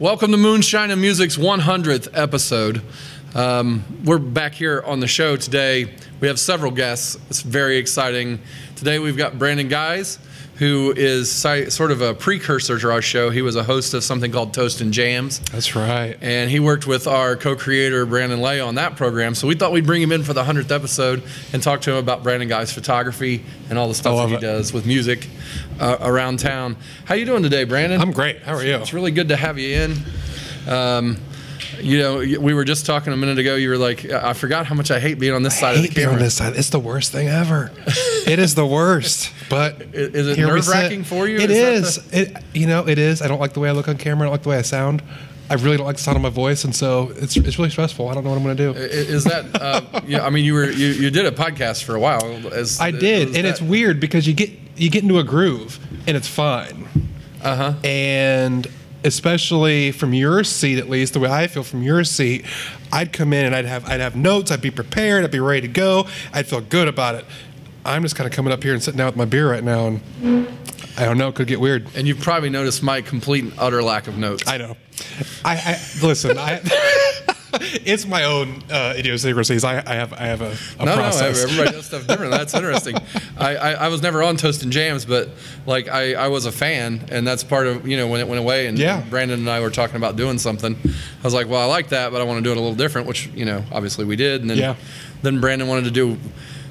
Welcome 0.00 0.30
to 0.30 0.38
Moonshine 0.38 0.90
and 0.90 0.98
Music's 0.98 1.36
100th 1.36 2.08
episode. 2.14 2.80
Um, 3.34 3.84
we're 4.02 4.18
back 4.18 4.54
here 4.54 4.82
on 4.86 5.00
the 5.00 5.06
show 5.06 5.36
today. 5.36 5.92
We 6.20 6.28
have 6.28 6.40
several 6.40 6.70
guests. 6.70 7.18
It's 7.28 7.42
very 7.42 7.76
exciting. 7.76 8.40
Today 8.76 8.98
we've 8.98 9.18
got 9.18 9.38
Brandon 9.38 9.68
Guys, 9.68 10.18
who 10.60 10.92
is 10.94 11.32
sort 11.32 11.90
of 11.90 12.02
a 12.02 12.12
precursor 12.12 12.78
to 12.78 12.90
our 12.92 13.00
show. 13.00 13.30
He 13.30 13.40
was 13.40 13.56
a 13.56 13.62
host 13.62 13.94
of 13.94 14.04
something 14.04 14.30
called 14.30 14.52
Toast 14.52 14.82
and 14.82 14.92
Jams, 14.92 15.38
That's 15.50 15.74
right. 15.74 16.18
and 16.20 16.50
he 16.50 16.60
worked 16.60 16.86
with 16.86 17.06
our 17.06 17.34
co-creator 17.34 18.04
Brandon 18.04 18.42
Lay 18.42 18.60
on 18.60 18.74
that 18.74 18.94
program. 18.94 19.34
So 19.34 19.48
we 19.48 19.54
thought 19.54 19.72
we'd 19.72 19.86
bring 19.86 20.02
him 20.02 20.12
in 20.12 20.22
for 20.22 20.34
the 20.34 20.44
100th 20.44 20.70
episode 20.70 21.22
and 21.54 21.62
talk 21.62 21.80
to 21.82 21.92
him 21.92 21.96
about 21.96 22.22
Brandon 22.22 22.46
Guys' 22.46 22.74
photography 22.74 23.42
and 23.70 23.78
all 23.78 23.88
the 23.88 23.94
stuff 23.94 24.18
that 24.18 24.28
he 24.28 24.34
it. 24.34 24.40
does 24.42 24.70
with 24.70 24.84
music 24.84 25.28
uh, 25.80 25.96
around 26.02 26.40
town. 26.40 26.76
How 27.06 27.14
you 27.14 27.24
doing 27.24 27.42
today, 27.42 27.64
Brandon? 27.64 27.98
I'm 27.98 28.12
great. 28.12 28.42
How 28.42 28.54
are 28.54 28.62
you? 28.62 28.76
It's 28.76 28.92
really 28.92 29.12
good 29.12 29.28
to 29.28 29.36
have 29.36 29.58
you 29.58 29.76
in. 29.78 29.96
Um, 30.68 31.16
you 31.80 31.98
know, 31.98 32.18
we 32.18 32.54
were 32.54 32.64
just 32.64 32.86
talking 32.86 33.12
a 33.12 33.16
minute 33.16 33.38
ago. 33.38 33.54
You 33.54 33.70
were 33.70 33.78
like, 33.78 34.04
I 34.04 34.32
forgot 34.32 34.66
how 34.66 34.74
much 34.74 34.90
I 34.90 35.00
hate 35.00 35.18
being 35.18 35.32
on 35.34 35.42
this 35.42 35.58
side 35.58 35.74
I 35.74 35.76
of 35.76 35.82
the 35.82 35.88
hate 35.88 35.94
being 35.96 36.08
on 36.08 36.18
this 36.18 36.34
side. 36.34 36.56
It's 36.56 36.70
the 36.70 36.78
worst 36.78 37.12
thing 37.12 37.28
ever. 37.28 37.70
it 38.26 38.38
is 38.38 38.54
the 38.54 38.66
worst. 38.66 39.32
But 39.48 39.80
Is 39.92 40.28
it 40.28 40.38
nerve-wracking 40.38 41.04
for 41.04 41.26
you? 41.28 41.38
It 41.38 41.50
Is 41.50 41.98
is. 41.98 42.12
It 42.12 42.36
you 42.54 42.66
know 42.66 42.86
it 42.86 42.98
is. 42.98 43.22
I 43.22 43.28
don't 43.28 43.40
like 43.40 43.52
the 43.52 43.60
way 43.60 43.68
I 43.68 43.72
look 43.72 43.88
on 43.88 43.96
camera. 43.96 44.22
I 44.22 44.26
don't 44.26 44.32
like 44.32 44.42
the 44.42 44.48
way 44.50 44.58
I 44.58 44.62
sound. 44.62 45.02
I 45.50 45.54
really 45.54 45.76
don't 45.76 45.86
like 45.86 45.96
the 45.96 46.02
sound 46.02 46.16
of 46.16 46.22
my 46.22 46.30
voice, 46.30 46.62
and 46.62 46.74
so 46.74 47.10
it's 47.16 47.36
it's 47.36 47.58
really 47.58 47.70
stressful. 47.70 48.08
I 48.08 48.14
don't 48.14 48.22
know 48.22 48.30
what 48.30 48.36
I'm 48.36 48.44
going 48.44 48.56
to 48.56 48.72
do. 48.72 48.78
Is 48.78 49.24
that? 49.24 49.46
Uh, 49.52 50.00
yeah, 50.06 50.24
I 50.24 50.30
mean, 50.30 50.44
you 50.44 50.54
were 50.54 50.70
you, 50.70 50.86
you 50.88 51.10
did 51.10 51.26
a 51.26 51.32
podcast 51.32 51.82
for 51.82 51.96
a 51.96 52.00
while. 52.00 52.22
As, 52.54 52.80
I 52.80 52.92
did, 52.92 53.28
and 53.28 53.34
that- 53.34 53.44
it's 53.46 53.60
weird 53.60 53.98
because 53.98 54.28
you 54.28 54.32
get 54.34 54.50
you 54.76 54.90
get 54.90 55.02
into 55.02 55.18
a 55.18 55.24
groove, 55.24 55.80
and 56.06 56.16
it's 56.16 56.28
fine. 56.28 56.86
Uh 57.42 57.56
huh. 57.56 57.74
And 57.82 58.68
especially 59.04 59.92
from 59.92 60.12
your 60.12 60.44
seat, 60.44 60.78
at 60.78 60.88
least 60.88 61.14
the 61.14 61.20
way 61.20 61.30
I 61.30 61.46
feel 61.46 61.62
from 61.62 61.82
your 61.82 62.04
seat, 62.04 62.44
I'd 62.92 63.12
come 63.12 63.32
in 63.32 63.46
and 63.46 63.54
I'd 63.54 63.64
have 63.66 63.88
I'd 63.88 64.00
have 64.00 64.16
notes. 64.16 64.50
I'd 64.50 64.62
be 64.62 64.70
prepared. 64.70 65.24
I'd 65.24 65.30
be 65.30 65.40
ready 65.40 65.62
to 65.62 65.68
go. 65.68 66.06
I'd 66.32 66.46
feel 66.46 66.60
good 66.60 66.88
about 66.88 67.14
it. 67.14 67.24
I'm 67.84 68.02
just 68.02 68.14
kind 68.14 68.28
of 68.28 68.34
coming 68.34 68.52
up 68.52 68.62
here 68.62 68.74
and 68.74 68.82
sitting 68.82 68.98
down 68.98 69.06
with 69.06 69.16
my 69.16 69.24
beer 69.24 69.50
right 69.50 69.64
now, 69.64 69.86
and 69.86 70.48
I 70.98 71.04
don't 71.06 71.16
know. 71.16 71.28
It 71.28 71.34
could 71.34 71.46
get 71.46 71.60
weird. 71.60 71.88
And 71.94 72.06
you've 72.06 72.20
probably 72.20 72.50
noticed 72.50 72.82
my 72.82 73.00
complete 73.00 73.44
and 73.44 73.52
utter 73.58 73.82
lack 73.82 74.06
of 74.06 74.18
notes. 74.18 74.44
I 74.46 74.58
know. 74.58 74.76
I, 75.44 75.56
I 75.56 76.04
listen. 76.04 76.36
I. 76.38 76.60
it's 77.84 78.06
my 78.06 78.24
own 78.24 78.62
uh, 78.70 78.94
idiosyncrasies. 78.96 79.64
I, 79.64 79.82
I 79.86 79.94
have 79.94 80.12
I 80.12 80.26
have 80.26 80.40
a, 80.40 80.56
a 80.78 80.84
no, 80.86 80.94
process. 80.94 81.36
no, 81.44 81.50
everybody 81.50 81.70
does 81.76 81.86
stuff 81.86 82.06
different. 82.06 82.32
That's 82.32 82.54
interesting. 82.54 82.96
I, 83.38 83.56
I, 83.56 83.70
I 83.72 83.88
was 83.88 84.02
never 84.02 84.22
on 84.22 84.36
Toast 84.36 84.62
and 84.62 84.72
Jams, 84.72 85.04
but 85.04 85.30
like 85.66 85.88
I, 85.88 86.14
I 86.14 86.28
was 86.28 86.46
a 86.46 86.52
fan, 86.52 87.06
and 87.10 87.26
that's 87.26 87.42
part 87.44 87.66
of 87.66 87.86
you 87.88 87.96
know 87.96 88.06
when 88.08 88.20
it 88.20 88.28
went 88.28 88.40
away. 88.40 88.66
And 88.66 88.78
Yeah. 88.78 89.02
Brandon 89.10 89.38
and 89.40 89.50
I 89.50 89.60
were 89.60 89.70
talking 89.70 89.96
about 89.96 90.16
doing 90.16 90.38
something. 90.38 90.76
I 90.84 91.22
was 91.24 91.34
like, 91.34 91.48
well, 91.48 91.60
I 91.60 91.66
like 91.66 91.88
that, 91.90 92.12
but 92.12 92.20
I 92.20 92.24
want 92.24 92.38
to 92.38 92.42
do 92.42 92.50
it 92.50 92.56
a 92.56 92.60
little 92.60 92.76
different, 92.76 93.06
which 93.06 93.26
you 93.34 93.44
know 93.44 93.64
obviously 93.72 94.04
we 94.04 94.16
did. 94.16 94.40
And 94.42 94.50
then 94.50 94.58
Yeah. 94.58 94.76
then 95.22 95.40
Brandon 95.40 95.66
wanted 95.68 95.84
to 95.84 95.90
do 95.90 96.18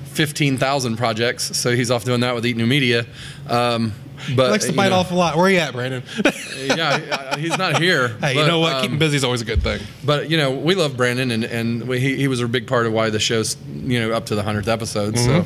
fifteen 0.06 0.58
thousand 0.58 0.98
projects, 0.98 1.58
so 1.58 1.76
he's 1.76 1.92
off 1.92 2.04
doing 2.04 2.22
that 2.22 2.36
with 2.36 2.46
Eat 2.46 2.58
New 2.58 2.68
Media. 2.68 3.06
Um, 3.48 3.94
but 4.36 4.46
He 4.46 4.52
likes 4.52 4.66
to 4.66 4.74
bite 4.74 4.90
know, 4.90 4.98
off 4.98 5.12
a 5.12 5.16
lot. 5.16 5.36
Where 5.36 5.46
are 5.46 5.50
you 5.50 5.60
at, 5.60 5.74
Brandon? 5.74 6.04
yeah, 6.58 7.38
he's 7.38 7.58
not 7.58 7.82
here. 7.82 8.08
hey, 8.22 8.36
you 8.36 8.46
know 8.46 8.60
what? 8.60 8.76
um, 8.76 8.82
Keeping 8.82 9.00
busy 9.00 9.18
is 9.18 9.24
always 9.24 9.42
a 9.42 9.46
good 9.46 9.62
thing. 9.64 9.82
but 10.04 10.30
you 10.30 10.38
know, 10.38 10.52
we 10.52 10.76
love 10.76 10.98
Brandon, 10.98 11.32
and 11.32 11.44
and 11.44 11.88
we, 11.88 12.00
he 12.00 12.16
he 12.16 12.28
was 12.28 12.42
a 12.42 12.48
big 12.48 12.68
part 12.68 12.86
of 12.86 12.94
why 12.94 13.10
the 13.10 13.20
show's 13.20 13.58
you 13.68 14.00
know 14.00 14.12
up 14.12 14.28
to 14.28 14.36
the 14.36 14.44
hundredth 14.44 14.68
episode. 14.68 15.18
So, 15.18 15.46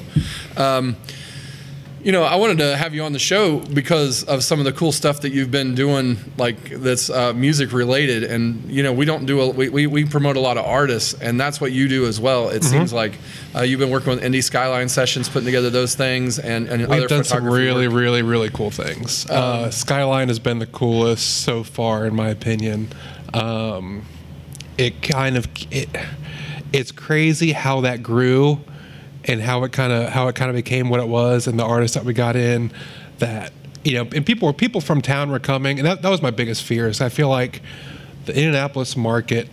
um, 0.57 0.95
you 2.03 2.11
know, 2.11 2.23
I 2.23 2.35
wanted 2.35 2.57
to 2.57 2.75
have 2.75 2.93
you 2.93 3.03
on 3.03 3.13
the 3.13 3.19
show 3.19 3.59
because 3.59 4.23
of 4.25 4.43
some 4.43 4.59
of 4.59 4.65
the 4.65 4.73
cool 4.73 4.91
stuff 4.91 5.21
that 5.21 5.31
you've 5.31 5.51
been 5.51 5.73
doing, 5.73 6.17
like 6.37 6.69
that's 6.69 7.09
uh, 7.09 7.31
music 7.33 7.71
related. 7.71 8.23
And 8.23 8.69
you 8.69 8.83
know, 8.83 8.91
we 8.91 9.05
don't 9.05 9.25
do 9.25 9.39
a 9.41 9.49
we, 9.49 9.69
we, 9.69 9.87
we 9.87 10.05
promote 10.05 10.35
a 10.35 10.41
lot 10.41 10.57
of 10.57 10.65
artists, 10.65 11.13
and 11.13 11.39
that's 11.39 11.61
what 11.61 11.71
you 11.71 11.87
do 11.87 12.05
as 12.05 12.19
well. 12.19 12.49
It 12.49 12.63
seems 12.63 12.91
like 12.91 13.13
uh, 13.55 13.61
you've 13.61 13.79
been 13.79 13.89
working 13.89 14.09
with 14.09 14.21
Indie 14.21 14.43
Skyline 14.43 14.89
Sessions, 14.89 15.29
putting 15.29 15.45
together 15.45 15.69
those 15.69 15.95
things, 15.95 16.39
and 16.39 16.67
and 16.67 16.81
We've 16.81 16.91
other 16.91 17.07
done 17.07 17.23
some 17.23 17.45
really, 17.45 17.87
work. 17.87 17.93
Um, 17.93 17.99
really, 17.99 18.21
really 18.21 18.49
cool 18.49 18.71
things. 18.71 19.29
uh, 19.29 19.71
Skyline 19.71 20.27
has 20.27 20.39
been 20.39 20.59
the 20.59 20.67
coolest 20.67 21.43
so 21.43 21.63
far, 21.63 22.05
in 22.05 22.15
my 22.15 22.29
opinion. 22.29 22.89
Um, 23.33 24.03
it 24.77 25.01
kind 25.01 25.37
of 25.37 25.47
it, 25.71 25.89
it's 26.73 26.91
crazy 26.91 27.53
how 27.53 27.81
that 27.81 28.03
grew, 28.03 28.59
and 29.25 29.41
how 29.41 29.63
it 29.63 29.71
kind 29.71 29.93
of 29.93 30.09
how 30.09 30.27
it 30.27 30.35
kind 30.35 30.49
of 30.49 30.55
became 30.55 30.89
what 30.89 30.99
it 30.99 31.07
was, 31.07 31.47
and 31.47 31.59
the 31.59 31.63
artists 31.63 31.95
that 31.95 32.05
we 32.05 32.13
got 32.13 32.35
in. 32.35 32.71
That 33.19 33.53
you 33.83 33.93
know, 33.93 34.09
and 34.15 34.25
people 34.25 34.51
people 34.53 34.81
from 34.81 35.01
town 35.01 35.31
were 35.31 35.39
coming, 35.39 35.79
and 35.79 35.87
that 35.87 36.01
that 36.01 36.09
was 36.09 36.21
my 36.21 36.31
biggest 36.31 36.63
fear. 36.63 36.87
Is 36.87 37.01
I 37.01 37.09
feel 37.09 37.29
like 37.29 37.61
the 38.25 38.35
Indianapolis 38.35 38.95
market. 38.95 39.49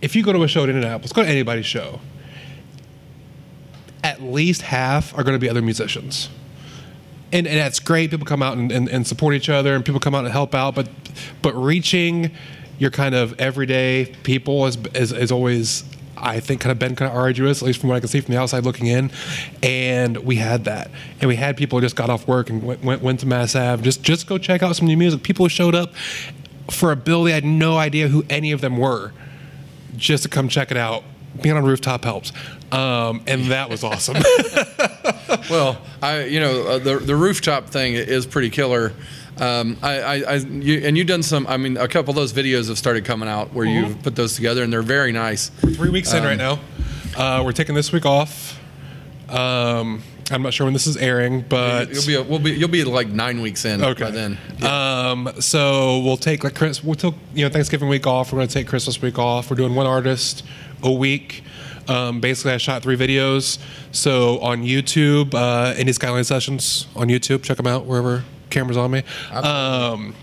If 0.00 0.14
you 0.14 0.22
go 0.22 0.32
to 0.32 0.44
a 0.44 0.48
show 0.48 0.62
in 0.62 0.70
Indianapolis, 0.70 1.12
go 1.12 1.22
to 1.22 1.28
anybody's 1.28 1.66
show 1.66 1.98
at 4.02 4.22
least 4.22 4.62
half 4.62 5.16
are 5.16 5.22
going 5.22 5.34
to 5.34 5.40
be 5.40 5.50
other 5.50 5.62
musicians. 5.62 6.28
And, 7.32 7.46
and 7.46 7.58
that's 7.58 7.80
great. 7.80 8.10
People 8.10 8.26
come 8.26 8.42
out 8.42 8.56
and, 8.56 8.72
and, 8.72 8.88
and 8.88 9.06
support 9.06 9.34
each 9.34 9.48
other, 9.48 9.74
and 9.74 9.84
people 9.84 10.00
come 10.00 10.14
out 10.14 10.24
and 10.24 10.32
help 10.32 10.54
out. 10.54 10.74
But 10.74 10.88
but 11.42 11.52
reaching 11.54 12.30
your 12.78 12.90
kind 12.90 13.14
of 13.14 13.38
everyday 13.40 14.14
people 14.22 14.66
is, 14.66 14.78
is, 14.94 15.12
is 15.12 15.32
always, 15.32 15.84
I 16.20 16.40
think, 16.40 16.60
kind 16.60 16.72
of 16.72 16.78
been 16.78 16.96
kind 16.96 17.10
of 17.10 17.16
arduous, 17.16 17.62
at 17.62 17.66
least 17.66 17.80
from 17.80 17.88
what 17.88 17.96
I 17.96 18.00
can 18.00 18.08
see 18.08 18.20
from 18.20 18.34
the 18.34 18.40
outside 18.40 18.64
looking 18.64 18.86
in. 18.86 19.10
And 19.62 20.16
we 20.18 20.36
had 20.36 20.64
that, 20.64 20.90
and 21.20 21.28
we 21.28 21.36
had 21.36 21.56
people 21.56 21.80
just 21.80 21.96
got 21.96 22.10
off 22.10 22.26
work 22.26 22.50
and 22.50 22.62
went, 22.62 22.82
went, 22.82 23.02
went 23.02 23.20
to 23.20 23.26
Mass 23.26 23.54
Ave 23.54 23.82
just 23.82 24.02
just 24.02 24.26
go 24.26 24.38
check 24.38 24.62
out 24.62 24.76
some 24.76 24.86
new 24.86 24.96
music. 24.96 25.22
People 25.22 25.48
showed 25.48 25.74
up 25.74 25.94
for 26.70 26.92
a 26.92 26.96
bill 26.96 27.24
they 27.24 27.32
had 27.32 27.44
no 27.44 27.76
idea 27.78 28.08
who 28.08 28.24
any 28.28 28.52
of 28.52 28.60
them 28.60 28.76
were 28.76 29.12
just 29.96 30.22
to 30.24 30.28
come 30.28 30.48
check 30.48 30.70
it 30.70 30.76
out. 30.76 31.04
Being 31.42 31.56
on 31.56 31.62
a 31.62 31.66
rooftop 31.66 32.04
helps, 32.04 32.32
um, 32.72 33.22
and 33.26 33.44
that 33.46 33.68
was 33.70 33.84
awesome. 33.84 34.16
Well, 35.50 35.80
I 36.02 36.24
you 36.24 36.40
know 36.40 36.66
uh, 36.66 36.78
the 36.78 36.98
the 36.98 37.16
rooftop 37.16 37.68
thing 37.68 37.94
is 37.94 38.26
pretty 38.26 38.50
killer. 38.50 38.92
Um, 39.40 39.76
I, 39.82 40.00
I, 40.00 40.14
I 40.14 40.34
you, 40.36 40.80
and 40.84 40.96
you've 40.98 41.06
done 41.06 41.22
some. 41.22 41.46
I 41.46 41.56
mean, 41.56 41.76
a 41.76 41.88
couple 41.88 42.10
of 42.10 42.16
those 42.16 42.32
videos 42.32 42.68
have 42.68 42.78
started 42.78 43.04
coming 43.04 43.28
out 43.28 43.52
where 43.52 43.66
Mm-hmm. 43.66 43.86
you've 43.88 44.02
put 44.02 44.16
those 44.16 44.34
together, 44.34 44.62
and 44.62 44.72
they're 44.72 44.82
very 44.82 45.12
nice. 45.12 45.48
Three 45.48 45.90
weeks 45.90 46.12
in 46.12 46.24
right 46.24 46.38
now. 46.38 46.60
Uh, 47.16 47.42
we're 47.44 47.52
taking 47.52 47.74
this 47.74 47.92
week 47.92 48.06
off. 48.06 48.58
Um, 49.28 50.02
I'm 50.30 50.42
not 50.42 50.52
sure 50.52 50.66
when 50.66 50.72
this 50.74 50.86
is 50.86 50.96
airing, 50.96 51.42
but 51.42 51.92
You'll 51.92 52.06
be 52.06 52.14
a, 52.14 52.22
we'll 52.22 52.38
be 52.38 52.50
you'll 52.52 52.68
be 52.68 52.84
like 52.84 53.08
nine 53.08 53.40
weeks 53.40 53.64
in 53.64 53.82
okay. 53.82 54.04
by 54.04 54.10
then. 54.10 54.38
Um, 54.62 55.30
so 55.40 56.00
we'll 56.00 56.16
take 56.16 56.44
like 56.44 56.54
Chris. 56.54 56.82
We'll 56.84 56.94
take 56.96 57.14
you 57.34 57.44
know 57.44 57.50
Thanksgiving 57.50 57.88
week 57.88 58.06
off. 58.06 58.32
We're 58.32 58.38
going 58.38 58.48
to 58.48 58.54
take 58.54 58.66
Christmas 58.66 59.00
week 59.00 59.18
off. 59.18 59.50
We're 59.50 59.56
doing 59.56 59.74
one 59.74 59.86
artist 59.86 60.44
a 60.82 60.92
week. 60.92 61.42
Um, 61.88 62.20
basically, 62.20 62.52
I 62.52 62.58
shot 62.58 62.82
three 62.82 62.96
videos. 62.96 63.58
So 63.92 64.38
on 64.40 64.62
YouTube, 64.62 65.32
uh, 65.34 65.92
Skyline 65.92 66.24
Sessions 66.24 66.86
on 66.94 67.08
YouTube. 67.08 67.42
Check 67.42 67.56
them 67.56 67.66
out 67.66 67.86
wherever 67.86 68.24
cameras 68.50 68.76
on 68.76 68.90
me. 68.90 69.02
Um, 69.32 70.14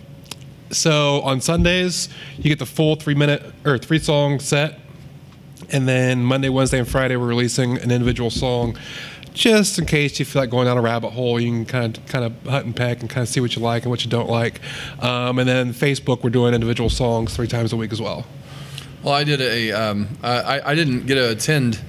so 0.71 1.21
on 1.21 1.41
Sundays, 1.41 2.09
you 2.37 2.43
get 2.43 2.59
the 2.59 2.65
full 2.65 2.95
three 2.95 3.15
minute 3.15 3.43
or 3.65 3.77
three 3.77 3.99
song 3.99 4.39
set. 4.39 4.79
And 5.71 5.87
then 5.87 6.23
Monday, 6.23 6.49
Wednesday, 6.49 6.79
and 6.79 6.87
Friday, 6.87 7.15
we're 7.15 7.25
releasing 7.27 7.77
an 7.77 7.89
individual 7.89 8.29
song, 8.29 8.77
just 9.33 9.79
in 9.79 9.85
case 9.85 10.19
you 10.19 10.25
feel 10.25 10.43
like 10.43 10.51
going 10.51 10.65
down 10.65 10.77
a 10.77 10.81
rabbit 10.81 11.11
hole. 11.11 11.39
You 11.39 11.49
can 11.49 11.65
kind 11.65 11.97
of 11.97 12.05
kind 12.05 12.25
of 12.25 12.33
hunt 12.43 12.65
and 12.65 12.75
peck 12.75 13.01
and 13.01 13.09
kind 13.09 13.23
of 13.23 13.29
see 13.29 13.39
what 13.39 13.55
you 13.55 13.61
like 13.61 13.83
and 13.83 13.89
what 13.89 14.03
you 14.03 14.11
don't 14.11 14.29
like. 14.29 14.61
Um, 15.01 15.39
and 15.39 15.49
then 15.49 15.73
Facebook, 15.73 16.23
we're 16.23 16.29
doing 16.29 16.53
individual 16.53 16.89
songs 16.89 17.35
three 17.35 17.47
times 17.47 17.73
a 17.73 17.77
week 17.77 17.91
as 17.91 18.01
well. 18.01 18.25
Well, 19.01 19.13
I 19.13 19.23
did 19.23 19.41
a. 19.41 19.71
Um, 19.71 20.07
I 20.21 20.61
I 20.63 20.75
didn't 20.75 21.05
get 21.05 21.15
to 21.15 21.31
attend. 21.31 21.79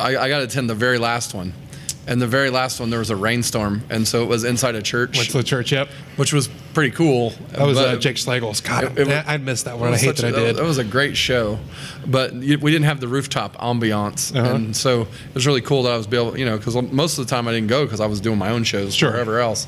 I, 0.00 0.16
I 0.16 0.28
got 0.28 0.38
to 0.38 0.44
attend 0.44 0.70
the 0.70 0.74
very 0.74 0.98
last 0.98 1.34
one, 1.34 1.52
and 2.06 2.22
the 2.22 2.26
very 2.26 2.50
last 2.50 2.78
one 2.80 2.90
there 2.90 2.98
was 3.00 3.10
a 3.10 3.16
rainstorm, 3.16 3.82
and 3.90 4.06
so 4.06 4.22
it 4.22 4.26
was 4.28 4.44
inside 4.44 4.74
a 4.76 4.82
church, 4.82 5.16
Went 5.16 5.30
to 5.30 5.38
the 5.38 5.42
church. 5.42 5.72
Yep. 5.72 5.88
which 6.16 6.32
was 6.32 6.48
pretty 6.72 6.90
cool. 6.92 7.30
That 7.52 7.66
was 7.66 7.78
uh, 7.78 7.96
Jake 7.96 8.16
Schlegel's. 8.16 8.60
God, 8.60 8.98
It- 8.98 9.08
it 9.08 9.24
I 9.26 9.36
missed 9.38 9.64
that 9.64 9.78
one. 9.78 9.92
I 9.92 9.96
hate 9.96 10.16
that 10.16 10.24
a- 10.24 10.28
I 10.28 10.30
did. 10.30 10.56
That 10.56 10.64
was 10.64 10.78
a 10.78 10.84
great 10.84 11.16
show, 11.16 11.58
but 12.06 12.32
we 12.34 12.56
didn't 12.56 12.84
have 12.84 13.00
the 13.00 13.08
rooftop 13.08 13.56
ambiance, 13.58 14.34
Uh-huh. 14.34 14.54
and 14.54 14.76
so 14.76 15.02
it 15.02 15.34
was 15.34 15.46
really 15.46 15.60
cool 15.62 15.82
that 15.84 15.92
I 15.92 15.96
was 15.96 16.06
able, 16.06 16.38
you 16.38 16.44
know, 16.46 16.56
because 16.56 16.74
most 16.92 17.18
of 17.18 17.26
the 17.26 17.30
time 17.34 17.48
I 17.48 17.52
didn't 17.52 17.68
go 17.68 17.84
because 17.84 18.00
I 18.00 18.06
was 18.06 18.20
doing 18.20 18.38
my 18.38 18.50
own 18.50 18.64
shows 18.64 18.94
Sure. 18.94 19.10
wherever 19.10 19.40
else. 19.40 19.66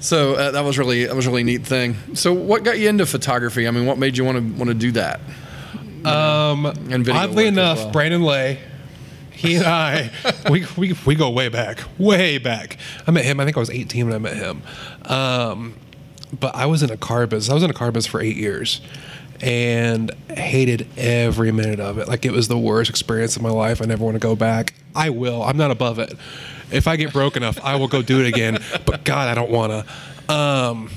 So 0.00 0.34
uh, 0.34 0.50
that 0.52 0.64
was 0.64 0.78
really 0.78 1.04
that 1.04 1.14
was 1.14 1.26
a 1.26 1.30
really 1.30 1.44
neat 1.44 1.66
thing. 1.66 1.96
So 2.14 2.32
what 2.32 2.64
got 2.64 2.78
you 2.78 2.88
into 2.88 3.04
photography? 3.04 3.68
I 3.68 3.70
mean, 3.70 3.84
what 3.84 3.98
made 3.98 4.16
you 4.16 4.24
want 4.24 4.38
to 4.38 4.58
want 4.58 4.68
to 4.68 4.74
do 4.74 4.92
that? 4.92 5.20
Um, 6.04 6.64
And 6.64 7.04
video 7.04 7.14
oddly 7.20 7.46
enough, 7.46 7.76
well. 7.78 7.90
Brandon 7.90 8.22
Lay, 8.22 8.58
he 9.40 9.56
and 9.56 9.64
I, 9.64 10.10
we, 10.50 10.66
we, 10.76 10.94
we 11.06 11.14
go 11.14 11.30
way 11.30 11.48
back, 11.48 11.82
way 11.98 12.36
back. 12.36 12.76
I 13.06 13.10
met 13.10 13.24
him, 13.24 13.40
I 13.40 13.44
think 13.44 13.56
I 13.56 13.60
was 13.60 13.70
18 13.70 14.06
when 14.06 14.14
I 14.14 14.18
met 14.18 14.36
him. 14.36 14.62
Um, 15.06 15.74
but 16.38 16.54
I 16.54 16.66
was 16.66 16.82
in 16.82 16.90
a 16.90 16.96
car 16.98 17.26
business. 17.26 17.50
I 17.50 17.54
was 17.54 17.62
in 17.62 17.70
a 17.70 17.74
car 17.74 17.90
business 17.90 18.10
for 18.10 18.20
eight 18.20 18.36
years 18.36 18.82
and 19.40 20.10
hated 20.28 20.86
every 20.98 21.52
minute 21.52 21.80
of 21.80 21.96
it. 21.96 22.06
Like 22.06 22.26
it 22.26 22.32
was 22.32 22.48
the 22.48 22.58
worst 22.58 22.90
experience 22.90 23.34
of 23.36 23.42
my 23.42 23.48
life. 23.48 23.80
I 23.80 23.86
never 23.86 24.04
want 24.04 24.16
to 24.16 24.20
go 24.20 24.36
back. 24.36 24.74
I 24.94 25.08
will. 25.08 25.42
I'm 25.42 25.56
not 25.56 25.70
above 25.70 25.98
it. 25.98 26.12
If 26.70 26.86
I 26.86 26.96
get 26.96 27.12
broke 27.12 27.36
enough, 27.36 27.58
I 27.64 27.76
will 27.76 27.88
go 27.88 28.02
do 28.02 28.20
it 28.20 28.26
again. 28.26 28.58
But 28.84 29.04
God, 29.04 29.26
I 29.28 29.34
don't 29.34 29.50
want 29.50 29.86
to. 30.28 30.32
Um, 30.32 30.90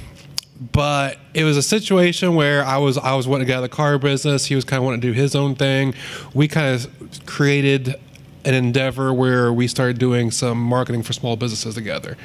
but 0.71 1.17
it 1.33 1.45
was 1.45 1.55
a 1.55 1.63
situation 1.63 2.35
where 2.35 2.63
I 2.63 2.77
was 2.77 2.97
I 2.97 3.15
was 3.15 3.27
wanting 3.27 3.47
to 3.47 3.47
get 3.47 3.57
out 3.57 3.63
of 3.63 3.69
the 3.69 3.75
car 3.75 3.97
business. 3.97 4.45
He 4.45 4.55
was 4.55 4.65
kind 4.65 4.79
of 4.79 4.83
wanting 4.83 5.01
to 5.01 5.07
do 5.07 5.13
his 5.13 5.33
own 5.33 5.55
thing. 5.55 5.95
We 6.33 6.47
kind 6.47 6.75
of 6.75 7.25
created 7.25 7.95
an 8.45 8.53
endeavor 8.53 9.13
where 9.13 9.51
we 9.53 9.67
started 9.67 9.97
doing 9.97 10.31
some 10.31 10.59
marketing 10.59 11.03
for 11.03 11.13
small 11.13 11.35
businesses 11.35 11.75
together. 11.75 12.17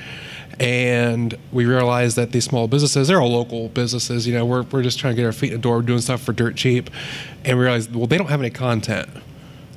And 0.60 1.38
we 1.52 1.66
realized 1.66 2.16
that 2.16 2.32
these 2.32 2.44
small 2.44 2.66
businesses, 2.66 3.08
they're 3.08 3.20
all 3.20 3.30
local 3.30 3.68
businesses. 3.68 4.26
You 4.26 4.34
know, 4.34 4.44
we're, 4.44 4.62
we're 4.62 4.82
just 4.82 4.98
trying 4.98 5.14
to 5.14 5.22
get 5.22 5.26
our 5.26 5.32
feet 5.32 5.52
in 5.52 5.58
the 5.58 5.62
door, 5.62 5.82
doing 5.82 6.00
stuff 6.00 6.20
for 6.20 6.32
dirt 6.32 6.56
cheap. 6.56 6.90
And 7.44 7.58
we 7.58 7.64
realized, 7.64 7.94
well, 7.94 8.08
they 8.08 8.18
don't 8.18 8.28
have 8.28 8.40
any 8.40 8.50
content. 8.50 9.08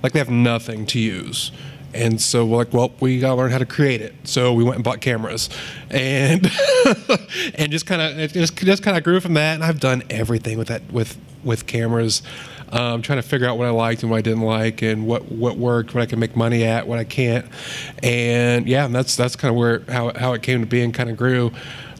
Like 0.01 0.13
they 0.13 0.19
have 0.19 0.31
nothing 0.31 0.85
to 0.88 0.99
use. 0.99 1.51
And 1.93 2.21
so 2.21 2.45
we're 2.45 2.57
like, 2.57 2.73
well, 2.73 2.94
we 2.99 3.19
gotta 3.19 3.35
learn 3.35 3.51
how 3.51 3.57
to 3.57 3.65
create 3.65 4.01
it. 4.01 4.15
So 4.23 4.53
we 4.53 4.63
went 4.63 4.75
and 4.75 4.83
bought 4.83 5.01
cameras, 5.01 5.49
and 5.89 6.49
and 7.55 7.71
just 7.71 7.85
kind 7.85 8.01
of 8.01 8.31
just 8.31 8.55
just 8.55 8.81
kind 8.81 8.97
of 8.97 9.03
grew 9.03 9.19
from 9.19 9.33
that. 9.33 9.55
And 9.55 9.63
I've 9.63 9.79
done 9.79 10.03
everything 10.09 10.57
with 10.57 10.69
that 10.69 10.89
with 10.91 11.17
with 11.44 11.67
cameras, 11.67 12.21
um, 12.71 13.01
trying 13.01 13.21
to 13.21 13.27
figure 13.27 13.47
out 13.47 13.57
what 13.57 13.68
I 13.68 13.71
liked 13.71 14.03
and 14.03 14.12
what 14.12 14.18
I 14.18 14.21
didn't 14.21 14.44
like, 14.44 14.81
and 14.81 15.06
what 15.06 15.31
what 15.31 15.57
worked, 15.57 15.94
what 15.94 16.01
I 16.01 16.06
can 16.06 16.19
make 16.19 16.35
money 16.35 16.63
at, 16.63 16.88
what 16.88 17.00
I 17.00 17.03
can't. 17.03 17.45
And 18.01 18.68
yeah, 18.68 18.85
and 18.85 18.95
that's 18.95 19.15
that's 19.15 19.35
kind 19.35 19.53
of 19.53 19.57
where 19.57 19.81
how 19.89 20.12
how 20.18 20.33
it 20.33 20.41
came 20.41 20.62
to 20.62 20.68
be 20.68 20.81
and 20.81 20.94
kind 20.94 21.09
of 21.09 21.18
grew. 21.18 21.51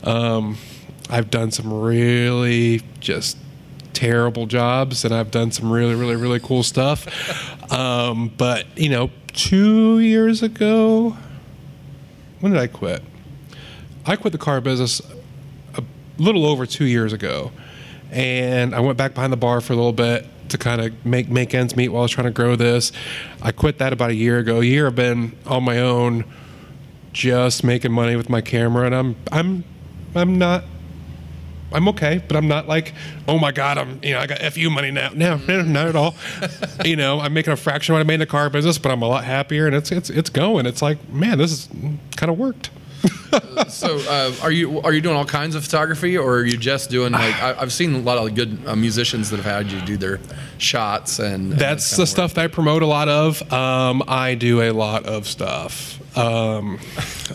Um, 0.04 0.58
I've 1.10 1.30
done 1.30 1.52
some 1.52 1.72
really 1.72 2.82
just 3.00 3.38
terrible 3.94 4.46
jobs 4.46 5.06
and 5.06 5.14
I've 5.14 5.30
done 5.30 5.52
some 5.52 5.72
really, 5.72 5.94
really, 5.96 6.16
really 6.16 6.40
cool 6.40 6.64
stuff. 6.64 7.08
Um, 7.72 8.34
but, 8.38 8.66
you 8.78 8.90
know, 8.90 9.12
two 9.28 10.00
years 10.00 10.44
ago, 10.44 11.16
when 12.42 12.52
did 12.52 12.60
I 12.62 12.68
quit? 12.68 13.02
I 14.06 14.18
quit 14.18 14.34
the 14.34 14.38
car 14.38 14.60
business 14.60 15.02
a 15.76 15.84
little 16.18 16.46
over 16.46 16.66
two 16.66 16.84
years 16.84 17.14
ago. 17.14 17.54
And 18.12 18.76
I 18.76 18.82
went 18.82 18.98
back 18.98 19.14
behind 19.14 19.32
the 19.32 19.38
bar 19.38 19.62
for 19.62 19.72
a 19.72 19.78
little 19.78 19.94
bit 19.94 20.28
to 20.52 20.58
kind 20.58 20.82
of 20.82 21.06
make, 21.06 21.30
make 21.30 21.54
ends 21.54 21.76
meet 21.76 21.90
while 21.90 22.02
I 22.02 22.04
was 22.04 22.12
trying 22.12 22.28
to 22.28 22.32
grow 22.32 22.56
this. 22.56 22.92
I 23.42 23.52
quit 23.52 23.78
that 23.80 23.94
about 23.94 24.12
a 24.12 24.16
year 24.16 24.40
ago. 24.40 24.62
A 24.62 24.64
year 24.64 24.88
I've 24.88 24.96
been 24.96 25.36
on 25.46 25.64
my 25.64 25.80
own, 25.80 26.26
just 27.14 27.64
making 27.64 27.92
money 27.92 28.16
with 28.16 28.30
my 28.30 28.42
camera, 28.42 28.86
and 28.86 28.96
I'm 28.96 29.16
I'm 29.32 29.64
I'm 30.16 30.38
not 30.38 30.64
I'm 31.74 31.88
okay, 31.90 32.22
but 32.28 32.36
I'm 32.36 32.48
not 32.48 32.68
like, 32.68 32.94
oh 33.28 33.40
my 33.40 33.52
god, 33.52 33.78
I'm 33.78 34.00
you 34.04 34.14
know 34.14 34.20
I 34.20 34.28
got 34.28 34.40
fu 34.54 34.70
money 34.70 34.92
now. 34.92 35.10
No, 35.14 35.38
no, 35.48 35.62
not 35.62 35.88
at 35.88 35.96
all. 35.96 36.16
you 36.86 36.96
know, 36.96 37.20
I'm 37.20 37.34
making 37.34 37.54
a 37.54 37.58
fraction 37.58 37.94
of 37.94 37.98
what 37.98 38.02
I 38.02 38.08
made 38.08 38.16
in 38.16 38.20
the 38.22 38.26
car 38.26 38.50
business, 38.50 38.78
but 38.78 38.92
I'm 38.92 39.02
a 39.02 39.08
lot 39.08 39.24
happier, 39.24 39.68
and 39.68 39.76
it's 39.76 39.92
it's 39.92 40.10
it's 40.10 40.30
going. 40.30 40.66
It's 40.66 40.82
like, 40.82 41.10
man, 41.10 41.38
this 41.38 41.52
is 41.52 41.70
kind 42.18 42.30
of 42.30 42.38
worked. 42.38 42.70
So 43.68 44.00
uh, 44.10 44.34
are 44.42 44.52
you 44.52 44.82
are 44.82 44.92
you 44.92 45.02
doing 45.02 45.16
all 45.16 45.26
kinds 45.26 45.56
of 45.56 45.64
photography, 45.64 46.18
or 46.18 46.40
are 46.40 46.46
you 46.46 46.58
just 46.58 46.90
doing 46.90 47.14
like 47.14 47.36
I, 47.42 47.56
I've 47.58 47.72
seen 47.72 47.94
a 47.96 48.00
lot 48.00 48.18
of 48.18 48.36
good 48.36 48.60
uh, 48.66 48.76
musicians 48.76 49.30
that 49.30 49.38
have 49.38 49.46
had 49.46 49.72
you 49.72 49.80
do 49.82 49.98
their 49.98 50.20
shots 50.58 51.20
and 51.20 51.42
and 51.52 51.54
That's 51.54 51.90
that 51.92 51.98
the 51.98 52.08
stuff 52.08 52.34
that 52.36 52.46
I 52.46 52.48
promote 52.48 52.82
a 52.82 52.86
lot 52.86 53.10
of. 53.10 53.52
Um, 53.52 54.04
I 54.08 54.36
do 54.36 54.62
a 54.62 54.72
lot 54.72 55.06
of 55.06 55.28
stuff. 55.28 55.98
Um, 56.18 56.80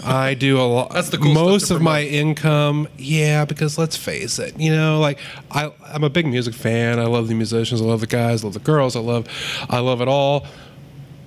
I 0.04 0.34
do 0.34 0.60
a 0.60 0.62
lot. 0.62 0.90
That's 0.92 1.10
the 1.10 1.18
cool 1.18 1.32
Most 1.32 1.70
of 1.70 1.80
my 1.80 2.02
income, 2.02 2.88
yeah, 2.98 3.44
because 3.44 3.78
let's 3.78 3.96
face 3.96 4.38
it, 4.38 4.58
you 4.60 4.70
know, 4.70 5.00
like 5.00 5.18
I, 5.50 5.72
I'm 5.84 6.04
a 6.04 6.10
big 6.10 6.26
music 6.26 6.54
fan. 6.54 6.98
I 6.98 7.06
love 7.06 7.28
the 7.28 7.34
musicians. 7.34 7.80
I 7.80 7.84
love 7.84 8.00
the 8.00 8.06
guys. 8.06 8.42
I 8.42 8.46
love 8.46 8.54
the 8.54 8.60
girls. 8.60 8.96
I 8.96 9.00
love, 9.00 9.26
I 9.70 9.78
love 9.78 10.00
it 10.00 10.08
all. 10.08 10.46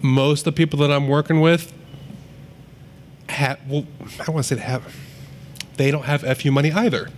Most 0.02 0.42
of 0.42 0.46
the 0.46 0.52
people 0.54 0.80
that 0.80 0.92
I'm 0.92 1.08
working 1.08 1.42
with 1.42 1.74
have, 3.30 3.60
well, 3.68 3.86
I 4.20 4.26
don't 4.26 4.36
want 4.36 4.46
to 4.46 4.56
say 4.56 4.56
they 4.56 4.62
have, 4.62 4.96
they 5.78 5.92
don't 5.92 6.06
have 6.06 6.22
FU 6.38 6.52
money 6.52 6.72
either. 6.72 7.10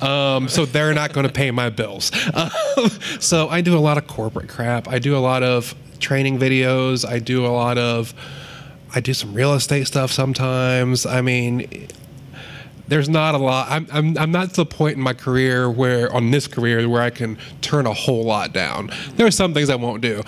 Um, 0.00 0.48
so 0.48 0.64
they're 0.64 0.94
not 0.94 1.12
going 1.12 1.26
to 1.26 1.32
pay 1.32 1.50
my 1.50 1.70
bills. 1.70 2.10
Um, 2.34 2.50
so 3.20 3.48
I 3.48 3.60
do 3.60 3.76
a 3.76 3.80
lot 3.80 3.98
of 3.98 4.06
corporate 4.06 4.48
crap. 4.48 4.88
I 4.88 4.98
do 4.98 5.16
a 5.16 5.20
lot 5.20 5.42
of 5.42 5.74
training 6.00 6.38
videos. 6.38 7.08
I 7.08 7.18
do 7.18 7.46
a 7.46 7.48
lot 7.48 7.78
of, 7.78 8.14
I 8.94 9.00
do 9.00 9.14
some 9.14 9.34
real 9.34 9.54
estate 9.54 9.86
stuff 9.86 10.12
sometimes. 10.12 11.06
I 11.06 11.20
mean, 11.20 11.88
there's 12.88 13.08
not 13.08 13.34
a 13.34 13.38
lot. 13.38 13.68
I'm, 13.70 13.86
I'm, 13.92 14.18
I'm 14.18 14.30
not 14.30 14.50
to 14.50 14.56
the 14.56 14.66
point 14.66 14.96
in 14.96 15.02
my 15.02 15.14
career 15.14 15.70
where, 15.70 16.12
on 16.12 16.30
this 16.30 16.46
career, 16.46 16.88
where 16.88 17.02
I 17.02 17.10
can 17.10 17.38
turn 17.60 17.86
a 17.86 17.92
whole 17.92 18.24
lot 18.24 18.52
down. 18.52 18.90
There 19.16 19.26
are 19.26 19.32
some 19.32 19.54
things 19.54 19.70
I 19.70 19.76
won't 19.76 20.02
do, 20.02 20.22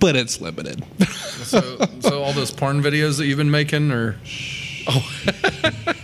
but 0.00 0.16
it's 0.16 0.40
limited. 0.40 0.84
So, 1.48 1.78
so 2.00 2.22
all 2.22 2.34
those 2.34 2.50
porn 2.50 2.82
videos 2.82 3.16
that 3.16 3.24
you've 3.24 3.38
been 3.38 3.50
making, 3.50 3.90
or 3.90 4.16
oh, 4.88 5.10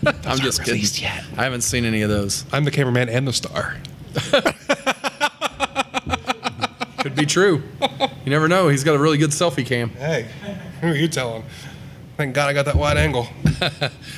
I'm 0.26 0.38
just 0.38 0.60
kidding. 0.60 0.74
released 0.74 1.00
yet. 1.00 1.24
I 1.36 1.44
haven't 1.44 1.62
seen 1.62 1.84
any 1.84 2.02
of 2.02 2.10
those. 2.10 2.44
I'm 2.52 2.64
the 2.64 2.70
cameraman 2.70 3.08
and 3.08 3.26
the 3.26 3.32
star. 3.32 3.76
Could 6.98 7.16
be 7.16 7.26
true. 7.26 7.62
You 8.24 8.30
never 8.30 8.48
know. 8.48 8.68
He's 8.68 8.84
got 8.84 8.94
a 8.94 8.98
really 8.98 9.18
good 9.18 9.30
selfie 9.30 9.66
cam. 9.66 9.90
Hey, 9.90 10.28
who 10.80 10.88
are 10.88 10.94
you 10.96 11.08
telling? 11.08 11.44
Thank 12.16 12.34
God 12.34 12.48
I 12.48 12.52
got 12.52 12.64
that 12.66 12.76
wide 12.76 12.96
angle. 12.96 13.26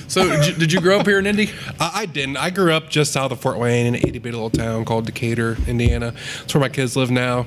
So 0.09 0.27
did 0.29 0.47
you, 0.47 0.53
did 0.55 0.73
you 0.73 0.81
grow 0.81 1.01
up 1.01 1.07
here 1.07 1.19
in 1.19 1.27
Indy? 1.27 1.51
I, 1.81 1.91
I 1.95 2.07
didn't. 2.07 2.37
I 2.37 2.51
grew 2.51 2.73
up 2.73 2.89
just 2.89 3.12
south 3.12 3.33
of 3.33 3.41
Fort 3.41 3.59
Wayne 3.59 3.87
in 3.87 3.95
an 3.97 4.01
itty 4.03 4.19
bitty 4.21 4.33
little 4.35 4.51
town 4.51 4.85
called 4.85 5.05
Decatur, 5.05 5.57
Indiana. 5.67 6.15
It's 6.45 6.55
where 6.55 6.61
my 6.61 6.69
kids 6.69 6.97
live 6.97 7.11
now. 7.11 7.47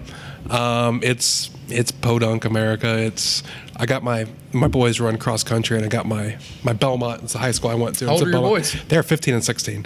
Um, 0.50 1.00
it's 1.01 1.50
it's 1.69 1.92
podunk 1.92 2.44
America. 2.45 2.98
It's 2.98 3.44
I 3.79 3.85
got 3.85 4.03
my 4.03 4.27
my 4.51 4.67
boys 4.67 4.99
run 4.99 5.17
cross 5.17 5.43
country, 5.43 5.77
and 5.77 5.85
I 5.85 5.89
got 5.89 6.05
my 6.05 6.37
my 6.63 6.73
Bellmont. 6.73 7.23
It's 7.23 7.33
the 7.33 7.39
high 7.39 7.51
school 7.51 7.71
I 7.71 7.75
went 7.75 7.95
to. 7.99 8.05
How 8.05 8.13
old 8.13 8.23
are 8.23 8.29
your 8.29 8.41
boys? 8.41 8.75
They're 8.89 9.03
15 9.03 9.33
and 9.33 9.43
16. 9.43 9.86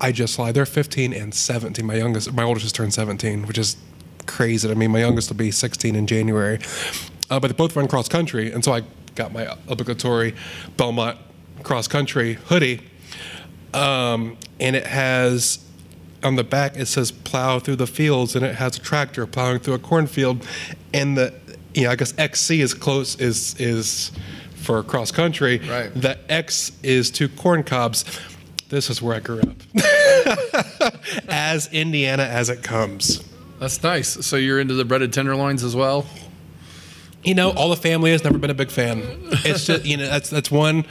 I 0.00 0.12
just 0.12 0.38
lied. 0.38 0.54
They're 0.54 0.66
15 0.66 1.14
and 1.14 1.34
17. 1.34 1.86
My 1.86 1.94
youngest, 1.94 2.32
my 2.34 2.42
oldest, 2.42 2.64
just 2.64 2.74
turned 2.74 2.92
17, 2.92 3.46
which 3.46 3.56
is 3.56 3.76
crazy 4.26 4.70
I 4.70 4.74
mean, 4.74 4.90
My 4.90 4.98
youngest 4.98 5.30
will 5.30 5.36
be 5.36 5.50
16 5.50 5.94
in 5.96 6.06
January. 6.06 6.58
Uh, 7.30 7.40
but 7.40 7.48
they 7.48 7.54
both 7.54 7.74
run 7.74 7.88
cross 7.88 8.08
country, 8.08 8.52
and 8.52 8.62
so 8.62 8.72
I 8.72 8.82
got 9.14 9.32
my 9.32 9.56
obligatory 9.66 10.34
Bellmont 10.76 11.16
cross 11.62 11.88
country 11.88 12.34
hoodie, 12.34 12.82
um, 13.72 14.36
and 14.60 14.76
it 14.76 14.86
has 14.86 15.58
on 16.22 16.36
the 16.36 16.44
back 16.44 16.76
it 16.76 16.86
says 16.86 17.10
"plow 17.10 17.58
through 17.58 17.76
the 17.76 17.86
fields," 17.86 18.36
and 18.36 18.44
it 18.44 18.56
has 18.56 18.76
a 18.76 18.80
tractor 18.80 19.26
plowing 19.26 19.60
through 19.60 19.74
a 19.74 19.78
cornfield, 19.78 20.46
and 20.92 21.16
the 21.16 21.32
you 21.74 21.84
know 21.84 21.90
I 21.90 21.96
guess 21.96 22.14
XC 22.18 22.60
is 22.60 22.74
close 22.74 23.16
is 23.16 23.58
is 23.60 24.12
for 24.54 24.82
cross 24.82 25.10
country. 25.10 25.58
Right. 25.58 25.92
The 25.94 26.18
X 26.30 26.72
is 26.82 27.10
to 27.12 27.28
corn 27.28 27.62
cobs. 27.64 28.04
This 28.68 28.90
is 28.90 29.02
where 29.02 29.16
I 29.16 29.20
grew 29.20 29.40
up. 29.40 30.94
as 31.28 31.72
Indiana 31.72 32.24
as 32.24 32.48
it 32.48 32.62
comes. 32.62 33.22
That's 33.60 33.82
nice. 33.82 34.26
So 34.26 34.36
you're 34.36 34.58
into 34.58 34.74
the 34.74 34.84
breaded 34.84 35.12
tenderloins 35.12 35.62
as 35.62 35.76
well. 35.76 36.06
You 37.24 37.34
know, 37.34 37.50
all 37.52 37.70
the 37.70 37.76
family 37.76 38.10
has 38.10 38.22
never 38.22 38.36
been 38.38 38.50
a 38.50 38.54
big 38.54 38.70
fan. 38.70 39.02
It's 39.46 39.66
just 39.66 39.84
you 39.86 39.96
know 39.96 40.06
that's 40.06 40.28
that's 40.28 40.50
one 40.50 40.84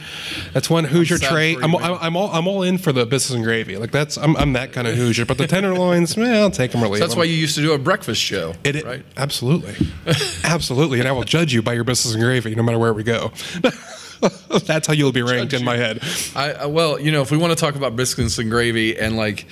that's 0.52 0.68
one 0.68 0.84
Hoosier 0.84 1.18
trait. 1.18 1.58
you, 1.58 1.62
I'm, 1.64 1.70
man. 1.70 1.82
I'm, 1.82 1.98
I'm 2.00 2.16
all 2.16 2.30
I'm 2.32 2.48
all 2.48 2.62
in 2.62 2.76
for 2.78 2.92
the 2.92 3.06
biscuits 3.06 3.34
and 3.34 3.44
gravy. 3.44 3.76
Like 3.76 3.92
that's 3.92 4.18
I'm, 4.18 4.36
I'm 4.36 4.52
that 4.54 4.72
kind 4.72 4.88
of 4.88 4.96
Hoosier. 4.96 5.26
But 5.26 5.38
the 5.38 5.46
tenderloins, 5.46 6.16
well, 6.16 6.44
I'll 6.44 6.50
take 6.50 6.72
them 6.72 6.82
or 6.82 6.88
leave 6.88 7.00
That's 7.00 7.12
them. 7.12 7.18
why 7.20 7.24
you 7.24 7.34
used 7.34 7.54
to 7.54 7.62
do 7.62 7.72
a 7.72 7.78
breakfast 7.78 8.20
show, 8.20 8.54
It, 8.64 8.76
it- 8.76 8.84
right? 8.84 9.04
Absolutely, 9.16 9.74
absolutely, 10.44 10.98
and 10.98 11.08
I 11.08 11.12
will 11.12 11.22
judge 11.24 11.54
you 11.54 11.62
by 11.62 11.72
your 11.74 11.84
biscuits 11.84 12.14
and 12.14 12.22
gravy, 12.22 12.54
no 12.56 12.62
matter 12.64 12.78
where 12.78 12.92
we 12.92 13.04
go. 13.04 13.30
that's 14.64 14.86
how 14.86 14.92
you'll 14.92 15.12
be 15.12 15.22
ranked 15.22 15.52
Judge 15.52 15.60
in 15.60 15.64
my 15.66 15.76
head. 15.76 16.00
I, 16.34 16.52
I 16.52 16.66
well, 16.66 16.98
you 16.98 17.12
know, 17.12 17.22
if 17.22 17.30
we 17.30 17.36
want 17.36 17.52
to 17.52 17.56
talk 17.56 17.74
about 17.76 17.94
biscuits 17.96 18.38
and 18.38 18.50
gravy 18.50 18.98
and 18.98 19.16
like 19.16 19.46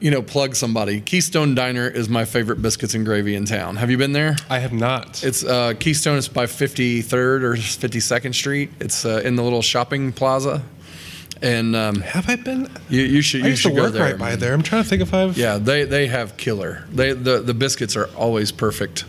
you 0.00 0.10
know, 0.10 0.22
plug 0.22 0.54
somebody. 0.54 1.00
Keystone 1.00 1.54
Diner 1.54 1.88
is 1.88 2.08
my 2.08 2.24
favorite 2.24 2.60
biscuits 2.62 2.94
and 2.94 3.04
gravy 3.04 3.34
in 3.34 3.44
town. 3.44 3.76
Have 3.76 3.90
you 3.90 3.96
been 3.98 4.12
there? 4.12 4.36
I 4.50 4.58
have 4.58 4.72
not. 4.72 5.24
It's 5.24 5.44
uh, 5.44 5.74
Keystone. 5.78 6.18
It's 6.18 6.28
by 6.28 6.46
53rd 6.46 7.42
or 7.42 7.54
52nd 7.54 8.34
Street. 8.34 8.70
It's 8.80 9.04
uh, 9.04 9.22
in 9.24 9.36
the 9.36 9.42
little 9.42 9.62
shopping 9.62 10.12
plaza, 10.12 10.62
and 11.40 11.74
um, 11.74 12.00
have 12.00 12.28
I 12.28 12.36
been? 12.36 12.68
you, 12.88 13.02
you 13.02 13.22
should 13.22 13.42
I 13.42 13.44
you 13.44 13.50
used 13.50 13.62
to 13.62 13.68
should 13.70 13.76
go 13.76 13.84
work 13.84 13.92
there. 13.92 14.02
right 14.02 14.18
by 14.18 14.30
man. 14.30 14.38
there. 14.40 14.52
I'm 14.52 14.62
trying 14.62 14.82
to 14.82 14.88
think 14.88 15.02
if 15.02 15.14
I've. 15.14 15.36
Yeah, 15.36 15.58
they 15.58 15.84
they 15.84 16.06
have 16.08 16.36
killer. 16.36 16.84
They 16.92 17.12
the 17.12 17.40
the 17.40 17.54
biscuits 17.54 17.96
are 17.96 18.08
always 18.16 18.52
perfect. 18.52 19.04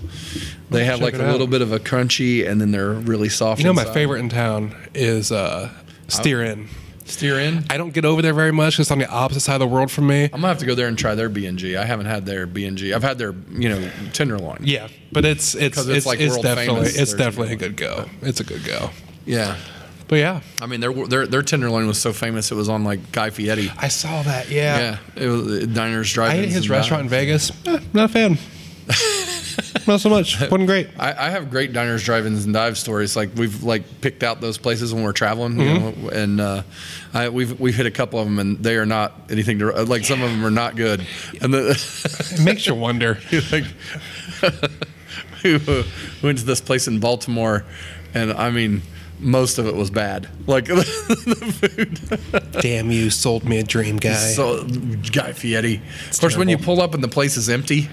They 0.69 0.86
have 0.86 1.01
like 1.01 1.15
a 1.15 1.25
out. 1.25 1.31
little 1.31 1.48
bit 1.48 1.62
of 1.62 1.71
a 1.71 1.79
crunchy, 1.79 2.48
and 2.48 2.62
then 2.62 2.71
they're 2.71 2.91
really 2.91 3.29
soft. 3.29 3.59
You 3.59 3.65
know, 3.65 3.74
my 3.74 3.86
favorite 3.86 4.19
in 4.19 4.29
town 4.29 4.75
is 4.93 5.31
uh, 5.31 5.71
Steer-In. 6.07 6.67
Steer-In. 7.10 7.66
I 7.70 7.78
don't 7.78 7.94
get 7.94 8.06
over 8.06 8.22
there 8.22 8.34
very 8.34 8.51
much 8.51 8.80
it's 8.80 8.92
on 8.92 9.00
the 9.00 9.10
opposite 9.10 9.42
side 9.42 9.56
of 9.56 9.60
the 9.60 9.68
world 9.68 9.92
from 9.92 10.08
me. 10.08 10.25
I'm 10.25 10.32
gonna 10.32 10.48
have 10.48 10.60
to 10.60 10.66
go 10.66 10.75
there 10.75 10.88
and 10.88 10.98
try 10.98 11.16
their 11.16 11.30
B 11.30 11.46
and 11.46 11.58
G. 11.58 11.75
I 11.75 11.86
haven't 11.86 12.06
had 12.06 12.25
their 12.25 12.46
B 12.46 12.66
and 12.66 12.78
G. 12.78 12.94
I've 12.94 13.04
had 13.04 13.18
their 13.18 13.34
you 13.51 13.70
know 13.70 13.89
tenderloin. 14.13 14.60
Yeah, 14.63 14.88
but 15.12 15.25
it's 15.25 15.56
it's 15.56 15.78
it's, 15.78 15.88
it's, 15.88 16.06
like, 16.06 16.20
it's 16.20 16.32
world 16.34 16.44
definitely 16.44 16.75
famous, 16.86 17.00
it's 17.00 17.13
definitely 17.13 17.54
a 17.54 17.58
good 17.58 17.75
go. 17.75 18.06
It's 18.22 18.39
a 18.39 18.44
good 18.44 18.63
go. 18.63 18.89
Yeah. 19.25 19.58
But 20.08 20.16
yeah, 20.16 20.42
I 20.60 20.66
mean 20.66 20.80
their 20.80 20.92
their 20.92 21.28
their 21.28 21.42
tenderloin 21.44 21.86
was 21.86 22.01
so 22.01 22.13
famous 22.13 22.51
it 22.51 22.56
was 22.56 22.68
on 22.68 22.84
like 22.84 23.12
Guy 23.12 23.30
Fieri. 23.30 23.72
I 23.78 23.89
saw 23.89 24.24
that. 24.24 24.50
Yeah, 24.50 24.98
Yeah, 25.16 25.24
it 25.24 25.28
was 25.28 25.63
uh, 25.63 25.66
diners, 25.72 26.12
drive-ins. 26.12 26.48
ate 26.48 26.51
his 26.51 26.68
restaurant 26.70 27.04
in. 27.04 27.10
Vegas. 27.10 27.51
Eh, 27.68 27.80
not 27.94 28.10
a 28.10 28.13
fan. 28.13 28.38
Not 29.88 30.00
so 30.01 30.10
much. 30.10 30.39
wasn't 30.51 30.67
great. 30.67 30.89
I, 30.98 31.27
I 31.27 31.29
have 31.29 31.50
great 31.50 31.74
diners, 31.74 32.03
drive-ins, 32.03 32.46
and 32.46 32.53
dive 32.53 32.77
stories. 32.77 33.15
Like 33.15 33.29
we've 33.36 33.63
like 33.63 34.01
picked 34.01 34.24
out 34.24 34.41
those 34.41 34.58
places 34.58 34.93
when 34.93 35.03
we're 35.03 35.12
traveling, 35.13 35.60
you 35.60 35.65
Mm-hmm. 35.67 36.03
know, 36.03 36.10
and 36.10 36.41
uh, 36.41 36.63
I, 37.13 37.29
we've 37.29 37.60
we've 37.60 37.75
hit 37.75 37.86
a 37.86 37.91
couple 37.91 38.19
of 38.19 38.25
them, 38.25 38.39
and 38.39 38.58
they 38.63 38.75
are 38.77 38.86
not 38.86 39.13
anything 39.29 39.60
to 39.60 39.72
like. 39.84 40.05
Some 40.05 40.22
of 40.22 40.29
them 40.29 40.46
are 40.46 40.51
not 40.51 40.75
good, 40.75 41.05
and 41.41 41.53
the, 41.53 41.69
It 42.31 42.43
makes 42.43 42.65
you 42.67 42.75
wonder. 42.75 43.19
like 43.51 43.65
we 45.43 45.86
went 46.24 46.38
to 46.39 46.46
this 46.46 46.62
place 46.62 46.88
in 46.88 47.00
Baltimore, 47.00 47.65
and 48.13 48.31
I 48.34 48.50
mean. 48.51 48.81
Most 49.20 49.58
of 49.58 49.68
it 49.68 49.76
was 49.76 49.90
bad. 49.90 50.30
Like 50.48 50.66
the 50.68 50.84
food. 51.60 52.62
Damn 52.62 52.90
you, 52.90 53.10
sold 53.10 53.44
me 53.44 53.60
a 53.60 53.64
dream, 53.64 53.98
guy. 53.98 54.14
So, 54.14 54.64
Guy 55.12 55.34
Fieri. 55.34 55.82
Of 56.10 56.20
course, 56.20 56.38
when 56.38 56.48
you 56.48 56.58
pull 56.58 56.82
up 56.82 56.94
and 56.94 57.04
the 57.04 57.10
place 57.10 57.36
is 57.36 57.50
empty, 57.50 57.90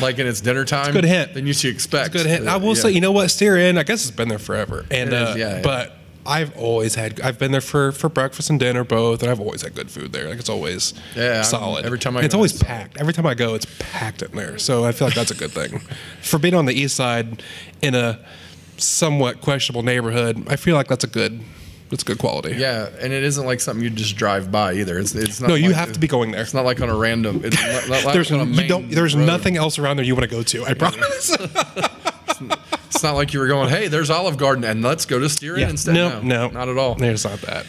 like 0.00 0.18
and 0.18 0.28
it's 0.28 0.40
dinner 0.40 0.64
time, 0.64 0.92
good 0.92 1.04
hint. 1.04 1.34
then 1.34 1.46
you 1.46 1.52
should 1.52 1.74
expect. 1.74 2.12
Good 2.12 2.26
hit. 2.26 2.46
I 2.46 2.56
will 2.56 2.70
uh, 2.70 2.74
say, 2.76 2.90
you 2.90 3.00
know 3.00 3.12
what? 3.12 3.28
Steer-In. 3.30 3.76
I 3.76 3.82
guess 3.82 4.02
it's 4.02 4.16
been 4.16 4.28
there 4.28 4.38
forever. 4.38 4.86
And 4.90 5.12
is, 5.12 5.14
uh, 5.14 5.34
yeah, 5.36 5.56
yeah. 5.56 5.62
but 5.62 5.92
I've 6.24 6.56
always 6.56 6.94
had. 6.94 7.20
I've 7.22 7.38
been 7.38 7.52
there 7.52 7.60
for 7.60 7.90
for 7.90 8.08
breakfast 8.08 8.50
and 8.50 8.60
dinner 8.60 8.84
both, 8.84 9.22
and 9.22 9.30
I've 9.30 9.40
always 9.40 9.62
had 9.62 9.74
good 9.74 9.90
food 9.90 10.12
there. 10.12 10.28
Like 10.28 10.38
it's 10.38 10.48
always 10.50 10.94
Yeah, 11.16 11.42
solid. 11.42 11.86
every 11.86 11.98
time 11.98 12.16
I 12.16 12.20
And 12.20 12.26
it's 12.26 12.34
always 12.34 12.52
it's 12.52 12.62
packed. 12.62 12.98
Every 13.00 13.12
time 13.14 13.26
I 13.26 13.34
go, 13.34 13.54
it's 13.54 13.66
packed 13.78 14.22
in 14.22 14.30
there. 14.32 14.58
So 14.58 14.84
I 14.84 14.92
feel 14.92 15.08
like 15.08 15.14
that's 15.14 15.30
a 15.30 15.34
good 15.34 15.50
thing. 15.50 15.80
for 16.22 16.38
being 16.38 16.54
on 16.54 16.66
the 16.66 16.74
east 16.74 16.94
side 16.96 17.42
in 17.82 17.94
a 17.94 18.20
somewhat 18.80 19.40
questionable 19.40 19.82
neighborhood, 19.82 20.44
I 20.48 20.56
feel 20.56 20.76
like 20.76 20.88
that's 20.88 21.04
a 21.04 21.08
good. 21.08 21.40
That's 21.90 22.02
good 22.02 22.18
quality. 22.18 22.54
Yeah, 22.54 22.90
and 23.00 23.14
it 23.14 23.22
isn't 23.22 23.46
like 23.46 23.60
something 23.60 23.82
you 23.82 23.88
just 23.88 24.14
drive 24.14 24.52
by 24.52 24.74
either. 24.74 24.98
It's 24.98 25.14
it's 25.14 25.40
not. 25.40 25.48
No, 25.48 25.54
you 25.54 25.68
like- 25.68 25.76
have 25.76 25.92
to 25.94 25.98
be 25.98 26.06
going 26.06 26.32
there. 26.32 26.42
It's 26.42 26.52
not 26.52 26.66
like 26.66 26.82
on 26.82 26.90
a 26.90 26.94
random. 26.94 27.40
It's 27.42 27.56
not, 27.56 27.88
not 27.88 28.04
like 28.04 28.12
There's 28.14 28.30
on 28.30 28.40
a 28.40 28.44
you 28.44 28.54
main 28.54 28.68
don't. 28.68 28.90
There's 28.90 29.16
road. 29.16 29.24
nothing 29.24 29.56
else 29.56 29.78
around 29.78 29.96
there 29.96 30.04
you 30.04 30.14
want 30.14 30.28
to 30.28 30.36
go 30.36 30.42
to. 30.42 30.64
I 30.66 30.74
promise. 30.74 31.34
It's 32.98 33.02
not 33.02 33.14
like 33.14 33.32
you 33.32 33.38
were 33.40 33.46
going. 33.46 33.68
Hey, 33.68 33.86
there's 33.88 34.10
Olive 34.10 34.38
Garden, 34.38 34.64
and 34.64 34.82
let's 34.82 35.06
go 35.06 35.18
to 35.18 35.28
Steer 35.28 35.58
yeah. 35.58 35.68
instead. 35.68 35.94
No, 35.94 36.20
no, 36.20 36.48
not 36.48 36.68
at 36.68 36.78
all. 36.78 36.94
There's 36.94 37.24
not 37.24 37.40
that. 37.42 37.66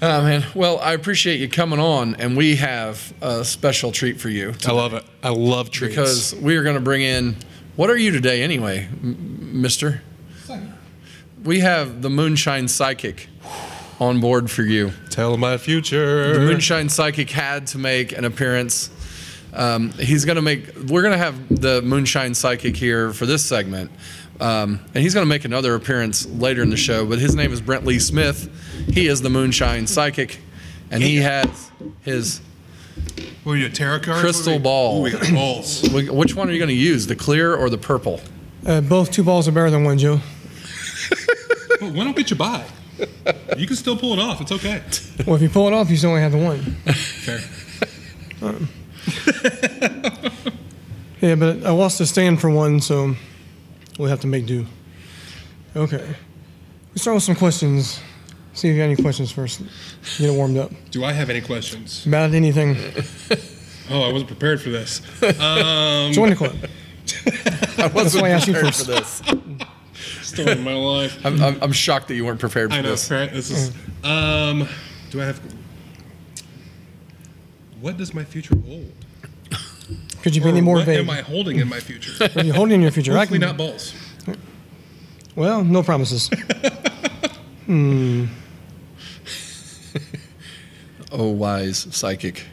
Oh 0.00 0.22
man. 0.22 0.44
Well, 0.54 0.78
I 0.80 0.94
appreciate 0.94 1.40
you 1.40 1.48
coming 1.48 1.78
on, 1.78 2.14
and 2.16 2.36
we 2.36 2.56
have 2.56 3.12
a 3.20 3.44
special 3.44 3.92
treat 3.92 4.20
for 4.20 4.28
you 4.28 4.54
I 4.66 4.72
love 4.72 4.94
it. 4.94 5.04
I 5.22 5.28
love 5.28 5.70
treats. 5.70 5.94
because 5.94 6.34
we 6.34 6.56
are 6.56 6.62
going 6.62 6.74
to 6.76 6.80
bring 6.80 7.02
in. 7.02 7.36
What 7.76 7.90
are 7.90 7.96
you 7.96 8.10
today, 8.10 8.42
anyway, 8.42 8.88
Mister? 9.02 10.02
We 11.44 11.60
have 11.60 12.02
the 12.02 12.10
Moonshine 12.10 12.68
Psychic 12.68 13.28
on 14.00 14.20
board 14.20 14.50
for 14.50 14.62
you. 14.62 14.92
tell 15.10 15.36
my 15.36 15.56
future. 15.58 16.34
The 16.34 16.40
Moonshine 16.40 16.88
Psychic 16.88 17.30
had 17.30 17.66
to 17.68 17.78
make 17.78 18.12
an 18.16 18.24
appearance. 18.24 18.90
Um, 19.52 19.90
he's 19.92 20.24
going 20.24 20.36
to 20.36 20.42
make. 20.42 20.74
We're 20.88 21.02
going 21.02 21.12
to 21.12 21.18
have 21.18 21.48
the 21.60 21.82
Moonshine 21.82 22.34
Psychic 22.34 22.76
here 22.76 23.12
for 23.12 23.26
this 23.26 23.44
segment, 23.44 23.90
um, 24.40 24.80
and 24.94 25.02
he's 25.02 25.14
going 25.14 25.26
to 25.26 25.28
make 25.28 25.44
another 25.44 25.74
appearance 25.74 26.26
later 26.26 26.62
in 26.62 26.70
the 26.70 26.76
show. 26.76 27.04
But 27.06 27.18
his 27.18 27.34
name 27.34 27.52
is 27.52 27.60
Brent 27.60 27.84
Lee 27.84 27.98
Smith. 27.98 28.48
He 28.92 29.06
is 29.08 29.20
the 29.20 29.28
Moonshine 29.30 29.86
Psychic, 29.86 30.38
and 30.90 31.02
he 31.02 31.16
has 31.16 31.70
his. 32.02 32.40
What 33.44 33.54
are 33.54 33.56
you, 33.56 33.68
tarot 33.68 34.00
cards? 34.00 34.20
Crystal 34.20 34.52
What 34.52 34.56
are 34.56 34.58
we- 34.58 34.62
ball. 34.62 34.98
Ooh, 35.00 35.02
we 35.02 35.10
got 35.10 35.32
balls. 35.34 35.82
Which 35.92 36.34
one 36.36 36.48
are 36.48 36.52
you 36.52 36.58
going 36.58 36.68
to 36.68 36.74
use, 36.74 37.06
the 37.08 37.16
clear 37.16 37.54
or 37.54 37.68
the 37.68 37.78
purple? 37.78 38.20
Uh, 38.64 38.80
both 38.80 39.10
two 39.10 39.24
balls 39.24 39.48
are 39.48 39.52
better 39.52 39.70
than 39.70 39.82
one, 39.84 39.98
Joe. 39.98 40.20
Well, 41.82 41.90
why 41.92 42.04
don't 42.04 42.16
get 42.16 42.30
you 42.30 42.36
by? 42.36 42.64
You 43.58 43.66
can 43.66 43.74
still 43.76 43.96
pull 43.96 44.12
it 44.12 44.18
off. 44.20 44.40
It's 44.40 44.52
okay. 44.52 44.82
Well, 45.26 45.34
if 45.36 45.42
you 45.42 45.48
pull 45.48 45.66
it 45.66 45.72
off, 45.72 45.90
you 45.90 45.96
still 45.96 46.10
only 46.10 46.22
have 46.22 46.32
the 46.32 46.38
one. 46.38 46.60
Fair. 46.94 47.40
Yeah, 51.20 51.36
but 51.36 51.64
I 51.64 51.70
lost 51.70 51.98
the 51.98 52.06
stand 52.06 52.40
for 52.40 52.50
one, 52.50 52.80
so 52.80 53.14
we'll 53.96 54.08
have 54.08 54.18
to 54.22 54.26
make 54.26 54.44
do. 54.44 54.66
Okay. 55.76 56.04
Let's 56.90 57.02
start 57.02 57.14
with 57.14 57.22
some 57.22 57.36
questions. 57.36 58.00
See 58.54 58.68
if 58.68 58.72
you 58.74 58.80
got 58.80 58.86
any 58.86 58.96
questions 58.96 59.30
first. 59.30 59.60
Get 60.18 60.30
it 60.30 60.32
warmed 60.32 60.58
up. 60.58 60.72
Do 60.90 61.04
I 61.04 61.12
have 61.12 61.30
any 61.30 61.40
questions? 61.40 62.04
About 62.06 62.34
anything. 62.34 62.76
Oh, 63.90 64.08
I 64.08 64.12
wasn't 64.12 64.28
prepared 64.28 64.62
for 64.62 64.70
this. 64.70 65.00
Um, 65.40 66.12
Join 66.16 66.30
the 66.30 66.36
club. 66.36 66.54
I 67.78 67.88
wasn't 67.92 68.22
why 68.22 68.28
I 68.28 68.30
asked 68.30 68.46
you 68.46 68.54
first. 68.54 68.86
for 68.86 68.92
this. 68.92 69.22
Story 70.32 70.52
of 70.52 70.60
my 70.60 70.74
life. 70.74 71.24
I'm, 71.24 71.40
I'm, 71.42 71.58
I'm 71.62 71.72
shocked 71.72 72.08
that 72.08 72.14
you 72.14 72.24
weren't 72.24 72.40
prepared 72.40 72.70
for 72.70 72.76
I 72.76 72.80
know, 72.82 72.90
this. 72.90 73.10
right? 73.10 73.32
This 73.32 73.50
is. 73.50 73.72
Um, 74.04 74.68
do 75.10 75.20
I 75.20 75.24
have? 75.26 75.40
What 77.80 77.96
does 77.96 78.14
my 78.14 78.24
future 78.24 78.54
hold? 78.66 78.92
Could 80.22 80.36
you 80.36 80.42
be 80.42 80.48
any 80.48 80.60
Or 80.60 80.62
more 80.62 80.76
what 80.76 80.86
vague? 80.86 81.00
am 81.00 81.10
I 81.10 81.20
holding 81.22 81.58
in 81.58 81.68
my 81.68 81.80
future? 81.80 82.28
Are 82.36 82.44
you 82.44 82.52
holding 82.52 82.76
in 82.76 82.82
your 82.82 82.92
future? 82.92 83.12
I 83.12 83.18
Hopefully 83.20 83.40
can- 83.40 83.48
not 83.48 83.56
balls. 83.56 83.92
Well, 85.34 85.64
no 85.64 85.82
promises. 85.82 86.30
Oh, 91.14 91.28
wise 91.28 91.86
psychic. 91.90 92.46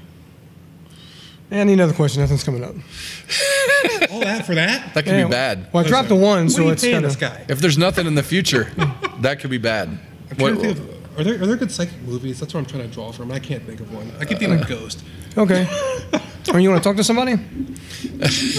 And 1.52 1.70
another 1.70 1.94
question. 1.94 2.22
Nothing's 2.22 2.44
coming 2.44 2.64
up. 2.64 2.76
All 4.12 4.20
that 4.20 4.46
for 4.46 4.54
that? 4.56 4.94
That 4.94 5.04
could 5.06 5.14
Yeah, 5.14 5.26
be 5.26 5.32
bad. 5.32 5.68
Well, 5.74 5.84
I 5.84 5.88
dropped 5.88 6.10
the 6.10 6.16
one, 6.16 6.50
so 6.50 6.62
are 6.62 6.66
you 6.66 6.72
it's 6.74 6.84
kind 6.84 7.06
of. 7.06 7.20
guy? 7.20 7.46
If 7.50 7.60
there's 7.60 7.78
nothing 7.78 8.06
in 8.08 8.16
the 8.16 8.24
future, 8.24 8.66
that 9.22 9.40
could 9.40 9.50
be 9.50 9.58
bad. 9.58 9.88
I'm 10.32 10.38
What- 10.38 10.50
to 10.52 10.56
think 10.58 10.78
of, 10.78 11.20
are 11.20 11.24
there 11.24 11.34
are 11.42 11.48
there 11.48 11.56
good 11.58 11.72
psychic 11.72 12.00
movies? 12.04 12.40
That's 12.40 12.54
what 12.54 12.60
I'm 12.62 12.66
trying 12.66 12.84
to 12.88 12.94
draw 12.94 13.12
from. 13.12 13.32
I 13.32 13.40
can't 13.40 13.64
think 13.64 13.80
of 13.82 13.92
one. 13.94 14.10
I 14.20 14.26
keep 14.26 14.38
thinking 14.40 14.62
of 14.62 14.68
Ghost. 14.68 15.04
Okay. 15.38 15.68
Or 16.54 16.60
you 16.60 16.70
want 16.72 16.82
to 16.82 16.90
talk 16.90 16.96
to 16.98 17.04
somebody? 17.04 17.34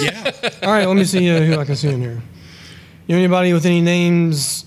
Yeah. 0.01 0.31
All 0.63 0.71
right, 0.71 0.87
let 0.87 0.95
me 0.97 1.05
see 1.05 1.29
uh, 1.31 1.41
who 1.41 1.59
I 1.59 1.65
can 1.65 1.75
see 1.75 1.89
in 1.89 2.01
here. 2.01 2.23
You 3.09 3.17
know 3.17 3.19
anybody 3.19 3.53
with 3.53 3.65
any 3.67 3.81
names? 3.81 4.65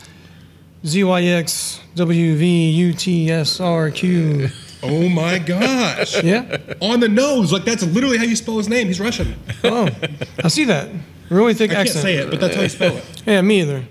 ZYX, 0.83 1.79
WV, 1.95 2.75
UTSRQ. 2.93 4.51
Oh 4.83 5.07
my 5.09 5.39
gosh. 5.39 6.21
Yeah? 6.23 6.57
On 6.81 6.99
the 6.99 7.07
nose, 7.09 7.51
like 7.53 7.63
that's 7.63 7.83
literally 7.83 8.17
how 8.17 8.23
you 8.25 8.35
spell 8.35 8.57
his 8.57 8.67
name. 8.69 8.87
He's 8.87 8.99
Russian. 8.99 9.35
Oh, 9.63 9.89
I 10.43 10.47
see 10.49 10.65
that. 10.65 10.89
Really 11.29 11.53
thick 11.53 11.71
accent. 11.71 11.79
I 11.79 11.83
can't 11.85 12.01
say 12.03 12.15
it, 12.17 12.29
but 12.29 12.39
that's 12.41 12.55
how 12.55 12.61
you 12.61 12.69
spell 12.69 12.97
it. 12.97 13.23
Yeah, 13.25 13.41
me 13.41 13.61
either. 13.61 13.83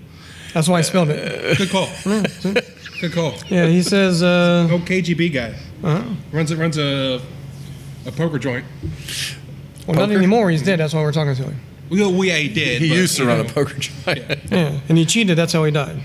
That's 0.53 0.67
why 0.67 0.77
I 0.77 0.81
spelled 0.81 1.09
it. 1.09 1.57
Good 1.57 1.69
call. 1.69 1.89
Good 3.01 3.11
call. 3.11 3.33
Yeah, 3.49 3.65
he 3.65 3.81
says, 3.81 4.21
uh, 4.21 4.67
Oh, 4.71 4.77
KGB 4.79 5.33
guy. 5.33 5.55
uh 5.83 6.03
Runs 6.31 6.51
it 6.51 6.57
runs 6.57 6.77
a 6.77 7.19
a 8.05 8.11
poker 8.11 8.37
joint. 8.37 8.65
well, 9.87 9.95
not 9.95 10.07
Poker? 10.09 10.17
anymore. 10.17 10.51
He's 10.51 10.61
dead. 10.61 10.79
That's 10.79 10.93
why 10.93 11.01
we're 11.01 11.11
talking 11.11 11.35
to 11.35 11.43
him. 11.43 11.59
We 11.89 12.05
we 12.05 12.27
yeah, 12.29 12.37
he 12.37 12.49
did. 12.49 12.81
He 12.81 12.89
but, 12.89 12.95
used 12.97 13.15
to 13.17 13.23
you 13.23 13.29
run 13.29 13.39
a 13.39 13.43
know, 13.43 13.49
poker 13.49 13.75
giant. 13.79 14.51
Yeah, 14.51 14.79
and 14.89 14.97
he 14.97 15.05
cheated. 15.05 15.37
That's 15.37 15.53
how 15.53 15.63
he 15.63 15.71
died. 15.71 15.99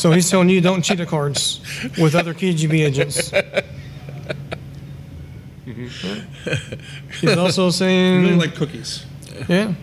So 0.00 0.10
he's 0.12 0.30
telling 0.30 0.48
you 0.48 0.60
don't 0.62 0.80
cheat 0.82 0.98
at 1.00 1.08
cards 1.08 1.60
with 1.98 2.14
other 2.14 2.32
KGB 2.32 2.86
agents. 2.86 3.30
Mm-hmm. 5.66 6.80
He's 7.20 7.36
also 7.36 7.70
saying. 7.70 8.22
He 8.22 8.26
saying, 8.28 8.38
really 8.38 8.46
like 8.48 8.54
cookies. 8.56 9.04
yeah. 9.48 9.74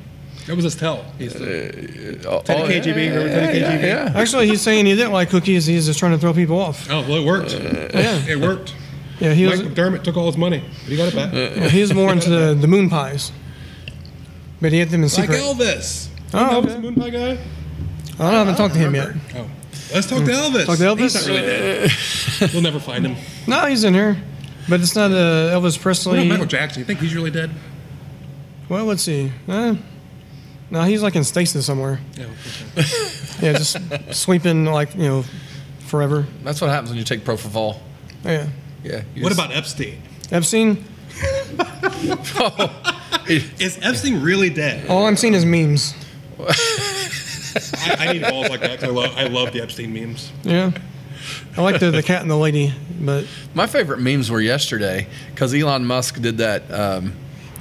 That 0.48 0.56
was 0.56 0.64
his 0.64 0.76
tell. 0.76 1.04
He 1.18 1.26
used 1.26 1.38
to, 1.38 2.22
Oh, 2.28 2.42
Teddy 2.42 2.80
KGB, 2.80 2.96
remember 2.96 3.28
Teddy 3.30 3.60
yeah, 3.60 3.72
KGB? 3.78 3.84
yeah. 3.84 4.20
Actually, 4.20 4.48
he's 4.48 4.62
saying 4.62 4.86
he 4.86 4.96
didn't 4.96 5.12
like 5.12 5.30
cookies. 5.30 5.66
He's 5.66 5.86
just 5.86 6.00
trying 6.00 6.14
to 6.14 6.18
throw 6.18 6.34
people 6.34 6.60
off. 6.60 6.90
Oh, 6.90 7.02
well, 7.02 7.18
it 7.22 7.26
worked. 7.26 7.54
Uh, 7.54 7.90
yeah, 7.94 8.26
It 8.28 8.40
worked. 8.40 8.74
yeah. 9.20 9.34
He 9.34 9.46
was 9.46 9.62
Mike 9.62 9.74
McDermott 9.74 10.04
took 10.04 10.16
all 10.18 10.26
his 10.28 10.38
money, 10.38 10.60
but 10.60 10.90
he 10.92 10.96
got 10.98 11.10
it 11.10 11.16
back. 11.16 11.34
Uh, 11.34 11.38
yeah, 11.38 11.70
he 11.70 11.82
was 11.82 11.94
more 11.94 12.12
into 12.14 12.30
the, 12.30 12.54
the 12.56 12.68
moon 12.68 12.90
pies, 12.90 13.32
but 14.62 14.72
he 14.72 14.80
had 14.80 14.90
them 14.90 15.04
in 15.04 15.10
secret. 15.10 15.42
Like 15.42 15.58
secret. 15.58 15.68
Elvis. 15.68 16.08
Oh, 16.34 16.38
Elvis, 16.38 16.58
okay. 16.64 16.74
the 16.74 16.80
moon 16.80 16.96
pie 16.96 17.10
guy. 17.10 17.30
I 17.30 17.36
don't 18.18 18.34
I 18.34 18.38
haven't 18.40 18.56
talked 18.56 18.74
to 18.74 18.80
him 18.80 18.96
yet. 18.96 19.10
Oh, 19.36 19.48
let's 19.94 20.08
talk 20.08 20.24
to 20.26 20.32
Elvis. 20.32 20.66
Talk 20.66 20.78
to 20.78 20.84
Elvis? 20.84 21.00
He's 21.00 21.16
not 21.16 21.26
really 21.28 21.42
dead. 21.48 21.92
we'll 22.54 22.62
never 22.62 22.80
find 22.80 23.06
him. 23.06 23.16
No, 23.48 23.66
he's 23.66 23.84
in 23.84 23.94
here. 23.94 24.18
But 24.70 24.82
it's 24.82 24.96
not 24.96 25.12
uh, 25.12 25.16
Elvis 25.56 25.62
What 25.64 25.76
about 25.76 25.82
Presley. 25.82 26.30
Michael 26.30 26.46
Jackson? 26.46 26.80
You 26.82 26.86
think 26.86 27.00
he's 27.00 27.16
really 27.16 27.32
dead? 27.32 27.52
Well, 28.70 28.86
let's 28.86 29.02
see. 29.04 29.32
Uh, 29.48 29.76
no, 30.70 30.84
he's 30.84 31.02
like 31.02 31.16
in 31.16 31.24
stasis 31.24 31.66
somewhere. 31.66 32.00
Yeah. 32.16 32.26
Yeah, 33.40 33.54
just 33.54 33.78
sweeping 34.16 34.66
like 34.66 34.96
you 34.96 35.02
know, 35.04 35.24
forever. 35.82 36.26
That's 36.44 36.60
what 36.60 36.72
happens 36.72 36.90
when 36.90 36.98
you 36.98 37.04
take 37.06 37.24
propofol. 37.24 37.78
Yeah. 38.26 38.48
Yeah. 38.84 39.04
you 39.14 39.22
What 39.22 39.30
just- 39.30 39.40
about 39.40 39.56
Epstein? 39.56 40.02
Epstein. 40.32 40.84
Is 43.30 43.78
Epstein 43.82 44.22
really 44.24 44.50
dead? 44.50 44.88
All 44.90 45.06
I'm 45.06 45.16
seeing 45.18 45.36
is 45.36 45.46
memes. 45.46 45.94
I, 47.76 47.96
I 48.10 48.14
need 48.14 48.22
balls 48.24 48.50
like 48.50 48.62
that 48.62 48.80
'cause 48.80 48.90
I 48.90 48.92
love, 48.92 49.14
I 49.18 49.28
love 49.28 49.54
the 49.54 49.62
Epstein 49.62 49.94
memes. 49.94 50.32
Yeah. 50.44 50.72
I 51.58 51.62
like 51.62 51.80
the, 51.80 51.92
the 51.92 52.04
cat 52.04 52.22
and 52.22 52.30
the 52.32 52.38
lady, 52.38 52.74
but 53.00 53.26
My 53.54 53.68
favorite 53.68 54.00
memes 54.00 54.30
were 54.32 54.40
yesterday 54.42 55.08
because 55.34 55.54
Elon 55.54 55.86
Musk 55.86 56.22
did 56.22 56.38
that, 56.38 56.72
um, 56.72 57.14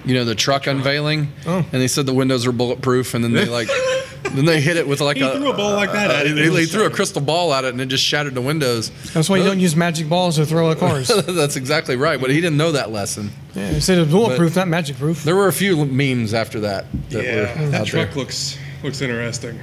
you 0.05 0.15
know, 0.15 0.25
the 0.25 0.35
truck 0.37 0.67
unveiling, 0.69 1.33
Oh. 1.47 1.59
and 1.59 1.83
they 1.83 1.89
said 1.89 2.07
the 2.07 2.15
windows 2.15 2.47
were 2.47 2.53
bulletproof, 2.53 3.15
and 3.15 3.25
then 3.25 3.33
they 3.33 3.47
like, 3.47 3.69
then 4.23 4.45
they 4.45 4.61
hit 4.61 4.77
it 4.77 4.87
with 4.87 5.01
like 5.01 5.17
He 5.17 5.23
a, 5.25 5.33
threw 5.35 5.51
a 5.51 5.57
ball 5.57 5.73
like 5.75 5.91
that 5.93 6.11
at 6.13 6.27
it, 6.27 6.37
he, 6.37 6.45
it 6.45 6.53
he 6.53 6.67
threw 6.67 6.85
a 6.85 6.91
crystal 6.91 7.21
ball 7.23 7.53
at 7.55 7.65
it, 7.65 7.71
and 7.73 7.81
it 7.81 7.87
just 7.87 8.05
shattered 8.05 8.35
the 8.35 8.41
windows. 8.43 8.93
that's 9.15 9.29
why 9.29 9.39
you 9.39 9.43
don't 9.45 9.59
use 9.59 9.75
magic 9.75 10.09
balls 10.09 10.37
to 10.37 10.47
throw 10.47 10.71
at 10.71 10.79
cars. 10.79 11.09
That's 11.27 11.57
exactly 11.57 11.97
right, 11.97 12.21
but 12.21 12.31
he 12.31 12.37
didn't 12.41 12.57
know 12.59 12.71
that 12.73 12.93
lesson. 12.93 13.31
Yeah, 13.55 13.71
it 13.71 13.81
said 13.81 13.99
it 13.99 14.03
was 14.03 14.11
bulletproof, 14.11 14.55
not 14.55 14.69
magic 14.69 14.97
proof. 14.97 15.25
There 15.25 15.35
were 15.35 15.49
a 15.49 15.53
few 15.53 15.85
memes 15.87 16.35
after 16.35 16.61
that 16.61 16.85
that 17.11 17.25
were 17.59 17.69
that 17.71 17.87
truck 17.87 18.11
there. 18.11 18.17
looks 18.17 18.59
looks 18.85 19.01
interesting. 19.01 19.59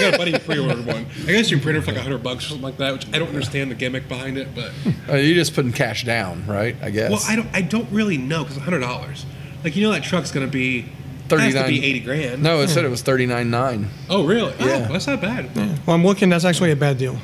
I 0.00 0.10
got 0.10 0.14
a 0.14 0.18
buddy 0.18 0.32
who 0.32 0.38
pre-ordered 0.38 0.86
one. 0.86 1.06
I 1.26 1.32
guess 1.32 1.50
you 1.50 1.56
can 1.58 1.64
print 1.64 1.78
it 1.78 1.82
for 1.82 1.92
like 1.92 2.00
hundred 2.00 2.22
bucks 2.22 2.44
or 2.46 2.48
something 2.48 2.62
like 2.64 2.76
that, 2.78 2.92
which 2.92 3.06
I 3.12 3.18
don't 3.18 3.28
understand 3.28 3.70
the 3.70 3.74
gimmick 3.74 4.08
behind 4.08 4.38
it, 4.38 4.48
but 4.54 4.72
Uh, 5.08 5.16
you 5.16 5.34
just 5.34 5.54
putting 5.54 5.72
cash 5.72 6.04
down, 6.04 6.46
right? 6.46 6.76
I 6.82 6.90
guess. 6.90 7.10
well, 7.10 7.20
I 7.26 7.36
don't 7.36 7.48
I 7.54 7.62
don't 7.62 7.90
really 7.90 8.18
know 8.18 8.44
because 8.44 8.58
hundred 8.58 8.80
dollars. 8.80 9.24
Like 9.64 9.76
you 9.76 9.82
know 9.82 9.92
that 9.92 10.02
truck's 10.04 10.30
gonna 10.30 10.46
be 10.46 10.86
has 11.30 11.54
to 11.54 11.66
be 11.68 11.84
eighty 11.84 12.00
grand. 12.00 12.42
no, 12.42 12.60
it 12.60 12.68
said 12.68 12.84
it 12.84 12.88
was 12.90 13.02
thirty 13.02 13.26
nine 13.26 13.50
nine. 13.50 13.88
Oh 14.08 14.26
really? 14.26 14.52
Yeah. 14.58 14.86
Oh, 14.88 14.92
that's 14.92 15.06
not 15.06 15.20
bad. 15.20 15.54
Well, 15.86 15.94
I'm 15.94 16.04
looking. 16.04 16.28
That's 16.28 16.44
actually 16.44 16.72
a 16.72 16.76
bad 16.76 16.98
deal. 16.98 17.18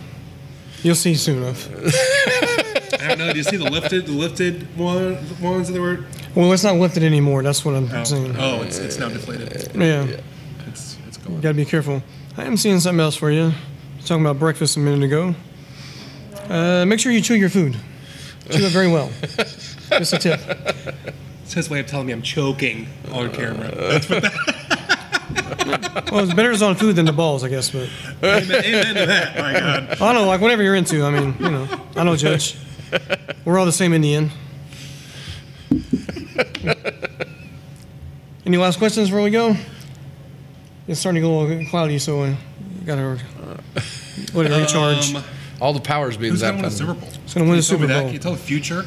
You'll 0.82 0.94
see 0.94 1.14
soon 1.16 1.38
enough. 1.42 1.68
I 3.00 3.08
don't 3.08 3.18
know. 3.18 3.32
Do 3.32 3.38
you 3.38 3.42
see 3.44 3.56
the 3.56 3.68
lifted 3.70 4.06
the 4.06 4.12
lifted 4.12 4.76
one 4.78 5.14
the 5.26 5.36
ones 5.40 5.72
that 5.72 5.80
were? 5.80 6.04
Well, 6.34 6.52
it's 6.52 6.62
not 6.64 6.76
lifted 6.76 7.02
anymore. 7.02 7.42
That's 7.42 7.64
what 7.64 7.74
I'm 7.74 7.90
Oh, 7.92 8.04
saying. 8.04 8.36
oh 8.38 8.62
it's 8.62 8.78
it's 8.78 8.98
now 8.98 9.08
deflated. 9.08 9.70
Yeah. 9.74 10.06
It's 10.68 10.96
it's 11.08 11.18
You 11.18 11.24
gone. 11.24 11.40
gotta 11.40 11.54
be 11.54 11.64
careful. 11.64 12.02
I 12.38 12.44
am 12.44 12.56
seeing 12.58 12.80
something 12.80 13.00
else 13.00 13.16
for 13.16 13.30
you. 13.30 13.52
Talking 14.04 14.24
about 14.24 14.38
breakfast 14.38 14.76
a 14.76 14.80
minute 14.80 15.04
ago. 15.04 15.34
Uh, 16.48 16.84
make 16.84 17.00
sure 17.00 17.10
you 17.10 17.22
chew 17.22 17.34
your 17.34 17.48
food. 17.48 17.76
Chew 18.50 18.66
it 18.66 18.72
very 18.72 18.88
well. 18.88 19.10
Just 19.22 20.12
a 20.12 20.18
tip. 20.18 20.40
It's 21.44 21.54
his 21.54 21.70
way 21.70 21.80
of 21.80 21.86
telling 21.86 22.06
me 22.06 22.12
I'm 22.12 22.20
choking 22.20 22.88
on 23.10 23.32
camera. 23.32 23.74
That's 23.74 24.08
what 24.10 24.22
that, 24.22 26.08
Well, 26.12 26.24
it's 26.24 26.34
better 26.34 26.52
it's 26.52 26.60
on 26.60 26.74
food 26.76 26.96
than 26.96 27.06
the 27.06 27.12
balls, 27.12 27.42
I 27.42 27.48
guess. 27.48 27.70
But 27.70 27.88
amen, 28.22 28.64
amen 28.64 28.94
to 28.96 29.06
that. 29.06 29.38
My 29.38 29.52
God. 29.54 29.90
I 29.90 29.94
don't 29.94 30.14
know, 30.14 30.26
like 30.26 30.42
whatever 30.42 30.62
you're 30.62 30.74
into. 30.74 31.04
I 31.04 31.10
mean, 31.10 31.34
you 31.40 31.50
know, 31.50 31.66
I 31.96 32.04
don't 32.04 32.18
judge. 32.18 32.56
We're 33.46 33.58
all 33.58 33.66
the 33.66 33.72
same 33.72 33.94
in 33.94 34.02
the 34.02 34.14
end. 34.14 34.30
Any 38.44 38.58
last 38.58 38.78
questions 38.78 39.08
before 39.08 39.22
we 39.22 39.30
go? 39.30 39.56
It's 40.88 41.00
starting 41.00 41.22
to 41.22 41.28
get 41.28 41.34
a 41.34 41.36
little 41.36 41.66
cloudy, 41.70 41.98
so 41.98 42.22
I 42.24 42.36
gotta 42.84 43.18
let 44.34 44.46
it 44.50 44.56
recharge. 44.60 45.14
Um, 45.14 45.24
All 45.60 45.72
the 45.72 45.80
powers 45.80 46.16
being 46.16 46.32
who's 46.32 46.42
zapped 46.42 46.58
gonna 46.60 46.62
win 46.62 46.62
the 46.62 46.66
out 46.66 46.72
Super. 46.72 46.94
Bowl? 46.94 47.08
Who's 47.22 47.34
gonna 47.34 47.48
win 47.50 47.56
the 47.58 47.62
Can 47.62 47.78
you 47.78 47.78
tell 47.78 47.78
me 47.78 47.86
Super? 47.86 47.86
Bowl? 47.88 48.04
Can 48.04 48.12
you 48.12 48.18
tell 48.18 48.32
the 48.32 48.38
future? 48.38 48.84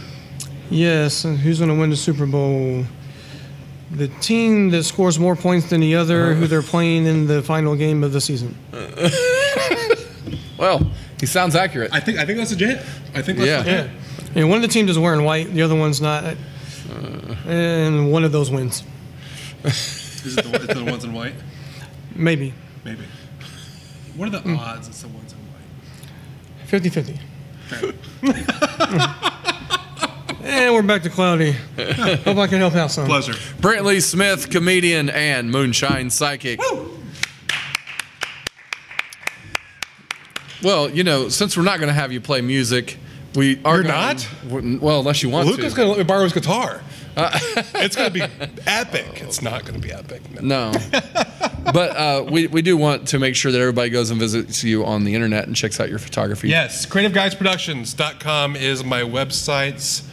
Yes, 0.70 1.26
and 1.26 1.38
who's 1.40 1.58
going 1.58 1.70
to 1.72 1.76
win 1.76 1.90
the 1.90 1.96
Super 1.96 2.28
Bowl? 2.28 2.86
The 3.92 4.08
team 4.08 4.70
that 4.70 4.84
scores 4.84 5.18
more 5.18 5.36
points 5.36 5.72
than 5.72 5.82
the 5.82 5.96
other, 5.96 6.36
who 6.36 6.46
they're 6.46 6.62
playing 6.76 7.08
in 7.08 7.26
the 7.26 7.42
final 7.42 7.76
game 7.76 8.04
of 8.04 8.14
the 8.14 8.22
season. 8.22 8.56
Well, 10.60 10.92
he 11.20 11.26
sounds 11.26 11.56
accurate. 11.56 11.90
I 11.94 12.00
think 12.00 12.20
I 12.20 12.26
think 12.26 12.38
that's 12.38 12.52
legit. 12.52 12.78
I 13.16 13.22
think 13.24 13.40
that's 13.40 13.48
Yeah. 13.48 13.58
legit. 13.60 13.90
And 14.36 14.48
one 14.50 14.58
of 14.58 14.62
the 14.62 14.68
teams 14.68 14.92
is 14.92 15.00
wearing 15.00 15.24
white, 15.24 15.52
the 15.54 15.64
other 15.64 15.76
one's 15.76 16.02
not. 16.02 16.36
And 17.48 18.12
one 18.12 18.24
of 18.24 18.32
those 18.32 18.52
wins. 18.52 18.84
Is 19.64 20.38
it 20.38 20.44
the, 20.46 20.56
is 20.56 20.64
it 20.70 20.76
the 20.76 20.86
ones 20.86 21.04
in 21.04 21.14
white? 21.14 21.34
Maybe. 22.20 22.54
Maybe. 22.84 23.04
What 24.16 24.28
are 24.28 24.32
the 24.32 24.40
Hmm. 24.40 24.56
odds 24.58 24.88
that 24.88 24.94
someone's 24.94 25.34
ones 25.34 25.34
in 25.34 25.40
white? 25.40 26.68
50 26.68 26.90
50. 26.90 27.20
And 30.42 30.74
we're 30.74 30.82
back 30.82 31.04
to 31.04 31.10
cloudy. 31.12 31.52
Hope 31.52 32.38
I 32.38 32.48
can 32.48 32.58
help 32.58 32.74
out 32.74 32.90
some. 32.92 33.06
Pleasure. 33.06 33.34
Brantley 33.62 34.02
Smith, 34.02 34.50
comedian 34.50 35.10
and 35.10 35.52
moonshine 35.52 36.10
psychic. 36.10 36.60
Well, 40.64 40.90
you 40.90 41.04
know, 41.04 41.30
since 41.30 41.56
we're 41.56 41.64
not 41.64 41.78
going 41.80 41.90
to 41.90 41.94
have 41.94 42.12
you 42.12 42.20
play 42.20 42.42
music, 42.42 42.98
we 43.36 43.60
are 43.64 43.76
You're 43.76 43.84
gonna- 43.84 44.14
not? 44.16 44.28
Well, 44.82 45.00
unless 45.02 45.22
you 45.22 45.30
want 45.30 45.46
Luca's 45.46 45.58
to. 45.58 45.62
Luca's 45.64 45.74
gonna 45.76 45.90
let 45.90 45.98
me 46.00 46.04
borrow 46.06 46.24
his 46.24 46.34
guitar. 46.34 46.82
it's 47.76 47.96
gonna 47.96 48.10
be 48.10 48.24
epic. 48.66 49.22
It's 49.22 49.42
not 49.44 49.66
gonna 49.66 49.78
be 49.80 49.92
epic. 49.92 50.22
No. 50.42 50.72
No. 50.72 50.80
but 51.66 51.96
uh, 51.96 52.26
we, 52.30 52.48
we 52.48 52.62
do 52.62 52.78
want 52.78 53.08
to 53.10 53.20
make 53.20 53.36
sure 53.36 53.52
that 53.52 53.60
everybody 53.60 53.90
goes 53.90 54.10
and 54.10 54.20
visits 54.20 54.64
you 54.64 54.86
on 54.86 55.04
the 55.04 55.16
internet 55.16 55.48
and 55.48 55.56
checks 55.56 55.80
out 55.80 55.90
your 55.90 56.00
photography. 56.00 56.50
Yes, 56.50 56.86
creativeguysproductions.com 56.86 58.56
is 58.56 58.84
my 58.84 59.02
website. 59.02 60.06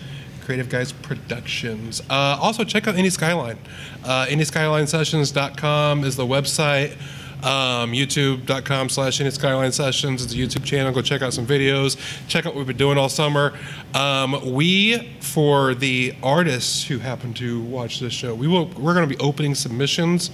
Creative 0.45 0.69
Guys 0.69 0.93
Productions. 0.93 2.01
Uh, 2.09 2.39
also, 2.41 2.63
check 2.63 2.87
out 2.87 2.95
Indie 2.95 3.11
Skyline. 3.11 3.59
Uh, 4.05 4.27
IndieSkylineSessions.com 4.27 6.05
is 6.05 6.15
the 6.15 6.27
website. 6.27 6.97
Um, 7.43 7.93
YouTube.com 7.93 8.89
slash 8.89 9.21
Indie 9.21 9.33
Skyline 9.33 9.73
Sessions 9.73 10.25
is 10.25 10.33
a 10.33 10.37
YouTube 10.37 10.65
channel. 10.65 10.93
Go 10.93 11.03
check 11.03 11.23
out 11.23 11.33
some 11.33 11.47
videos. 11.47 11.97
Check 12.29 12.47
out 12.47 12.55
what 12.55 12.59
we've 12.59 12.67
been 12.67 12.77
doing 12.77 12.99
all 12.99 13.09
summer. 13.09 13.53
Um, 13.95 14.55
we, 14.55 15.17
for 15.21 15.75
the 15.75 16.15
artists 16.23 16.85
who 16.85 16.99
happen 16.99 17.35
to 17.35 17.61
watch 17.63 18.01
this 18.01 18.13
show, 18.13 18.35
we 18.35 18.49
will 18.49 18.67
we're 18.79 18.95
going 18.95 19.09
to 19.09 19.17
be 19.17 19.23
opening 19.23 19.55
submissions 19.55 20.31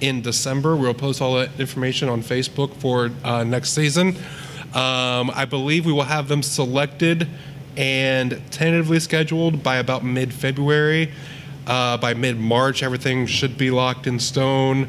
in 0.00 0.22
December. 0.22 0.76
We'll 0.76 0.94
post 0.94 1.20
all 1.20 1.34
that 1.34 1.50
information 1.58 2.08
on 2.08 2.22
Facebook 2.22 2.74
for 2.76 3.10
uh, 3.24 3.44
next 3.44 3.70
season. 3.72 4.16
Um, 4.74 5.30
I 5.34 5.46
believe 5.48 5.86
we 5.86 5.92
will 5.92 6.02
have 6.02 6.28
them 6.28 6.42
selected 6.42 7.28
and 7.76 8.40
tentatively 8.50 9.00
scheduled 9.00 9.62
by 9.62 9.76
about 9.76 10.04
mid 10.04 10.32
February. 10.32 11.12
Uh, 11.66 11.96
by 11.96 12.14
mid 12.14 12.38
March, 12.38 12.82
everything 12.82 13.26
should 13.26 13.56
be 13.56 13.70
locked 13.70 14.06
in 14.06 14.18
stone, 14.18 14.88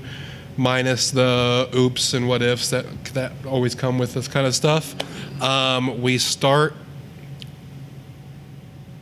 minus 0.57 1.11
the 1.11 1.69
oops 1.75 2.13
and 2.13 2.27
what 2.27 2.41
ifs 2.41 2.69
that 2.69 2.85
that 3.13 3.33
always 3.45 3.75
come 3.75 3.97
with 3.97 4.13
this 4.13 4.27
kind 4.27 4.47
of 4.47 4.55
stuff. 4.55 4.95
Um, 5.41 6.01
we 6.01 6.17
start. 6.17 6.73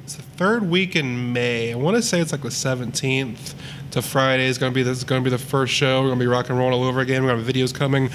It's 0.03 0.15
the 0.15 0.23
third 0.23 0.69
week 0.69 0.95
in 0.95 1.33
May. 1.33 1.73
I 1.73 1.75
want 1.75 1.95
to 1.97 2.01
say 2.01 2.19
it's 2.19 2.31
like 2.31 2.41
the 2.41 2.49
17th 2.49 3.53
to 3.91 4.01
Friday 4.01 4.45
is 4.45 4.57
going 4.57 4.71
to 4.71 4.75
be 4.75 4.83
this 4.83 4.97
is 4.97 5.03
going 5.03 5.23
to 5.23 5.29
be 5.29 5.35
the 5.35 5.41
first 5.41 5.73
show. 5.73 6.01
We're 6.01 6.07
going 6.09 6.19
to 6.19 6.25
be 6.25 6.27
rock 6.27 6.49
and 6.49 6.57
roll 6.57 6.73
all 6.73 6.83
over 6.83 6.99
again. 6.99 7.21
To 7.21 7.27
have 7.29 7.39
videos 7.39 7.73
coming 7.73 8.09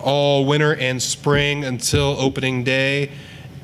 all 0.00 0.46
winter 0.46 0.76
and 0.76 1.02
spring 1.02 1.64
until 1.64 2.16
opening 2.18 2.64
day. 2.64 3.10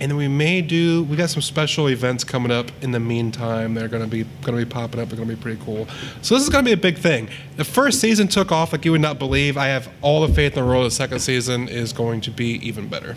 And 0.01 0.11
then 0.11 0.17
we 0.17 0.29
may 0.29 0.61
do. 0.61 1.05
We 1.05 1.17
got 1.17 1.31
some 1.31 1.43
special 1.43 1.89
events 1.89 2.25
coming 2.25 2.51
up 2.51 2.71
in 2.83 2.91
the 2.91 3.01
meantime. 3.01 3.75
They're 3.75 3.89
going 3.89 4.03
to 4.03 4.09
be 4.09 4.25
going 4.43 4.59
to 4.59 4.65
be 4.65 4.71
popping 4.71 5.01
up. 5.01 5.09
They're 5.09 5.17
going 5.17 5.29
to 5.29 5.37
be 5.37 5.41
pretty 5.41 5.63
cool. 5.65 5.87
So 6.23 6.35
this 6.35 6.43
is 6.43 6.49
going 6.51 6.65
to 6.65 6.69
be 6.69 6.73
a 6.73 6.77
big 6.77 6.99
thing. 6.99 7.29
The 7.57 7.65
first 7.65 8.01
season 8.01 8.29
took 8.29 8.51
off 8.53 8.73
like 8.73 8.85
you 8.85 8.93
would 8.93 9.01
not 9.01 9.19
believe. 9.19 9.57
I 9.57 9.67
have 9.69 9.89
all 10.03 10.27
the 10.27 10.33
faith 10.35 10.57
in 10.57 10.63
the 10.65 10.69
world. 10.69 10.85
The 10.87 10.91
second 10.91 11.21
season 11.21 11.69
is 11.69 11.93
going 11.93 12.21
to 12.23 12.31
be 12.31 12.55
even 12.67 12.89
better. 12.89 13.17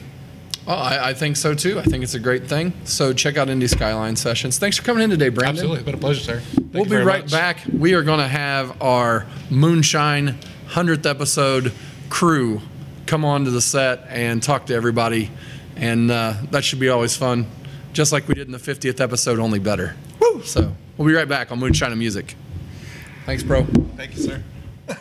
Well, 0.67 0.77
I, 0.77 1.09
I 1.09 1.13
think 1.13 1.37
so 1.37 1.53
too. 1.53 1.79
I 1.79 1.83
think 1.83 2.03
it's 2.03 2.13
a 2.13 2.19
great 2.19 2.47
thing. 2.47 2.73
So 2.83 3.13
check 3.13 3.37
out 3.37 3.47
Indie 3.47 3.69
Skyline 3.69 4.17
Sessions. 4.17 4.59
Thanks 4.59 4.77
for 4.77 4.83
coming 4.83 5.01
in 5.03 5.09
today, 5.09 5.29
Brandon. 5.29 5.55
Absolutely, 5.63 5.83
been 5.83 5.95
a 5.95 5.97
pleasure, 5.97 6.21
sir. 6.21 6.39
Thank 6.41 6.73
We'll 6.73 6.85
be 6.85 6.97
right 6.97 7.23
much. 7.23 7.31
back. 7.31 7.61
We 7.71 7.93
are 7.93 8.03
going 8.03 8.19
to 8.19 8.27
have 8.27 8.81
our 8.81 9.25
Moonshine 9.49 10.37
100th 10.69 11.09
episode 11.09 11.71
crew 12.09 12.61
come 13.05 13.23
on 13.23 13.45
to 13.45 13.51
the 13.51 13.61
set 13.61 14.05
and 14.09 14.43
talk 14.43 14.65
to 14.65 14.73
everybody. 14.75 15.31
And 15.77 16.11
uh, 16.11 16.33
that 16.51 16.63
should 16.63 16.79
be 16.79 16.89
always 16.89 17.15
fun, 17.15 17.45
just 17.93 18.11
like 18.11 18.27
we 18.27 18.33
did 18.33 18.47
in 18.47 18.51
the 18.51 18.57
50th 18.57 18.99
episode, 18.99 19.39
only 19.39 19.59
better. 19.59 19.95
Woo! 20.19 20.43
So 20.43 20.73
we'll 20.97 21.07
be 21.07 21.13
right 21.13 21.27
back 21.27 21.51
on 21.51 21.59
Moonshine 21.59 21.91
and 21.91 21.99
Music. 21.99 22.35
Thanks, 23.25 23.43
bro. 23.43 23.63
Thank 23.95 24.15
you, 24.15 24.23
sir. 24.23 24.43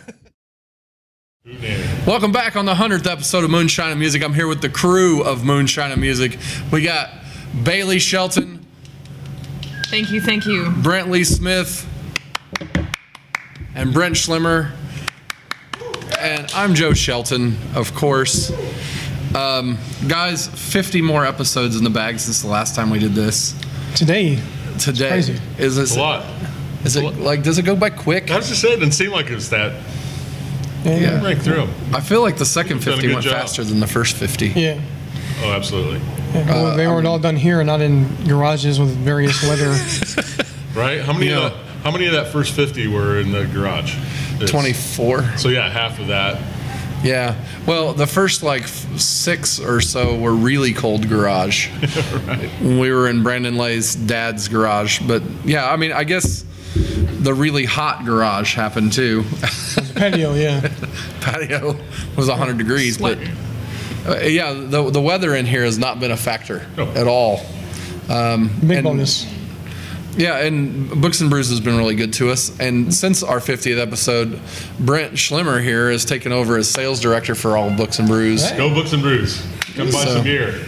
Welcome 2.06 2.32
back 2.32 2.56
on 2.56 2.66
the 2.66 2.74
100th 2.74 3.10
episode 3.10 3.44
of 3.44 3.50
Moonshine 3.50 3.90
and 3.90 4.00
Music. 4.00 4.22
I'm 4.22 4.34
here 4.34 4.46
with 4.48 4.60
the 4.60 4.68
crew 4.68 5.22
of 5.22 5.44
Moonshine 5.44 5.92
and 5.92 6.00
Music. 6.00 6.38
We 6.70 6.82
got 6.82 7.10
Bailey 7.64 7.98
Shelton, 7.98 8.66
Thank 9.88 10.10
you, 10.10 10.20
thank 10.20 10.46
you. 10.46 10.72
Brent 10.82 11.10
Lee 11.10 11.22
Smith, 11.22 11.88
and 13.76 13.94
Brent 13.94 14.16
Schlimmer. 14.16 14.72
And 16.18 16.50
I'm 16.56 16.74
Joe 16.74 16.92
Shelton, 16.92 17.56
of 17.76 17.94
course. 17.94 18.50
Um, 19.34 19.78
guys, 20.08 20.46
50 20.48 21.02
more 21.02 21.24
episodes 21.26 21.76
in 21.76 21.84
the 21.84 21.90
bag 21.90 22.18
since 22.18 22.42
the 22.42 22.48
last 22.48 22.74
time 22.74 22.90
we 22.90 22.98
did 22.98 23.12
this. 23.14 23.54
Today, 23.94 24.38
today. 24.78 25.08
crazy. 25.08 25.38
Is 25.58 25.76
this 25.76 25.96
A 25.96 26.00
lot. 26.00 26.24
Is 26.84 26.96
it 26.96 27.02
like 27.18 27.42
does 27.42 27.58
it 27.58 27.64
go 27.64 27.74
by 27.74 27.90
quick? 27.90 28.30
I 28.30 28.36
was 28.36 28.48
just 28.48 28.60
saying, 28.60 28.74
it 28.76 28.80
didn't 28.80 28.94
seem 28.94 29.10
like 29.10 29.26
it 29.28 29.34
was 29.34 29.50
that. 29.50 29.72
Yeah. 30.84 31.20
Rank 31.24 31.40
through 31.40 31.66
them. 31.66 31.70
I 31.92 32.00
feel 32.00 32.20
like 32.22 32.36
the 32.36 32.44
second 32.44 32.78
Done 32.84 32.92
a 32.94 32.96
50 32.96 33.06
good 33.08 33.12
went 33.14 33.24
job. 33.24 33.32
faster 33.34 33.64
than 33.64 33.80
the 33.80 33.88
first 33.88 34.14
50. 34.16 34.48
Yeah. 34.48 34.80
Oh, 35.42 35.50
absolutely. 35.52 35.98
Yeah, 36.32 36.46
well, 36.62 36.76
they 36.76 36.86
weren't 36.86 37.06
all 37.06 37.18
done 37.18 37.34
here, 37.36 37.62
not 37.64 37.80
in 37.80 38.06
garages 38.26 38.78
with 38.78 38.90
various 38.96 39.42
weather. 39.42 39.76
Right? 40.76 41.00
How 41.00 41.14
many? 41.14 41.28
Yeah. 41.30 41.46
Of, 41.46 41.52
how 41.84 41.90
many 41.90 42.04
of 42.04 42.12
that 42.12 42.26
first 42.26 42.52
fifty 42.54 42.86
were 42.86 43.18
in 43.18 43.32
the 43.32 43.46
garage? 43.46 43.96
It's- 44.34 44.50
24. 44.50 45.38
So 45.38 45.48
yeah, 45.48 45.70
half 45.70 45.98
of 45.98 46.08
that. 46.08 46.36
Yeah. 47.06 47.34
Well, 47.66 47.92
the 47.94 48.06
first 48.06 48.42
like 48.42 48.66
six 48.66 49.58
or 49.60 49.80
so 49.80 50.18
were 50.18 50.34
really 50.34 50.72
cold 50.72 51.08
garage. 51.08 51.68
When 52.60 52.78
we 52.78 52.90
were 52.90 53.08
in 53.08 53.22
Brandon 53.22 53.56
Lay's 53.56 53.94
dad's 53.94 54.48
garage. 54.48 55.00
But 55.00 55.22
yeah, 55.44 55.70
I 55.70 55.76
mean, 55.76 55.92
I 55.92 56.04
guess 56.04 56.44
the 56.74 57.32
really 57.34 57.64
hot 57.64 58.04
garage 58.04 58.54
happened 58.54 58.92
too. 58.92 59.24
Patio, 59.94 60.34
yeah. 60.34 60.60
Patio 61.20 61.76
was 62.16 62.28
100 62.28 62.58
degrees, 62.58 62.98
but 62.98 63.18
uh, 64.06 64.18
yeah, 64.20 64.52
the, 64.52 64.90
the 64.90 65.00
weather 65.00 65.34
in 65.34 65.46
here 65.46 65.64
has 65.64 65.78
not 65.78 66.00
been 66.00 66.10
a 66.10 66.16
factor 66.16 66.66
No. 66.76 66.86
at 66.92 67.06
all. 67.06 67.40
Um, 68.08 68.48
Big 68.60 68.78
and- 68.78 68.84
bonus. 68.84 69.26
Yeah, 70.16 70.38
and 70.38 70.88
Books 71.00 71.20
and 71.20 71.28
Brews 71.28 71.50
has 71.50 71.60
been 71.60 71.76
really 71.76 71.94
good 71.94 72.12
to 72.14 72.30
us. 72.30 72.58
And 72.58 72.92
since 72.94 73.22
our 73.22 73.38
50th 73.38 73.78
episode, 73.80 74.40
Brent 74.80 75.12
Schlimmer 75.18 75.60
here 75.62 75.90
has 75.90 76.04
taken 76.04 76.32
over 76.32 76.56
as 76.56 76.70
sales 76.70 77.00
director 77.00 77.34
for 77.34 77.56
all 77.56 77.70
Books 77.70 77.98
and 77.98 78.08
Brews. 78.08 78.50
Go 78.52 78.72
Books 78.72 78.92
and 78.92 79.02
Brews. 79.02 79.42
Come 79.74 79.86
buy 79.90 80.04
So- 80.04 80.14
some 80.14 80.24
beer. 80.24 80.64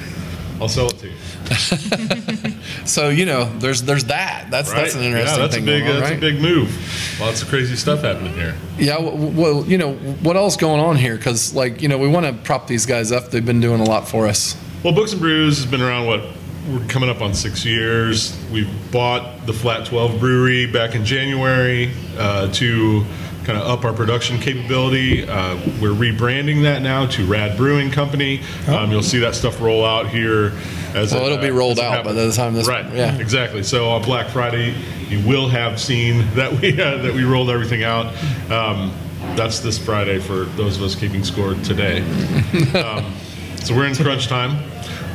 I'll 0.60 0.68
sell 0.68 0.88
it 0.88 0.98
to 0.98 1.08
you. 1.08 1.14
So 2.84 3.10
you 3.10 3.26
know, 3.26 3.44
there's 3.58 3.82
there's 3.82 4.04
that. 4.04 4.46
That's 4.50 4.70
Right? 4.70 4.82
that's 4.82 4.94
an 4.94 5.02
interesting 5.02 5.38
yeah, 5.40 5.46
that's 5.46 5.54
thing. 5.54 5.62
a 5.64 5.66
big. 5.66 5.82
on, 5.82 5.88
that's 5.88 6.02
right? 6.10 6.16
a 6.16 6.20
big 6.20 6.40
move. 6.40 7.18
Lots 7.20 7.42
of 7.42 7.48
crazy 7.48 7.76
stuff 7.76 8.00
happening 8.00 8.32
here. 8.34 8.54
Yeah, 8.78 8.98
well, 8.98 9.64
you 9.66 9.76
know, 9.78 9.92
what 9.94 10.36
else 10.36 10.56
going 10.56 10.80
on 10.80 10.96
here? 10.96 11.16
Because 11.16 11.54
like 11.54 11.82
you 11.82 11.88
know, 11.88 11.98
we 11.98 12.08
want 12.08 12.24
to 12.26 12.32
prop 12.32 12.66
these 12.66 12.86
guys 12.86 13.12
up. 13.12 13.30
They've 13.30 13.44
been 13.44 13.60
doing 13.60 13.80
a 13.80 13.84
lot 13.84 14.08
for 14.08 14.26
us. 14.26 14.56
Well, 14.82 14.94
Books 14.94 15.12
and 15.12 15.20
Brews 15.20 15.58
has 15.58 15.66
been 15.66 15.82
around. 15.82 16.06
What 16.06 16.20
we're 16.68 16.84
coming 16.86 17.08
up 17.08 17.20
on 17.22 17.34
six 17.34 17.64
years. 17.64 18.38
We 18.52 18.68
bought 18.92 19.46
the 19.46 19.52
Flat 19.52 19.86
12 19.86 20.20
Brewery 20.20 20.66
back 20.66 20.94
in 20.94 21.04
January 21.04 21.90
uh, 22.18 22.52
to 22.52 23.04
kind 23.44 23.58
of 23.58 23.66
up 23.66 23.84
our 23.84 23.92
production 23.94 24.38
capability. 24.38 25.26
Uh, 25.26 25.56
we're 25.80 25.90
rebranding 25.92 26.62
that 26.64 26.82
now 26.82 27.06
to 27.06 27.24
Rad 27.26 27.56
Brewing 27.56 27.90
Company. 27.90 28.42
Um, 28.66 28.90
you'll 28.90 29.02
see 29.02 29.18
that 29.20 29.34
stuff 29.34 29.60
roll 29.60 29.84
out 29.84 30.08
here. 30.08 30.52
As 30.94 31.12
Well, 31.14 31.24
it, 31.24 31.32
it'll 31.32 31.38
be 31.38 31.50
uh, 31.50 31.54
rolled 31.54 31.78
as 31.78 31.84
it 31.84 31.98
out 31.98 32.04
by 32.04 32.12
the 32.12 32.30
time 32.32 32.52
this- 32.54 32.68
Right. 32.68 32.84
yeah. 32.94 33.16
Exactly. 33.18 33.62
So 33.62 33.88
on 33.90 34.02
Black 34.02 34.28
Friday, 34.28 34.74
you 35.08 35.26
will 35.26 35.48
have 35.48 35.80
seen 35.80 36.26
that 36.34 36.52
we 36.60 36.72
uh, 36.82 36.98
that 36.98 37.14
we 37.14 37.24
rolled 37.24 37.48
everything 37.50 37.82
out. 37.84 38.06
Um, 38.50 38.92
that's 39.36 39.60
this 39.60 39.78
Friday 39.78 40.18
for 40.18 40.44
those 40.44 40.76
of 40.76 40.82
us 40.82 40.94
keeping 40.94 41.24
score 41.24 41.54
today. 41.64 42.02
Um, 42.74 43.14
so 43.56 43.74
we're 43.74 43.86
in 43.86 43.94
crunch 43.94 44.28
time. 44.28 44.62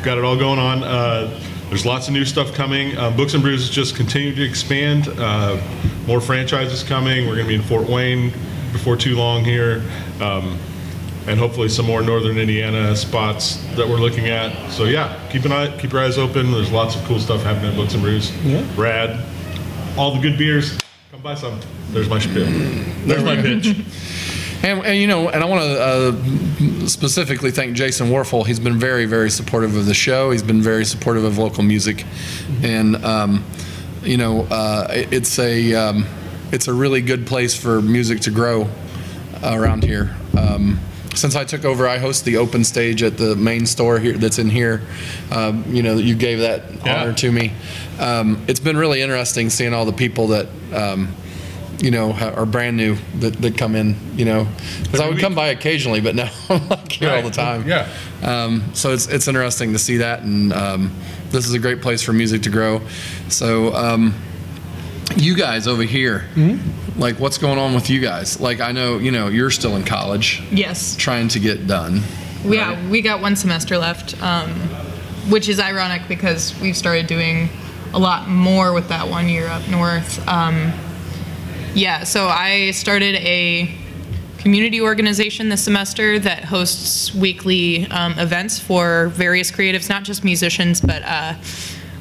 Got 0.03 0.17
it 0.17 0.25
all 0.25 0.37
going 0.37 0.59
on. 0.59 0.83
Uh, 0.83 1.39
there's 1.69 1.85
lots 1.85 2.09
of 2.09 2.13
new 2.13 2.25
stuff 2.25 2.53
coming. 2.53 2.97
Um, 2.97 3.15
Books 3.15 3.35
and 3.35 3.41
Brews 3.41 3.61
has 3.61 3.69
just 3.69 3.95
continued 3.95 4.35
to 4.35 4.43
expand. 4.43 5.07
Uh, 5.07 5.61
more 6.05 6.19
franchises 6.19 6.83
coming. 6.83 7.25
We're 7.25 7.35
going 7.35 7.45
to 7.45 7.47
be 7.47 7.55
in 7.55 7.61
Fort 7.61 7.87
Wayne 7.87 8.31
before 8.73 8.97
too 8.97 9.15
long 9.15 9.45
here. 9.45 9.81
Um, 10.19 10.59
and 11.25 11.39
hopefully 11.39 11.69
some 11.69 11.85
more 11.85 12.01
northern 12.01 12.37
Indiana 12.37 12.93
spots 12.97 13.63
that 13.77 13.87
we're 13.87 13.95
looking 13.95 14.27
at. 14.27 14.71
So 14.71 14.83
yeah, 14.83 15.17
keep 15.31 15.45
an 15.45 15.53
eye, 15.53 15.75
keep 15.77 15.93
your 15.93 16.03
eyes 16.03 16.17
open. 16.17 16.51
There's 16.51 16.69
lots 16.69 16.97
of 16.97 17.03
cool 17.05 17.21
stuff 17.21 17.41
happening 17.41 17.71
at 17.71 17.77
Books 17.77 17.93
and 17.93 18.03
Brews. 18.03 18.29
Yeah. 18.43 18.67
Rad. 18.75 19.25
All 19.97 20.13
the 20.13 20.19
good 20.19 20.37
beers. 20.37 20.77
Come 21.11 21.21
buy 21.21 21.35
some. 21.35 21.61
There's 21.91 22.09
my 22.09 22.19
spiel. 22.19 22.45
There's 23.05 23.23
my 23.23 23.41
pitch. 23.41 23.67
And, 24.63 24.85
and 24.85 24.97
you 24.97 25.07
know, 25.07 25.27
and 25.27 25.43
I 25.43 25.45
want 25.45 25.61
to 25.61 25.81
uh, 25.81 26.87
specifically 26.87 27.51
thank 27.51 27.75
Jason 27.75 28.07
Warfel. 28.07 28.45
He's 28.47 28.61
been 28.61 28.79
very, 28.79 29.05
very 29.05 29.29
supportive 29.29 29.75
of 29.75 29.85
the 29.87 29.93
show. 29.93 30.31
He's 30.31 30.41
been 30.43 30.61
very 30.61 30.85
supportive 30.85 31.25
of 31.25 31.37
local 31.37 31.63
music, 31.63 32.05
and 32.61 32.95
um, 33.03 33.43
you 34.03 34.15
know, 34.15 34.43
uh, 34.43 34.87
it- 34.89 35.11
it's 35.11 35.37
a 35.37 35.73
um, 35.73 36.05
it's 36.53 36.69
a 36.69 36.73
really 36.73 37.01
good 37.01 37.27
place 37.27 37.53
for 37.59 37.81
music 37.81 38.21
to 38.21 38.31
grow 38.31 38.69
around 39.43 39.83
here. 39.83 40.15
Um, 40.37 40.79
since 41.13 41.35
I 41.35 41.43
took 41.43 41.65
over, 41.65 41.85
I 41.87 41.97
host 41.97 42.23
the 42.23 42.37
open 42.37 42.63
stage 42.63 43.03
at 43.03 43.17
the 43.17 43.35
main 43.35 43.65
store 43.65 43.99
here 43.99 44.13
that's 44.13 44.39
in 44.39 44.49
here. 44.49 44.81
Um, 45.29 45.65
you 45.67 45.83
know, 45.83 45.97
you 45.97 46.15
gave 46.15 46.39
that 46.39 46.63
Yeah. 46.85 47.01
honor 47.01 47.13
to 47.13 47.31
me. 47.31 47.51
Um, 47.99 48.41
it's 48.47 48.61
been 48.61 48.77
really 48.77 49.01
interesting 49.01 49.49
seeing 49.49 49.73
all 49.73 49.85
the 49.85 49.91
people 49.93 50.27
that. 50.27 50.47
Um, 50.73 51.09
you 51.79 51.91
know, 51.91 52.11
are 52.13 52.45
brand 52.45 52.77
new 52.77 52.95
that, 53.19 53.33
that 53.41 53.57
come 53.57 53.75
in, 53.75 53.95
you 54.15 54.25
know, 54.25 54.47
because 54.83 54.99
I 54.99 55.03
Every 55.03 55.15
would 55.15 55.21
come 55.21 55.35
by 55.35 55.47
occasionally, 55.47 56.01
but 56.01 56.15
now 56.15 56.31
I'm 56.49 56.67
like 56.69 56.91
here 56.91 57.09
all 57.11 57.21
the 57.21 57.29
time. 57.31 57.67
Yeah. 57.67 57.89
Um, 58.21 58.63
so 58.73 58.93
it's, 58.93 59.07
it's 59.07 59.27
interesting 59.27 59.73
to 59.73 59.79
see 59.79 59.97
that. 59.97 60.21
And 60.21 60.53
um, 60.53 60.91
this 61.31 61.47
is 61.47 61.53
a 61.53 61.59
great 61.59 61.81
place 61.81 62.01
for 62.01 62.13
music 62.13 62.43
to 62.43 62.49
grow. 62.49 62.81
So, 63.29 63.73
um, 63.73 64.13
you 65.17 65.35
guys 65.35 65.67
over 65.67 65.83
here, 65.83 66.25
like 66.97 67.19
what's 67.19 67.37
going 67.37 67.59
on 67.59 67.75
with 67.75 67.89
you 67.89 67.99
guys? 67.99 68.39
Like, 68.39 68.61
I 68.61 68.71
know, 68.71 68.97
you 68.97 69.11
know, 69.11 69.27
you're 69.27 69.51
still 69.51 69.75
in 69.75 69.83
college 69.83 70.41
Yes. 70.51 70.95
trying 70.95 71.27
to 71.29 71.39
get 71.39 71.67
done. 71.67 72.01
Yeah, 72.45 72.89
we 72.89 73.01
got 73.01 73.21
one 73.21 73.35
semester 73.35 73.77
left, 73.77 74.21
um, 74.21 74.49
which 75.29 75.47
is 75.49 75.59
ironic 75.59 76.07
because 76.07 76.57
we've 76.61 76.75
started 76.75 77.07
doing 77.07 77.49
a 77.93 77.99
lot 77.99 78.27
more 78.27 78.73
with 78.73 78.89
that 78.89 79.07
one 79.07 79.29
year 79.29 79.47
up 79.47 79.67
north. 79.69 80.27
Yeah, 81.75 82.03
so 82.03 82.27
I 82.27 82.69
started 82.69 83.15
a 83.15 83.75
community 84.37 84.79
organization 84.79 85.49
this 85.49 85.63
semester 85.63 86.19
that 86.19 86.43
hosts 86.43 87.15
weekly 87.15 87.87
um, 87.87 88.19
events 88.19 88.59
for 88.59 89.07
various 89.07 89.49
creatives, 89.49 89.89
not 89.89 90.03
just 90.03 90.23
musicians, 90.23 90.79
but 90.79 91.01
uh, 91.01 91.33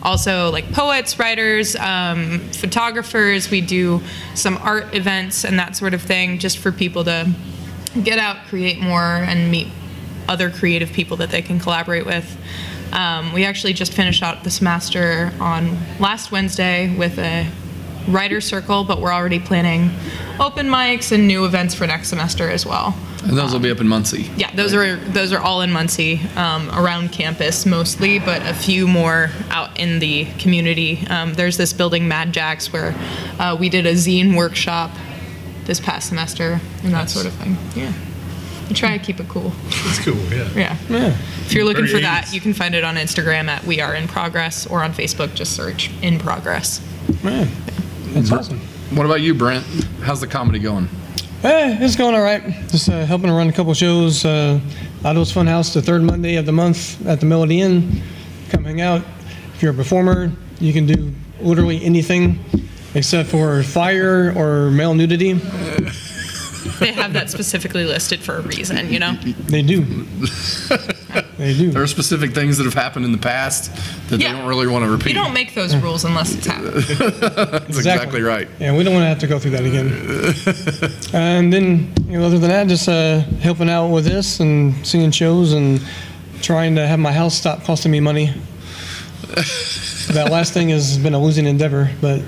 also 0.02 0.50
like 0.50 0.70
poets, 0.72 1.18
writers, 1.18 1.74
um, 1.76 2.40
photographers. 2.50 3.50
We 3.50 3.62
do 3.62 4.02
some 4.34 4.58
art 4.58 4.94
events 4.94 5.42
and 5.42 5.58
that 5.58 5.74
sort 5.74 5.94
of 5.94 6.02
thing 6.02 6.38
just 6.38 6.58
for 6.58 6.70
people 6.70 7.04
to 7.04 7.32
get 8.04 8.18
out, 8.18 8.46
create 8.48 8.78
more, 8.78 9.00
and 9.02 9.50
meet 9.50 9.68
other 10.28 10.50
creative 10.50 10.92
people 10.92 11.16
that 11.16 11.30
they 11.30 11.40
can 11.40 11.58
collaborate 11.58 12.04
with. 12.04 12.36
Um, 12.92 13.32
we 13.32 13.46
actually 13.46 13.72
just 13.72 13.94
finished 13.94 14.22
out 14.22 14.44
the 14.44 14.50
semester 14.50 15.32
on 15.40 15.78
last 15.98 16.30
Wednesday 16.30 16.94
with 16.94 17.18
a 17.18 17.50
writer 18.08 18.40
circle, 18.40 18.84
but 18.84 19.00
we're 19.00 19.12
already 19.12 19.38
planning 19.38 19.90
open 20.40 20.66
mics 20.68 21.12
and 21.12 21.26
new 21.26 21.44
events 21.44 21.74
for 21.74 21.86
next 21.86 22.08
semester 22.08 22.50
as 22.50 22.66
well. 22.66 22.96
And 23.24 23.38
those 23.38 23.52
will 23.52 23.60
be 23.60 23.70
up 23.70 23.80
in 23.80 23.86
Muncie. 23.86 24.28
Yeah, 24.36 24.52
those 24.54 24.74
are 24.74 24.96
those 24.96 25.32
are 25.32 25.38
all 25.38 25.60
in 25.62 25.70
Muncie, 25.70 26.20
um, 26.36 26.68
around 26.70 27.12
campus 27.12 27.64
mostly, 27.64 28.18
but 28.18 28.42
a 28.42 28.52
few 28.52 28.88
more 28.88 29.30
out 29.50 29.78
in 29.78 30.00
the 30.00 30.24
community. 30.38 31.06
Um, 31.08 31.34
there's 31.34 31.56
this 31.56 31.72
building, 31.72 32.08
Mad 32.08 32.32
Jacks, 32.32 32.72
where 32.72 32.94
uh, 33.38 33.56
we 33.58 33.68
did 33.68 33.86
a 33.86 33.92
zine 33.92 34.36
workshop 34.36 34.90
this 35.64 35.78
past 35.78 36.08
semester 36.08 36.60
and 36.82 36.92
that 36.92 37.10
sort 37.10 37.26
of 37.26 37.32
thing. 37.34 37.56
Yeah, 37.76 37.92
I 38.68 38.72
try 38.72 38.98
to 38.98 39.04
keep 39.04 39.20
it 39.20 39.28
cool. 39.28 39.52
It's 39.68 40.04
cool. 40.04 40.16
Yeah. 40.34 40.48
Yeah. 40.56 40.76
Yeah. 40.88 41.16
If 41.46 41.52
you're 41.54 41.64
looking 41.64 41.86
for 41.86 42.00
that, 42.00 42.32
you 42.32 42.40
can 42.40 42.54
find 42.54 42.74
it 42.74 42.82
on 42.82 42.96
Instagram 42.96 43.46
at 43.46 43.62
We 43.64 43.80
Are 43.80 43.94
In 43.94 44.08
Progress 44.08 44.66
or 44.66 44.82
on 44.82 44.92
Facebook, 44.92 45.34
just 45.34 45.54
search 45.54 45.92
In 46.02 46.18
Progress. 46.18 46.80
Man, 47.22 47.48
that's 48.12 48.32
awesome. 48.32 48.58
What 48.94 49.06
about 49.06 49.20
you, 49.20 49.34
Brent? 49.34 49.64
How's 50.02 50.20
the 50.20 50.26
comedy 50.26 50.58
going? 50.58 50.88
Hey, 51.40 51.76
it's 51.80 51.96
going 51.96 52.14
all 52.14 52.22
right. 52.22 52.42
Just 52.68 52.88
uh, 52.88 53.04
helping 53.04 53.26
to 53.28 53.32
run 53.32 53.48
a 53.48 53.52
couple 53.52 53.74
shows. 53.74 54.24
Uh, 54.24 54.60
Otto's 55.04 55.32
Funhouse, 55.32 55.74
the 55.74 55.82
third 55.82 56.02
Monday 56.02 56.36
of 56.36 56.46
the 56.46 56.52
month 56.52 57.04
at 57.06 57.20
the 57.20 57.26
Melody 57.26 57.60
Inn. 57.60 58.02
Come 58.50 58.64
hang 58.64 58.80
out. 58.80 59.02
If 59.54 59.62
you're 59.62 59.72
a 59.72 59.74
performer, 59.74 60.30
you 60.60 60.72
can 60.72 60.86
do 60.86 61.12
literally 61.40 61.82
anything 61.82 62.38
except 62.94 63.28
for 63.28 63.62
fire 63.62 64.32
or 64.36 64.70
male 64.70 64.94
nudity. 64.94 65.40
They 66.78 66.92
have 66.92 67.12
that 67.14 67.30
specifically 67.30 67.84
listed 67.84 68.20
for 68.20 68.36
a 68.36 68.40
reason, 68.42 68.92
you 68.92 68.98
know? 68.98 69.14
They 69.14 69.62
do. 69.62 69.80
they 71.38 71.54
do. 71.54 71.70
There 71.72 71.82
are 71.82 71.86
specific 71.86 72.32
things 72.32 72.56
that 72.58 72.64
have 72.64 72.74
happened 72.74 73.04
in 73.04 73.12
the 73.12 73.18
past 73.18 73.70
that 74.10 74.20
Yeah. 74.20 74.32
they 74.32 74.38
don't 74.38 74.48
really 74.48 74.66
want 74.68 74.84
to 74.84 74.90
repeat. 74.90 75.08
You 75.08 75.14
don't 75.14 75.32
make 75.34 75.54
those 75.54 75.74
rules 75.76 76.04
unless 76.04 76.34
it's 76.34 76.46
happened. 76.46 76.74
That's 76.82 77.76
exactly 77.76 78.22
right. 78.22 78.48
Yeah, 78.60 78.76
we 78.76 78.84
don't 78.84 78.94
want 78.94 79.04
to 79.04 79.08
have 79.08 79.18
to 79.20 79.26
go 79.26 79.38
through 79.38 79.52
that 79.52 79.64
again. 79.64 81.12
and 81.14 81.52
then, 81.52 81.92
you 82.08 82.18
know, 82.18 82.26
other 82.26 82.38
than 82.38 82.50
that, 82.50 82.68
just 82.68 82.88
uh, 82.88 83.20
helping 83.40 83.68
out 83.70 83.88
with 83.88 84.04
this 84.04 84.40
and 84.40 84.86
seeing 84.86 85.10
shows 85.10 85.52
and 85.52 85.80
trying 86.42 86.74
to 86.76 86.86
have 86.86 86.98
my 86.98 87.12
house 87.12 87.34
stop 87.34 87.62
costing 87.64 87.90
me 87.92 88.00
money. 88.00 88.32
that 90.12 90.28
last 90.30 90.52
thing 90.52 90.68
has 90.70 90.98
been 90.98 91.14
a 91.14 91.18
losing 91.18 91.46
endeavor, 91.46 91.90
but 92.00 92.20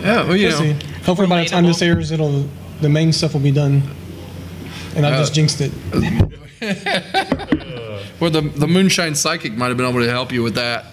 Yeah, 0.00 0.24
well, 0.24 0.36
you 0.36 0.48
we'll 0.48 0.60
know. 0.64 0.78
see. 0.78 0.86
Hopefully, 1.04 1.28
by 1.28 1.42
the 1.44 1.48
time 1.48 1.64
this 1.64 1.78
Relatable. 1.80 1.86
airs, 1.96 2.10
it'll 2.10 2.48
the 2.80 2.88
main 2.88 3.12
stuff 3.12 3.32
will 3.34 3.40
be 3.40 3.50
done. 3.52 3.82
And 4.96 5.04
I 5.06 5.12
Uh, 5.12 5.18
just 5.18 5.34
jinxed 5.34 5.60
it. 5.60 5.72
Well, 8.20 8.30
the 8.30 8.40
the 8.40 8.66
moonshine 8.66 9.14
psychic 9.14 9.52
might 9.52 9.68
have 9.68 9.76
been 9.76 9.86
able 9.86 10.00
to 10.00 10.10
help 10.10 10.32
you 10.32 10.42
with 10.42 10.56
that. 10.56 10.86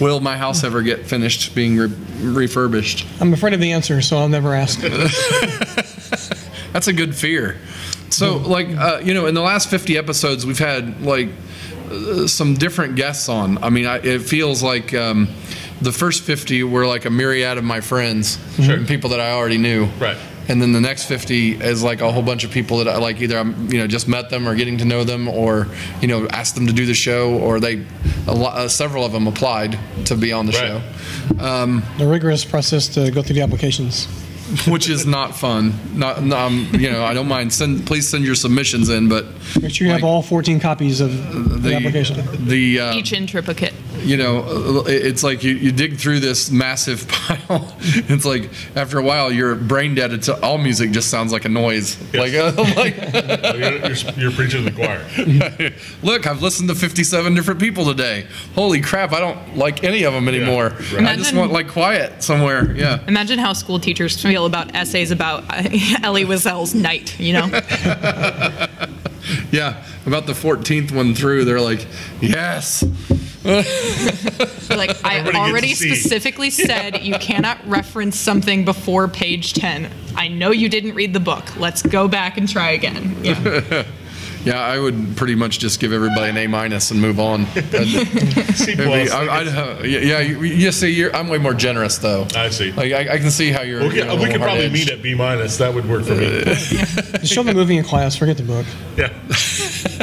will 0.00 0.20
my 0.20 0.38
house 0.38 0.64
ever 0.64 0.80
get 0.80 1.06
finished 1.06 1.54
being 1.54 1.76
re- 1.76 1.92
refurbished? 2.22 3.06
I'm 3.20 3.34
afraid 3.34 3.52
of 3.52 3.60
the 3.60 3.72
answer, 3.72 4.00
so 4.00 4.16
I'll 4.16 4.28
never 4.30 4.54
ask. 4.54 4.80
That's 6.72 6.88
a 6.88 6.92
good 6.94 7.14
fear. 7.14 7.56
So, 8.08 8.38
like, 8.38 8.68
uh, 8.68 9.00
you 9.04 9.12
know, 9.14 9.26
in 9.26 9.34
the 9.34 9.42
last 9.42 9.68
50 9.68 9.98
episodes, 9.98 10.46
we've 10.46 10.58
had 10.58 11.02
like 11.02 11.28
uh, 11.90 12.26
some 12.26 12.54
different 12.54 12.96
guests 12.96 13.28
on. 13.28 13.62
I 13.62 13.68
mean, 13.68 13.84
I, 13.86 13.98
it 13.98 14.20
feels 14.22 14.62
like 14.62 14.94
um, 14.94 15.28
the 15.82 15.92
first 15.92 16.22
50 16.22 16.62
were 16.64 16.86
like 16.86 17.04
a 17.04 17.10
myriad 17.10 17.58
of 17.58 17.64
my 17.64 17.80
friends 17.82 18.38
and 18.58 18.88
people 18.88 19.10
that 19.10 19.20
I 19.20 19.32
already 19.32 19.58
knew. 19.58 19.84
Right. 20.00 20.16
And 20.48 20.60
then 20.60 20.72
the 20.72 20.80
next 20.80 21.04
50 21.06 21.52
is 21.60 21.82
like 21.82 22.00
a 22.00 22.10
whole 22.10 22.22
bunch 22.22 22.44
of 22.44 22.50
people 22.50 22.78
that 22.78 22.88
I 22.88 22.96
like 22.98 23.20
either 23.20 23.38
I'm, 23.38 23.70
you 23.72 23.78
know, 23.78 23.86
just 23.86 24.08
met 24.08 24.28
them 24.30 24.48
or 24.48 24.54
getting 24.54 24.78
to 24.78 24.84
know 24.84 25.04
them 25.04 25.28
or, 25.28 25.68
you 26.00 26.08
know, 26.08 26.26
asked 26.28 26.54
them 26.56 26.66
to 26.66 26.72
do 26.72 26.84
the 26.84 26.94
show 26.94 27.34
or 27.38 27.60
they, 27.60 27.84
a 28.26 28.34
lot, 28.34 28.56
uh, 28.56 28.68
several 28.68 29.04
of 29.04 29.12
them 29.12 29.26
applied 29.26 29.78
to 30.06 30.16
be 30.16 30.32
on 30.32 30.46
the 30.46 30.52
Right. 30.52 30.82
show. 31.38 31.82
the 31.98 32.06
rigorous 32.06 32.44
process 32.44 32.88
to 32.88 33.10
go 33.10 33.22
through 33.22 33.34
the 33.34 33.42
applications. 33.42 34.08
which 34.66 34.88
is 34.88 35.06
not 35.06 35.34
fun. 35.34 35.72
Not, 35.94 36.22
no, 36.22 36.36
um, 36.36 36.68
you 36.72 36.90
know, 36.90 37.04
I 37.04 37.14
don't 37.14 37.28
mind. 37.28 37.52
Send, 37.52 37.86
please 37.86 38.08
send 38.08 38.24
your 38.24 38.34
submissions 38.34 38.90
in, 38.90 39.08
but 39.08 39.24
Make 39.60 39.72
sure 39.72 39.86
you 39.86 39.92
have 39.92 40.04
all 40.04 40.20
14 40.22 40.60
copies 40.60 41.00
of 41.00 41.10
the, 41.32 41.68
the 41.70 41.74
application. 41.74 42.46
the 42.46 42.80
uh, 42.80 42.94
Each 42.94 43.12
in 43.12 43.26
triplicate. 43.26 43.72
You 44.02 44.16
know, 44.16 44.42
uh, 44.42 44.84
it's 44.86 45.22
like 45.22 45.44
you, 45.44 45.52
you 45.54 45.72
dig 45.72 45.96
through 45.96 46.20
this 46.20 46.50
massive 46.50 47.08
pile. 47.08 47.74
It's 47.80 48.24
like 48.24 48.50
after 48.76 48.98
a 48.98 49.02
while, 49.02 49.32
you're 49.32 49.54
brain 49.54 49.94
dead. 49.94 50.12
It's 50.12 50.28
all 50.28 50.58
music 50.58 50.90
just 50.90 51.10
sounds 51.10 51.32
like 51.32 51.44
a 51.44 51.48
noise. 51.48 51.96
Like, 52.12 52.34
uh, 52.34 52.52
like 52.76 52.96
you're, 53.56 53.76
you're, 53.86 54.14
you're 54.16 54.30
preaching 54.32 54.64
to 54.64 54.70
the 54.70 54.72
choir. 54.72 55.72
look, 56.02 56.26
I've 56.26 56.42
listened 56.42 56.68
to 56.68 56.74
57 56.74 57.34
different 57.34 57.60
people 57.60 57.84
today. 57.84 58.26
Holy 58.54 58.80
crap, 58.80 59.12
I 59.12 59.20
don't 59.20 59.56
like 59.56 59.84
any 59.84 60.04
of 60.04 60.12
them 60.12 60.28
anymore. 60.28 60.70
right. 60.94 61.06
I 61.06 61.16
just 61.16 61.34
want 61.34 61.52
like 61.52 61.68
quiet 61.68 62.22
somewhere. 62.22 62.72
Yeah. 62.74 63.04
Imagine 63.06 63.38
how 63.38 63.52
school 63.52 63.78
teachers 63.78 64.20
feel 64.20 64.46
about 64.46 64.74
essays 64.74 65.10
about 65.10 65.44
uh, 65.50 65.68
Elie 66.02 66.24
Wiesel's 66.24 66.74
night, 66.74 67.18
you 67.18 67.32
know? 67.34 67.48
Yeah. 69.52 69.84
About 70.06 70.26
the 70.26 70.32
14th 70.32 70.90
one 70.90 71.14
through, 71.14 71.44
they're 71.44 71.60
like, 71.60 71.86
yes. 72.20 72.82
Like, 73.44 75.04
I 75.04 75.16
Everybody 75.16 75.38
already 75.38 75.74
specifically 75.74 76.50
said 76.50 77.02
you 77.02 77.14
cannot 77.14 77.58
reference 77.68 78.16
something 78.16 78.64
before 78.64 79.08
page 79.08 79.52
10. 79.52 79.90
I 80.16 80.28
know 80.28 80.50
you 80.50 80.68
didn't 80.68 80.94
read 80.94 81.12
the 81.12 81.20
book. 81.20 81.44
Let's 81.56 81.82
go 81.82 82.08
back 82.08 82.38
and 82.38 82.48
try 82.48 82.70
again. 82.70 83.16
Yeah. 83.22 83.84
Yeah, 84.44 84.60
I 84.60 84.78
would 84.78 85.16
pretty 85.16 85.36
much 85.36 85.60
just 85.60 85.78
give 85.78 85.92
everybody 85.92 86.30
an 86.30 86.36
A 86.36 86.46
minus 86.48 86.90
and 86.90 87.00
move 87.00 87.20
on. 87.20 87.46
I'd- 87.54 88.04
C 88.54 88.74
plus. 88.74 89.10
I, 89.12 89.38
I'd 89.38 89.46
have, 89.46 89.86
yeah, 89.86 90.00
yeah, 90.00 90.18
you, 90.20 90.42
you 90.42 90.72
see, 90.72 90.90
you're, 90.90 91.14
I'm 91.14 91.28
way 91.28 91.38
more 91.38 91.54
generous 91.54 91.98
though. 91.98 92.26
I 92.34 92.48
see. 92.50 92.72
Like 92.72 92.92
I, 92.92 93.14
I 93.14 93.18
can 93.18 93.30
see 93.30 93.50
how 93.50 93.62
you're. 93.62 93.80
we 93.80 93.86
you 93.86 93.92
could, 93.92 94.06
know, 94.08 94.16
we 94.16 94.24
could 94.30 94.40
probably 94.40 94.62
hard-edged. 94.68 94.72
meet 94.72 94.90
at 94.90 95.00
B 95.02 95.14
minus. 95.14 95.58
That 95.58 95.72
would 95.74 95.88
work 95.88 96.04
for 96.04 96.14
me. 96.16 96.42
Just 96.44 97.26
show 97.32 97.42
the 97.44 97.54
movie 97.54 97.76
in 97.76 97.84
class, 97.84 98.16
forget 98.16 98.36
the 98.36 98.42
book. 98.42 98.66
Yeah, 98.96 99.08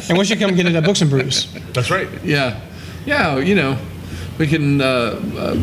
And 0.07 0.17
once 0.17 0.29
you 0.29 0.37
come 0.37 0.55
get 0.55 0.65
it 0.65 0.73
at 0.75 0.83
Books 0.83 1.01
and 1.01 1.09
Brews. 1.09 1.51
that's 1.73 1.91
right. 1.91 2.07
Yeah, 2.23 2.59
yeah, 3.05 3.37
you 3.39 3.55
know, 3.55 3.77
we 4.37 4.47
can 4.47 4.79
uh, 4.81 4.85
uh, 5.37 5.55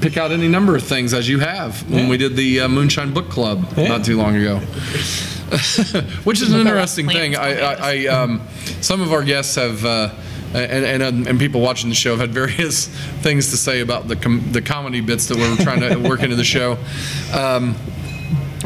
pick 0.00 0.16
out 0.16 0.30
any 0.32 0.48
number 0.48 0.76
of 0.76 0.82
things 0.82 1.12
as 1.14 1.28
you 1.28 1.38
have 1.40 1.88
when 1.90 2.04
Yeah. 2.04 2.08
we 2.10 2.16
did 2.16 2.36
the 2.36 2.60
uh, 2.60 2.68
Moonshine 2.68 3.12
Book 3.12 3.28
Club 3.30 3.66
Yeah. 3.76 3.88
not 3.88 4.04
too 4.04 4.16
long 4.16 4.36
ago. 4.36 4.58
Which 6.24 6.42
is 6.42 6.52
an 6.52 6.60
interesting 6.60 7.08
thing. 7.08 7.34
I, 7.36 7.60
I, 7.60 7.74
I 8.04 8.06
um, 8.06 8.40
some 8.80 9.00
of 9.00 9.12
our 9.12 9.22
guests 9.24 9.54
have. 9.56 9.84
Uh, 9.84 10.10
and, 10.54 10.86
and 10.86 11.02
um, 11.02 11.26
and 11.26 11.38
people 11.38 11.60
watching 11.60 11.90
the 11.90 11.94
show 11.94 12.12
have 12.16 12.20
had 12.20 12.30
various 12.32 12.86
things 13.20 13.50
to 13.50 13.58
say 13.58 13.80
about 13.80 14.08
the 14.08 14.16
com- 14.16 14.50
the 14.50 14.62
comedy 14.62 15.02
bits 15.02 15.26
that 15.26 15.36
we're 15.36 15.56
trying 15.62 15.80
to 15.80 15.96
work 16.08 16.22
into 16.22 16.36
the 16.36 16.44
show. 16.44 16.78
Um, 17.34 17.74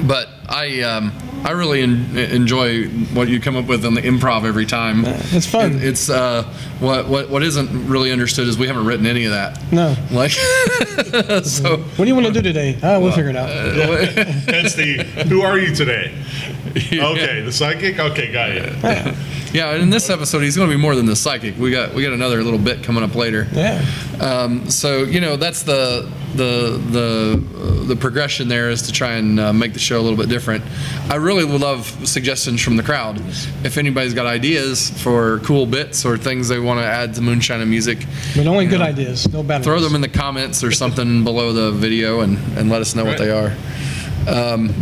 but 0.07 0.29
I 0.49 0.83
um, 0.83 1.11
I 1.45 1.51
really 1.51 1.83
en- 1.83 2.17
enjoy 2.17 2.85
what 3.15 3.29
you 3.29 3.41
come 3.41 3.57
up 3.57 3.67
with 3.67 3.85
on 3.85 3.95
the 3.95 4.01
improv 4.03 4.45
every 4.45 4.65
time. 4.67 5.03
it's 5.07 5.47
fun. 5.47 5.73
It- 5.77 5.85
it's 5.85 6.09
uh, 6.09 6.45
what 6.79 7.09
what 7.09 7.31
what 7.31 7.43
isn't 7.43 7.89
really 7.89 8.13
understood 8.13 8.47
is 8.49 8.57
we 8.57 8.67
haven't 8.69 8.85
written 8.87 9.07
any 9.07 9.25
of 9.25 9.33
that. 9.33 9.61
No. 9.73 9.97
Like, 10.11 10.31
so 11.45 11.79
What 11.79 11.97
do 11.97 12.07
you 12.07 12.15
want 12.15 12.27
to 12.29 12.33
do 12.33 12.43
today? 12.43 12.79
Ah, 12.83 12.99
we'll 12.99 13.13
figure 13.13 13.31
it 13.31 13.37
out. 13.37 13.49
Hence 14.49 14.75
the 14.77 15.03
who 15.29 15.43
are 15.43 15.59
you 15.59 15.75
today? 15.75 16.15
Okay, 16.77 17.41
the 17.43 17.53
psychic. 17.53 17.99
Okay, 17.99 18.33
got 18.33 18.51
you. 18.51 18.63
yeah. 18.83 19.15
Yeah, 19.53 19.75
in 19.77 19.91
this 19.91 20.09
episode, 20.09 20.41
he's 20.41 20.57
going 20.57 20.71
to 20.71 20.75
be 20.77 20.81
more 20.81 20.95
than 20.95 21.07
the 21.07 21.15
psychic. 21.17 21.59
We 21.59 21.71
got 21.71 21.93
we 21.95 22.03
got 22.03 22.13
another 22.13 22.43
little 22.43 22.59
bit 22.59 22.83
coming 22.83 23.03
up 23.03 23.15
later. 23.15 23.47
Yeah. 23.53 23.85
Um, 24.21 24.71
so 24.71 25.03
you 25.05 25.21
know 25.21 25.37
that's 25.37 25.63
the 25.63 26.11
the 26.35 26.79
the 26.91 27.45
uh, 27.83 27.87
the 27.87 27.97
progression 27.97 28.49
there 28.49 28.71
is 28.71 28.83
to 28.83 28.93
try 28.93 29.13
and 29.15 29.39
uh, 29.39 29.53
make 29.53 29.75
the 29.75 29.79
show 29.79 30.01
a 30.01 30.03
little 30.03 30.17
bit 30.17 30.29
different. 30.31 30.65
I 31.11 31.17
really 31.17 31.45
would 31.45 31.61
love 31.61 31.87
suggestions 32.09 32.63
from 32.63 32.77
the 32.77 32.83
crowd. 32.83 33.21
If 33.65 33.77
anybody's 33.77 34.15
got 34.15 34.25
ideas 34.27 34.89
for 35.03 35.41
cool 35.41 35.67
bits 35.67 36.05
or 36.07 36.17
things 36.17 36.49
they 36.49 36.59
want 36.59 36.81
to 36.81 36.87
add 36.87 37.15
to 37.17 37.21
Moonshine 37.21 37.61
and 37.61 37.69
Music, 37.71 37.99
But 38.35 38.47
only 38.47 38.67
good 38.67 38.81
ideas, 38.81 39.31
no 39.33 39.43
bad 39.43 39.63
throw 39.65 39.75
ones. 39.75 39.85
them 39.87 39.95
in 39.95 40.01
the 40.01 40.09
comments 40.09 40.65
or 40.65 40.73
something 40.73 41.25
below 41.31 41.53
the 41.53 41.73
video 41.73 42.21
and, 42.21 42.39
and 42.57 42.71
let 42.71 42.81
us 42.81 42.95
know 42.95 43.05
what 43.05 43.19
they 43.19 43.31
are. 43.31 43.53
Um, 44.27 44.73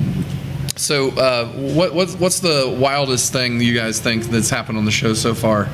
so 0.80 1.10
uh, 1.10 1.46
what 1.46 1.94
what's 1.94 2.14
what's 2.14 2.40
the 2.40 2.74
wildest 2.80 3.32
thing 3.32 3.60
you 3.60 3.74
guys 3.74 4.00
think 4.00 4.24
that's 4.24 4.48
happened 4.50 4.78
on 4.78 4.84
the 4.86 4.90
show 4.90 5.12
so 5.14 5.34
far? 5.34 5.68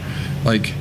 Like, 0.45 0.73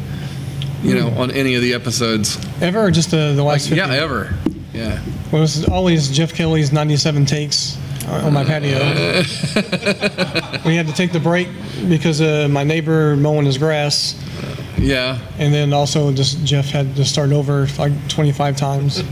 you 0.84 0.96
know, 0.96 1.10
on 1.10 1.32
any 1.32 1.56
of 1.56 1.62
the 1.62 1.74
episodes? 1.74 2.38
Ever 2.62 2.80
or 2.86 2.92
just 2.92 3.14
uh, 3.14 3.34
the 3.34 3.44
last 3.44 3.70
50? 3.70 3.76
Yeah, 3.78 3.94
ever. 3.94 4.34
Yeah. 4.74 5.02
Well, 5.32 5.38
it 5.38 5.42
was 5.42 5.70
always 5.70 6.10
Jeff 6.10 6.34
Kelly's 6.34 6.72
97 6.74 7.26
takes 7.26 7.78
on 8.08 8.34
my 8.34 8.44
patio. 8.44 8.78
we 10.66 10.76
had 10.76 10.88
to 10.88 10.94
take 10.94 11.12
the 11.12 11.20
break 11.22 11.48
because 11.88 12.20
uh, 12.22 12.48
my 12.50 12.64
neighbor 12.64 13.16
mowing 13.16 13.46
his 13.46 13.58
grass, 13.58 14.16
Yeah. 14.78 15.20
and 15.40 15.54
then 15.54 15.72
also 15.74 16.12
just 16.12 16.44
Jeff 16.46 16.66
had 16.70 16.96
to 16.96 17.06
start 17.06 17.32
over 17.32 17.68
like 17.78 17.94
25 18.10 18.58
times. 18.58 19.04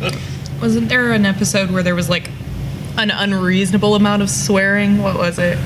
Wasn't 0.62 0.90
there 0.90 1.12
an 1.12 1.26
episode 1.26 1.72
where 1.72 1.84
there 1.84 1.96
was 1.96 2.10
like 2.10 2.30
an 2.98 3.12
unreasonable 3.12 3.96
amount 3.96 4.22
of 4.22 4.30
swearing? 4.30 5.02
What 5.02 5.18
was 5.18 5.40
it? 5.40 5.58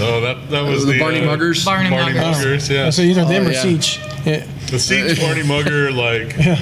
Oh, 0.00 0.20
that 0.22 0.50
that 0.50 0.62
was 0.62 0.84
The 0.86 0.92
the, 0.92 0.98
Barney 0.98 1.20
uh, 1.20 1.26
Muggers? 1.26 1.64
Barney 1.64 1.90
Barney 1.90 2.14
Muggers. 2.18 2.36
Muggers. 2.38 2.70
Yeah. 2.70 2.90
So 2.90 3.02
either 3.02 3.24
them 3.24 3.44
Oh, 3.44 3.48
or 3.48 3.52
yeah. 3.52 3.62
Seach. 3.62 4.26
Yeah. 4.26 4.46
The 4.70 4.78
Siege 4.78 5.20
Barney 5.20 5.42
Mugger, 5.44 5.92
like, 5.92 6.36
Yeah. 6.38 6.58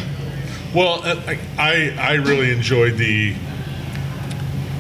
well, 0.75 1.01
I, 1.05 1.39
I 1.59 1.97
I 1.99 2.13
really 2.15 2.51
enjoyed 2.51 2.97
the 2.99 3.35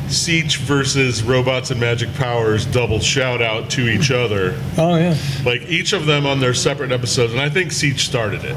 Siege 0.09 0.59
versus 0.59 1.23
Robots 1.23 1.71
and 1.71 1.81
Magic 1.81 2.12
Powers 2.14 2.66
double 2.66 2.99
shout 3.01 3.40
out 3.40 3.71
to 3.71 3.88
each 3.88 4.11
other. 4.23 4.59
Oh 4.77 4.97
yeah. 4.97 5.16
Like 5.47 5.62
each 5.68 5.92
of 5.95 6.05
them 6.07 6.27
on 6.27 6.38
their 6.40 6.53
separate 6.55 6.92
episodes, 6.92 7.33
and 7.33 7.40
I 7.40 7.49
think 7.49 7.73
Siege 7.73 8.05
started 8.05 8.45
it. 8.45 8.57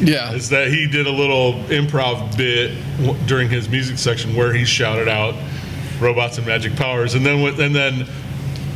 Yeah. 0.00 0.32
Is 0.32 0.48
that 0.50 0.68
he 0.68 0.86
did 0.88 1.06
a 1.06 1.10
little 1.12 1.54
improv 1.68 2.36
bit 2.36 2.76
w- 2.98 3.18
during 3.26 3.48
his 3.48 3.68
music 3.68 3.96
section 3.98 4.34
where 4.34 4.52
he 4.52 4.64
shouted 4.64 5.08
out 5.08 5.34
Robots 6.00 6.38
and 6.38 6.46
Magic 6.46 6.76
Powers, 6.76 7.14
and 7.14 7.24
then 7.24 7.42
with, 7.42 7.60
and 7.60 7.74
then 7.74 8.06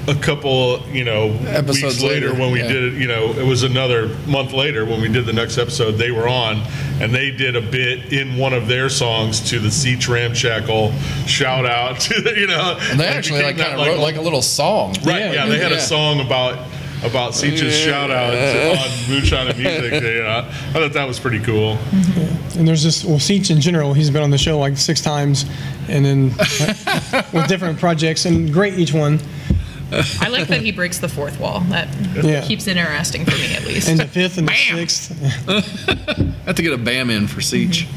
a 0.09 0.14
couple, 0.14 0.80
you 0.88 1.04
know, 1.04 1.28
Episodes 1.46 1.83
weeks 1.83 2.02
later, 2.02 2.28
later, 2.28 2.40
when 2.40 2.52
we 2.52 2.61
yeah. 2.61 2.68
did 2.68 2.94
it, 2.94 3.00
you 3.00 3.06
know, 3.06 3.33
it 3.33 3.46
was 3.46 3.62
another 3.62 4.09
month 4.26 4.52
later 4.52 4.85
when 4.85 5.00
we 5.00 5.09
did 5.09 5.26
the 5.26 5.33
next 5.33 5.59
episode. 5.59 5.92
They 5.92 6.11
were 6.11 6.28
on, 6.28 6.62
and 7.00 7.14
they 7.14 7.30
did 7.30 7.54
a 7.54 7.61
bit 7.61 8.12
in 8.12 8.37
one 8.37 8.52
of 8.52 8.66
their 8.66 8.88
songs 8.88 9.40
to 9.50 9.59
the 9.59 9.70
Siege 9.70 10.09
Ramshackle 10.09 10.92
shout 11.26 11.66
out 11.66 12.00
to 12.00 12.20
the, 12.20 12.35
you 12.35 12.46
know, 12.46 12.78
And 12.90 12.98
they 12.98 13.06
actually 13.06 13.42
like 13.42 13.56
kind 13.56 13.78
of 13.78 13.87
wrote 13.87 14.00
like 14.00 14.16
a 14.16 14.22
little 14.22 14.42
song. 14.42 14.94
Right, 15.04 15.20
Yeah, 15.20 15.33
yeah, 15.33 15.46
they 15.46 15.59
had 15.59 15.70
yeah. 15.72 15.78
a 15.78 15.80
song 15.80 16.20
about 16.20 16.66
about 17.04 17.32
Siege's 17.32 17.76
shout 17.76 18.10
out 18.10 18.34
on 18.34 19.08
Moonshine 19.08 19.48
and 19.48 19.58
Music. 19.58 20.02
You 20.02 20.22
know, 20.22 20.46
I 20.48 20.72
thought 20.72 20.92
that 20.92 21.06
was 21.08 21.18
pretty 21.18 21.40
cool. 21.40 21.78
And 22.58 22.66
there's 22.66 22.82
this 22.82 23.04
well 23.04 23.18
Seach 23.18 23.50
in 23.50 23.60
general. 23.60 23.94
He's 23.94 24.10
been 24.10 24.22
on 24.22 24.30
the 24.30 24.38
show 24.38 24.58
like 24.58 24.76
six 24.76 25.00
times, 25.00 25.44
and 25.88 26.04
then 26.04 26.24
with 27.32 27.46
different 27.48 27.78
projects 27.78 28.24
and 28.26 28.52
great 28.52 28.78
each 28.78 28.92
one. 28.92 29.18
I 30.20 30.28
like 30.28 30.46
that 30.48 30.60
he 30.62 30.70
breaks 30.70 30.98
the 30.98 31.08
fourth 31.08 31.40
wall. 31.40 31.60
That 31.70 31.88
Yeah. 32.22 32.42
keeps 32.46 32.66
it 32.68 32.76
interesting 32.76 33.24
for 33.24 33.32
me 33.36 33.54
at 33.54 33.64
least. 33.66 33.88
And 33.88 33.98
the 33.98 34.06
fifth 34.06 34.38
and 34.38 34.48
the 34.48 34.54
sixth. 34.54 35.48
I 35.48 36.46
have 36.46 36.56
to 36.56 36.62
get 36.62 36.72
a 36.72 36.78
bam 36.78 37.10
in 37.10 37.26
for 37.26 37.40
Siege. 37.40 37.88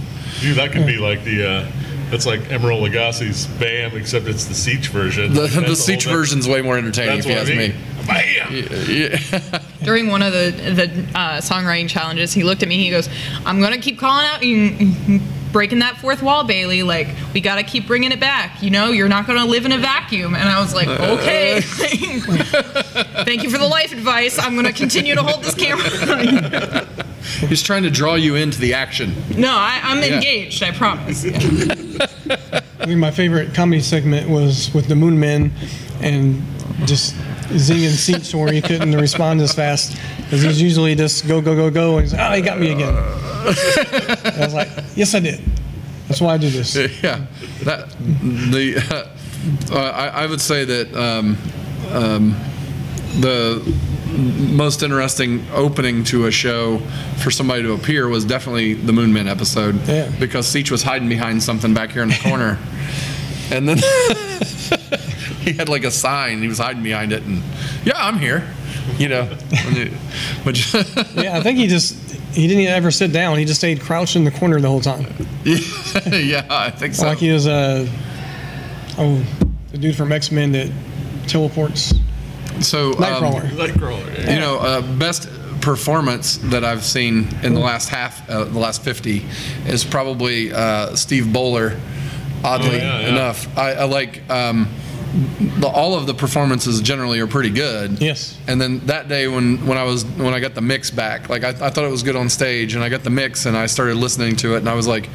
Dude, 0.42 0.58
that 0.58 0.72
could 0.72 0.86
be 0.88 0.98
like 0.98 1.24
the. 1.24 1.48
Uh, 1.50 1.72
that's 2.14 2.28
like 2.28 2.42
Emeril 2.42 2.88
Lagasse's 2.88 3.48
BAM, 3.60 3.98
except 3.98 4.28
it's 4.28 4.46
the 4.46 4.54
Siege 4.54 4.90
version. 4.90 5.34
The, 5.34 5.42
That's 5.42 5.56
the 5.56 5.62
whole 5.66 5.76
Siege 5.76 6.06
version's 6.06 6.48
way 6.48 6.62
more 6.62 6.78
entertaining, 6.78 7.16
That's 7.22 7.26
if 7.26 7.32
you 7.32 7.38
ask 7.40 7.52
I 7.52 7.56
mean. 7.56 7.72
me. 7.72 7.76
Bam! 8.06 9.50
Yeah. 9.52 9.60
During 9.84 10.10
one 10.10 10.22
of 10.22 10.32
the 10.32 10.52
the 10.52 11.18
uh, 11.18 11.42
songwriting 11.42 11.90
challenges, 11.90 12.32
he 12.32 12.44
looked 12.44 12.62
at 12.62 12.70
me. 12.70 12.78
He 12.78 12.92
goes, 12.92 13.10
"I'm 13.48 13.62
gonna 13.62 13.80
keep 13.80 13.98
calling 13.98 14.28
out 14.28 14.44
you 14.44 15.20
breaking 15.54 15.80
that 15.80 15.96
fourth 15.98 16.22
wall, 16.22 16.44
Bailey. 16.44 16.84
Like, 16.84 17.08
we 17.34 17.40
got 17.40 17.56
to 17.56 17.64
keep 17.64 17.88
bringing 17.88 18.12
it 18.12 18.20
back. 18.20 18.62
You 18.62 18.70
know, 18.72 18.90
you're 18.90 19.08
not 19.08 19.26
going 19.26 19.40
to 19.40 19.46
live 19.46 19.66
in 19.66 19.72
a 19.72 19.78
vacuum. 19.78 20.36
And 20.36 20.50
I 20.50 20.60
was 20.60 20.74
like, 20.76 20.88
uh, 20.90 21.18
okay. 21.20 21.58
Uh. 21.58 21.62
Thank 23.24 23.44
you 23.44 23.50
for 23.50 23.58
the 23.58 23.68
life 23.68 23.94
advice. 23.94 24.38
I'm 24.38 24.54
going 24.54 24.66
to 24.66 24.74
continue 24.74 25.16
to 25.16 25.24
hold 25.24 25.44
this 25.44 25.56
camera. 25.56 26.86
He's 27.48 27.64
trying 27.64 27.84
to 27.84 27.90
draw 27.90 28.16
you 28.16 28.36
into 28.36 28.60
the 28.60 28.74
action. 28.74 29.14
no, 29.38 29.50
I, 29.52 29.80
I'm 29.82 30.00
Yeah. 30.00 30.16
engaged. 30.16 30.62
I 30.62 30.72
promise. 30.72 31.24
I 31.26 32.86
think 32.86 33.00
my 33.00 33.12
favorite 33.12 33.54
comedy 33.54 33.82
segment 33.82 34.30
was 34.30 34.74
with 34.74 34.88
the 34.88 34.96
Moon 34.96 35.18
Men 35.20 35.54
and 36.02 36.42
just 36.86 37.16
zinging 37.54 37.92
seats 37.92 38.36
where 38.36 38.52
he 38.52 38.62
couldn't 38.62 38.94
respond 38.96 39.40
as 39.40 39.54
fast 39.54 39.98
because 40.34 40.48
he's 40.48 40.62
usually 40.64 40.96
just 40.96 41.28
go, 41.28 41.42
go, 41.42 41.56
go, 41.56 41.70
go. 41.70 41.98
And 41.98 42.06
he's 42.06 42.14
like, 42.14 42.32
oh, 42.32 42.36
he 42.36 42.42
got 42.42 42.60
me 42.60 42.72
again. 42.72 42.96
I 42.96 44.36
was 44.40 44.54
like, 44.56 44.70
yes, 44.96 45.14
I 45.14 45.20
did. 45.20 45.40
That's 46.08 46.22
why 46.22 46.34
I 46.34 46.38
do 46.40 46.50
this. 46.50 46.76
yeah, 47.04 47.28
that 47.64 47.92
the 47.92 49.10
uh, 49.72 49.76
I, 49.78 50.24
I 50.24 50.26
would 50.26 50.42
say 50.42 50.66
that 50.66 50.92
um, 50.96 51.38
um, 51.92 52.36
the 53.20 53.62
most 54.58 54.82
interesting 54.82 55.46
opening 55.54 56.04
to 56.06 56.26
a 56.26 56.32
show 56.32 56.80
for 57.22 57.30
somebody 57.30 57.62
to 57.62 57.74
appear 57.74 58.08
was 58.08 58.26
definitely 58.26 58.74
the 58.74 58.92
Moon 58.92 59.14
Men 59.14 59.28
episode. 59.28 59.88
Yeah. 59.88 60.12
Because 60.20 60.48
Seach 60.48 60.72
was 60.72 60.82
hiding 60.82 61.10
behind 61.10 61.44
something 61.44 61.76
back 61.76 61.92
here 61.92 62.02
in 62.02 62.10
the 62.10 62.20
corner, 62.24 62.58
and 63.52 63.70
then 63.70 63.78
he 65.42 65.54
had 65.54 65.70
like 65.70 65.84
a 65.84 65.92
sign. 65.92 66.42
He 66.42 66.48
was 66.48 66.58
hiding 66.58 66.82
behind 66.82 67.14
it, 67.14 67.22
and 67.22 67.44
yeah, 67.86 67.94
I'm 67.98 68.18
here. 68.18 68.52
You 68.98 69.10
know, 69.10 69.26
which 70.44 70.74
Yeah, 71.16 71.38
I 71.38 71.42
think 71.42 71.58
he 71.58 71.68
just, 71.68 71.96
he 72.34 72.48
didn't 72.48 72.68
ever 72.68 72.92
sit 72.92 73.12
down. 73.12 73.38
He 73.38 73.46
just 73.46 73.60
stayed 73.60 73.82
crouched 73.82 74.16
in 74.16 74.24
the 74.24 74.32
corner 74.32 74.60
the 74.60 74.68
whole 74.68 74.82
time. 74.82 75.06
yeah, 75.46 76.46
I 76.50 76.70
think 76.70 76.94
so. 76.94 77.08
Like 77.08 77.18
he 77.20 77.32
was 77.32 77.48
uh, 77.48 77.88
oh, 78.98 79.26
the 79.72 79.78
dude 79.78 79.96
from 79.96 80.12
X 80.12 80.32
Men 80.32 80.52
that 80.54 80.72
teleports. 81.28 81.94
So 82.62 82.90
um, 82.90 82.96
Nightcrawler. 82.96 83.50
Nightcrawler. 83.52 84.34
You 84.34 84.40
know, 84.40 84.60
uh, 84.60 84.82
best 84.98 85.30
performance 85.62 86.38
that 86.38 86.64
I've 86.64 86.84
seen 86.84 87.30
in 87.42 87.54
the 87.54 87.60
last 87.62 87.90
half, 87.90 88.30
uh, 88.30 88.44
the 88.44 88.60
last 88.60 88.84
50, 88.84 89.26
is 89.66 89.84
probably 89.86 90.52
uh, 90.52 90.96
Steve 90.96 91.32
Bowler. 91.32 91.80
Oddly 92.44 92.72
Oh, 92.72 92.74
yeah, 92.74 93.00
yeah. 93.00 93.08
enough, 93.08 93.58
I, 93.58 93.72
I 93.72 93.84
like 93.86 94.30
um, 94.30 94.68
the, 95.60 95.68
all 95.68 95.96
of 95.96 96.08
the 96.08 96.14
performances 96.14 96.82
generally 96.82 97.20
are 97.20 97.28
pretty 97.28 97.52
good. 97.52 98.02
Yes. 98.02 98.38
And 98.48 98.60
then 98.60 98.80
that 98.88 99.08
day 99.08 99.28
when, 99.28 99.66
when 99.68 99.78
I 99.78 99.84
was 99.84 100.06
when 100.06 100.34
I 100.34 100.40
got 100.40 100.56
the 100.56 100.62
mix 100.62 100.90
back, 100.90 101.30
like 101.30 101.44
I, 101.44 101.50
I 101.50 101.70
thought 101.70 101.84
it 101.84 101.92
was 101.92 102.02
good 102.04 102.16
on 102.16 102.30
stage, 102.30 102.74
and 102.76 102.84
I 102.84 102.90
got 102.90 103.04
the 103.04 103.10
mix 103.12 103.46
and 103.46 103.56
I 103.56 103.68
started 103.68 103.96
listening 103.96 104.36
to 104.38 104.56
it, 104.56 104.60
and 104.60 104.70
I 104.70 104.74
was 104.74 104.88
like, 104.88 105.10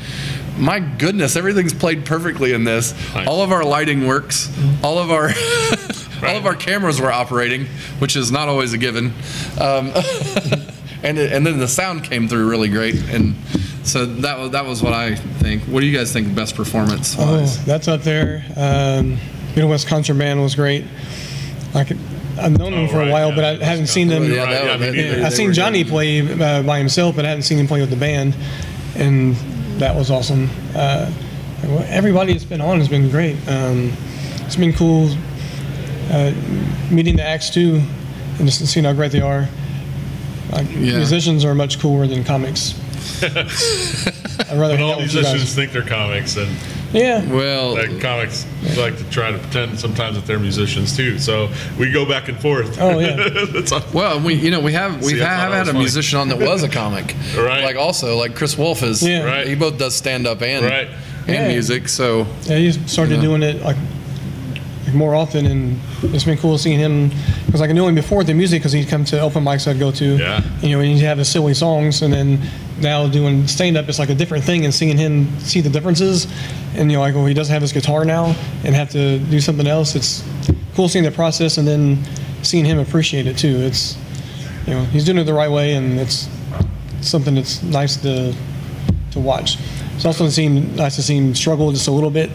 my 0.56 0.78
goodness, 0.80 1.34
everything's 1.36 1.74
played 1.74 2.04
perfectly 2.04 2.52
in 2.52 2.64
this. 2.64 2.92
Nice. 3.14 3.26
All 3.26 3.42
of 3.42 3.50
our 3.52 3.64
lighting 3.64 4.06
works. 4.06 4.48
All 4.84 4.98
of 4.98 5.10
our 5.10 5.28
all 6.28 6.36
of 6.36 6.46
our 6.46 6.54
cameras 6.54 7.00
were 7.00 7.12
operating, 7.12 7.66
which 7.98 8.14
is 8.16 8.30
not 8.30 8.48
always 8.48 8.72
a 8.72 8.78
given. 8.78 9.06
Um, 9.60 9.92
and 11.02 11.18
it, 11.18 11.32
and 11.32 11.44
then 11.46 11.58
the 11.58 11.68
sound 11.68 12.04
came 12.04 12.28
through 12.28 12.48
really 12.48 12.68
great, 12.68 12.94
and 13.10 13.34
so 13.82 14.06
that 14.06 14.38
was 14.38 14.50
that 14.52 14.64
was 14.64 14.80
what 14.82 14.92
I 14.92 15.16
think. 15.16 15.62
What 15.64 15.80
do 15.80 15.86
you 15.86 15.96
guys 15.96 16.12
think 16.12 16.34
best 16.36 16.54
performance 16.54 17.16
Oh, 17.18 17.40
was? 17.40 17.64
that's 17.64 17.88
up 17.88 18.02
there. 18.02 18.44
Um, 18.56 19.18
Midwest 19.58 19.88
Contraband 19.88 20.40
was 20.40 20.54
great. 20.54 20.84
I 21.74 21.84
could, 21.84 21.98
I've 22.38 22.56
known 22.56 22.72
them 22.72 22.84
Oh, 22.84 22.88
for 22.88 22.98
right, 22.98 23.08
a 23.08 23.12
while, 23.12 23.28
yeah. 23.30 23.34
but 23.34 23.44
I 23.44 23.64
haven't 23.64 23.88
seen 23.88 24.08
them. 24.08 24.24
Yeah, 24.30 24.44
Right, 24.44 24.50
that- 24.50 24.64
yeah, 24.64 24.76
me 24.76 24.86
that- 24.86 24.94
neither. 25.12 25.26
I've 25.26 25.32
seen 25.34 25.52
Johnny 25.52 25.82
good. 25.82 25.90
play 25.90 26.20
uh, 26.40 26.62
by 26.62 26.78
himself, 26.78 27.16
but 27.16 27.24
I 27.24 27.28
hadn't 27.28 27.42
seen 27.42 27.58
him 27.58 27.66
play 27.66 27.80
with 27.80 27.90
the 27.90 27.96
band, 27.96 28.36
and 28.96 29.34
that 29.80 29.94
was 29.96 30.10
awesome. 30.10 30.48
Uh, 30.74 31.10
everybody 31.88 32.32
that's 32.32 32.44
been 32.44 32.60
on 32.60 32.78
has 32.78 32.88
been 32.88 33.10
great. 33.10 33.36
Um, 33.48 33.92
it's 34.46 34.56
been 34.56 34.72
cool 34.72 35.10
uh, 36.10 36.32
meeting 36.90 37.16
the 37.16 37.22
acts 37.24 37.50
too, 37.50 37.82
and 38.38 38.46
just 38.48 38.64
seeing 38.66 38.84
how 38.84 38.92
great 38.92 39.10
they 39.12 39.20
are. 39.20 39.48
Like, 40.52 40.68
Yeah. 40.70 40.96
Musicians 40.96 41.44
are 41.44 41.54
much 41.54 41.80
cooler 41.80 42.06
than 42.06 42.24
comics. 42.24 42.74
I'd 43.22 44.56
rather 44.56 44.74
But 44.74 44.78
hang 44.78 44.82
all 44.82 44.92
out 44.92 44.98
with 45.00 45.12
you 45.12 45.20
musicians 45.20 45.42
guys. 45.42 45.54
think 45.54 45.72
they're 45.72 45.82
comics, 45.82 46.36
and 46.36 46.48
Yeah, 46.92 47.22
Well, 47.30 47.74
like 47.74 48.00
comics 48.00 48.46
like 48.78 48.96
to 48.96 49.04
try 49.10 49.30
to 49.30 49.38
pretend 49.38 49.78
sometimes 49.78 50.16
that 50.16 50.26
they're 50.26 50.38
musicians 50.38 50.96
too. 50.96 51.18
So 51.18 51.50
we 51.78 51.92
go 51.92 52.06
back 52.06 52.28
and 52.28 52.40
forth. 52.40 52.78
Oh, 52.80 52.98
yeah. 52.98 53.14
That's. 53.52 53.72
Well, 53.92 54.20
we 54.20 54.34
you 54.34 54.50
know 54.50 54.60
we 54.60 54.72
have 54.72 55.02
we 55.02 55.14
See, 55.14 55.22
I 55.22 55.26
have 55.34 55.52
had 55.52 55.62
a 55.62 55.66
funny. 55.66 55.80
musician 55.80 56.18
on 56.18 56.28
that 56.28 56.38
was 56.38 56.62
a 56.62 56.68
comic, 56.68 57.14
Right. 57.36 57.62
Like 57.62 57.76
also 57.76 58.16
like 58.16 58.34
Chris 58.34 58.56
Wolf 58.56 58.82
is, 58.82 59.02
Yeah. 59.06 59.24
Right. 59.24 59.46
He 59.46 59.54
both 59.54 59.76
does 59.78 59.94
stand 59.94 60.26
up 60.26 60.40
and 60.40 60.64
Right. 60.64 60.88
and 61.26 61.28
Yeah. 61.36 61.48
music. 61.48 61.88
So 61.90 62.26
Yeah, 62.44 62.56
he 62.56 62.72
started 62.72 63.16
Yeah. 63.16 63.20
doing 63.22 63.42
it 63.42 63.62
like, 63.62 63.76
like 64.86 64.94
more 64.94 65.14
often, 65.14 65.44
and 65.44 65.78
it's 66.04 66.24
been 66.24 66.38
cool 66.38 66.56
seeing 66.56 66.78
him 66.78 67.10
because 67.44 67.60
like 67.60 67.68
I 67.68 67.74
knew 67.74 67.86
him 67.86 67.94
before 67.96 68.24
the 68.24 68.32
music 68.32 68.60
because 68.62 68.72
he'd 68.72 68.88
come 68.88 69.04
to 69.06 69.20
open 69.20 69.44
mics 69.44 69.68
I'd 69.68 69.78
go 69.78 69.90
to. 69.90 70.16
Yeah. 70.16 70.40
You 70.62 70.70
know, 70.70 70.80
and 70.80 70.88
he'd 70.96 71.04
have 71.04 71.18
his 71.18 71.28
silly 71.28 71.52
songs, 71.52 72.00
and 72.00 72.14
then 72.14 72.40
now 72.80 73.06
doing 73.08 73.46
stand 73.46 73.76
up, 73.76 73.88
it's 73.88 73.98
like 73.98 74.10
a 74.10 74.14
different 74.14 74.44
thing, 74.44 74.64
and 74.64 74.72
seeing 74.74 74.96
him 74.96 75.38
see 75.40 75.60
the 75.60 75.70
differences, 75.70 76.26
and 76.74 76.90
you 76.90 76.96
know, 76.96 77.00
like 77.02 77.14
well, 77.14 77.26
he 77.26 77.34
doesn't 77.34 77.52
have 77.52 77.62
his 77.62 77.72
guitar 77.72 78.04
now 78.04 78.34
and 78.64 78.74
have 78.74 78.90
to 78.90 79.18
do 79.18 79.40
something 79.40 79.66
else. 79.66 79.94
It's 79.94 80.24
cool 80.74 80.88
seeing 80.88 81.04
the 81.04 81.10
process, 81.10 81.58
and 81.58 81.66
then 81.66 81.98
seeing 82.42 82.64
him 82.64 82.78
appreciate 82.78 83.26
it 83.26 83.36
too. 83.36 83.56
It's 83.60 83.96
you 84.66 84.74
know, 84.74 84.84
he's 84.84 85.04
doing 85.04 85.18
it 85.18 85.24
the 85.24 85.34
right 85.34 85.50
way, 85.50 85.74
and 85.74 85.98
it's 85.98 86.28
something 87.00 87.34
that's 87.34 87.62
nice 87.62 87.96
to 88.02 88.34
to 89.12 89.20
watch. 89.20 89.58
It's 89.96 90.04
also 90.04 90.28
seen 90.28 90.76
nice 90.76 90.96
to 90.96 91.02
see 91.02 91.16
him 91.16 91.34
struggle 91.34 91.72
just 91.72 91.88
a 91.88 91.92
little 91.92 92.10
bit. 92.10 92.30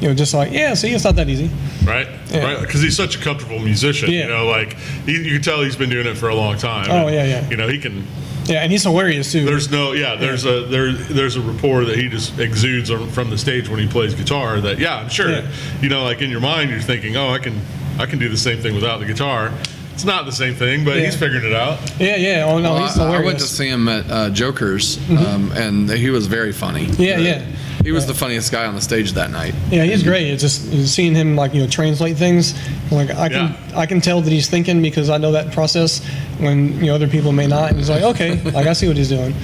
You 0.00 0.08
know, 0.08 0.14
just 0.14 0.32
like 0.32 0.50
yeah, 0.52 0.74
see, 0.74 0.90
it's 0.92 1.04
not 1.04 1.14
that 1.16 1.28
easy. 1.28 1.50
Right, 1.84 2.08
Yeah. 2.30 2.44
right, 2.44 2.60
because 2.60 2.80
he's 2.82 2.96
such 2.96 3.16
a 3.16 3.18
comfortable 3.20 3.58
musician. 3.58 4.10
Yeah. 4.10 4.22
You 4.24 4.28
know, 4.28 4.46
like 4.46 4.74
he, 5.04 5.12
you 5.12 5.34
can 5.34 5.42
tell 5.42 5.62
he's 5.62 5.76
been 5.76 5.90
doing 5.90 6.06
it 6.06 6.16
for 6.16 6.28
a 6.30 6.34
long 6.34 6.56
time. 6.56 6.86
Oh, 6.90 7.06
And, 7.06 7.14
yeah, 7.14 7.24
yeah. 7.24 7.48
You 7.50 7.56
know, 7.56 7.68
he 7.68 7.78
can. 7.78 8.06
Yeah, 8.50 8.62
and 8.62 8.72
he's 8.72 8.82
hilarious 8.82 9.30
too. 9.32 9.44
There's 9.44 9.70
no, 9.70 9.92
yeah. 9.92 10.16
There's 10.16 10.44
a 10.44 10.64
there 10.64 10.92
there's 10.92 11.36
a 11.36 11.40
rapport 11.40 11.84
that 11.84 11.96
he 11.96 12.08
just 12.08 12.38
exudes 12.38 12.90
from 12.90 13.30
the 13.30 13.38
stage 13.38 13.68
when 13.68 13.78
he 13.78 13.86
plays 13.86 14.12
guitar. 14.14 14.60
That 14.60 14.78
yeah, 14.78 14.96
I'm 14.98 15.08
sure. 15.08 15.30
Yeah. 15.30 15.50
You 15.80 15.88
know, 15.88 16.02
like 16.04 16.20
in 16.20 16.30
your 16.30 16.40
mind, 16.40 16.70
you're 16.70 16.80
thinking, 16.80 17.16
oh, 17.16 17.28
I 17.30 17.38
can 17.38 17.60
I 17.98 18.06
can 18.06 18.18
do 18.18 18.28
the 18.28 18.36
same 18.36 18.58
thing 18.58 18.74
without 18.74 18.98
the 19.00 19.06
guitar. 19.06 19.52
It's 19.92 20.04
not 20.06 20.24
the 20.24 20.32
same 20.32 20.54
thing, 20.54 20.84
but 20.84 20.96
Yeah. 20.96 21.04
he's 21.04 21.16
figuring 21.16 21.44
it 21.44 21.52
out. 21.52 21.78
yeah, 22.00 22.16
yeah. 22.16 22.44
Oh 22.46 22.58
no, 22.58 22.72
Well, 22.74 22.86
he's 22.86 22.98
I, 22.98 23.02
I 23.02 23.06
hilarious. 23.06 23.26
went 23.26 23.38
to 23.40 23.44
see 23.46 23.68
him 23.68 23.86
at 23.88 24.10
uh, 24.10 24.30
Joker's, 24.30 24.98
um, 25.10 25.52
and 25.54 25.90
he 25.90 26.08
was 26.10 26.26
very 26.26 26.52
funny. 26.52 26.86
Yeah, 26.98 27.18
yeah. 27.18 27.44
He 27.82 27.92
was 27.92 28.06
the 28.06 28.14
funniest 28.14 28.52
guy 28.52 28.66
on 28.66 28.74
the 28.74 28.80
stage 28.80 29.12
that 29.12 29.30
night. 29.30 29.54
Yeah, 29.70 29.84
he's 29.84 30.02
great. 30.02 30.28
It's 30.28 30.42
just 30.42 30.88
seeing 30.94 31.14
him 31.14 31.34
like 31.36 31.54
you 31.54 31.62
know 31.62 31.68
translate 31.68 32.16
things. 32.16 32.54
Like 32.92 33.10
I 33.10 33.28
can 33.28 33.48
Yeah. 33.48 33.78
I 33.78 33.86
can 33.86 34.00
tell 34.00 34.20
that 34.20 34.30
he's 34.30 34.48
thinking 34.48 34.82
because 34.82 35.08
I 35.08 35.16
know 35.18 35.32
that 35.32 35.52
process 35.52 36.04
when 36.38 36.74
you 36.76 36.86
know 36.86 36.94
other 36.94 37.08
people 37.08 37.32
may 37.32 37.46
not. 37.46 37.70
And 37.70 37.78
he's 37.78 37.88
like, 37.90 38.02
okay, 38.02 38.40
like 38.52 38.66
I 38.66 38.72
see 38.74 38.86
what 38.86 38.96
he's 38.96 39.08
doing. 39.08 39.34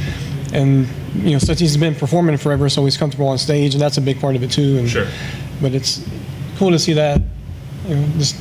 And 0.53 0.87
you 1.17 1.33
know, 1.33 1.39
since 1.39 1.59
he's 1.59 1.77
been 1.77 1.95
performing 1.95 2.37
forever, 2.37 2.69
so 2.69 2.85
he's 2.85 2.97
comfortable 2.97 3.29
on 3.29 3.39
stage, 3.39 3.75
and 3.75 3.81
that's 3.81 3.97
a 3.97 4.03
big 4.03 4.21
part 4.21 4.37
of 4.37 4.43
it 4.43 4.51
too. 4.51 4.79
And, 4.79 4.89
Sure. 4.89 5.07
But 5.63 5.73
it's 5.73 6.07
cool 6.59 6.71
to 6.71 6.79
see 6.79 6.93
that, 6.93 7.21
you 7.89 7.95
know, 7.97 8.07
just 8.19 8.37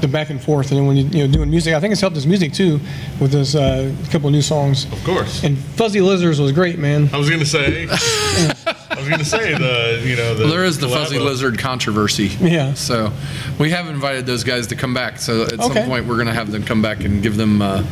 the 0.00 0.08
back 0.08 0.30
and 0.30 0.40
forth. 0.40 0.70
And 0.70 0.78
then 0.78 0.86
when 0.86 0.96
you 0.96 1.04
you 1.06 1.26
know 1.26 1.32
doing 1.32 1.50
music, 1.50 1.74
I 1.74 1.80
think 1.80 1.92
it's 1.92 2.00
helped 2.00 2.16
his 2.16 2.26
music 2.26 2.52
too 2.52 2.80
with 3.20 3.32
those 3.32 3.54
uh, 3.56 3.92
couple 4.10 4.30
new 4.30 4.42
songs. 4.42 4.84
Of 4.92 5.02
course. 5.04 5.42
And 5.42 5.58
Fuzzy 5.58 6.00
Lizards 6.00 6.40
was 6.40 6.52
great, 6.52 6.78
man. 6.78 7.10
I 7.12 7.18
was 7.18 7.28
gonna 7.28 7.44
say. 7.44 7.88
I 9.00 9.02
was 9.02 9.08
gonna 9.08 9.24
say 9.24 9.52
the 9.56 10.02
you 10.06 10.14
know 10.16 10.34
the. 10.34 10.44
Well, 10.44 10.52
there 10.52 10.64
is 10.64 10.78
the 10.78 10.88
fuzzy 10.88 11.18
lizard 11.18 11.58
controversy. 11.58 12.26
Yeah. 12.40 12.74
So 12.74 13.10
we 13.58 13.70
have 13.70 13.88
invited 13.88 14.26
those 14.26 14.44
guys 14.44 14.66
to 14.68 14.76
come 14.76 14.92
back. 14.92 15.18
So 15.18 15.44
at 15.44 15.58
some 15.60 15.72
point, 15.72 16.06
we're 16.06 16.16
going 16.16 16.26
to 16.26 16.34
have 16.34 16.52
them 16.52 16.62
come 16.62 16.82
back 16.82 17.04
and 17.04 17.22
give 17.22 17.36
them 17.36 17.62
uh, 17.62 17.82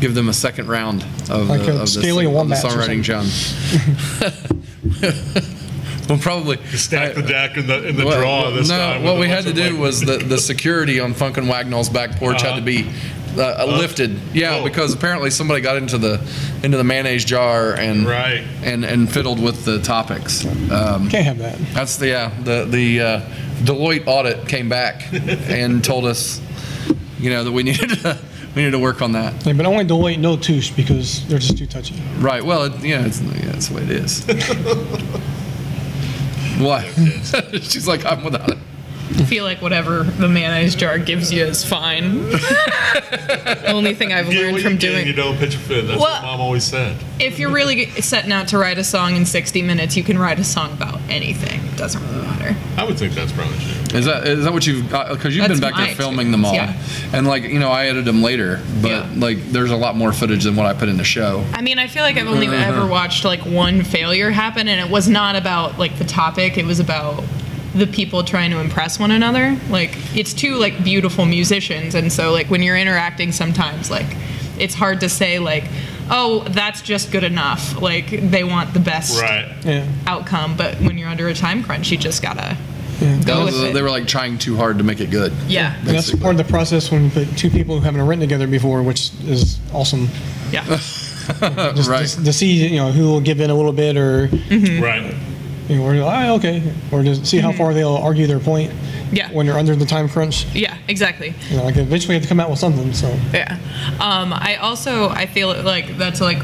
give 0.00 0.14
them 0.14 0.28
a 0.30 0.32
second 0.32 0.68
round 0.68 1.02
of, 1.30 1.48
Like 1.48 1.62
the, 1.62 1.72
a 1.72 1.74
of, 1.74 1.80
the, 1.80 1.86
scaly 1.86 2.26
of 2.26 2.48
the 2.48 2.54
songwriting, 2.54 3.02
John. 3.02 3.26
we'll 6.08 6.18
probably 6.18 6.56
Stack 6.76 7.14
the 7.14 7.22
deck 7.22 7.56
in 7.56 7.66
the 7.66 7.88
in 7.88 7.96
the 7.96 8.06
Well, 8.06 8.20
draw 8.20 8.50
this 8.50 8.68
no, 8.68 8.78
time. 8.78 9.02
what 9.02 9.18
we 9.18 9.28
had 9.28 9.44
to 9.44 9.52
do 9.52 9.76
was 9.76 10.00
the, 10.00 10.16
the 10.18 10.38
security 10.38 11.00
on 11.00 11.12
Funk 11.12 11.36
and 11.36 11.48
Wagnall's 11.48 11.88
back 11.90 12.16
porch 12.16 12.42
had 12.42 12.56
to 12.56 12.62
be 12.62 12.90
uh, 13.38 13.64
lifted. 13.66 14.18
Yeah, 14.32 14.56
Oh. 14.56 14.64
because 14.64 14.94
apparently 14.94 15.30
somebody 15.30 15.60
got 15.60 15.76
into 15.76 15.98
the 15.98 16.20
into 16.62 16.76
the 16.76 16.84
mayonnaise 16.84 17.24
jar 17.24 17.74
and 17.74 18.06
Right. 18.06 18.44
and 18.62 18.84
and 18.84 19.10
fiddled 19.10 19.40
with 19.42 19.64
the 19.64 19.80
topics. 19.80 20.44
Um, 20.70 21.08
Can't 21.10 21.24
have 21.26 21.38
that. 21.38 21.58
that's 21.74 21.96
the 21.96 22.08
yeah 22.08 22.30
the 22.42 22.64
the 22.64 23.00
uh, 23.00 23.20
Deloitte 23.64 24.04
audit 24.06 24.48
came 24.48 24.68
back 24.68 25.04
and 25.12 25.82
told 25.84 26.04
us, 26.04 26.40
you 27.18 27.30
know, 27.30 27.44
that 27.44 27.52
we 27.52 27.62
needed 27.70 27.90
to, 28.00 28.18
we 28.54 28.62
needed 28.62 28.72
to 28.72 28.78
work 28.78 29.00
on 29.02 29.12
that. 29.12 29.46
Yeah, 29.46 29.52
but 29.54 29.66
only 29.66 29.84
Deloitte, 29.84 30.18
no 30.18 30.36
Touche 30.36 30.70
because 30.70 31.26
they're 31.28 31.38
just 31.38 31.56
too 31.58 31.66
touchy. 31.66 31.94
Right. 32.18 32.44
Well, 32.44 32.64
it, 32.64 32.72
yeah, 32.84 33.04
it's, 33.06 33.20
yeah, 33.20 33.46
that's 33.52 33.68
the 33.68 33.74
way 33.76 33.82
it 33.82 33.90
is. 33.90 34.24
what? 36.58 36.84
She's 37.64 37.86
like, 37.88 38.04
I'm 38.04 38.22
without 38.24 38.50
it. 38.50 38.58
I 39.10 39.24
feel 39.24 39.44
like 39.44 39.60
whatever 39.60 40.02
the 40.02 40.28
mayonnaise 40.28 40.74
jar 40.74 40.98
gives 40.98 41.32
you 41.32 41.44
is 41.44 41.64
fine. 41.64 42.04
Only 43.66 43.94
thing 43.94 44.12
I've 44.12 44.30
Get 44.30 44.40
learned 44.52 44.62
from 44.62 44.72
you 44.72 44.78
get, 44.78 44.90
doing 44.92 45.06
you 45.06 45.12
don't 45.12 45.36
pitch 45.36 45.54
a 45.54 45.58
fit. 45.58 45.86
That's 45.86 46.00
Well- 46.00 46.10
what 46.10 46.22
mom 46.22 46.40
always 46.40 46.64
said. 46.64 46.96
if 47.20 47.38
you're 47.38 47.50
really 47.50 47.86
setting 48.00 48.32
out 48.32 48.48
to 48.48 48.58
write 48.58 48.78
a 48.78 48.84
song 48.84 49.14
in 49.16 49.26
60 49.26 49.62
minutes, 49.62 49.96
you 49.96 50.02
can 50.02 50.18
write 50.18 50.38
a 50.38 50.44
song 50.44 50.72
about 50.72 51.00
anything. 51.08 51.60
It 51.66 51.76
doesn't 51.76 52.02
really 52.08 52.22
matter. 52.26 52.56
I 52.76 52.84
would 52.84 52.98
think 52.98 53.14
that's 53.14 53.32
probably 53.32 53.56
true. 53.58 53.98
Is 53.98 54.06
that 54.06 54.26
is 54.26 54.44
that 54.44 54.52
what 54.52 54.66
you've 54.66 54.90
got? 54.90 55.10
because 55.10 55.36
you've 55.36 55.46
That's 55.46 55.60
been 55.60 55.70
back 55.70 55.86
there 55.86 55.94
filming 55.94 56.32
them 56.32 56.44
all, 56.44 56.54
experience, 56.54 57.14
and 57.14 57.26
like 57.28 57.44
you 57.44 57.60
know 57.60 57.70
I 57.70 57.84
edited 57.86 58.06
them 58.06 58.22
later, 58.22 58.60
but 58.82 58.90
Yeah. 58.90 59.08
like 59.16 59.38
there's 59.52 59.70
a 59.70 59.76
lot 59.76 59.96
more 59.96 60.12
footage 60.12 60.42
than 60.44 60.56
what 60.56 60.66
I 60.66 60.72
put 60.74 60.88
in 60.88 60.96
the 60.96 61.04
show. 61.04 61.44
I 61.52 61.62
mean, 61.62 61.78
I 61.78 61.86
feel 61.86 62.02
like 62.02 62.16
I've 62.16 62.26
only 62.26 62.48
ever 62.48 62.86
watched 62.98 63.24
like 63.24 63.40
one 63.46 63.82
failure 63.84 64.30
happen, 64.30 64.66
and 64.66 64.80
it 64.80 64.90
was 64.90 65.08
not 65.08 65.36
about 65.36 65.78
like 65.78 65.96
the 65.98 66.04
topic. 66.04 66.58
It 66.58 66.64
was 66.64 66.80
about 66.80 67.22
the 67.74 67.86
people 67.86 68.22
trying 68.24 68.50
to 68.52 68.58
impress 68.60 68.98
one 68.98 69.10
another. 69.10 69.58
Like 69.68 69.96
it's 70.16 70.32
two 70.32 70.56
like 70.56 70.82
beautiful 70.84 71.24
musicians, 71.26 71.94
and 71.94 72.12
so 72.12 72.32
like 72.32 72.48
when 72.50 72.62
you're 72.62 72.76
interacting, 72.76 73.32
sometimes 73.32 73.90
like 73.90 74.06
it's 74.58 74.74
hard 74.74 75.00
to 75.00 75.08
say 75.08 75.38
like, 75.40 75.64
oh, 76.10 76.44
that's 76.50 76.80
just 76.82 77.10
good 77.10 77.24
enough. 77.24 77.80
Like 77.80 78.10
they 78.10 78.44
want 78.44 78.72
the 78.74 78.80
best 78.80 79.20
Right. 79.20 79.52
Yeah. 79.64 79.86
outcome, 80.06 80.56
but 80.56 80.76
when 80.76 80.96
you're 80.98 81.08
under 81.08 81.28
a 81.28 81.34
time 81.34 81.62
crunch, 81.64 81.90
you 81.90 81.96
just 81.98 82.22
gotta 82.22 82.56
That 83.00 83.26
go 83.26 83.44
was- 83.46 83.54
with 83.54 83.64
it. 83.70 83.74
they 83.74 83.82
were 83.82 83.90
like 83.90 84.06
trying 84.06 84.38
too 84.38 84.56
hard 84.56 84.78
to 84.78 84.84
make 84.84 85.00
it 85.00 85.10
good. 85.10 85.32
yeah, 85.48 85.74
And 85.80 85.88
that's 85.88 86.14
part 86.14 86.34
of 86.34 86.38
the 86.38 86.44
process 86.50 86.92
when 86.92 87.04
you 87.04 87.10
put 87.10 87.36
two 87.36 87.50
people 87.50 87.76
who 87.78 87.84
haven't 87.84 88.02
written 88.06 88.20
together 88.20 88.46
before, 88.46 88.82
which 88.84 89.10
is 89.26 89.58
awesome. 89.72 90.08
yeah. 90.52 90.64
Just, 90.64 91.10
Right. 91.88 92.02
just 92.02 92.24
to 92.24 92.32
see, 92.32 92.68
you 92.68 92.76
know, 92.76 92.92
who 92.92 93.04
will 93.08 93.20
give 93.20 93.40
in 93.40 93.50
a 93.50 93.54
little 93.54 93.72
bit 93.72 93.96
or, 93.96 94.28
mm-hmm. 94.28 94.80
Right. 94.82 95.14
You 95.68 95.76
know, 95.76 95.84
or, 95.84 95.94
ah, 96.04 96.32
okay, 96.34 96.62
or 96.92 97.02
just 97.02 97.26
see 97.26 97.38
how 97.38 97.52
far 97.52 97.72
they'll 97.74 97.96
argue 97.96 98.26
their 98.26 98.38
point 98.40 98.70
Yeah. 99.12 99.30
when 99.32 99.46
they're 99.46 99.58
under 99.58 99.74
the 99.76 99.86
time 99.86 100.08
crunch. 100.08 100.46
Yeah, 100.54 100.76
exactly. 100.88 101.34
You 101.50 101.56
know, 101.56 101.64
like 101.64 101.76
eventually 101.76 102.14
you 102.14 102.20
have 102.20 102.22
to 102.22 102.28
come 102.28 102.40
out 102.40 102.50
with 102.50 102.58
something. 102.58 102.92
So 102.92 103.16
Yeah. 103.32 103.56
Um, 104.00 104.32
I 104.32 104.56
also 104.60 105.08
I 105.08 105.26
feel 105.26 105.54
like 105.62 105.96
that's 105.96 106.20
like 106.20 106.38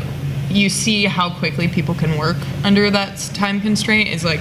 you 0.49 0.69
see 0.69 1.05
how 1.05 1.31
quickly 1.31 1.69
people 1.69 1.95
can 1.95 2.17
work 2.19 2.37
under 2.65 2.91
that 2.91 3.19
time 3.35 3.61
constraint 3.61 4.09
is 4.09 4.25
like 4.25 4.41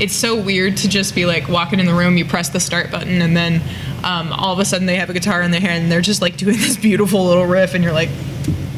it's 0.00 0.14
so 0.14 0.34
weird 0.40 0.76
to 0.78 0.88
just 0.88 1.14
be 1.14 1.24
like 1.24 1.48
walking 1.48 1.78
in 1.80 1.86
the 1.86 1.94
room, 1.94 2.16
you 2.16 2.24
press 2.24 2.48
the 2.48 2.60
start 2.60 2.90
button, 2.90 3.22
and 3.22 3.36
then 3.36 3.62
um, 4.02 4.32
all 4.32 4.52
of 4.52 4.58
a 4.58 4.64
sudden 4.64 4.86
they 4.86 4.96
have 4.96 5.08
a 5.08 5.12
guitar 5.12 5.40
in 5.42 5.50
their 5.52 5.60
hand 5.60 5.84
and 5.84 5.92
they're 5.92 6.00
just 6.00 6.20
like 6.20 6.36
doing 6.36 6.56
this 6.58 6.76
beautiful 6.76 7.24
little 7.26 7.46
riff, 7.46 7.74
and 7.74 7.82
you're 7.84 7.92
like, 7.92 8.08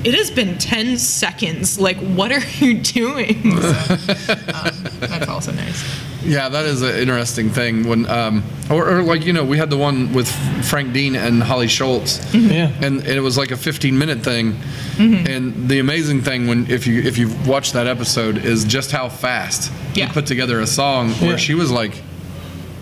it 0.06 0.14
has 0.14 0.30
been 0.30 0.56
10 0.56 0.96
seconds. 0.98 1.78
Like, 1.80 1.96
what 1.98 2.30
are 2.30 2.44
you 2.60 2.78
doing? 2.80 3.60
So, 3.60 3.68
um, 4.54 4.70
that's 5.00 5.28
also 5.28 5.50
nice. 5.52 5.82
Yeah, 6.24 6.48
that 6.48 6.64
is 6.64 6.82
an 6.82 6.94
interesting 6.96 7.50
thing. 7.50 7.86
When, 7.88 8.06
um, 8.08 8.42
or, 8.70 8.88
or 8.88 9.02
like 9.02 9.24
you 9.24 9.32
know, 9.32 9.44
we 9.44 9.58
had 9.58 9.68
the 9.70 9.76
one 9.76 10.12
with 10.12 10.28
Frank 10.66 10.92
Dean 10.92 11.14
and 11.16 11.42
Holly 11.42 11.68
Schultz, 11.68 12.18
yeah, 12.34 12.72
and, 12.82 12.98
and 12.98 13.06
it 13.06 13.20
was 13.20 13.36
like 13.38 13.50
a 13.52 13.56
15 13.56 13.96
minute 13.98 14.20
thing. 14.20 14.56
And 14.98 15.68
the 15.68 15.78
amazing 15.78 16.22
thing 16.22 16.46
when 16.46 16.68
if 16.70 16.86
you 16.86 17.00
if 17.02 17.18
you 17.18 17.30
watch 17.46 17.72
that 17.72 17.86
episode 17.86 18.38
is 18.38 18.64
just 18.64 18.90
how 18.90 19.08
fast 19.08 19.70
Yeah. 19.94 20.06
he 20.06 20.12
put 20.12 20.26
together 20.26 20.58
a 20.60 20.66
song 20.66 21.10
where 21.20 21.32
Yeah. 21.32 21.36
she 21.36 21.54
was 21.54 21.70
like, 21.70 22.02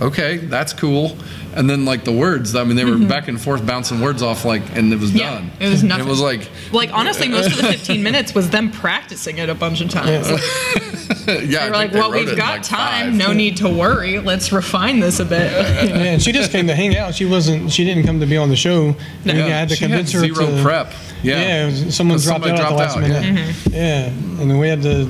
okay, 0.00 0.36
that's 0.38 0.72
cool. 0.72 1.16
And 1.56 1.70
then 1.70 1.84
like 1.84 2.04
the 2.04 2.10
words, 2.12 2.54
I 2.56 2.64
mean, 2.64 2.74
they 2.76 2.84
were 2.84 2.98
back 2.98 3.28
and 3.28 3.40
forth 3.40 3.64
bouncing 3.64 4.00
words 4.00 4.22
off 4.22 4.44
like, 4.44 4.62
and 4.76 4.92
it 4.92 4.98
was 4.98 5.12
Yeah, 5.14 5.34
done. 5.34 5.50
it 5.60 5.68
was 5.68 5.80
And 5.82 5.90
nothing. 5.90 6.06
it 6.06 6.10
was 6.10 6.20
like, 6.20 6.50
Like, 6.72 6.92
honestly, 6.92 7.28
most 7.28 7.52
of 7.52 7.56
the 7.58 7.62
15 7.64 8.02
minutes 8.08 8.34
was 8.34 8.50
them 8.50 8.72
practicing 8.72 9.38
it 9.38 9.48
a 9.48 9.54
bunch 9.54 9.80
of 9.80 9.88
times. 9.90 10.28
yeah, 10.28 10.34
I 11.28 11.36
They 11.36 11.66
were 11.66 11.70
like, 11.76 11.92
they 11.92 12.00
well, 12.00 12.10
we've 12.10 12.36
got 12.36 12.54
like, 12.54 12.62
time. 12.64 13.10
five. 13.10 13.14
No 13.14 13.32
need 13.32 13.56
to 13.58 13.68
worry. 13.68 14.18
Let's 14.18 14.50
refine 14.50 14.98
this 14.98 15.20
a 15.20 15.24
bit. 15.24 15.52
yeah. 15.52 15.96
And 15.96 16.20
she 16.22 16.32
just 16.32 16.50
came 16.50 16.66
to 16.66 16.74
hang 16.74 16.96
out. 16.96 17.14
She 17.14 17.24
wasn't. 17.24 17.70
She 17.70 17.84
didn't 17.84 18.02
come 18.04 18.18
to 18.18 18.26
be 18.26 18.36
on 18.36 18.48
the 18.48 18.56
show. 18.56 18.96
No. 19.24 19.32
We 19.32 19.38
had 19.42 19.68
to 19.68 19.76
she 19.76 19.84
convince 19.84 20.10
had 20.10 20.22
her 20.28 20.34
zero 20.34 20.56
to, 20.56 20.62
prep. 20.62 20.92
Yeah, 21.22 21.40
Yeah, 21.40 21.62
it 21.68 21.84
was- 21.86 21.94
someone 21.96 22.16
'Cause 22.16 22.24
dropped 22.24 22.44
somebody 22.44 22.60
out 22.60 22.66
at 22.66 22.70
the 22.70 22.76
dropped 22.76 22.96
last 22.96 22.96
out, 22.96 23.02
yeah. 23.08 23.20
minute. 23.32 23.54
Mm-hmm. 23.54 23.74
Yeah, 23.74 24.06
and 24.42 24.50
then 24.50 24.58
we 24.58 24.68
had 24.68 24.82
to 24.82 25.08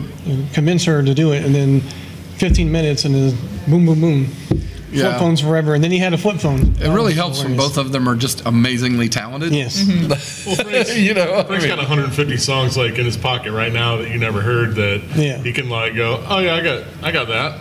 convince 0.53 0.85
her 0.85 1.03
to 1.03 1.15
do 1.15 1.33
it, 1.33 1.43
and 1.45 1.55
then 1.55 1.81
15 2.37 2.71
minutes, 2.71 3.07
and 3.07 3.15
then 3.15 3.37
boom, 3.67 3.87
boom, 3.87 4.01
boom. 4.01 4.29
Yeah. 4.95 5.09
Flip 5.11 5.19
phones 5.19 5.41
forever, 5.41 5.75
and 5.75 5.83
then 5.83 5.91
he 5.91 5.99
had 5.99 6.15
a 6.15 6.19
flip 6.19 6.37
phone. 6.39 6.77
It 6.81 6.89
really 6.95 7.15
helps 7.15 7.43
when 7.43 7.57
both 7.57 7.77
of 7.79 7.91
them 7.93 8.09
are 8.09 8.15
just 8.15 8.47
amazingly 8.47 9.09
talented. 9.09 9.53
Yes. 9.53 9.83
Mm-hmm. 9.85 10.09
Well, 10.09 10.57
Frank's, 10.57 10.97
you 10.99 11.15
know, 11.15 11.35
I 11.35 11.45
Frank's 11.45 11.65
mean- 11.65 11.71
got 11.77 11.79
150 11.79 12.37
songs 12.37 12.77
like 12.77 12.99
in 12.99 13.05
his 13.05 13.17
pocket 13.17 13.53
right 13.53 13.73
now 13.73 13.97
that 13.97 14.09
you 14.11 14.19
never 14.19 14.41
heard. 14.41 14.75
That 14.77 15.03
Yeah. 15.17 15.39
he 15.39 15.53
can 15.53 15.69
like 15.69 15.95
go, 15.97 16.25
oh 16.29 16.39
yeah, 16.39 16.55
I 16.55 16.61
got, 16.63 16.85
I 17.03 17.11
got 17.13 17.29
that. 17.29 17.61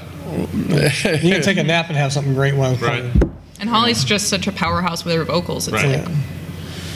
You 1.23 1.33
can 1.33 1.41
take 1.41 1.57
a 1.57 1.63
nap 1.63 1.87
and 1.89 1.97
have 1.97 2.13
something 2.13 2.33
great 2.33 2.55
while 2.55 2.75
Right. 2.75 3.03
And 3.59 3.69
Holly's 3.69 4.03
just 4.03 4.29
such 4.29 4.47
a 4.47 4.51
powerhouse 4.51 5.05
with 5.05 5.15
her 5.15 5.23
vocals. 5.23 5.67
It's 5.67 5.73
Right. 5.75 5.99
like 6.05 6.15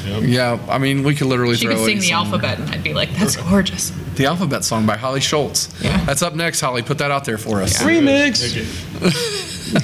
Yeah. 0.07 0.19
Yeah, 0.57 0.59
I 0.69 0.77
mean, 0.77 1.03
we 1.03 1.15
could 1.15 1.27
literally 1.27 1.55
she 1.55 1.65
throw 1.65 1.75
could 1.75 1.85
sing 1.85 1.91
any 1.97 1.99
the 2.01 2.07
song. 2.07 2.25
alphabet, 2.25 2.59
and 2.59 2.69
I'd 2.69 2.83
be 2.83 2.93
like, 2.93 3.11
"That's 3.11 3.35
gorgeous." 3.35 3.91
The 4.15 4.25
alphabet 4.25 4.63
song 4.63 4.85
by 4.85 4.97
Holly 4.97 5.19
Schultz. 5.21 5.69
Yeah. 5.81 5.97
That's 6.05 6.21
up 6.21 6.33
next, 6.35 6.61
Holly. 6.61 6.81
Put 6.81 6.97
that 6.99 7.11
out 7.11 7.25
there 7.25 7.37
for 7.37 7.61
us. 7.61 7.81
Remix. 7.83 8.41
Make 8.41 9.11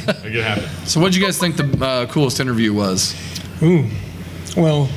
it, 0.07 0.17
make 0.23 0.33
it 0.35 0.43
happen. 0.43 0.63
So, 0.87 0.99
what 0.99 1.11
do 1.13 1.19
you 1.19 1.25
guys 1.25 1.37
think 1.37 1.55
the 1.57 1.85
uh, 1.85 2.05
coolest 2.07 2.39
interview 2.39 2.73
was? 2.73 3.15
Ooh. 3.61 3.87
Well, 4.57 4.89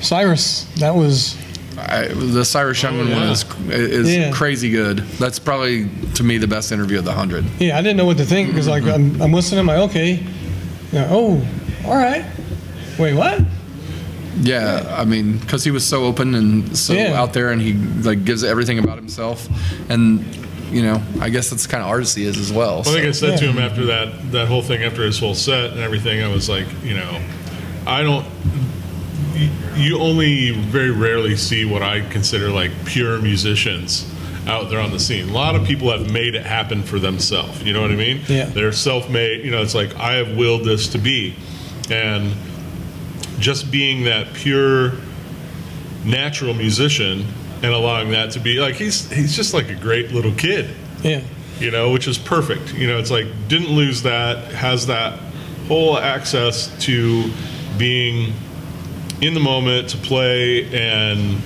Cyrus, 0.00 0.64
that 0.76 0.94
was 0.94 1.36
I, 1.78 2.08
the 2.08 2.44
Cyrus 2.44 2.82
Young 2.82 2.98
one 2.98 3.08
yeah. 3.08 3.30
is, 3.30 3.44
is 3.70 4.14
Yeah. 4.16 4.30
crazy 4.32 4.70
good. 4.70 4.98
That's 5.18 5.38
probably 5.38 5.88
to 6.14 6.22
me 6.24 6.38
the 6.38 6.46
best 6.46 6.72
interview 6.72 6.98
of 6.98 7.04
the 7.04 7.12
hundred. 7.12 7.44
yeah. 7.58 7.76
I 7.78 7.82
didn't 7.82 7.96
know 7.96 8.04
what 8.06 8.18
to 8.18 8.24
think 8.24 8.48
because 8.50 8.68
like 8.68 8.84
I'm, 8.84 9.20
I'm 9.22 9.32
listening. 9.32 9.60
I'm 9.60 9.66
like, 9.66 9.90
okay. 9.90 10.22
Yeah, 10.92 11.08
oh, 11.10 11.40
all 11.86 11.96
right. 11.96 12.24
Wait, 12.98 13.14
what? 13.14 13.40
Yeah, 14.40 14.94
I 14.98 15.04
mean, 15.04 15.38
because 15.38 15.62
he 15.64 15.70
was 15.70 15.84
so 15.84 16.04
open 16.04 16.34
and 16.34 16.76
so 16.76 16.94
Yeah. 16.94 17.20
out 17.20 17.32
there, 17.32 17.50
and 17.50 17.60
he 17.60 17.74
like 18.02 18.24
gives 18.24 18.44
everything 18.44 18.78
about 18.78 18.96
himself, 18.96 19.48
and 19.90 20.24
you 20.72 20.82
know, 20.82 21.02
I 21.20 21.28
guess 21.28 21.50
that's 21.50 21.64
the 21.66 21.68
kind 21.70 21.82
of 21.82 21.90
artist 21.90 22.16
he 22.16 22.24
is 22.24 22.38
as 22.38 22.50
well. 22.50 22.80
I 22.80 22.82
think 22.84 23.06
I 23.06 23.10
said 23.10 23.38
to 23.40 23.44
him 23.46 23.58
after 23.58 23.84
that 23.86 24.32
that 24.32 24.48
whole 24.48 24.62
thing, 24.62 24.82
after 24.82 25.02
his 25.02 25.18
whole 25.18 25.34
set 25.34 25.70
and 25.72 25.80
everything, 25.80 26.22
I 26.22 26.28
was 26.28 26.48
like, 26.48 26.66
you 26.82 26.94
know, 26.94 27.20
I 27.86 28.02
don't. 28.02 28.24
you- 29.36 29.48
You 29.76 29.98
only 29.98 30.50
very 30.50 30.90
rarely 30.90 31.34
see 31.36 31.64
what 31.64 31.82
I 31.82 32.00
consider 32.10 32.50
like 32.50 32.70
pure 32.84 33.18
musicians 33.20 34.04
out 34.46 34.68
there 34.70 34.80
on 34.80 34.90
the 34.92 34.98
scene. 35.00 35.28
A 35.30 35.32
lot 35.32 35.54
of 35.56 35.64
people 35.64 35.90
have 35.90 36.10
made 36.10 36.34
it 36.34 36.44
happen 36.44 36.82
for 36.82 36.98
themselves. 36.98 37.62
You 37.62 37.72
know 37.72 37.80
what 37.80 37.90
I 37.90 37.96
mean? 37.96 38.20
Yeah. 38.28 38.44
They're 38.46 38.72
self-made. 38.72 39.44
You 39.44 39.50
know, 39.50 39.62
it's 39.62 39.74
like 39.74 39.94
I 39.96 40.14
have 40.14 40.36
willed 40.36 40.64
this 40.64 40.88
to 40.88 40.98
be, 40.98 41.34
and 41.90 42.32
just 43.42 43.70
being 43.70 44.04
that 44.04 44.32
pure 44.32 44.92
natural 46.04 46.54
musician 46.54 47.24
and 47.62 47.72
allowing 47.72 48.10
that 48.10 48.30
to 48.32 48.40
be 48.40 48.58
like 48.58 48.74
he's 48.74 49.10
he's 49.12 49.36
just 49.36 49.54
like 49.54 49.68
a 49.68 49.74
great 49.74 50.10
little 50.12 50.32
kid 50.32 50.70
Yeah. 51.02 51.22
you 51.60 51.70
know, 51.70 51.90
which 51.92 52.08
is 52.08 52.18
perfect. 52.18 52.74
You 52.74 52.86
know, 52.88 52.98
it's 52.98 53.10
like 53.10 53.26
didn't 53.48 53.68
lose 53.70 54.02
that, 54.02 54.52
has 54.52 54.86
that 54.86 55.18
whole 55.68 55.96
access 55.98 56.68
to 56.84 57.30
being 57.78 58.32
in 59.20 59.34
the 59.34 59.40
moment 59.40 59.90
to 59.90 59.96
play 59.98 60.64
and 60.74 61.40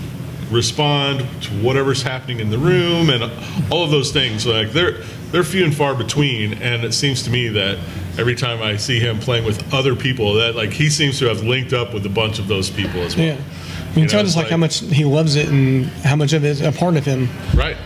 respond 0.51 1.21
to 1.43 1.51
whatever's 1.63 2.03
happening 2.03 2.41
in 2.41 2.49
the 2.51 2.59
room 2.59 3.11
and 3.11 3.23
all 3.71 3.85
of 3.85 3.91
those 3.91 4.11
things. 4.13 4.47
Like 4.47 4.71
they're 4.73 5.03
they're 5.33 5.45
few 5.45 5.65
and 5.65 5.75
far 5.75 5.95
between, 5.95 6.55
and 6.63 6.85
it 6.85 6.95
seems 6.95 7.23
to 7.25 7.31
me 7.31 7.49
that 7.49 7.79
every 8.19 8.35
time 8.35 8.63
I 8.63 8.77
see 8.77 8.99
him 8.99 9.19
playing 9.19 9.45
with 9.45 9.73
other 9.73 9.95
people, 9.95 10.35
that 10.35 10.57
like 10.57 10.73
he 10.73 10.91
seems 10.91 11.19
to 11.21 11.27
have 11.27 11.43
linked 11.43 11.73
up 11.73 11.95
with 11.95 12.05
a 12.07 12.11
bunch 12.11 12.39
of 12.39 12.49
those 12.49 12.71
people 12.71 13.01
as 13.01 13.17
well. 13.17 13.27
Yeah. 13.27 13.33
You 13.33 13.39
know, 13.39 13.95
can 13.95 14.09
tell 14.09 14.21
it's 14.21 14.29
just 14.29 14.37
like, 14.37 14.45
like- 14.45 14.51
how 14.51 14.57
much 14.57 14.81
he 14.81 15.05
loves 15.05 15.37
it 15.37 15.49
and 15.49 15.87
how 16.05 16.17
much 16.17 16.33
of 16.33 16.45
it 16.45 16.49
is 16.49 16.61
a 16.61 16.73
part 16.73 16.97
of 16.97 17.05
him. 17.05 17.29
Right. 17.55 17.77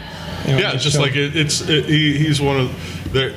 You 0.47 0.53
know, 0.53 0.59
yeah, 0.59 0.73
it's 0.73 0.85
just 0.85 0.97
so- 0.97 1.03
like 1.03 1.15
it, 1.15 1.37
it's 1.37 1.61
it, 1.69 1.85
he, 1.87 2.17
he's 2.19 2.41
one 2.41 2.61
of 2.61 3.13
the. 3.13 3.35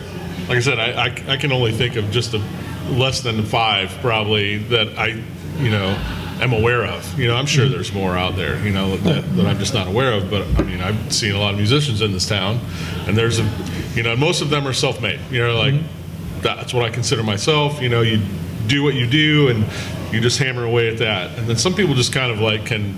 Like 0.48 0.58
I 0.58 0.60
said, 0.60 0.78
I, 0.78 1.06
I, 1.06 1.34
I 1.34 1.38
can 1.38 1.54
only 1.54 1.72
think 1.72 1.96
of 1.96 2.12
just 2.12 2.34
a 2.34 2.44
less 2.90 3.22
than 3.22 3.44
five 3.44 3.92
probably 4.02 4.58
that 4.58 4.90
I, 4.98 5.24
you 5.58 5.70
know, 5.70 5.98
am 6.42 6.52
aware 6.52 6.84
of. 6.84 7.18
You 7.18 7.28
know, 7.28 7.36
I'm 7.36 7.46
sure 7.46 7.64
mm-hmm. 7.64 7.74
there's 7.74 7.94
more 7.94 8.18
out 8.18 8.36
there. 8.36 8.62
You 8.64 8.72
know 8.72 8.98
that, 8.98 9.36
that 9.38 9.46
I'm 9.46 9.58
just 9.58 9.74
not 9.74 9.88
aware 9.88 10.12
of. 10.12 10.30
But 10.30 10.42
I 10.60 10.64
mean, 10.64 10.82
I've 10.82 11.14
seen 11.14 11.34
a 11.34 11.40
lot 11.40 11.52
of 11.52 11.58
musicians 11.58 12.02
in 12.02 12.12
this 12.12 12.28
town, 12.28 12.60
and 13.08 13.18
there's 13.18 13.40
a, 13.40 13.50
you 13.96 14.04
know, 14.04 14.18
most 14.18 14.42
of 14.42 14.50
them 14.50 14.68
are 14.68 14.74
self-made. 14.74 15.20
You 15.32 15.48
know, 15.48 15.58
like 15.58 15.76
mm-hmm. 15.76 16.03
That's 16.44 16.74
what 16.74 16.84
I 16.84 16.90
consider 16.90 17.24
myself. 17.24 17.82
You 17.82 17.90
know, 17.90 18.02
you 18.02 18.22
do 18.68 18.84
what 18.84 18.94
you 18.94 19.08
do, 19.08 19.50
and 19.50 19.66
you 20.14 20.22
just 20.22 20.38
hammer 20.38 20.64
away 20.64 20.90
at 20.90 21.00
that. 21.00 21.38
And 21.38 21.48
then 21.48 21.58
some 21.58 21.74
people 21.74 21.96
just 21.96 22.14
kind 22.14 22.32
of 22.32 22.40
like 22.40 22.66
can 22.66 22.96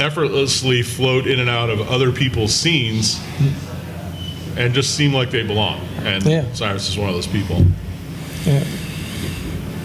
effortlessly 0.00 0.82
float 0.82 1.26
in 1.26 1.40
and 1.40 1.50
out 1.50 1.70
of 1.70 1.80
other 1.90 2.12
people's 2.12 2.54
scenes 2.54 3.20
and 4.56 4.74
just 4.74 4.94
seem 4.94 5.12
like 5.12 5.30
they 5.30 5.42
belong. 5.42 5.80
And 5.98 6.24
Yeah. 6.24 6.52
Cyrus 6.52 6.88
is 6.88 6.98
one 6.98 7.08
of 7.08 7.14
those 7.14 7.26
people. 7.26 7.64
Yeah. 8.44 8.64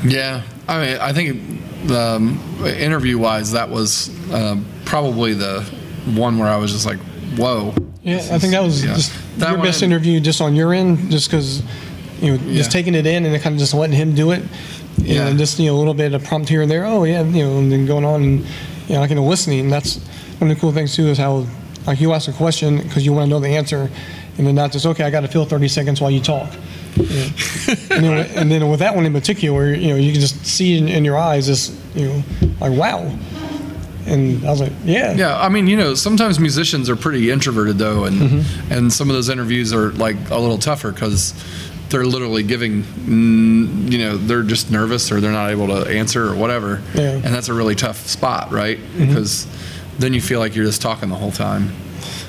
Yeah, 0.05 0.41
I 0.67 0.85
mean, 0.85 0.97
I 0.97 1.13
think 1.13 1.91
um, 1.91 2.39
interview-wise, 2.65 3.51
that 3.53 3.69
was 3.69 4.09
um, 4.33 4.65
probably 4.85 5.33
the 5.33 5.61
one 6.13 6.37
where 6.37 6.49
I 6.49 6.57
was 6.57 6.73
just 6.73 6.85
like, 6.85 6.99
"Whoa." 7.37 7.73
Yeah, 8.03 8.17
I 8.17 8.37
think 8.37 8.51
that 8.51 8.61
was 8.61 8.83
yeah. 8.83 8.95
just 8.95 9.13
That 9.37 9.49
your 9.49 9.57
one 9.59 9.67
best 9.67 9.81
interview 9.81 10.19
just 10.19 10.41
on 10.41 10.55
your 10.55 10.73
end, 10.73 11.09
just 11.09 11.29
because 11.29 11.63
you 12.23 12.31
know, 12.37 12.43
Yeah. 12.47 12.55
just 12.57 12.71
taking 12.71 12.95
it 12.95 13.05
in 13.05 13.25
and 13.25 13.41
kind 13.41 13.53
of 13.53 13.59
just 13.59 13.73
letting 13.73 13.95
him 13.95 14.15
do 14.15 14.31
it. 14.31 14.41
You 14.97 15.07
know, 15.07 15.13
Yeah. 15.23 15.27
and 15.27 15.37
just 15.37 15.59
you 15.59 15.67
know 15.67 15.75
a 15.75 15.79
little 15.79 15.93
bit 15.93 16.13
of 16.13 16.23
prompt 16.23 16.49
here 16.49 16.61
and 16.61 16.71
there. 16.71 16.85
Oh 16.85 17.03
yeah, 17.03 17.23
you 17.23 17.43
know, 17.43 17.57
and 17.59 17.71
then 17.71 17.85
going 17.85 18.05
on 18.05 18.23
and 18.23 18.39
you 18.87 18.93
know, 18.95 18.99
like 19.01 19.09
you 19.09 19.15
know, 19.15 19.25
listening. 19.25 19.59
And 19.61 19.71
that's 19.71 19.97
one 20.39 20.49
of 20.49 20.55
the 20.55 20.59
cool 20.61 20.71
things 20.71 20.95
too 20.95 21.07
is 21.07 21.17
how 21.17 21.45
like 21.85 21.99
you 22.01 22.13
ask 22.13 22.27
a 22.29 22.33
question 22.33 22.77
because 22.79 23.05
you 23.05 23.11
want 23.13 23.25
to 23.25 23.29
know 23.29 23.39
the 23.39 23.49
answer, 23.49 23.89
and 24.37 24.47
then 24.47 24.55
not 24.55 24.71
just 24.71 24.85
okay, 24.85 25.03
I 25.03 25.09
got 25.09 25.21
to 25.21 25.27
fill 25.27 25.45
30 25.45 25.67
seconds 25.67 25.99
while 26.01 26.11
you 26.11 26.21
talk. 26.21 26.49
You 26.95 27.03
know. 27.03 27.25
and, 27.91 28.03
then, 28.05 28.27
and 28.37 28.51
then 28.51 28.69
with 28.69 28.79
that 28.79 28.95
one 28.95 29.05
in 29.05 29.13
particular, 29.13 29.73
you 29.73 29.89
know, 29.89 29.95
you 29.95 30.11
can 30.11 30.21
just 30.21 30.45
see 30.45 30.77
in, 30.77 30.87
in 30.87 31.03
your 31.03 31.17
eyes 31.17 31.47
this, 31.47 31.75
you 31.95 32.07
know, 32.07 32.23
like 32.61 32.71
wow. 32.77 33.11
And 34.05 34.45
I 34.45 34.49
was 34.51 34.59
like, 34.59 34.73
yeah, 34.83 35.13
Yeah, 35.13 35.39
I 35.39 35.47
mean, 35.47 35.65
you 35.67 35.77
know, 35.77 35.93
sometimes 35.95 36.37
musicians 36.37 36.89
are 36.89 36.95
pretty 36.97 37.31
introverted 37.31 37.77
though, 37.77 38.03
and 38.03 38.21
Mm-hmm. 38.21 38.73
and 38.73 38.91
some 38.93 39.09
of 39.09 39.15
those 39.15 39.29
interviews 39.29 39.73
are 39.73 39.91
like 39.93 40.17
a 40.29 40.37
little 40.37 40.57
tougher 40.57 40.91
because 40.91 41.33
they're 41.93 42.05
literally 42.07 42.41
giving, 42.41 42.81
mm, 42.81 43.91
you 43.91 43.99
know, 43.99 44.17
they're 44.17 44.41
just 44.41 44.71
nervous 44.71 45.11
or 45.11 45.21
they're 45.21 45.31
not 45.31 45.51
able 45.51 45.67
to 45.67 45.87
answer 45.89 46.27
or 46.27 46.33
whatever, 46.35 46.81
Yeah. 46.95 47.01
Mm-hmm. 47.01 47.25
and 47.27 47.35
that's 47.35 47.49
a 47.49 47.53
really 47.53 47.75
tough 47.75 48.07
spot, 48.07 48.51
right? 48.51 48.79
Because 48.97 49.45
then 49.99 50.11
you 50.15 50.19
feel 50.19 50.39
like 50.39 50.55
you're 50.55 50.65
just 50.65 50.81
talking 50.81 51.09
the 51.09 51.15
whole 51.15 51.31
time, 51.31 51.71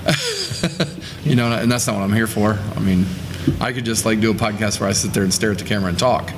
you 1.24 1.34
know, 1.34 1.50
and 1.50 1.72
that's 1.72 1.86
not 1.86 1.96
what 1.96 2.02
I'm 2.02 2.12
here 2.12 2.26
for. 2.26 2.58
I 2.76 2.80
mean, 2.80 3.06
I 3.60 3.72
could 3.72 3.84
just 3.84 4.04
like 4.06 4.20
do 4.20 4.30
a 4.30 4.34
podcast 4.34 4.80
where 4.80 4.88
I 4.88 4.92
sit 4.92 5.12
there 5.12 5.22
and 5.22 5.32
stare 5.32 5.50
at 5.52 5.58
the 5.58 5.64
camera 5.64 5.88
and 5.90 5.98
talk, 5.98 6.32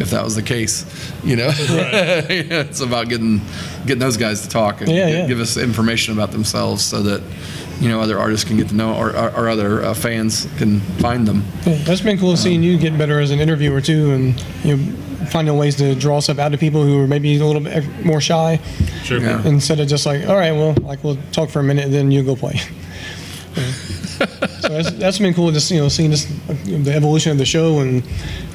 if 0.00 0.10
that 0.10 0.22
was 0.24 0.34
the 0.34 0.42
case, 0.42 0.84
you 1.24 1.36
know. 1.36 1.50
it's 1.56 2.80
about 2.80 3.08
getting 3.08 3.40
getting 3.86 3.98
those 4.00 4.16
guys 4.16 4.42
to 4.42 4.48
talk 4.48 4.80
and 4.80 4.90
Yeah, 4.90 5.06
gi- 5.10 5.12
yeah. 5.18 5.26
give 5.26 5.40
us 5.40 5.56
information 5.56 6.12
about 6.14 6.30
themselves 6.32 6.84
so 6.84 7.02
that 7.02 7.22
you 7.80 7.88
know 7.88 8.00
other 8.00 8.18
artists 8.18 8.46
can 8.46 8.56
get 8.56 8.68
to 8.68 8.74
know 8.74 8.94
or, 8.94 9.10
or, 9.16 9.30
or 9.36 9.48
other 9.48 9.82
uh, 9.82 9.94
fans 9.94 10.46
can 10.58 10.80
find 11.00 11.26
them. 11.26 11.42
Yeah, 11.66 11.76
that's 11.84 12.00
been 12.00 12.18
cool 12.18 12.36
seeing 12.36 12.62
you 12.62 12.78
get 12.78 12.96
better 12.98 13.18
as 13.20 13.30
an 13.30 13.40
interviewer 13.40 13.80
too, 13.80 14.10
and 14.12 14.44
you 14.64 14.76
know, 14.76 14.92
finding 15.30 15.56
ways 15.56 15.76
to 15.76 15.94
draw 15.94 16.20
stuff 16.20 16.38
out 16.38 16.52
of 16.52 16.60
people 16.60 16.84
who 16.84 17.00
are 17.00 17.06
maybe 17.06 17.36
a 17.38 17.44
little 17.46 17.62
bit 17.62 17.84
more 18.04 18.20
shy, 18.20 18.60
Sure. 19.04 19.20
Yeah. 19.20 19.42
instead 19.46 19.80
of 19.80 19.88
just 19.88 20.04
like, 20.04 20.28
all 20.28 20.36
right, 20.36 20.52
well, 20.52 20.74
like 20.82 21.02
we'll 21.02 21.18
talk 21.32 21.48
for 21.48 21.60
a 21.60 21.64
minute 21.64 21.84
and 21.86 21.94
then 21.94 22.10
you 22.10 22.22
go 22.22 22.36
play. 22.36 22.60
Yeah. 24.62 24.68
so 24.68 24.82
that's, 24.82 24.90
that's 24.98 25.18
been 25.18 25.34
cool, 25.34 25.50
just 25.50 25.70
you 25.70 25.78
know, 25.78 25.88
seeing 25.88 26.10
this 26.10 26.30
you 26.64 26.78
know, 26.78 26.84
the 26.84 26.94
evolution 26.94 27.32
of 27.32 27.38
the 27.38 27.44
show, 27.44 27.80
and 27.80 28.02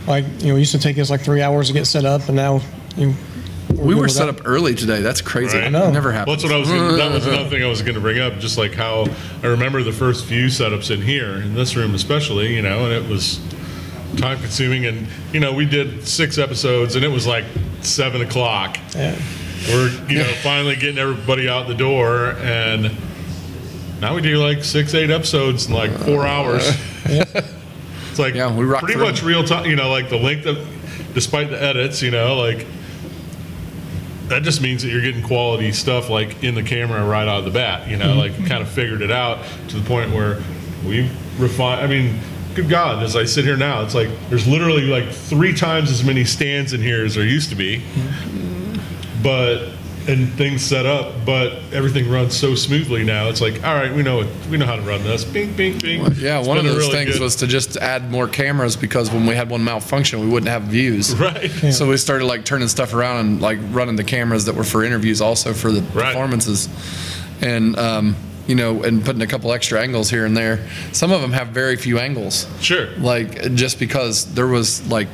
like 0.08 0.26
you 0.40 0.48
know, 0.50 0.56
it 0.56 0.60
used 0.60 0.72
to 0.74 0.80
take 0.80 0.98
us 1.00 1.10
like 1.10 1.22
three 1.22 1.42
hours 1.42 1.68
to 1.68 1.74
get 1.74 1.86
set 1.86 2.06
up, 2.06 2.28
and 2.28 2.36
now 2.36 2.62
you. 2.96 3.08
know, 3.08 3.16
We 3.70 3.94
good 3.94 4.02
were 4.02 4.08
set 4.10 4.26
that. 4.28 4.40
up 4.40 4.48
early 4.48 4.74
today. 4.76 5.02
That's 5.02 5.22
crazy. 5.22 5.58
Right. 5.58 5.68
I 5.68 5.70
know. 5.70 5.92
Never 5.92 6.10
Well, 6.10 6.18
happened. 6.18 6.34
that's 6.34 6.44
what 6.44 6.54
I 6.54 6.58
was. 6.58 6.70
Gonna, 6.70 6.94
that 6.98 7.12
was 7.12 7.28
another 7.28 7.50
thing 7.50 7.64
I 7.64 7.68
was 7.68 7.82
going 7.82 7.96
to 7.96 8.02
bring 8.02 8.20
up. 8.20 8.40
Just 8.40 8.58
like 8.58 8.74
how 8.74 9.06
I 9.44 9.48
remember 9.48 9.84
the 9.84 9.92
first 9.92 10.26
few 10.26 10.46
setups 10.48 10.90
in 10.92 11.02
here, 11.02 11.36
in 11.36 11.54
this 11.54 11.76
room 11.76 11.94
especially, 11.94 12.56
you 12.56 12.62
know, 12.62 12.86
and 12.86 12.94
it 12.94 13.08
was 13.10 13.40
time 14.18 14.40
consuming. 14.40 14.86
And 14.86 15.08
you 15.34 15.40
know, 15.40 15.54
we 15.54 15.66
did 15.66 16.08
six 16.08 16.38
episodes, 16.38 16.96
and 16.96 17.04
it 17.06 17.10
was 17.10 17.28
like 17.28 17.46
seven 17.82 18.22
o'clock. 18.22 18.78
Yeah. 18.96 19.20
We're 19.68 19.90
you 20.08 20.20
know 20.20 20.32
finally 20.44 20.76
getting 20.76 20.98
everybody 21.00 21.50
out 21.50 21.68
the 21.68 21.76
door, 21.76 22.32
and 22.42 22.86
now 24.02 24.16
we 24.16 24.22
do 24.22 24.38
like 24.38 24.64
six, 24.64 24.94
eight 24.94 25.10
episodes 25.10 25.68
in 25.68 25.74
like 25.74 25.92
four 26.00 26.26
hours. 26.26 26.68
It's 28.10 28.20
like 28.20 28.34
Yeah, 28.36 28.52
we 28.56 28.66
rock 28.66 28.80
pretty 28.82 28.96
through 28.96 29.06
much 29.06 29.22
real 29.22 29.44
time. 29.44 29.66
You 29.70 29.76
know, 29.76 29.90
like 29.92 30.10
the 30.10 30.18
length 30.18 30.48
of, 30.48 30.58
despite 31.14 31.52
the 31.52 31.62
edits, 31.62 32.02
you 32.02 32.10
know, 32.10 32.36
like 32.36 32.66
that 34.28 34.42
just 34.44 34.60
means 34.62 34.82
that 34.82 34.90
you're 34.90 35.02
getting 35.04 35.22
quality 35.22 35.72
stuff 35.72 36.10
like 36.10 36.44
in 36.44 36.56
the 36.56 36.64
camera 36.64 37.06
right 37.06 37.28
out 37.28 37.40
of 37.40 37.46
the 37.46 37.52
bat. 37.52 37.88
You 37.88 37.98
know, 37.98 38.18
Mm-hmm. 38.18 38.40
like 38.40 38.50
kind 38.50 38.62
of 38.64 38.70
figured 38.70 39.02
it 39.04 39.12
out 39.12 39.46
to 39.70 39.76
the 39.80 39.88
point 39.88 40.12
where 40.14 40.42
we've 40.86 41.12
refined. 41.40 41.82
I 41.82 41.88
mean, 41.88 42.20
good 42.56 42.68
God, 42.70 43.04
as 43.04 43.16
I 43.16 43.24
sit 43.26 43.46
here 43.46 43.56
now, 43.56 43.84
it's 43.84 43.94
like 43.96 44.10
there's 44.30 44.48
literally 44.48 44.88
like 44.88 45.10
three 45.12 45.54
times 45.54 45.92
as 45.92 46.04
many 46.04 46.26
stands 46.26 46.74
in 46.74 46.82
here 46.82 47.06
as 47.06 47.14
there 47.16 47.24
used 47.26 47.50
to 47.52 47.56
be, 47.56 47.84
but 49.22 49.70
and 50.08 50.32
things 50.34 50.62
set 50.62 50.86
up, 50.86 51.26
but 51.26 51.54
everything 51.74 52.10
runs 52.10 52.36
so 52.36 52.56
smoothly 52.56 53.04
now. 53.04 53.28
It's 53.28 53.42
like, 53.42 53.64
all 53.66 53.76
right, 53.76 53.94
we 53.94 54.04
know 54.04 54.22
it, 54.22 54.28
we 54.50 54.58
know 54.58 54.66
how 54.66 54.76
to 54.78 54.82
run 54.82 55.04
this. 55.04 55.26
Bing, 55.26 55.54
bing, 55.54 55.78
bing. 55.80 56.00
yeah, 56.18 56.40
It's 56.40 56.48
one 56.48 56.58
of 56.58 56.64
been 56.64 56.74
those 56.74 56.84
really 56.88 56.92
things 56.94 57.14
good- 57.14 57.22
was 57.22 57.36
to 57.38 57.48
just 57.48 57.76
add 57.78 58.10
more 58.10 58.28
cameras 58.28 58.76
because 58.78 59.12
when 59.12 59.26
we 59.26 59.36
had 59.36 59.50
one 59.50 59.64
malfunction, 59.64 60.20
we 60.22 60.28
wouldn't 60.28 60.50
have 60.50 60.64
views. 60.64 61.14
right. 61.18 61.50
So 61.74 61.90
we 61.90 61.98
started 61.98 62.26
like 62.26 62.46
turning 62.46 62.68
stuff 62.70 62.94
around 62.94 63.26
and 63.26 63.42
like 63.42 63.60
running 63.72 63.98
the 63.98 64.04
cameras 64.04 64.46
that 64.46 64.56
were 64.56 64.64
for 64.64 64.84
interviews 64.84 65.20
also 65.22 65.54
for 65.54 65.72
the 65.72 65.82
Right. 65.94 66.06
performances, 66.14 66.70
and 67.42 67.78
um, 67.78 68.16
you 68.48 68.56
know, 68.56 68.84
and 68.84 69.04
putting 69.04 69.22
a 69.22 69.28
couple 69.28 69.52
extra 69.52 69.82
angles 69.82 70.10
here 70.10 70.26
and 70.26 70.36
there. 70.38 70.66
Some 70.94 71.12
of 71.12 71.22
them 71.22 71.34
have 71.34 71.50
very 71.50 71.76
few 71.76 72.00
angles, 72.00 72.48
Sure. 72.62 72.88
like 72.98 73.56
just 73.56 73.78
because 73.78 74.34
there 74.36 74.48
was 74.48 74.88
like 74.90 75.10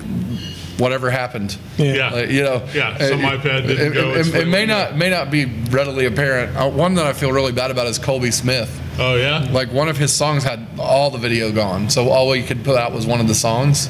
whatever 0.78 1.10
happened. 1.12 1.56
Yeah. 1.78 1.94
Yeah. 1.94 2.10
Like, 2.12 2.30
you 2.30 2.44
know, 2.44 2.64
Yeah, 2.74 2.98
some 2.98 3.24
uh, 3.24 3.30
iPad 3.32 3.68
didn't 3.68 3.92
it, 3.92 3.94
go 3.94 4.14
it- 4.16 4.28
it 4.36 4.48
may 4.48 4.62
way. 4.62 4.66
not 4.66 4.98
may 4.98 5.10
not 5.10 5.30
be 5.32 5.46
readily 5.46 6.06
apparent. 6.06 6.56
Uh, 6.58 6.70
one 6.70 6.96
that 6.96 7.06
I 7.06 7.14
feel 7.14 7.32
really 7.32 7.52
bad 7.52 7.72
about 7.72 7.88
is 7.88 8.00
Colby 8.00 8.32
Smith. 8.32 8.80
Oh 9.00 9.16
yeah. 9.16 9.48
Like 9.52 9.72
one 9.72 9.88
of 9.90 9.98
his 9.98 10.12
songs 10.14 10.44
had 10.44 10.66
all 10.80 11.10
the 11.10 11.18
video 11.18 11.52
gone, 11.52 11.90
so 11.90 12.10
all 12.10 12.30
we 12.30 12.44
could 12.44 12.64
put 12.64 12.78
out 12.78 12.92
was 12.94 13.06
one 13.06 13.20
of 13.20 13.28
the 13.28 13.36
songs 13.36 13.90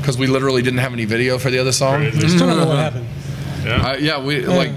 because 0.00 0.16
we 0.18 0.26
literally 0.26 0.62
didn't 0.62 0.80
have 0.80 0.92
any 0.92 1.04
video 1.04 1.38
for 1.38 1.50
the 1.50 1.58
other 1.58 1.72
song. 1.72 2.00
Crazy. 2.10 2.28
Still 2.28 2.46
don't 2.48 2.58
know 2.58 2.66
what 2.66 2.78
happened. 2.88 3.06
Yeah. 3.64 3.86
Uh, 3.90 3.96
yeah, 3.96 4.22
we 4.22 4.40
like 4.44 4.72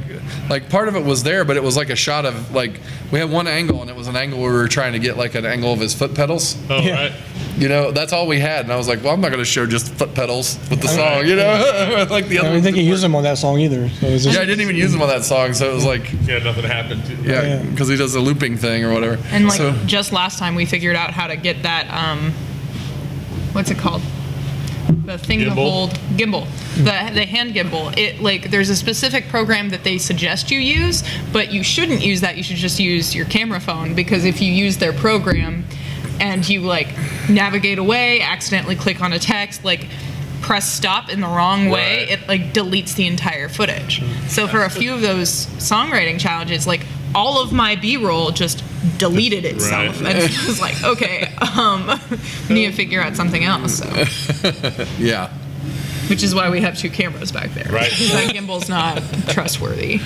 like 0.50 0.70
part 0.70 0.88
of 0.88 0.96
it 0.96 1.04
was 1.04 1.24
there, 1.24 1.44
but 1.46 1.58
it 1.58 1.64
was 1.64 1.76
like 1.78 1.90
a 1.90 1.96
shot 1.96 2.26
of 2.26 2.54
like 2.54 2.80
we 3.12 3.20
had 3.20 3.30
one 3.30 3.48
angle, 3.48 3.82
and 3.82 3.90
it 3.90 3.96
was 3.96 4.08
an 4.08 4.16
angle 4.16 4.40
where 4.42 4.52
we 4.52 4.58
were 4.58 4.68
trying 4.68 4.94
to 4.94 5.00
get 5.00 5.18
like 5.18 5.36
an 5.36 5.46
angle 5.46 5.74
of 5.74 5.80
his 5.80 5.94
foot 5.94 6.14
pedals. 6.16 6.56
oh 6.70 6.80
yeah. 6.80 6.94
right. 6.94 7.12
You 7.58 7.70
know, 7.70 7.90
that's 7.92 8.14
all 8.14 8.28
we 8.28 8.40
had, 8.40 8.66
and 8.66 8.72
I 8.72 8.76
was 8.76 8.88
like, 8.88 9.04
well, 9.04 9.14
I'm 9.14 9.22
not 9.22 9.30
going 9.30 9.40
to 9.40 9.46
show 9.46 9.66
just 9.66 9.92
foot 9.96 10.14
pedals 10.14 10.58
with 10.70 10.80
the 10.80 10.88
Right. 10.88 10.96
song. 11.22 11.26
You 11.28 11.38
know, 11.38 12.06
like 12.12 12.28
the 12.28 12.38
other. 12.38 12.50
I 12.50 12.50
other. 12.50 12.50
don't 12.50 12.52
ones 12.54 12.64
think 12.66 12.78
he 12.78 12.84
used 12.84 13.04
them 13.04 13.16
on 13.16 13.24
that 13.24 13.40
song 13.40 13.60
either. 13.60 13.90
So 13.90 14.08
it 14.08 14.14
was 14.14 14.26
work. 14.26 14.34
just, 14.34 14.36
Yeah, 14.36 14.42
I 14.42 14.46
didn't 14.46 14.62
even 14.62 14.76
use 14.76 14.92
them 14.92 15.02
on 15.02 15.08
that 15.08 15.24
song, 15.24 15.54
so 15.54 15.72
it 15.72 15.74
was 15.74 15.84
like. 15.86 16.12
Yeah, 16.28 16.38
nothing 16.40 16.66
happened. 16.66 17.02
Yeah, 17.26 17.42
Yeah. 17.42 17.64
because 17.64 17.88
he 17.88 17.96
does 17.96 18.14
the 18.14 18.20
looping 18.20 18.58
thing 18.58 18.84
or 18.84 18.94
whatever. 18.94 19.18
And 19.32 19.48
like 19.48 19.58
so, 19.58 19.72
just 19.88 20.14
last 20.14 20.38
time, 20.38 20.54
we 20.54 20.66
figured 20.66 20.96
out 20.96 21.12
how 21.12 21.26
to 21.26 21.36
get 21.36 21.64
that. 21.64 21.90
Um, 21.92 22.32
what's 23.54 23.72
it 23.72 23.78
called? 23.80 24.04
The 25.06 25.18
thing 25.18 25.40
to 25.40 25.46
Gimbal? 25.46 25.54
hold 25.56 25.90
gimbal, 26.18 26.48
the 26.78 27.14
the 27.14 27.26
hand 27.26 27.54
gimbal. 27.54 27.98
It 27.98 28.22
like 28.22 28.50
there's 28.52 28.70
a 28.70 28.76
specific 28.76 29.28
program 29.30 29.70
that 29.70 29.84
they 29.84 29.98
suggest 29.98 30.52
you 30.52 30.60
use, 30.60 31.04
but 31.32 31.52
you 31.52 31.64
shouldn't 31.64 32.02
use 32.02 32.22
that. 32.22 32.36
You 32.38 32.44
should 32.44 32.58
just 32.58 32.80
use 32.80 33.16
your 33.16 33.26
camera 33.26 33.60
phone 33.60 33.96
because 33.96 34.26
if 34.26 34.42
you 34.42 34.52
use 34.52 34.78
their 34.78 34.94
program 34.94 35.66
and 36.20 36.48
you 36.48 36.62
like 36.62 36.88
navigate 37.30 37.80
away, 37.80 38.22
accidentally 38.22 38.76
click 38.76 39.02
on 39.02 39.14
a 39.14 39.20
text, 39.20 39.64
like 39.64 39.88
press 40.42 40.72
stop 40.72 41.10
in 41.10 41.20
the 41.22 41.28
wrong 41.28 41.70
way, 41.70 42.00
Right. 42.06 42.10
it 42.20 42.28
like 42.28 42.54
deletes 42.54 42.96
the 42.96 43.08
entire 43.08 43.50
footage. 43.50 44.02
So 44.28 44.48
for 44.48 44.64
a 44.64 44.70
few 44.70 44.94
of 44.94 45.02
those 45.02 45.48
songwriting 45.58 46.20
challenges, 46.20 46.68
like 46.68 46.86
all 47.16 47.42
of 47.42 47.52
my 47.52 47.76
B-roll 47.76 48.32
just 48.32 48.64
deleted 48.98 49.46
itself, 49.46 50.02
Right. 50.02 50.16
and 50.16 50.24
it 50.24 50.48
was 50.48 50.60
like, 50.62 50.82
okay, 50.84 51.34
um, 51.58 52.00
we 52.50 52.56
need 52.56 52.66
to 52.68 52.72
figure 52.74 53.02
out 53.02 53.16
something 53.16 53.44
else. 53.44 53.80
So, 53.80 54.86
yeah. 55.00 55.30
which 56.10 56.24
is 56.24 56.34
why 56.36 56.50
we 56.50 56.62
have 56.62 56.78
two 56.78 56.90
cameras 56.90 57.32
back 57.32 57.50
there. 57.54 57.72
Right. 57.72 57.92
that 58.12 58.32
gimbal's 58.34 58.70
not 58.70 59.02
trustworthy. 59.30 60.00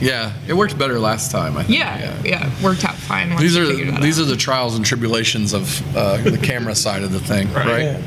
Yeah, 0.00 0.32
it 0.46 0.52
worked 0.54 0.78
better 0.78 0.98
last 1.00 1.32
time. 1.32 1.56
I 1.56 1.64
think. 1.64 1.78
Yeah, 1.78 2.14
yeah, 2.24 2.50
worked 2.62 2.84
out 2.84 2.94
fine. 2.94 3.30
Once 3.30 3.40
These 3.40 3.56
are 3.56 3.66
these 3.66 4.18
out. 4.20 4.22
are 4.24 4.30
the 4.30 4.36
trials 4.36 4.76
and 4.76 4.84
tribulations 4.84 5.52
of 5.52 5.96
uh, 5.96 6.18
the 6.18 6.38
camera 6.38 6.74
side 6.76 7.02
of 7.02 7.10
the 7.10 7.18
thing, 7.18 7.52
right? 7.52 7.82
yeah. 7.82 8.00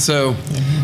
So, 0.00 0.34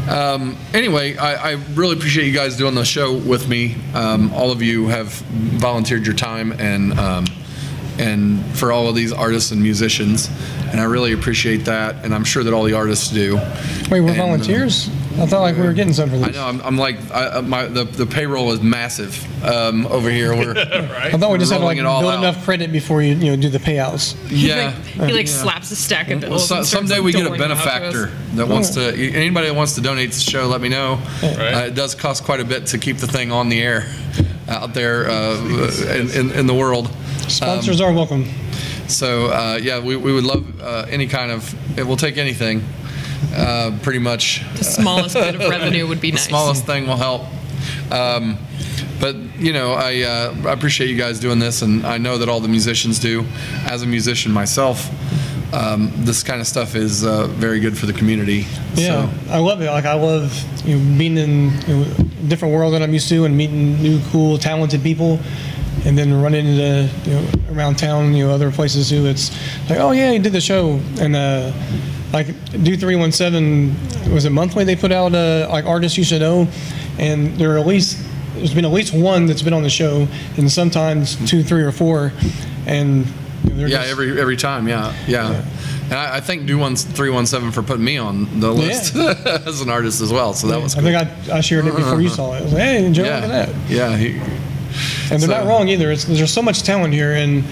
um, 0.09 0.57
anyway, 0.75 1.17
I, 1.17 1.53
I 1.53 1.53
really 1.75 1.97
appreciate 1.97 2.27
you 2.27 2.35
guys 2.35 2.57
doing 2.57 2.75
the 2.75 2.85
show 2.85 3.17
with 3.17 3.49
me. 3.49 3.77
Um, 3.95 4.33
all 4.33 4.51
of 4.51 4.62
you 4.62 4.89
have 4.89 5.09
volunteered 5.09 6.05
your 6.07 6.14
time 6.14 6.53
and 6.53 6.99
um, 6.99 7.25
and 7.99 8.45
for 8.57 8.73
all 8.73 8.89
of 8.89 8.95
these 8.95 9.12
artists 9.12 9.53
and 9.53 9.62
musicians, 9.62 10.29
and 10.71 10.81
I 10.81 10.85
really 10.85 11.12
appreciate 11.12 11.64
that. 11.64 12.05
And 12.05 12.14
I'm 12.14 12.25
sure 12.25 12.45
that 12.45 12.53
all 12.53 12.64
the 12.64 12.75
artists 12.75 13.09
do. 13.11 13.37
Wait, 13.91 14.01
we're 14.01 14.11
And, 14.11 14.21
uh, 14.21 14.27
volunteers? 14.27 14.91
I 15.19 15.27
thought 15.27 15.41
like 15.41 15.57
we 15.57 15.62
were 15.62 15.73
getting 15.73 15.93
something 15.93 16.21
for 16.21 16.25
I 16.27 16.29
this. 16.29 16.37
know. 16.37 16.47
I'm, 16.47 16.61
I'm 16.61 16.77
like 16.77 16.97
I, 17.11 17.27
uh, 17.27 17.43
my 17.43 17.64
the, 17.67 17.85
the 17.85 18.07
payroll 18.07 18.53
is 18.53 18.61
massive 18.61 19.25
um, 19.45 19.87
over 19.87 20.11
here. 20.11 20.35
We're 20.37 20.55
Right. 20.97 21.14
I 21.14 21.19
thought 21.19 21.31
we 21.31 21.39
just 21.39 21.51
had 21.53 21.59
to 21.59 21.64
like 21.64 21.77
rolling 21.77 21.79
it 21.79 21.87
all 21.87 22.01
build 22.01 22.12
out. 22.14 22.19
enough 22.19 22.45
credit 22.45 22.71
before 22.73 23.03
you 23.03 23.14
you 23.14 23.31
know 23.31 23.37
do 23.37 23.49
the 23.49 23.59
payouts. 23.59 24.17
yeah. 24.29 24.73
he 24.73 25.12
like 25.12 25.29
slaps 25.29 25.71
a 25.71 25.77
stack 25.77 26.11
of 26.11 26.21
bills. 26.21 26.31
Well, 26.31 26.39
so, 26.39 26.57
and 26.59 26.67
starts, 26.67 26.89
someday 26.89 26.97
like, 26.97 27.05
we 27.05 27.12
get 27.12 27.23
a 27.23 27.25
doling 27.25 27.41
them 27.41 27.51
out 27.53 27.55
to 27.57 27.61
us. 27.61 27.67
benefactor 27.67 28.37
that 28.37 28.49
wants 28.49 28.71
to. 28.71 28.81
Anybody 28.95 29.49
that 29.49 29.55
wants 29.55 29.75
to 29.77 29.81
donate 29.81 30.12
to 30.12 30.19
the 30.19 30.31
show, 30.31 30.47
let 30.47 30.61
me 30.61 30.69
know. 30.69 30.99
Right. 31.23 31.55
Uh, 31.55 31.67
it 31.67 31.75
does 31.75 31.95
cost 31.95 32.25
quite 32.25 32.41
a 32.41 32.45
bit 32.45 32.67
to 32.67 32.79
keep 32.79 32.99
the 32.99 33.07
thing 33.07 33.33
on 33.33 33.49
the 33.49 33.62
air 33.62 33.87
out 34.49 34.75
there 34.75 35.09
uh, 35.09 35.37
in, 35.97 36.11
in, 36.11 36.31
in 36.31 36.47
the 36.47 36.55
world. 36.55 36.89
Sponsors 37.29 37.81
are 37.81 37.93
welcome. 37.93 38.25
So 38.89 39.27
uh, 39.27 39.59
yeah, 39.61 39.81
we, 39.81 39.97
we 39.97 40.12
would 40.12 40.25
love 40.25 40.61
uh, 40.61 40.87
any 40.89 41.07
kind 41.07 41.31
of. 41.33 41.79
It 41.79 41.83
will 41.85 41.97
take 41.97 42.17
anything. 42.19 42.62
Uh, 43.35 43.77
pretty 43.83 43.99
much, 43.99 44.43
The 44.57 44.64
smallest 44.64 45.14
bit 45.14 45.35
of 45.35 45.41
revenue 45.51 45.87
would 45.87 46.01
be 46.01 46.11
the 46.11 46.17
nice. 46.17 46.27
smallest 46.29 46.64
thing 46.64 46.87
will 46.87 46.97
help. 46.97 47.23
Um, 47.91 48.39
but 49.01 49.14
you 49.39 49.53
know, 49.53 49.73
I, 49.73 50.03
uh, 50.03 50.35
I 50.47 50.53
appreciate 50.53 50.89
you 50.89 50.97
guys 50.97 51.21
doing 51.21 51.39
this, 51.39 51.62
and 51.62 51.87
I 51.87 51.99
know 51.99 52.19
that 52.19 52.29
all 52.29 52.41
the 52.41 52.49
musicians 52.49 52.99
do. 52.99 53.25
As 53.67 53.83
a 53.83 53.87
musician 53.87 54.33
myself, 54.33 54.89
um, 55.53 55.93
this 56.05 56.23
kind 56.23 56.41
of 56.41 56.47
stuff 56.47 56.75
is 56.75 57.05
uh, 57.05 57.27
very 57.29 57.61
good 57.61 57.77
for 57.77 57.87
the 57.87 57.93
community. 57.93 58.47
Yeah, 58.75 59.09
So, 59.09 59.33
I 59.33 59.39
love 59.39 59.61
it. 59.61 59.67
Like 59.71 59.85
I 59.85 59.95
love 59.95 60.33
you 60.67 60.79
know, 60.79 60.99
being 60.99 61.19
in 61.19 61.51
you 61.69 61.77
know, 61.77 61.83
a 61.99 62.03
different 62.29 62.55
world 62.55 62.73
that 62.75 62.83
I'm 62.83 62.93
used 62.93 63.09
to 63.11 63.25
and 63.27 63.37
meeting 63.37 63.81
new, 63.83 64.01
cool, 64.11 64.39
talented 64.39 64.83
people, 64.83 65.21
and 65.85 65.97
then 65.97 66.21
running 66.23 66.47
into 66.47 66.91
you 67.05 67.14
know 67.14 67.27
around 67.53 67.77
town, 67.79 68.14
you 68.14 68.27
know, 68.27 68.33
other 68.35 68.51
places 68.51 68.89
too. 68.89 69.07
It's 69.07 69.31
like, 69.69 69.79
oh 69.79 69.91
yeah, 69.93 70.11
you 70.12 70.19
did 70.21 70.33
the 70.33 70.41
show, 70.41 70.81
and 71.01 71.14
uh, 71.14 71.53
like 72.12 72.26
do 72.62 72.76
three 72.76 72.96
one 72.96 73.12
seven 73.12 73.74
was 74.12 74.24
it 74.24 74.30
monthly? 74.30 74.64
They 74.64 74.76
put 74.76 74.92
out 74.92 75.14
uh, 75.14 75.48
like 75.50 75.64
artists 75.66 75.98
you 75.98 76.04
should 76.04 76.20
know, 76.20 76.48
and 76.98 77.36
there 77.36 77.54
are 77.54 77.59
at 77.59 77.66
least 77.66 77.98
there's 78.34 78.54
been 78.54 78.64
at 78.64 78.70
least 78.72 78.92
one 78.94 79.26
that's 79.26 79.42
been 79.42 79.54
on 79.54 79.62
the 79.62 79.70
show, 79.70 80.07
and 80.36 80.50
sometimes 80.50 81.16
two, 81.28 81.42
three, 81.42 81.62
or 81.62 81.72
four, 81.72 82.12
and. 82.66 83.04
they're 83.44 83.68
yeah, 83.68 83.78
just- 83.78 83.90
every 83.90 84.20
every 84.20 84.36
time, 84.36 84.68
yeah, 84.68 84.94
yeah. 85.07 85.44
And 85.84 85.94
I, 85.94 86.16
I 86.16 86.20
think 86.20 86.46
do 86.46 86.59
one 86.59 86.74
three 86.76 87.11
one 87.11 87.26
seven 87.26 87.52
for 87.52 87.62
putting 87.62 87.84
me 87.84 87.96
on 87.96 88.40
the 88.40 88.50
list 88.52 88.94
as 89.46 89.61
an 89.61 89.70
artist 89.70 90.00
as 90.00 90.12
well. 90.12 90.34
So 90.34 90.48
that 90.48 90.61
was 90.61 90.76
I 90.76 90.82
think 90.82 90.96
I, 91.30 91.36
I 91.36 91.40
shared 91.40 91.66
it 91.66 91.76
before 91.76 92.00
you 92.00 92.09
saw 92.09 92.34
it. 92.34 92.38
I 92.38 92.42
was 92.42 92.52
like, 92.52 92.62
hey, 92.62 92.88
look 92.88 92.96
yeah, 92.98 93.26
that. 93.26 93.48
yeah. 93.70 93.96
He, 93.96 94.18
And 95.11 95.22
they're 95.22 95.28
not 95.28 95.46
wrong 95.46 95.68
either. 95.68 95.90
It's, 95.92 96.04
there's 96.04 96.32
so 96.32 96.42
much 96.42 96.62
talent 96.64 96.92
here. 96.92 97.12
And 97.14 97.44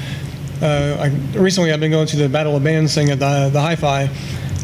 uh, 0.61 0.97
I, 1.01 1.39
recently, 1.39 1.73
I've 1.73 1.79
been 1.81 1.93
going 1.93 2.09
to 2.09 2.17
the 2.17 2.29
Battle 2.29 2.57
of 2.57 2.65
Bands 2.65 2.93
thing 2.95 3.11
at 3.11 3.21
the, 3.21 3.51
the 3.53 3.61
Hi-Fi, 3.61 4.09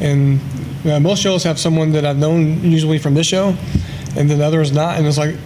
and 0.00 0.40
uh, 0.84 0.98
most 1.00 1.20
shows 1.22 1.44
have 1.44 1.58
someone 1.58 1.92
that 1.92 2.04
I've 2.04 2.16
known 2.18 2.62
usually 2.62 2.98
from 2.98 3.14
this 3.14 3.26
show, 3.26 3.54
and 4.16 4.30
then 4.30 4.40
others 4.40 4.72
not. 4.72 4.96
And 4.98 5.06
it's 5.06 5.18
like, 5.18 5.36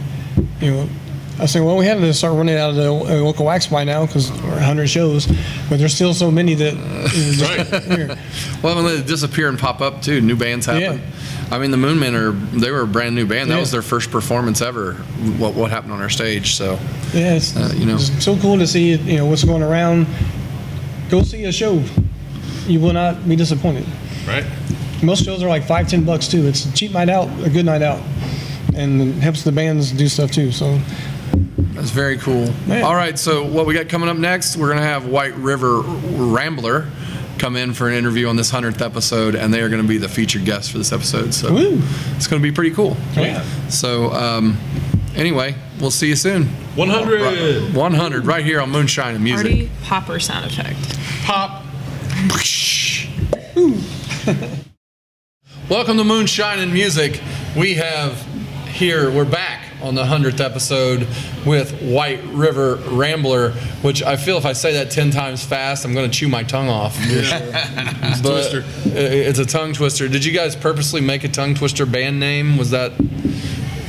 you 0.60 0.70
know, 0.70 0.88
I 1.40 1.46
say, 1.46 1.60
well, 1.60 1.76
we 1.76 1.84
had 1.84 1.98
to 1.98 2.14
start 2.14 2.34
running 2.36 2.56
out 2.56 2.70
of 2.70 2.76
the 2.76 2.88
uh, 2.92 2.94
local 3.24 3.46
wax 3.46 3.66
by 3.66 3.82
now 3.82 4.06
because 4.06 4.30
we're 4.30 4.50
100 4.50 4.86
shows, 4.88 5.26
but 5.68 5.78
there's 5.80 5.92
still 5.94 6.14
so 6.14 6.30
many 6.30 6.54
that. 6.54 6.74
You 6.74 7.36
know, 7.90 7.96
here. 7.96 8.18
well, 8.62 8.76
when 8.76 8.84
they 8.86 9.02
disappear 9.02 9.48
and 9.48 9.58
pop 9.58 9.80
up 9.80 10.00
too, 10.02 10.20
new 10.20 10.36
bands 10.36 10.66
happen. 10.66 10.98
Yeah. 10.98 11.10
I 11.50 11.58
mean, 11.58 11.70
the 11.72 11.76
Moonmen 11.76 12.14
are 12.14 12.32
they 12.58 12.70
were 12.70 12.80
a 12.82 12.86
brand 12.86 13.14
new 13.14 13.26
band. 13.26 13.50
That 13.50 13.56
Yeah. 13.56 13.60
was 13.60 13.70
their 13.70 13.82
first 13.82 14.10
performance 14.10 14.62
ever. 14.62 14.94
What 15.38 15.54
what 15.54 15.70
happened 15.70 15.92
on 15.92 16.00
our 16.00 16.08
stage? 16.08 16.54
So 16.54 16.78
Yeah, 17.12 17.34
it's, 17.34 17.54
Uh, 17.56 17.72
you 17.76 17.84
know. 17.84 17.96
it's 17.96 18.24
so 18.24 18.36
cool 18.38 18.56
to 18.58 18.66
see 18.66 18.94
you 18.94 19.16
know 19.18 19.26
what's 19.26 19.44
going 19.44 19.62
around. 19.62 20.06
Go 21.10 21.22
see 21.22 21.44
a 21.44 21.52
show. 21.52 21.82
You 22.66 22.80
will 22.80 22.94
not 22.94 23.28
be 23.28 23.36
disappointed. 23.36 23.84
Right? 24.26 24.44
Most 25.02 25.24
shows 25.24 25.42
are 25.42 25.48
like 25.48 25.64
five, 25.64 25.88
ten 25.88 26.04
bucks 26.04 26.28
too. 26.28 26.46
It's 26.46 26.64
a 26.64 26.72
cheap 26.72 26.92
night 26.92 27.08
out, 27.08 27.28
a 27.44 27.50
good 27.50 27.66
night 27.66 27.82
out, 27.82 28.00
and 28.74 29.00
it 29.00 29.12
helps 29.20 29.42
the 29.42 29.52
bands 29.52 29.92
do 29.92 30.08
stuff 30.08 30.30
too. 30.30 30.50
So 30.52 30.78
That's 31.72 31.90
very 31.90 32.16
cool. 32.18 32.52
Man. 32.66 32.84
All 32.84 32.94
right, 32.94 33.18
so 33.18 33.44
what 33.44 33.66
we 33.66 33.74
got 33.74 33.88
coming 33.88 34.08
up 34.08 34.16
next? 34.16 34.56
We're 34.56 34.68
gonna 34.68 34.82
have 34.82 35.06
White 35.06 35.34
River 35.36 35.80
Rambler 35.80 36.88
come 37.38 37.56
in 37.56 37.74
for 37.74 37.88
an 37.88 37.94
interview 37.94 38.28
on 38.28 38.36
this 38.36 38.48
hundredth 38.50 38.80
episode, 38.80 39.34
and 39.34 39.52
they 39.52 39.60
are 39.60 39.68
gonna 39.68 39.82
be 39.82 39.98
the 39.98 40.08
featured 40.08 40.44
guest 40.44 40.70
for 40.72 40.78
this 40.78 40.92
episode. 40.92 41.34
So 41.34 41.52
Woo. 41.52 41.82
it's 42.16 42.26
gonna 42.26 42.42
be 42.42 42.52
pretty 42.52 42.70
cool. 42.70 42.96
yeah, 43.14 43.42
So 43.68 44.10
um, 44.12 44.56
anyway, 45.16 45.54
we'll 45.80 45.90
see 45.90 46.08
you 46.08 46.16
soon. 46.16 46.44
100. 46.76 47.74
100 47.74 48.26
right 48.26 48.44
here 48.44 48.60
on 48.60 48.70
Moonshine 48.70 49.14
and 49.16 49.22
Music. 49.24 49.46
Party 49.46 49.70
popper 49.82 50.18
sound 50.20 50.46
effect. 50.46 50.78
Pop. 51.24 51.62
Welcome 55.68 55.98
to 55.98 56.04
Moonshine 56.04 56.58
and 56.60 56.72
Music. 56.72 57.20
We 57.56 57.74
have 57.74 58.16
here, 58.68 59.10
we're 59.10 59.26
back 59.26 59.66
on 59.82 59.94
the 59.94 60.02
100th 60.02 60.40
episode 60.40 61.06
with 61.44 61.78
White 61.82 62.22
River 62.28 62.76
Rambler, 62.88 63.50
which 63.82 64.02
I 64.02 64.16
feel 64.16 64.38
if 64.38 64.46
I 64.46 64.54
say 64.54 64.72
that 64.74 64.90
10 64.90 65.10
times 65.10 65.44
fast, 65.44 65.84
I'm 65.84 65.92
going 65.92 66.10
to 66.10 66.16
chew 66.16 66.28
my 66.28 66.42
tongue 66.42 66.70
off. 66.70 66.96
but 68.22 68.22
twister. 68.22 68.64
It's 68.86 69.38
a 69.38 69.44
tongue 69.44 69.74
twister. 69.74 70.08
Did 70.08 70.24
you 70.24 70.32
guys 70.32 70.56
purposely 70.56 71.02
make 71.02 71.24
a 71.24 71.28
tongue 71.28 71.54
twister 71.54 71.84
band 71.84 72.18
name? 72.18 72.56
Was 72.56 72.70
that 72.70 72.92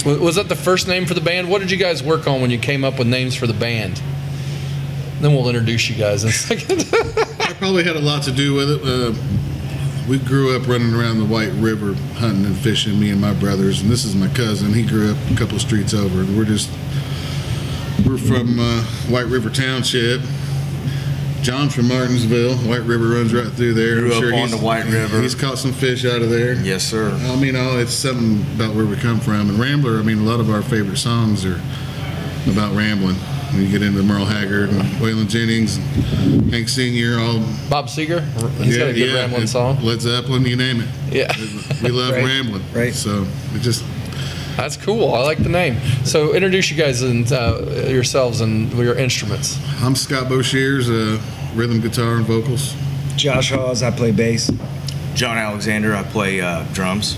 was 0.05 0.35
that 0.35 0.49
the 0.49 0.55
first 0.55 0.87
name 0.87 1.05
for 1.05 1.13
the 1.13 1.21
band? 1.21 1.49
What 1.49 1.61
did 1.61 1.71
you 1.71 1.77
guys 1.77 2.03
work 2.03 2.27
on 2.27 2.41
when 2.41 2.51
you 2.51 2.59
came 2.59 2.83
up 2.83 2.99
with 2.99 3.07
names 3.07 3.35
for 3.35 3.47
the 3.47 3.53
band? 3.53 4.01
Then 5.21 5.33
we'll 5.33 5.47
introduce 5.47 5.89
you 5.89 5.95
guys 5.95 6.23
in 6.23 6.29
a 6.29 6.33
second. 6.33 6.85
That 7.45 7.57
probably 7.59 7.83
had 7.83 7.95
a 7.95 8.01
lot 8.01 8.23
to 8.23 8.31
do 8.31 8.53
with 8.55 8.69
it. 8.69 8.81
Uh, 8.83 9.13
we 10.07 10.19
grew 10.19 10.55
up 10.55 10.67
running 10.67 10.93
around 10.93 11.17
the 11.19 11.25
White 11.25 11.51
River 11.53 11.93
hunting 12.19 12.45
and 12.45 12.55
fishing, 12.55 12.99
me 12.99 13.09
and 13.09 13.19
my 13.19 13.33
brothers. 13.33 13.81
And 13.81 13.89
this 13.89 14.05
is 14.05 14.15
my 14.15 14.27
cousin. 14.29 14.73
He 14.73 14.83
grew 14.85 15.11
up 15.11 15.17
a 15.31 15.35
couple 15.35 15.55
of 15.55 15.61
streets 15.61 15.93
over. 15.93 16.19
And 16.21 16.37
we're 16.37 16.45
just, 16.45 16.69
we're 18.05 18.17
from 18.17 18.59
uh, 18.59 18.83
White 19.09 19.25
River 19.25 19.49
Township. 19.49 20.21
John's 21.41 21.75
from 21.75 21.87
Martinsville. 21.87 22.55
White 22.57 22.81
River 22.83 23.09
runs 23.09 23.33
right 23.33 23.47
through 23.51 23.73
there. 23.73 23.99
Grew 23.99 24.11
I'm 24.13 24.17
up 24.17 24.23
on 24.23 24.33
he's- 24.33 24.51
the 24.51 24.57
White 24.65 24.85
River. 24.85 25.21
He's 25.21 25.35
caught 25.35 25.57
some 25.57 25.73
fish 25.73 26.05
out 26.05 26.21
of 26.21 26.29
there. 26.29 26.53
Yes, 26.53 26.83
sir. 26.83 27.11
I 27.11 27.35
mean, 27.35 27.55
all 27.55 27.77
it's 27.79 27.93
something 27.93 28.41
about 28.55 28.75
where 28.75 28.85
we 28.85 28.95
come 28.97 29.19
from. 29.19 29.49
And 29.49 29.59
Rambler, 29.59 29.99
I 29.99 30.03
mean, 30.03 30.19
a 30.19 30.23
lot 30.23 30.39
of 30.39 30.49
our 30.51 30.61
favorite 30.61 30.97
songs 30.97 31.45
are 31.45 31.59
about 32.47 32.75
rambling. 32.75 33.15
When 33.55 33.63
you 33.63 33.71
get 33.71 33.83
into 33.83 34.03
Merle 34.03 34.25
Haggard 34.25 34.67
and 34.69 34.81
Waylon 34.99 35.29
Jennings 35.29 35.77
and 35.77 36.51
Hank 36.53 36.67
Sr., 36.67 37.17
all 37.19 37.39
Bob 37.69 37.85
Seger, 37.85 38.19
he's 38.61 38.77
got 38.77 38.89
a 38.89 38.93
good 38.93 39.15
rambling 39.15 39.41
and 39.43 39.49
song. 39.49 39.81
Led 39.81 40.01
Zeppelin, 40.01 40.45
you 40.45 40.57
name 40.57 40.81
it. 40.81 40.89
Yeah. 41.09 41.31
We 41.81 41.87
love 41.89 42.11
Right, 42.15 42.25
rambling. 42.25 42.63
right. 42.73 42.93
So 42.93 43.25
it 43.53 43.61
just 43.61 43.85
That's 44.57 44.75
cool. 44.75 45.13
I 45.13 45.21
like 45.21 45.37
the 45.41 45.47
name. 45.47 45.77
So 46.03 46.33
introduce 46.33 46.69
you 46.69 46.75
guys 46.75 47.01
and 47.01 47.31
uh, 47.31 47.85
yourselves 47.87 48.41
and 48.41 48.73
your 48.73 48.97
instruments. 48.97 49.57
I'm 49.81 49.95
Scott 49.95 50.25
Boshears, 50.27 50.89
uh, 50.89 51.21
rhythm 51.55 51.79
guitar 51.79 52.15
and 52.15 52.25
vocals. 52.25 52.75
Josh 53.15 53.51
Hawes, 53.51 53.83
I 53.83 53.91
play 53.91 54.11
bass. 54.11 54.51
John 55.13 55.37
Alexander, 55.37 55.95
I 55.95 56.03
play 56.03 56.41
uh, 56.41 56.65
drums. 56.73 57.17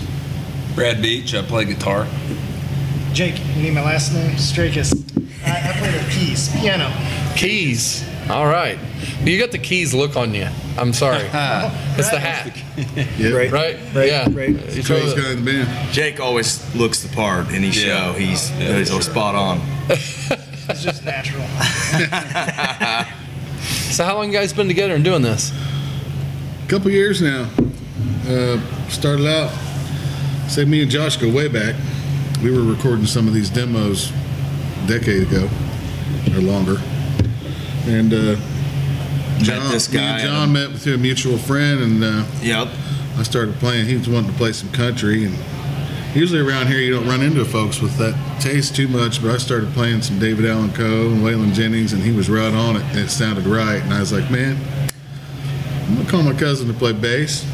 Brad 0.76 1.02
Beach, 1.02 1.34
I 1.34 1.42
play 1.42 1.64
guitar. 1.64 2.06
Jake, 3.12 3.40
you 3.56 3.62
need 3.64 3.72
my 3.74 3.82
last 3.82 4.12
name? 4.12 4.36
Strakis. 4.36 4.94
I, 5.48 5.70
I 5.70 5.72
play 5.78 5.90
the 5.90 6.10
keys, 6.10 6.48
piano. 6.60 6.92
Keys. 7.36 8.04
All 8.30 8.46
right. 8.46 8.78
You 9.22 9.38
got 9.38 9.52
the 9.52 9.58
keys 9.58 9.94
look 9.94 10.16
on 10.16 10.34
you. 10.34 10.48
I'm 10.76 10.92
sorry. 10.92 11.16
it's 11.24 12.10
the 12.10 12.18
hat, 12.20 12.54
Yeah. 13.18 13.30
Right. 13.30 13.50
right? 13.50 13.76
Right, 13.94 14.08
Yeah. 14.08 14.28
right. 14.30 14.50
You 14.50 14.82
throw 14.82 14.98
Coolest 14.98 15.16
the- 15.16 15.22
guy 15.22 15.30
in 15.32 15.44
the 15.44 15.52
band. 15.64 15.92
Jake 15.92 16.20
always 16.20 16.74
looks 16.74 17.02
the 17.02 17.14
part 17.14 17.48
in 17.48 17.54
any 17.56 17.68
Yeah. 17.68 17.72
show. 17.72 18.12
He's, 18.18 18.50
Yeah, 18.52 18.76
he's 18.78 18.88
sure. 18.88 19.00
spot 19.02 19.34
on. 19.34 19.60
It's 20.70 20.82
just 20.82 21.02
natural. 21.02 21.46
so 23.90 24.04
how 24.04 24.16
long 24.16 24.26
you 24.30 24.38
guys 24.38 24.52
been 24.52 24.68
together 24.68 24.94
and 24.94 25.02
doing 25.02 25.22
this? 25.22 25.50
A 26.64 26.68
couple 26.68 26.90
years 26.90 27.22
now. 27.22 27.48
Uh, 28.28 28.60
started 28.90 29.26
out, 29.26 29.50
say 30.48 30.66
me 30.66 30.82
and 30.82 30.90
Josh 30.90 31.16
go 31.16 31.30
way 31.32 31.48
back. 31.48 31.74
We 32.42 32.50
were 32.50 32.62
recording 32.62 33.06
some 33.06 33.26
of 33.26 33.32
these 33.34 33.48
demos 33.48 34.10
a 34.10 34.17
decade 34.88 35.22
ago 35.28 35.48
or 36.34 36.40
longer. 36.40 36.76
And 37.86 38.12
uh, 38.12 38.36
John, 39.38 39.70
this 39.70 39.88
me 39.92 39.98
guy 39.98 40.18
and 40.18 40.28
John 40.28 40.52
met 40.52 40.72
with 40.72 40.86
a 40.86 40.96
mutual 40.96 41.38
friend, 41.38 41.80
and 41.80 42.02
uh, 42.04 42.24
Yep. 42.42 42.68
I 43.18 43.22
started 43.22 43.54
playing. 43.56 43.86
He 43.86 43.96
was 43.96 44.08
wanting 44.08 44.30
to 44.30 44.36
play 44.36 44.52
some 44.52 44.70
country, 44.72 45.24
and 45.24 45.36
usually 46.14 46.40
around 46.40 46.68
here 46.68 46.78
you 46.78 46.92
don't 46.94 47.06
run 47.06 47.20
into 47.20 47.44
folks 47.44 47.80
with 47.80 47.96
that 47.98 48.14
taste 48.40 48.74
too 48.74 48.88
much. 48.88 49.22
But 49.22 49.32
I 49.32 49.38
started 49.38 49.72
playing 49.74 50.02
some 50.02 50.18
David 50.18 50.46
Allan 50.46 50.72
Coe 50.72 51.08
and 51.08 51.22
Waylon 51.22 51.52
Jennings, 51.52 51.92
and 51.92 52.02
he 52.02 52.12
was 52.12 52.30
right 52.30 52.52
on 52.52 52.76
it, 52.76 52.82
and 52.82 52.98
it 52.98 53.10
sounded 53.10 53.44
right. 53.46 53.82
And 53.82 53.92
I 53.92 54.00
was 54.00 54.12
like, 54.12 54.30
man, 54.30 54.56
I'm 55.86 55.96
gonna 55.96 56.10
call 56.10 56.22
my 56.22 56.34
cousin 56.34 56.66
to 56.68 56.74
play 56.74 56.92
bass. 56.92 57.44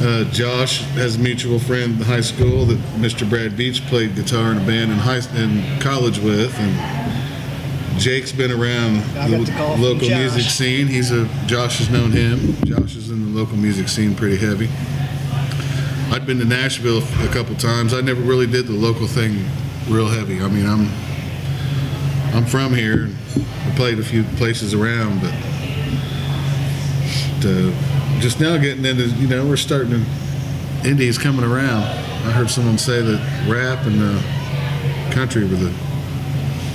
Uh, 0.00 0.22
Josh 0.30 0.80
has 0.94 1.16
a 1.16 1.18
mutual 1.18 1.58
friend 1.58 1.98
in 1.98 2.06
high 2.06 2.20
school 2.20 2.64
that 2.66 2.78
Mr. 3.00 3.28
Brad 3.28 3.56
Beach 3.56 3.84
played 3.86 4.14
guitar 4.14 4.52
in 4.52 4.58
a 4.58 4.64
band 4.64 4.92
in 4.92 4.98
high 4.98 5.20
in 5.36 5.80
college 5.80 6.20
with, 6.20 6.56
and 6.56 7.98
Jake's 7.98 8.30
been 8.30 8.52
around 8.52 9.00
the 9.14 9.52
call 9.56 9.70
the 9.70 9.74
from 9.74 9.82
local 9.82 10.08
music 10.08 10.44
scene. 10.44 10.86
He's 10.86 11.10
a 11.10 11.26
Josh 11.46 11.78
has 11.78 11.90
known 11.90 12.12
him. 12.12 12.54
Josh 12.64 12.94
is 12.94 13.10
in 13.10 13.32
the 13.32 13.38
local 13.38 13.56
music 13.56 13.88
scene 13.88 14.14
pretty 14.14 14.36
heavy. 14.36 14.68
I'd 16.14 16.24
been 16.26 16.38
to 16.38 16.44
Nashville 16.44 17.02
a 17.24 17.32
couple 17.32 17.56
times. 17.56 17.92
I 17.92 18.00
never 18.00 18.20
really 18.22 18.46
did 18.46 18.68
the 18.68 18.72
local 18.72 19.08
thing 19.08 19.44
real 19.88 20.06
heavy. 20.06 20.40
I 20.40 20.46
mean, 20.46 20.66
I'm 20.66 20.88
I'm 22.36 22.46
from 22.46 22.72
here. 22.72 23.10
I 23.66 23.74
played 23.74 23.98
a 23.98 24.04
few 24.04 24.22
places 24.36 24.74
around, 24.74 25.20
but 25.20 25.34
uh, 27.44 27.72
just 28.20 28.40
now 28.40 28.56
getting 28.56 28.84
into 28.84 29.06
you 29.16 29.26
know 29.28 29.46
we're 29.46 29.56
starting 29.56 29.90
to 29.90 30.88
indie's 30.88 31.18
coming 31.18 31.44
around. 31.44 31.82
I 31.84 32.30
heard 32.32 32.50
someone 32.50 32.78
say 32.78 33.00
that 33.02 33.46
rap 33.48 33.86
and 33.86 34.00
uh, 34.02 35.12
country 35.12 35.42
were 35.44 35.56
the 35.56 35.74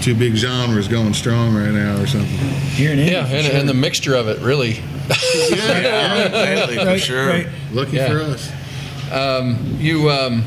two 0.01 0.15
big 0.15 0.33
genres 0.35 0.87
going 0.87 1.13
strong 1.13 1.53
right 1.55 1.71
now 1.71 2.01
or 2.01 2.07
something. 2.07 2.27
Here 2.75 2.91
in 2.93 2.99
Yeah, 2.99 3.25
and, 3.25 3.47
and 3.47 3.69
the 3.69 3.73
mixture 3.73 4.15
of 4.15 4.27
it 4.27 4.39
really. 4.39 4.73
Lately, 5.09 6.77
for 6.77 6.97
sure. 6.97 7.43
Lucky 7.71 7.97
Yeah. 7.97 8.09
for 8.09 8.21
us. 8.21 8.51
You 9.79 10.09
um, 10.09 10.43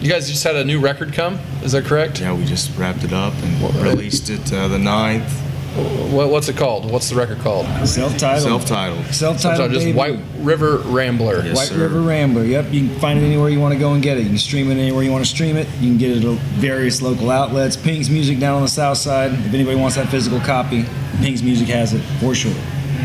you 0.00 0.10
guys 0.10 0.28
just 0.28 0.42
had 0.42 0.56
a 0.56 0.64
new 0.64 0.80
record 0.80 1.12
come. 1.12 1.38
Is 1.62 1.72
that 1.72 1.84
correct? 1.84 2.20
Yeah, 2.20 2.34
we 2.34 2.44
just 2.44 2.76
wrapped 2.76 3.04
it 3.04 3.12
up 3.12 3.34
and 3.42 3.74
released 3.82 4.30
it 4.30 4.52
uh, 4.52 4.66
the 4.68 4.78
9th. 4.78 5.30
What, 5.74 6.28
what's 6.30 6.48
it 6.48 6.56
called? 6.56 6.90
What's 6.90 7.08
the 7.08 7.16
record 7.16 7.38
called? 7.38 7.66
Self-titled. 7.88 8.42
Self-titled. 8.42 9.06
Self-titled. 9.06 9.70
just 9.72 9.86
baby. 9.86 9.96
White 9.96 10.20
River 10.38 10.78
Rambler. 10.78 11.42
Yes, 11.44 11.56
White 11.56 11.68
sir. 11.68 11.78
River 11.78 12.00
Rambler. 12.02 12.44
Yep, 12.44 12.72
you 12.72 12.88
can 12.88 12.98
find 13.00 13.18
it 13.18 13.22
anywhere 13.22 13.48
you 13.48 13.58
want 13.60 13.72
to 13.74 13.80
go 13.80 13.94
and 13.94 14.02
get 14.02 14.18
it. 14.18 14.22
You 14.22 14.28
can 14.28 14.38
stream 14.38 14.70
it 14.70 14.74
anywhere 14.74 15.02
you 15.02 15.10
want 15.12 15.24
to 15.24 15.30
stream 15.30 15.56
it. 15.56 15.66
You 15.80 15.88
can 15.90 15.98
get 15.98 16.10
it 16.16 16.24
at 16.24 16.38
various 16.60 17.00
local 17.00 17.30
outlets. 17.30 17.76
Ping's 17.76 18.10
Music 18.10 18.38
down 18.38 18.56
on 18.56 18.62
the 18.62 18.68
south 18.68 18.98
side. 18.98 19.32
If 19.32 19.54
anybody 19.54 19.76
wants 19.76 19.96
that 19.96 20.08
physical 20.08 20.40
copy, 20.40 20.84
Ping's 21.20 21.42
Music 21.42 21.68
has 21.68 21.94
it 21.94 22.00
for 22.20 22.34
sure. 22.34 22.54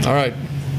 All 0.06 0.14
right. 0.14 0.34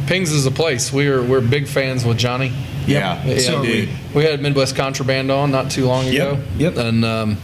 Pings 0.06 0.30
is 0.32 0.46
a 0.46 0.50
place. 0.50 0.92
We're 0.92 1.22
we're 1.22 1.40
big 1.40 1.66
fans 1.66 2.04
with 2.04 2.18
Johnny. 2.18 2.52
Yeah. 2.86 3.22
Yeah, 3.26 3.38
So 3.38 3.60
we, 3.60 3.68
we- 3.68 3.88
we 4.14 4.24
had 4.24 4.40
Midwest 4.40 4.74
Contraband 4.74 5.30
on 5.30 5.50
not 5.50 5.70
too 5.70 5.84
long 5.86 6.08
ago. 6.08 6.38
yep. 6.56 6.76
And 6.78 7.04
um, 7.04 7.36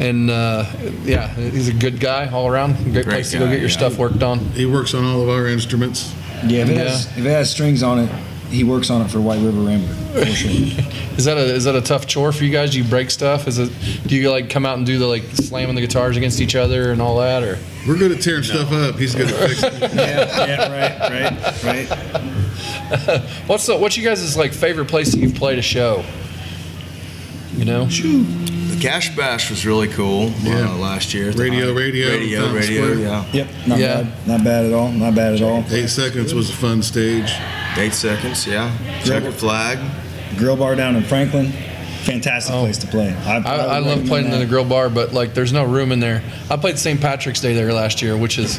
and 0.00 0.30
uh, 0.30 0.66
yeah, 1.02 1.28
he's 1.28 1.68
a 1.68 1.72
good 1.72 2.00
guy 2.00 2.28
all 2.30 2.48
around. 2.48 2.76
Great, 2.92 3.04
place 3.04 3.30
to 3.32 3.38
go 3.38 3.44
guy, 3.44 3.52
get 3.52 3.60
your 3.60 3.70
yeah. 3.70 3.76
stuff 3.76 3.98
worked 3.98 4.22
on. 4.22 4.38
He 4.38 4.66
works 4.66 4.94
on 4.94 5.04
all 5.04 5.22
of 5.22 5.28
our 5.28 5.46
instruments. 5.46 6.14
Yeah, 6.44 6.62
if 6.62 6.70
it, 6.70 6.76
Yeah. 6.76 6.82
Has, 6.84 7.06
if 7.16 7.24
it 7.24 7.30
has 7.30 7.50
strings 7.50 7.82
on 7.82 8.00
it, 8.00 8.10
he 8.50 8.64
works 8.64 8.90
on 8.90 9.02
it 9.02 9.10
for 9.10 9.20
White 9.20 9.40
River 9.40 9.60
Rambler 9.60 9.94
for 10.14 10.26
sure. 10.26 10.50
Is 11.16 11.26
that 11.26 11.36
a 11.36 11.54
is 11.54 11.62
that 11.64 11.76
a 11.76 11.80
tough 11.80 12.06
chore 12.08 12.32
for 12.32 12.42
you 12.42 12.50
guys? 12.50 12.72
Do 12.72 12.78
you 12.78 12.84
break 12.84 13.08
stuff? 13.08 13.46
Is 13.46 13.58
it 13.60 13.70
do 14.06 14.16
you 14.16 14.30
like 14.30 14.50
come 14.50 14.66
out 14.66 14.78
and 14.78 14.84
do 14.84 14.98
the 14.98 15.06
like 15.06 15.22
slamming 15.22 15.76
the 15.76 15.80
guitars 15.80 16.16
against 16.16 16.40
each 16.40 16.56
other 16.56 16.90
and 16.90 17.00
all 17.00 17.18
that 17.18 17.44
or? 17.44 17.56
We're 17.86 17.96
good 17.96 18.10
at 18.10 18.20
tearing 18.20 18.42
stuff 18.42 18.72
up. 18.72 18.96
He's 18.96 19.14
good 19.14 19.30
at 19.30 19.48
fixing 19.48 19.74
it. 19.74 19.94
yeah, 19.94 20.46
yeah, 20.46 21.08
right, 21.12 21.62
right, 21.62 21.88
right. 21.88 23.20
What's 23.46 23.66
the, 23.66 23.76
what's 23.76 23.96
you 23.96 24.04
guys' 24.04 24.36
like 24.36 24.52
favorite 24.52 24.88
place 24.88 25.12
that 25.12 25.18
you've 25.18 25.34
played 25.34 25.58
a 25.58 25.62
show? 25.62 26.04
You 27.54 27.64
know, 27.64 27.86
The 28.74 28.80
Cash 28.80 29.14
Bash 29.16 29.50
was 29.50 29.64
really 29.64 29.86
cool 29.88 30.32
Yeah. 30.42 30.68
uh, 30.70 30.76
last 30.76 31.14
year. 31.14 31.30
Radio, 31.32 31.66
High- 31.72 31.78
radio, 31.80 32.08
radio, 32.10 32.52
radio. 32.52 32.82
Square. 32.92 32.98
Yeah, 32.98 33.24
Yep, 33.32 33.46
not 33.66 33.78
Yeah. 33.78 33.94
bad. 34.02 34.06
Not 34.26 34.44
bad 34.44 34.64
at 34.66 34.72
all. 34.72 34.90
Not 34.90 35.14
bad 35.14 35.34
at 35.34 35.42
all. 35.42 35.64
Eight 35.70 35.88
seconds 35.88 36.34
was 36.34 36.50
a 36.50 36.54
fun 36.54 36.82
stage. 36.82 37.30
eight 37.76 37.92
seconds. 37.94 38.46
Yeah, 38.46 38.70
checkered 39.04 39.34
flag. 39.34 39.78
Grill 40.36 40.56
bar 40.56 40.74
down 40.76 40.96
in 40.96 41.02
Franklin. 41.04 41.52
Fantastic 42.02 42.54
place 42.54 42.78
to 42.78 42.86
play. 42.86 43.14
I, 43.26 43.36
I, 43.36 43.38
I 43.38 43.78
love 43.78 43.86
recommend 43.86 44.08
playing 44.08 44.32
in 44.32 44.38
the 44.38 44.46
grill 44.46 44.64
bar, 44.64 44.88
but 44.90 45.12
like 45.14 45.34
there's 45.34 45.52
no 45.52 45.64
room 45.64 45.90
in 45.92 46.00
there. 46.00 46.22
I 46.50 46.56
played 46.56 46.78
St. 46.78 47.00
Patrick's 47.00 47.40
Day 47.40 47.54
there 47.54 47.72
last 47.72 48.02
year, 48.02 48.16
which 48.16 48.38
is 48.38 48.58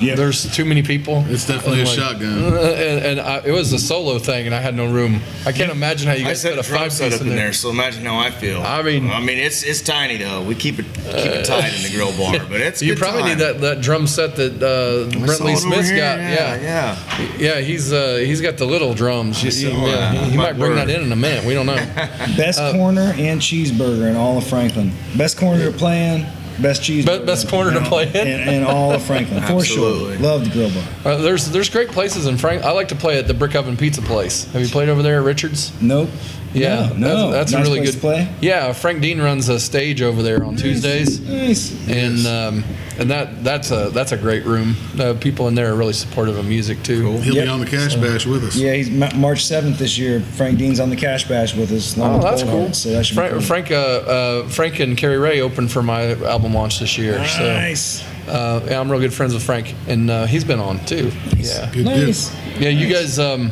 Yeah. 0.00 0.16
there's 0.16 0.52
too 0.54 0.64
many 0.64 0.82
people. 0.82 1.24
It's 1.28 1.46
definitely 1.46 1.80
And, 1.80 1.88
a 1.88 1.90
like, 1.90 1.98
shotgun. 1.98 2.54
uh, 2.54 2.56
and, 2.58 3.04
and 3.06 3.20
I, 3.20 3.38
it 3.44 3.52
was 3.52 3.72
a 3.72 3.78
solo 3.78 4.18
thing, 4.18 4.46
and 4.46 4.54
I 4.54 4.60
had 4.60 4.74
no 4.74 4.86
room. 4.90 5.20
I 5.46 5.52
can't 5.52 5.70
imagine 5.70 6.08
how 6.08 6.14
you 6.14 6.24
guys 6.24 6.40
set 6.42 6.50
put 6.56 6.58
a 6.58 6.60
a 6.74 6.78
five 6.78 6.92
set 6.92 7.12
up 7.12 7.20
in 7.20 7.28
there, 7.28 7.52
so 7.52 7.70
imagine 7.70 8.04
how 8.04 8.18
I 8.18 8.30
feel. 8.30 8.60
I 8.62 8.82
mean- 8.82 9.10
I 9.10 9.20
mean, 9.20 9.38
it's 9.38 9.62
it's 9.62 9.80
tiny 9.82 10.16
though. 10.16 10.42
We 10.42 10.54
keep 10.56 10.78
it 10.78 10.86
keep 10.94 11.04
it 11.32 11.44
tight 11.44 11.74
in 11.76 11.82
the 11.82 11.90
grill 11.94 12.12
bar, 12.18 12.38
but 12.48 12.60
it's 12.60 12.82
You 12.82 12.94
good 12.94 12.98
probably 13.02 13.22
time. 13.22 13.30
need 13.30 13.38
that, 13.38 13.60
that 13.60 13.80
drum 13.82 14.06
set 14.06 14.36
that 14.36 14.60
uh, 14.62 15.06
I 15.16 15.24
Brent 15.26 15.40
Lee 15.40 15.52
it 15.52 15.56
over 15.56 15.60
Smith's 15.60 15.88
here, 15.88 15.98
got. 15.98 16.18
Yeah, 16.18 16.56
Yeah, 16.56 16.98
yeah. 17.18 17.28
yeah. 17.38 17.60
He's 17.60 17.92
uh, 17.92 18.16
he's 18.16 18.40
got 18.40 18.56
the 18.56 18.66
little 18.66 18.94
drums. 18.94 19.42
You, 19.44 19.50
saw 19.50 19.68
you- 19.68 19.86
yeah, 19.86 20.12
he, 20.12 20.30
he 20.32 20.36
Might 20.36 20.42
might 20.52 20.58
bring 20.58 20.72
work. 20.76 20.86
that 20.86 20.90
in 20.90 21.02
in 21.02 21.12
a 21.12 21.16
minute. 21.16 21.44
We 21.44 21.54
don't 21.54 21.66
know. 21.66 21.76
Best 22.36 22.58
Uh, 22.58 22.72
corner 22.72 23.14
and 23.16 23.40
cheeseburger 23.40 24.08
in 24.10 24.16
all 24.16 24.38
of 24.38 24.46
Franklin. 24.46 24.90
Best 25.16 25.36
corner 25.38 25.70
to 25.70 25.76
play 25.76 26.08
in. 26.14 26.26
Best 26.60 26.82
cheeseburger. 26.82 27.26
best 27.26 27.48
corner 27.48 27.72
to 27.72 27.80
play 27.86 28.06
in? 28.08 28.14
in, 28.28 28.48
in 28.48 28.62
all 28.64 28.92
of 28.92 29.02
Franklin 29.02 29.40
for 29.46 29.52
Absolutely. 29.54 30.16
sure. 30.16 30.22
Love 30.24 30.44
the 30.44 30.50
grill 30.50 30.70
bar. 30.70 31.12
Uh, 31.14 31.16
there's 31.18 31.50
there's 31.50 31.68
great 31.68 31.88
places 31.88 32.26
in 32.26 32.36
Frank. 32.38 32.62
I 32.62 32.70
like 32.72 32.88
to 32.88 32.94
play 32.96 33.18
at 33.18 33.26
the 33.26 33.34
Brick 33.34 33.54
Oven 33.56 33.76
Pizza 33.76 34.02
Place. 34.02 34.44
Have 34.52 34.62
you 34.62 34.68
played 34.68 34.88
over 34.88 35.02
there 35.02 35.18
at 35.18 35.24
Richards? 35.24 35.72
Nope. 35.82 36.10
Yeah, 36.52 36.90
no, 36.90 36.96
no. 36.96 37.30
that's, 37.32 37.50
that's 37.50 37.52
Nice 37.52 37.60
a 37.60 37.64
really 37.64 37.78
place 37.80 37.90
good 37.90 37.94
to 37.96 38.00
play. 38.00 38.34
Yeah, 38.40 38.72
Frank 38.72 39.02
Dean 39.02 39.20
runs 39.20 39.48
a 39.48 39.58
stage 39.58 40.00
over 40.02 40.22
there 40.22 40.44
on 40.44 40.54
Tuesdays, 40.54 41.18
Nice. 41.20 41.88
and 41.88 42.24
um, 42.28 42.64
and 42.98 43.10
that 43.10 43.42
that's 43.44 43.70
a 43.70 43.90
that's 43.90 44.12
a 44.12 44.16
great 44.16 44.44
room. 44.44 44.76
Uh, 44.98 45.14
people 45.20 45.48
in 45.48 45.54
there 45.54 45.72
are 45.72 45.76
really 45.76 45.92
supportive 45.92 46.36
of 46.38 46.46
music 46.46 46.82
too. 46.82 47.12
He'll 47.18 47.34
Yep. 47.34 47.44
be 47.44 47.48
on 47.48 47.60
the 47.60 47.66
cash 47.66 47.94
bash 47.96 48.26
with 48.26 48.44
us. 48.44 48.56
Yeah, 48.56 48.74
he's 48.74 48.90
Ma- 48.90 49.12
March 49.14 49.44
seventh 49.44 49.78
this 49.78 49.98
year. 49.98 50.20
Frank 50.20 50.58
Dean's 50.58 50.80
on 50.80 50.90
the 50.90 50.96
Cash 50.96 51.28
Bash 51.28 51.54
with 51.54 51.72
us. 51.72 51.96
Oh, 51.98 52.20
that's 52.20 52.42
Bullheart, 52.42 52.50
cool. 52.50 52.72
So 52.72 52.90
that 52.90 53.06
Frank, 53.06 53.32
cool. 53.32 53.40
Frank, 53.40 53.70
uh, 53.70 53.74
uh, 53.74 54.48
Frank 54.48 54.80
and 54.80 54.96
Carrie 54.96 55.18
Ray 55.18 55.40
opened 55.40 55.70
for 55.72 55.82
my 55.82 56.12
album 56.24 56.54
launch 56.54 56.78
this 56.80 56.96
year. 56.98 57.18
Nice. 57.18 58.02
So, 58.26 58.32
uh, 58.32 58.60
yeah, 58.66 58.80
I'm 58.80 58.90
real 58.90 59.00
good 59.00 59.12
friends 59.12 59.34
with 59.34 59.42
Frank, 59.42 59.74
and 59.88 60.10
uh, 60.10 60.26
he's 60.26 60.44
been 60.44 60.60
on 60.60 60.78
too. 60.86 61.10
Yeah, 61.36 61.70
Good 61.72 61.84
Nice. 61.84 62.30
deal. 62.30 62.62
yeah. 62.62 62.68
You 62.70 62.92
guys, 62.92 63.18
um, 63.18 63.50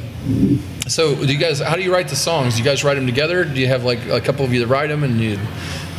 so 0.88 1.14
do 1.14 1.32
you 1.32 1.38
guys? 1.38 1.60
How 1.60 1.76
do 1.76 1.82
you 1.82 1.92
write 1.92 2.08
the 2.08 2.16
songs? 2.16 2.54
Do 2.54 2.58
you 2.60 2.64
guys 2.64 2.82
write 2.84 2.94
them 2.94 3.06
together? 3.06 3.44
Do 3.44 3.60
you 3.60 3.66
have 3.68 3.84
like 3.84 4.06
a 4.08 4.20
couple 4.20 4.44
of 4.44 4.52
you 4.52 4.60
that 4.60 4.68
write 4.68 4.88
them, 4.88 5.04
and 5.04 5.20
you? 5.20 5.38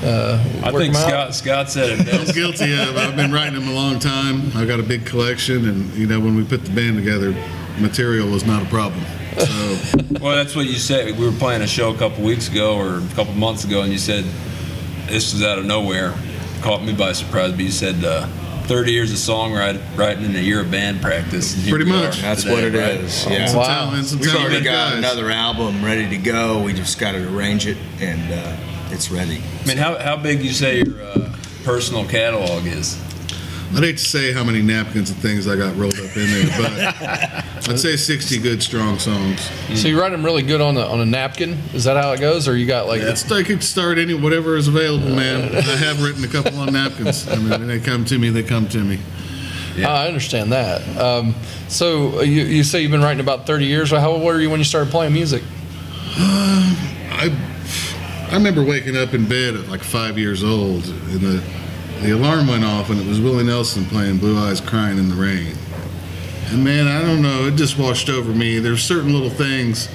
Uh, 0.03 0.43
I 0.63 0.71
think 0.71 0.77
think 0.77 0.89
'em 0.89 1.01
out? 1.01 1.33
Scott 1.33 1.35
Scott 1.35 1.69
said 1.71 1.99
it 1.99 2.13
I'm 2.13 2.33
guilty 2.33 2.73
of 2.73 2.89
it. 2.89 2.97
I've 2.97 3.15
been 3.15 3.31
writing 3.31 3.53
them 3.55 3.67
a 3.69 3.73
long 3.73 3.99
time. 3.99 4.51
I've 4.55 4.67
got 4.67 4.79
a 4.79 4.83
big 4.83 5.05
collection, 5.05 5.67
and 5.67 5.93
you 5.95 6.07
know, 6.07 6.19
when 6.19 6.35
we 6.35 6.43
put 6.43 6.65
the 6.65 6.71
band 6.71 6.97
together, 6.97 7.33
material 7.79 8.29
was 8.29 8.45
not 8.45 8.61
a 8.63 8.65
problem. 8.65 9.03
So 9.37 9.77
Well, 10.21 10.35
that's 10.35 10.55
what 10.55 10.65
you 10.65 10.73
said. 10.75 11.17
We 11.17 11.25
were 11.25 11.31
playing 11.33 11.61
a 11.61 11.67
show 11.67 11.93
a 11.93 11.97
couple 11.97 12.23
weeks 12.23 12.49
ago 12.49 12.75
or 12.75 12.97
a 12.97 13.15
couple 13.15 13.33
months 13.33 13.63
ago, 13.63 13.81
and 13.81 13.91
you 13.91 13.97
said 13.97 14.25
this 15.07 15.33
was 15.33 15.41
out 15.43 15.57
of 15.57 15.65
nowhere. 15.65 16.13
Caught 16.61 16.83
me 16.83 16.93
by 16.93 17.13
surprise, 17.13 17.51
but 17.51 17.59
you 17.61 17.71
said 17.71 18.03
uh, 18.05 18.25
30 18.67 18.91
years 18.93 19.11
of 19.11 19.17
songwriting 19.17 19.81
writing 19.97 20.25
and 20.25 20.35
a 20.35 20.41
year 20.41 20.61
of 20.61 20.69
band 20.71 21.01
practice. 21.01 21.55
Pretty 21.69 21.85
much. 21.85 22.21
That's 22.21 22.43
today, 22.43 22.53
what 22.53 22.63
it 22.63 22.73
right? 22.77 22.91
is. 23.01 23.25
Yeah. 23.25 23.45
some 23.47 23.57
Wow. 23.57 23.65
talent, 23.67 24.05
some 24.05 24.19
We've 24.19 24.35
already 24.35 24.61
got 24.63 24.91
guys. 24.91 24.97
another 24.99 25.29
album 25.31 25.83
ready 25.83 26.07
to 26.09 26.17
go. 26.17 26.61
We 26.61 26.73
just 26.73 26.99
got 26.99 27.13
to 27.13 27.35
arrange 27.35 27.67
it, 27.67 27.77
and 27.99 28.31
uh, 28.33 28.55
it's 28.93 29.09
ready. 29.11 29.41
I 29.63 29.67
mean, 29.67 29.77
how, 29.77 29.97
how 29.97 30.15
big 30.15 30.41
you 30.43 30.51
say 30.51 30.83
your 30.83 31.01
uh, 31.01 31.35
personal 31.63 32.07
catalog 32.07 32.65
is? 32.65 33.01
I'd 33.75 33.81
hate 33.83 33.97
to 33.97 34.05
say 34.05 34.31
how 34.31 34.43
many 34.43 34.61
napkins 34.61 35.09
and 35.09 35.17
things 35.19 35.47
I 35.47 35.55
got 35.55 35.75
rolled 35.75 35.95
up 35.95 36.15
in 36.15 36.29
there, 36.29 36.45
but 36.59 37.69
I'd 37.69 37.79
say 37.79 37.95
60 37.95 38.37
good, 38.37 38.61
strong 38.61 38.99
songs. 38.99 39.49
So 39.73 39.87
you 39.87 39.99
write 39.99 40.11
them 40.11 40.23
really 40.23 40.43
good 40.43 40.61
on 40.61 40.77
a 40.77 40.81
on 40.81 40.99
a 40.99 41.05
napkin? 41.07 41.57
Is 41.73 41.85
that 41.85 41.97
how 41.97 42.11
it 42.11 42.19
goes, 42.19 42.47
or 42.47 42.55
you 42.55 42.67
got 42.67 42.85
like? 42.85 43.01
It's 43.01 43.31
I 43.31 43.41
could 43.41 43.63
start 43.63 43.97
any 43.97 44.13
whatever 44.13 44.57
is 44.57 44.67
available, 44.67 45.09
man. 45.09 45.55
I 45.55 45.61
have 45.61 46.03
written 46.03 46.23
a 46.23 46.27
couple 46.27 46.59
on 46.59 46.71
napkins. 46.71 47.27
I 47.27 47.37
mean, 47.37 47.49
when 47.49 47.67
they 47.67 47.79
come 47.79 48.05
to 48.05 48.19
me, 48.19 48.29
they 48.29 48.43
come 48.43 48.69
to 48.69 48.77
me. 48.77 48.99
Oh, 49.79 49.85
I 49.85 50.07
understand 50.07 50.51
that. 50.51 50.87
Um, 50.99 51.33
so 51.67 52.21
you, 52.21 52.43
you 52.43 52.63
say 52.63 52.83
you've 52.83 52.91
been 52.91 53.01
writing 53.01 53.21
about 53.21 53.47
30 53.47 53.65
years. 53.65 53.91
Well, 53.91 54.01
How 54.01 54.11
old 54.11 54.21
were 54.21 54.39
you 54.39 54.51
when 54.51 54.59
you 54.59 54.65
started 54.65 54.91
playing 54.91 55.13
music? 55.13 55.41
I 56.15 57.35
I 58.33 58.37
remember 58.37 58.63
waking 58.63 58.97
up 58.97 59.13
in 59.13 59.29
bed 59.29 59.53
at 59.53 59.67
like 59.67 59.83
five 59.83 60.17
years 60.17 60.43
old, 60.43 60.87
and 60.87 61.19
the 61.19 61.43
the 62.01 62.15
alarm 62.15 62.47
went 62.47 62.63
off, 62.63 62.89
and 62.89 62.99
it 62.99 63.05
was 63.05 63.21
Willie 63.21 63.43
Nelson 63.43 63.85
playing 63.85 64.17
"Blue 64.17 64.39
Eyes 64.39 64.59
Crying 64.59 64.97
in 64.97 65.07
the 65.07 65.13
Rain." 65.13 65.55
And 66.47 66.63
man, 66.63 66.87
I 66.87 67.01
don't 67.01 67.21
know, 67.21 67.45
it 67.45 67.57
just 67.57 67.77
washed 67.77 68.09
over 68.09 68.33
me. 68.33 68.57
There's 68.57 68.81
certain 68.81 69.13
little 69.13 69.29
things. 69.29 69.87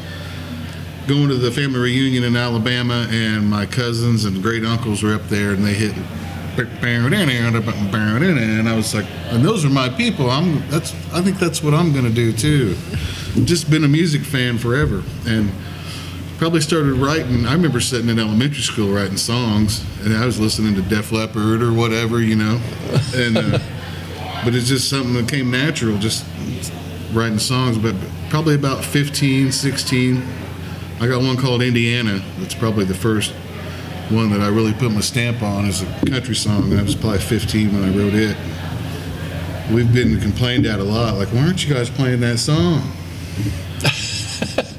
Going 1.08 1.26
to 1.30 1.34
the 1.34 1.50
family 1.50 1.80
reunion 1.80 2.22
in 2.22 2.36
Alabama, 2.36 3.08
and 3.10 3.50
my 3.50 3.66
cousins 3.66 4.24
and 4.24 4.40
great 4.40 4.64
uncles 4.64 5.02
were 5.02 5.14
up 5.14 5.24
there, 5.24 5.50
and 5.50 5.64
they 5.64 5.74
hit. 5.74 5.96
And 6.56 8.68
I 8.68 8.76
was 8.76 8.94
like, 8.94 9.06
and 9.32 9.44
those 9.44 9.64
are 9.64 9.70
my 9.70 9.88
people. 9.88 10.30
I'm. 10.30 10.62
That's. 10.68 10.92
I 11.12 11.22
think 11.22 11.40
that's 11.40 11.60
what 11.60 11.74
I'm 11.74 11.92
to 11.92 12.08
do 12.08 12.32
too. 12.32 12.76
Just 13.44 13.68
been 13.68 13.82
a 13.82 13.88
music 13.88 14.22
fan 14.22 14.58
forever, 14.58 15.02
and 15.26 15.50
probably 16.38 16.60
started 16.60 16.94
writing. 16.94 17.46
I 17.46 17.52
remember 17.52 17.80
sitting 17.80 18.08
in 18.08 18.18
elementary 18.18 18.62
school 18.62 18.94
writing 18.94 19.16
songs, 19.16 19.84
and 20.04 20.14
I 20.16 20.24
was 20.24 20.38
listening 20.38 20.74
to 20.76 20.82
Def 20.82 21.10
Leppard 21.10 21.62
or 21.62 21.72
whatever, 21.72 22.22
you 22.22 22.36
know. 22.36 22.60
And 23.14 23.36
uh, 23.36 23.58
but 24.44 24.54
it's 24.54 24.68
just 24.68 24.88
something 24.88 25.14
that 25.14 25.28
came 25.28 25.50
natural, 25.50 25.98
just 25.98 26.24
writing 27.12 27.40
songs. 27.40 27.76
But 27.76 27.96
probably 28.30 28.54
about 28.54 28.84
15, 28.84 29.50
16, 29.50 30.22
I 31.00 31.06
got 31.08 31.22
one 31.22 31.36
called 31.36 31.60
Indiana. 31.60 32.22
That's 32.38 32.54
probably 32.54 32.84
the 32.84 32.94
first 32.94 33.32
one 34.10 34.30
that 34.30 34.40
I 34.40 34.48
really 34.48 34.72
put 34.72 34.92
my 34.92 35.00
stamp 35.00 35.42
on 35.42 35.66
as 35.66 35.82
a 35.82 35.86
country 36.06 36.36
song. 36.36 36.70
And 36.70 36.78
I 36.78 36.82
was 36.84 36.94
probably 36.94 37.18
15 37.18 37.74
when 37.74 37.84
I 37.84 37.96
wrote 37.96 38.14
it. 38.14 38.36
We've 39.72 39.92
been 39.92 40.18
complained 40.20 40.66
at 40.66 40.78
a 40.78 40.84
lot, 40.84 41.16
like, 41.16 41.28
why 41.28 41.40
aren't 41.40 41.66
you 41.66 41.74
guys 41.74 41.90
playing 41.90 42.20
that 42.20 42.38
song? 42.38 42.80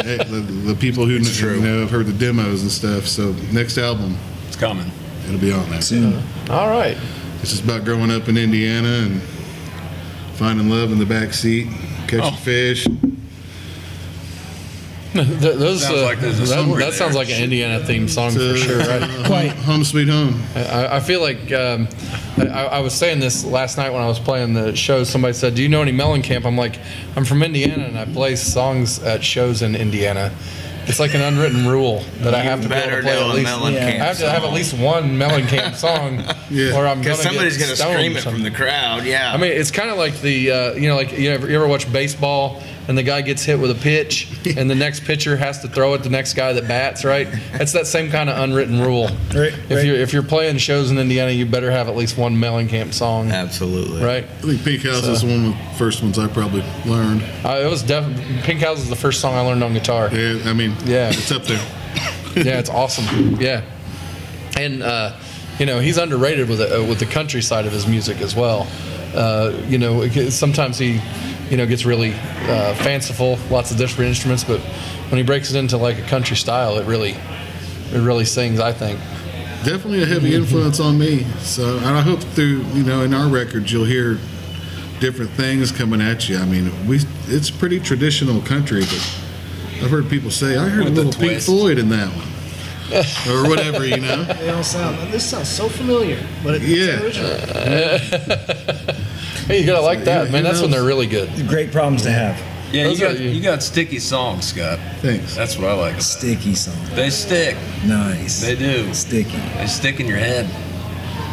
Hey, 0.03 0.17
the, 0.17 0.39
the 0.41 0.75
people 0.75 1.05
who 1.05 1.17
It's 1.17 1.35
true. 1.37 1.55
you 1.55 1.61
know 1.61 1.79
have 1.81 1.91
heard 1.91 2.05
the 2.05 2.13
demos 2.13 2.61
and 2.61 2.71
stuff. 2.71 3.05
So 3.07 3.33
next 3.51 3.77
album, 3.77 4.17
It's 4.47 4.55
coming. 4.55 4.89
it'll 5.27 5.39
be 5.39 5.51
on 5.51 5.69
there. 5.69 5.81
Soon. 5.81 6.21
All 6.49 6.69
right. 6.69 6.97
This 7.41 7.51
is 7.53 7.59
about 7.63 7.85
growing 7.85 8.11
up 8.11 8.27
in 8.29 8.37
Indiana 8.37 8.87
and 9.05 9.21
finding 10.33 10.69
love 10.69 10.91
in 10.91 10.99
the 10.99 11.05
back 11.05 11.33
seat, 11.33 11.67
catching 12.07 12.21
Oh. 12.21 12.31
fish. 12.31 12.87
Th- 15.13 15.25
those, 15.39 15.81
Sounds 15.81 15.99
uh, 15.99 16.03
like 16.03 16.19
there's 16.19 16.37
a 16.37 16.41
that, 16.41 16.47
summary 16.47 16.83
that 16.83 16.93
sounds 16.93 17.13
there. 17.13 17.23
like 17.23 17.33
an 17.33 17.41
Indiana 17.43 17.79
themed 17.83 18.09
song 18.09 18.31
for 18.31 18.55
sure, 18.55 18.77
right? 18.77 19.09
Quite 19.25 19.51
home 19.53 19.83
sweet 19.83 20.07
home. 20.07 20.39
I, 20.55 20.97
I 20.97 20.99
feel 20.99 21.19
like 21.21 21.51
um, 21.51 21.87
I, 22.37 22.65
I 22.73 22.79
was 22.81 22.93
saying 22.93 23.19
this 23.19 23.43
last 23.43 23.77
night 23.77 23.91
when 23.91 24.03
I 24.03 24.07
was 24.07 24.19
playing 24.19 24.53
the 24.53 24.75
show. 24.75 25.03
Somebody 25.03 25.33
said, 25.33 25.55
"Do 25.55 25.63
you 25.63 25.69
know 25.69 25.81
any 25.81 25.91
Mellencamp?" 25.93 26.45
I'm 26.45 26.55
like, 26.57 26.79
"I'm 27.15 27.25
from 27.25 27.41
Indiana 27.41 27.85
and 27.85 27.97
I 27.97 28.05
play 28.05 28.35
songs 28.35 29.01
at 29.01 29.23
shows 29.23 29.63
in 29.63 29.75
Indiana." 29.75 30.31
It's 30.85 30.99
like 30.99 31.13
an 31.13 31.21
unwritten 31.21 31.67
rule 31.67 32.03
that 32.21 32.33
I 32.33 32.39
have 32.39 32.61
to 32.63 32.69
be 32.69 32.73
able 32.73 32.85
better 32.87 33.01
to 33.01 33.07
play 33.07 33.13
know 33.15 33.25
at 33.25 33.29
a 33.29 33.33
least. 33.33 33.49
Mellencamp 33.51 33.77
I 34.01 34.05
have 34.05 34.17
to 34.19 34.29
have 34.29 34.43
at 34.43 34.45
song. 34.47 34.53
least 34.55 34.73
one 34.77 35.03
Mellencamp 35.19 35.75
song, 35.75 36.23
Yeah. 36.49 36.75
or 36.75 36.87
I'm 36.87 36.99
Because 36.99 37.17
gonna 37.17 37.29
somebody's 37.29 37.57
get 37.57 37.63
going 37.65 37.69
to 37.71 37.75
stoned 37.77 37.93
scream 37.95 38.11
it 38.11 38.21
from 38.21 38.33
something. 38.35 38.43
the 38.43 38.51
crowd. 38.57 39.05
Yeah. 39.05 39.31
I 39.33 39.37
mean, 39.37 39.51
it's 39.51 39.69
kind 39.71 39.89
of 39.91 39.97
like 39.97 40.19
the 40.21 40.51
uh, 40.51 40.73
you 40.73 40.87
know, 40.87 40.95
like 40.95 41.11
you 41.17 41.29
ever, 41.31 41.47
you 41.47 41.55
ever 41.55 41.67
watch 41.67 41.91
baseball 41.91 42.61
and 42.89 42.97
the 42.97 43.03
guy 43.03 43.21
gets 43.21 43.43
hit 43.45 43.57
with 43.59 43.69
a 43.71 43.75
pitch, 43.75 44.27
and 44.57 44.69
the 44.69 44.75
next 44.75 45.05
pitcher 45.05 45.37
has 45.37 45.61
to 45.61 45.67
throw 45.69 45.93
it 45.93 46.03
the 46.03 46.09
next 46.09 46.33
guy 46.33 46.51
that 46.53 46.67
bats, 46.67 47.05
right? 47.05 47.27
It's 47.53 47.71
that 47.73 47.87
same 47.87 48.09
kind 48.09 48.29
of 48.29 48.37
unwritten 48.39 48.81
rule. 48.81 49.05
Right, 49.33 49.53
If 49.53 49.69
right. 49.71 49.85
you're 49.85 49.95
if 49.95 50.11
you're 50.11 50.23
playing 50.23 50.57
shows 50.57 50.89
in 50.91 50.97
Indiana, 50.97 51.31
you 51.31 51.45
better 51.45 51.69
have 51.71 51.87
at 51.87 51.95
least 51.95 52.17
one 52.17 52.35
Mellencamp 52.35 52.91
song, 52.93 53.31
absolutely. 53.31 54.03
right? 54.03 54.23
I 54.25 54.27
think 54.41 54.63
Pink 54.63 54.83
House 54.83 55.05
is 55.07 55.23
one 55.23 55.45
of 55.45 55.51
the 55.51 55.57
first 55.77 56.01
ones 56.03 56.17
I 56.19 56.27
probably 56.27 56.63
learned. 56.85 57.21
Uh, 57.45 57.61
it 57.63 57.69
was 57.69 57.83
definitely 57.83 58.25
Pink 58.41 58.59
House 58.61 58.79
is 58.79 58.89
the 58.89 58.95
first 58.95 59.21
song 59.21 59.35
I 59.35 59.41
learned 59.41 59.63
on 59.63 59.73
guitar. 59.73 60.09
Yeah, 60.13 60.41
I 60.45 60.53
mean, 60.53 60.75
Yeah. 60.83 61.09
it's 61.09 61.31
up 61.31 61.43
there. 61.43 61.57
yeah, 62.35 62.59
it's 62.59 62.69
awesome. 62.71 63.35
Yeah, 63.39 63.61
and 64.57 64.81
uh, 64.83 65.15
you 65.59 65.65
know 65.67 65.79
he's 65.79 65.97
underrated 65.99 66.49
with 66.49 66.57
the, 66.57 66.79
uh, 66.81 66.83
with 66.87 66.97
the 66.99 67.05
country 67.05 67.41
side 67.43 67.65
of 67.67 67.71
his 67.71 67.85
music 67.87 68.19
as 68.21 68.35
well. 68.35 68.67
Uh, 69.13 69.51
you 69.67 69.77
know, 69.79 70.07
sometimes 70.29 70.77
he, 70.77 70.99
you 71.49 71.57
know, 71.57 71.65
gets 71.65 71.85
really 71.85 72.13
uh, 72.13 72.73
fanciful, 72.75 73.37
lots 73.49 73.71
of 73.71 73.77
different 73.77 74.09
instruments, 74.09 74.43
but 74.43 74.59
when 75.09 75.17
he 75.17 75.23
breaks 75.23 75.49
it 75.49 75.57
into 75.57 75.77
like 75.77 75.97
a 75.97 76.03
country 76.03 76.35
style, 76.37 76.77
it 76.77 76.85
really, 76.85 77.11
it 77.91 77.99
really 78.01 78.25
sings. 78.25 78.59
I 78.59 78.71
think. 78.71 78.99
Definitely 79.65 80.03
a 80.03 80.05
heavy 80.05 80.35
influence 80.35 80.79
on 80.79 80.97
me. 80.97 81.23
So, 81.39 81.77
and 81.79 81.87
I 81.87 82.01
hope 82.01 82.19
through 82.21 82.63
you 82.73 82.83
know 82.83 83.01
in 83.01 83.13
our 83.13 83.27
records 83.27 83.71
you'll 83.71 83.85
hear 83.85 84.17
different 84.99 85.31
things 85.31 85.71
coming 85.71 86.01
at 86.01 86.29
you. 86.29 86.37
I 86.37 86.45
mean, 86.45 86.71
we 86.87 86.99
it's 87.27 87.49
pretty 87.49 87.79
traditional 87.79 88.41
country, 88.41 88.81
but 88.81 89.15
I've 89.83 89.89
heard 89.91 90.09
people 90.09 90.31
say 90.31 90.57
I 90.57 90.69
heard 90.69 90.81
a 90.81 90.85
With 90.85 90.95
the 90.95 91.03
little 91.05 91.21
Pink. 91.21 91.41
Floyd 91.41 91.77
in 91.77 91.89
that 91.89 92.07
one. 92.15 92.25
or 93.29 93.47
whatever, 93.47 93.85
you 93.85 93.97
know. 93.97 94.23
They 94.23 94.47
don't 94.47 94.63
sound. 94.63 94.97
This 95.13 95.23
sounds 95.29 95.47
so 95.49 95.69
familiar, 95.69 96.25
but 96.43 96.55
it's 96.59 96.65
Yeah. 96.65 96.99
original. 97.03 98.95
Hey, 99.49 99.59
you 99.61 99.65
gotta 99.65 99.81
like 99.81 100.03
that, 100.05 100.31
man. 100.31 100.43
That's 100.43 100.61
when 100.61 100.71
they're 100.71 100.83
really 100.85 101.07
good. 101.07 101.47
Great 101.47 101.71
problems 101.71 102.03
to 102.03 102.11
have. 102.11 102.37
Yeah, 102.71 102.83
you 102.83 102.87
Those 102.89 102.99
got 102.99 103.19
you- 103.19 103.29
you 103.29 103.41
got 103.41 103.63
sticky 103.63 103.97
songs, 103.99 104.45
Scott. 104.45 104.77
Thanks. 105.01 105.35
That's 105.35 105.57
what 105.57 105.69
I 105.69 105.73
like. 105.73 105.89
about 105.93 106.01
it. 106.01 106.03
Sticky 106.03 106.53
song. 106.53 106.75
They 106.93 107.09
stick. 107.09 107.57
Nice. 107.83 108.41
They 108.41 108.55
do. 108.55 108.93
Sticky. 108.93 109.37
They 109.57 109.65
stick 109.65 109.99
in 109.99 110.05
your 110.05 110.19
head. 110.19 110.47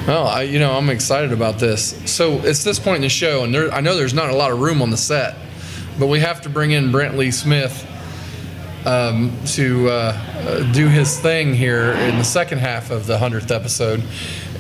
Well, 0.06 0.28
I, 0.28 0.42
you 0.42 0.58
know, 0.58 0.72
I'm 0.72 0.88
excited 0.88 1.32
about 1.32 1.58
this. 1.58 1.94
So 2.10 2.38
it's 2.38 2.64
this 2.64 2.78
point 2.78 2.96
in 2.96 3.02
the 3.02 3.08
show, 3.10 3.44
and 3.44 3.52
there, 3.54 3.70
I 3.70 3.80
know 3.80 3.96
there's 3.96 4.14
not 4.14 4.30
a 4.30 4.36
lot 4.36 4.50
of 4.50 4.60
room 4.60 4.80
on 4.80 4.88
the 4.90 4.96
set, 4.96 5.36
but 5.98 6.06
we 6.06 6.20
have 6.20 6.40
to 6.42 6.48
bring 6.48 6.70
in 6.70 6.90
Brent 6.92 7.18
Lee 7.18 7.32
Smith 7.32 7.84
um, 8.86 9.36
to 9.46 9.88
uh, 9.90 9.92
uh, 9.92 10.72
do 10.72 10.86
his 10.88 11.18
thing 11.18 11.52
here 11.54 11.90
in 11.92 12.16
the 12.18 12.24
second 12.24 12.58
half 12.60 12.90
of 12.90 13.06
the 13.06 13.18
hundredth 13.18 13.50
episode. 13.50 14.02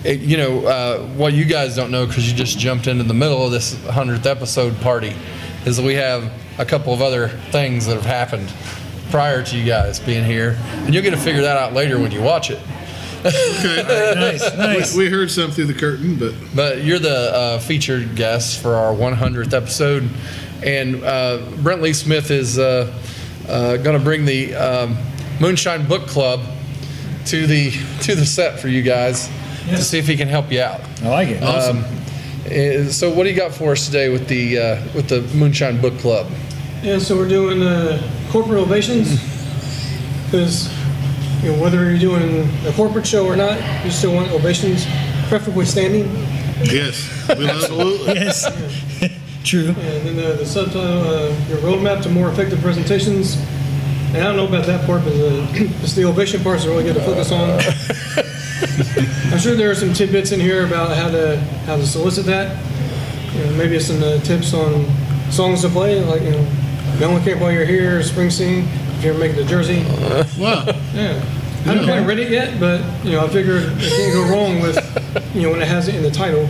It- 0.06 0.20
you 0.20 0.36
know, 0.36 0.66
uh, 0.66 0.98
what 1.16 1.32
you 1.32 1.44
guys 1.44 1.74
don't 1.76 1.90
know 1.90 2.06
because 2.06 2.30
you 2.30 2.36
just 2.36 2.58
jumped 2.58 2.86
into 2.86 3.04
the 3.04 3.14
middle 3.14 3.44
of 3.44 3.50
this 3.52 3.74
hundredth 3.86 4.26
episode 4.26 4.80
party 4.80 5.14
is 5.64 5.76
that 5.76 5.84
we 5.84 5.94
have 5.94 6.30
a 6.58 6.64
couple 6.64 6.92
of 6.94 7.02
other 7.02 7.28
things 7.50 7.86
that 7.86 7.94
have 7.96 8.06
happened 8.06 8.48
prior 9.10 9.42
to 9.42 9.56
you 9.56 9.64
guys 9.64 9.98
being 10.00 10.24
here, 10.24 10.56
and 10.84 10.94
you'll 10.94 11.02
get 11.02 11.10
to 11.10 11.16
figure 11.16 11.42
that 11.42 11.56
out 11.56 11.72
later 11.72 11.98
when 11.98 12.10
you 12.12 12.22
watch 12.22 12.50
it. 12.50 12.58
Okay. 13.24 14.12
Nice, 14.16 14.56
nice. 14.56 14.96
we 14.96 15.08
heard 15.10 15.30
some 15.30 15.50
through 15.50 15.66
the 15.66 15.74
curtain, 15.74 16.16
but 16.16 16.34
But 16.54 16.84
you're 16.84 16.98
the 17.00 17.34
uh, 17.34 17.58
featured 17.58 18.14
guest 18.16 18.60
for 18.62 18.74
our 18.76 18.94
100th 18.94 19.52
episode, 19.52 20.08
and 20.62 21.02
uh, 21.04 21.38
Brent 21.58 21.82
Lee 21.82 21.92
Smith 21.92 22.30
is 22.30 22.58
uh, 22.58 22.92
uh, 23.48 23.76
going 23.78 23.98
to 23.98 24.02
bring 24.04 24.24
the 24.24 24.54
um, 24.54 24.96
Moonshine 25.40 25.86
Book 25.86 26.06
Club 26.06 26.40
to 27.26 27.46
the 27.46 27.72
to 28.02 28.14
the 28.14 28.24
set 28.24 28.60
for 28.60 28.68
you 28.68 28.82
guys 28.82 29.28
to 29.66 29.82
see 29.82 29.98
if 29.98 30.06
he 30.06 30.16
can 30.16 30.28
help 30.28 30.50
you 30.50 30.60
out. 30.60 30.80
I 31.02 31.08
like 31.08 31.28
it. 31.28 31.42
Um, 31.42 31.84
eh, 32.46 32.88
so, 32.88 33.12
what 33.12 33.24
do 33.24 33.30
you 33.30 33.36
got 33.36 33.52
for 33.52 33.72
us 33.72 33.86
today 33.86 34.08
with 34.08 34.28
the 34.28 34.58
uh, 34.58 34.84
with 34.94 35.08
the 35.08 35.22
Moonshine 35.36 35.80
Book 35.80 35.98
Club? 35.98 36.30
Yeah, 36.82 36.98
so 36.98 37.16
we're 37.16 37.28
doing 37.28 37.62
uh, 37.62 38.00
corporate 38.30 38.58
ovations 38.58 39.20
because 40.24 40.72
you 41.42 41.52
know 41.52 41.62
whether 41.62 41.90
you're 41.90 41.98
doing 41.98 42.48
a 42.66 42.72
corporate 42.72 43.06
show 43.06 43.26
or 43.26 43.36
not, 43.36 43.58
you 43.84 43.90
still 43.90 44.14
want 44.14 44.30
ovations, 44.30 44.86
preferably 45.28 45.64
standing. 45.64 46.04
yes, 46.64 47.28
absolutely. 47.28 48.14
yes. 48.14 48.46
True. 49.46 49.68
And 49.68 49.76
then 49.76 50.18
uh, 50.18 50.36
the 50.36 50.44
subtitle, 50.44 50.82
uh, 50.82 51.28
your 51.48 51.58
roadmap 51.58 52.02
to 52.02 52.08
more 52.08 52.28
effective 52.28 52.60
presentations. 52.60 53.36
And 54.08 54.16
I 54.16 54.24
don't 54.24 54.36
know 54.36 54.48
about 54.48 54.66
that 54.66 54.84
part, 54.86 55.04
but 55.04 55.10
the, 55.10 55.46
it's 55.82 55.92
the 55.92 56.04
ovation 56.04 56.42
parts 56.42 56.64
are 56.66 56.70
really 56.70 56.82
good 56.82 56.94
to 56.94 57.02
focus 57.02 57.30
on. 57.30 57.60
I'm 59.32 59.38
sure 59.38 59.54
there 59.54 59.70
are 59.70 59.74
some 59.74 59.92
tidbits 59.92 60.32
in 60.32 60.40
here 60.40 60.66
about 60.66 60.96
how 60.96 61.10
to 61.10 61.36
how 61.66 61.76
to 61.76 61.86
solicit 61.86 62.26
that. 62.26 62.56
You 63.34 63.44
know, 63.44 63.52
maybe 63.52 63.78
some 63.80 64.02
uh, 64.02 64.18
tips 64.20 64.54
on 64.54 64.86
songs 65.30 65.62
to 65.62 65.68
play, 65.68 66.02
like 66.04 66.22
you 66.22 66.30
know, 66.30 66.44
Mellencamp 66.98 67.40
while 67.40 67.52
you're 67.52 67.66
here, 67.66 68.00
Springsteen, 68.00 68.66
if 68.96 69.04
you're 69.04 69.14
making 69.18 69.36
the 69.36 69.44
jersey. 69.44 69.84
Wow. 70.38 70.64
Yeah. 70.94 71.22
I 71.64 71.70
haven't 71.70 71.84
quite 71.84 72.06
read 72.06 72.18
it 72.18 72.30
yet, 72.30 72.60
but 72.60 72.80
you 73.04 73.12
know, 73.12 73.24
I 73.24 73.28
figured 73.28 73.62
it 73.62 73.78
can't 73.78 74.12
go 74.12 74.30
wrong 74.30 74.60
with 74.60 74.76
you 75.34 75.42
know 75.42 75.50
when 75.50 75.60
it 75.62 75.68
has 75.68 75.88
it 75.88 75.94
in 75.94 76.02
the 76.02 76.10
title. 76.10 76.48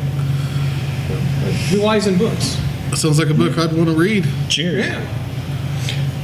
Be 1.71 1.77
lies 1.83 2.07
in 2.07 2.19
books. 2.19 2.59
Sounds 2.95 3.19
like 3.19 3.29
a 3.31 3.35
book 3.35 3.57
I'd 3.59 3.73
want 3.73 3.89
to 3.89 3.95
read. 3.97 4.27
Cheers. 4.49 4.87
Yeah. 4.87 5.26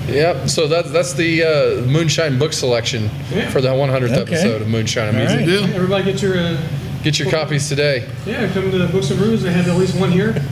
Yep. 0.09 0.49
So 0.49 0.67
that's 0.67 0.91
that's 0.91 1.13
the 1.15 1.43
uh, 1.43 1.81
Moonshine 1.87 2.39
book 2.39 2.53
selection 2.53 3.09
Yeah. 3.31 3.49
for 3.51 3.61
the 3.61 3.69
100th 3.69 4.11
Okay. 4.19 4.21
episode 4.35 4.63
of 4.63 4.69
Moonshine 4.69 5.09
and 5.09 5.17
All 5.19 5.23
Music. 5.25 5.39
right. 5.39 5.47
Deal. 5.47 5.65
Everybody 5.77 6.05
get 6.13 6.23
your 6.23 6.39
uh, 6.39 6.57
Get 7.03 7.19
your 7.19 7.31
copies 7.31 7.69
today. 7.69 8.09
yeah. 8.27 8.47
Come 8.53 8.71
to 8.71 8.79
the 8.79 8.87
Books 8.87 9.11
and 9.11 9.19
Brews. 9.19 9.43
They 9.43 9.53
have 9.53 9.67
at 9.69 9.77
least 9.77 9.97
one 9.99 10.13
here. 10.13 10.29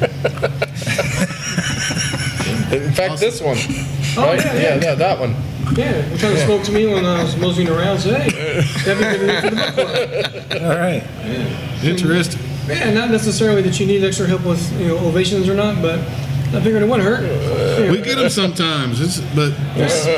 In 2.72 2.92
fact, 2.92 3.18
this 3.20 3.40
one. 3.40 3.56
Oh, 4.16 4.26
right? 4.26 4.38
yeah, 4.44 4.54
yeah, 4.54 4.60
yeah. 4.62 4.80
yeah, 4.82 4.94
that 4.96 5.18
one. 5.18 5.34
Yeah, 5.76 5.90
it 5.92 6.20
kind 6.20 6.32
of 6.34 6.40
spoke 6.40 6.62
to 6.64 6.72
me 6.72 6.86
when 6.86 7.04
I 7.04 7.22
was 7.22 7.36
moseying 7.36 7.68
around. 7.68 7.98
Said, 8.00 8.22
"Hey, 8.22 8.60
that'd 8.84 8.98
be 8.98 9.26
good 9.26 9.42
for 9.42 9.50
the 9.50 9.56
book 9.56 10.50
club." 10.50 10.62
All 10.62 10.76
right. 10.78 11.02
Interesting. 11.84 12.40
Yeah, 12.68 12.90
not 12.92 13.10
necessarily 13.10 13.62
that 13.62 13.78
you 13.80 13.86
need 13.86 14.02
extra 14.04 14.26
help 14.26 14.44
with 14.44 14.60
you 14.80 14.88
know 14.88 14.98
ovations 14.98 15.48
or 15.48 15.54
not, 15.54 15.80
but 15.82 15.98
I 16.52 16.60
figured 16.60 16.82
it 16.82 16.88
wouldn't 16.88 17.08
hurt. 17.08 17.90
We 17.90 18.02
get 18.02 18.16
them 18.16 18.28
sometimes, 18.28 19.00
it's, 19.00 19.20
but 19.36 19.52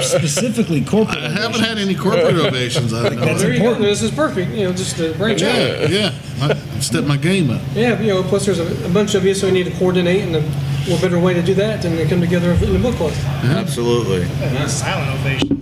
Specifically 0.03 0.83
corporate. 0.83 1.19
I 1.19 1.29
haven't 1.31 1.61
had 1.61 1.77
any 1.79 1.95
corporate 1.95 2.37
ovations. 2.37 2.95
I 2.95 3.11
don't 3.11 3.17
know. 3.17 3.25
That's 3.27 3.43
there 3.43 3.53
you 3.53 3.59
go. 3.59 3.65
important. 3.67 3.87
This 3.87 4.03
is 4.03 4.11
perfect. 4.11 4.51
You 4.53 4.65
know, 4.65 4.73
just 4.73 4.97
to 4.97 5.13
branch 5.15 5.43
out. 5.43 5.55
Yeah, 5.55 5.89
yeah. 5.89 6.13
I 6.41 6.55
step 6.81 7.05
my 7.05 7.17
game 7.17 7.51
up. 7.51 7.61
Yeah, 7.75 8.01
you 8.01 8.09
know, 8.09 8.23
plus 8.23 8.47
there's 8.47 8.59
a, 8.59 8.87
a 8.87 8.89
bunch 8.89 9.15
of 9.15 9.25
you, 9.25 9.35
so 9.35 9.47
we 9.47 9.53
need 9.53 9.65
to 9.67 9.79
coordinate, 9.79 10.23
and 10.23 10.37
a, 10.37 10.43
what 10.91 11.01
better 11.03 11.19
way 11.19 11.35
to 11.35 11.43
do 11.43 11.55
that 11.55 11.83
than 11.83 11.97
to 11.97 12.07
come 12.09 12.21
together 12.21 12.53
in 12.53 12.73
the 12.73 12.79
book 12.79 12.95
club. 12.97 13.13
Absolutely. 13.45 14.25
Silent 14.69 15.21
ovations. 15.21 15.62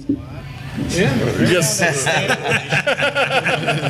A 0.79 0.83
lot. 0.83 0.91
Yeah. 0.93 1.15
Yes. 1.51 1.81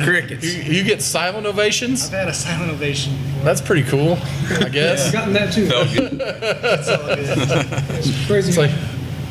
Crickets. 0.03 0.43
You, 0.45 0.73
you 0.73 0.83
get 0.83 1.01
silent 1.01 1.45
ovations? 1.45 2.05
I've 2.05 2.11
had 2.11 2.27
a 2.27 2.33
silent 2.33 2.71
ovation 2.71 3.15
before. 3.17 3.43
That's 3.43 3.61
pretty 3.61 3.83
cool, 3.83 4.17
I 4.59 4.69
guess. 4.69 5.07
I've 5.07 5.13
gotten 5.13 5.33
that 5.33 5.53
too. 5.53 5.67
Felt 5.67 5.89
good. 5.93 6.17
That's 6.19 6.87
all 6.89 7.07
it 7.09 7.19
is. 7.19 8.07
It's 8.07 8.25
crazy. 8.27 8.49
It's 8.49 8.57
like, 8.57 8.71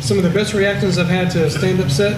Some 0.01 0.17
of 0.19 0.25
the 0.25 0.31
best 0.31 0.55
reactions 0.55 0.99
I've 0.99 1.07
had 1.09 1.31
to 1.33 1.45
a 1.47 1.51
stand-up 1.51 1.91
set, 1.91 2.17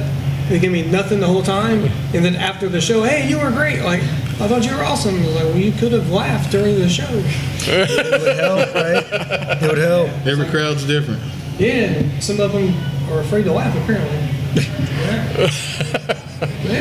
they 0.49 0.59
give 0.59 0.73
me 0.73 0.83
nothing 0.91 1.21
the 1.21 1.27
whole 1.27 1.43
time, 1.43 1.85
and 2.15 2.25
then 2.25 2.37
after 2.37 2.69
the 2.69 2.81
show, 2.81 3.03
hey, 3.03 3.29
you 3.29 3.39
were 3.39 3.51
great. 3.51 3.83
Like, 3.83 4.03
I 4.41 4.49
thought 4.49 4.65
you 4.65 4.75
were 4.77 4.83
awesome. 4.85 5.15
I 5.15 5.27
was 5.27 5.35
like, 5.35 5.45
well, 5.45 5.57
you 5.57 5.73
could 5.73 5.93
have 5.93 6.11
laughed 6.11 6.51
during 6.53 6.79
the 6.79 6.89
show. 6.89 7.09
It 7.65 8.21
would 8.23 8.37
help, 8.39 8.75
right? 8.75 9.63
It 9.63 9.69
would 9.69 9.79
help. 9.79 10.09
Every 10.27 10.47
crowd's 10.49 10.85
different. 10.85 11.21
Yeah, 11.59 12.03
some 12.19 12.41
of 12.41 12.53
them 12.53 12.75
are 13.13 13.21
afraid 13.21 13.45
to 13.45 13.53
laugh, 13.53 13.77
apparently. 13.85 14.19
Yeah, 14.55 15.39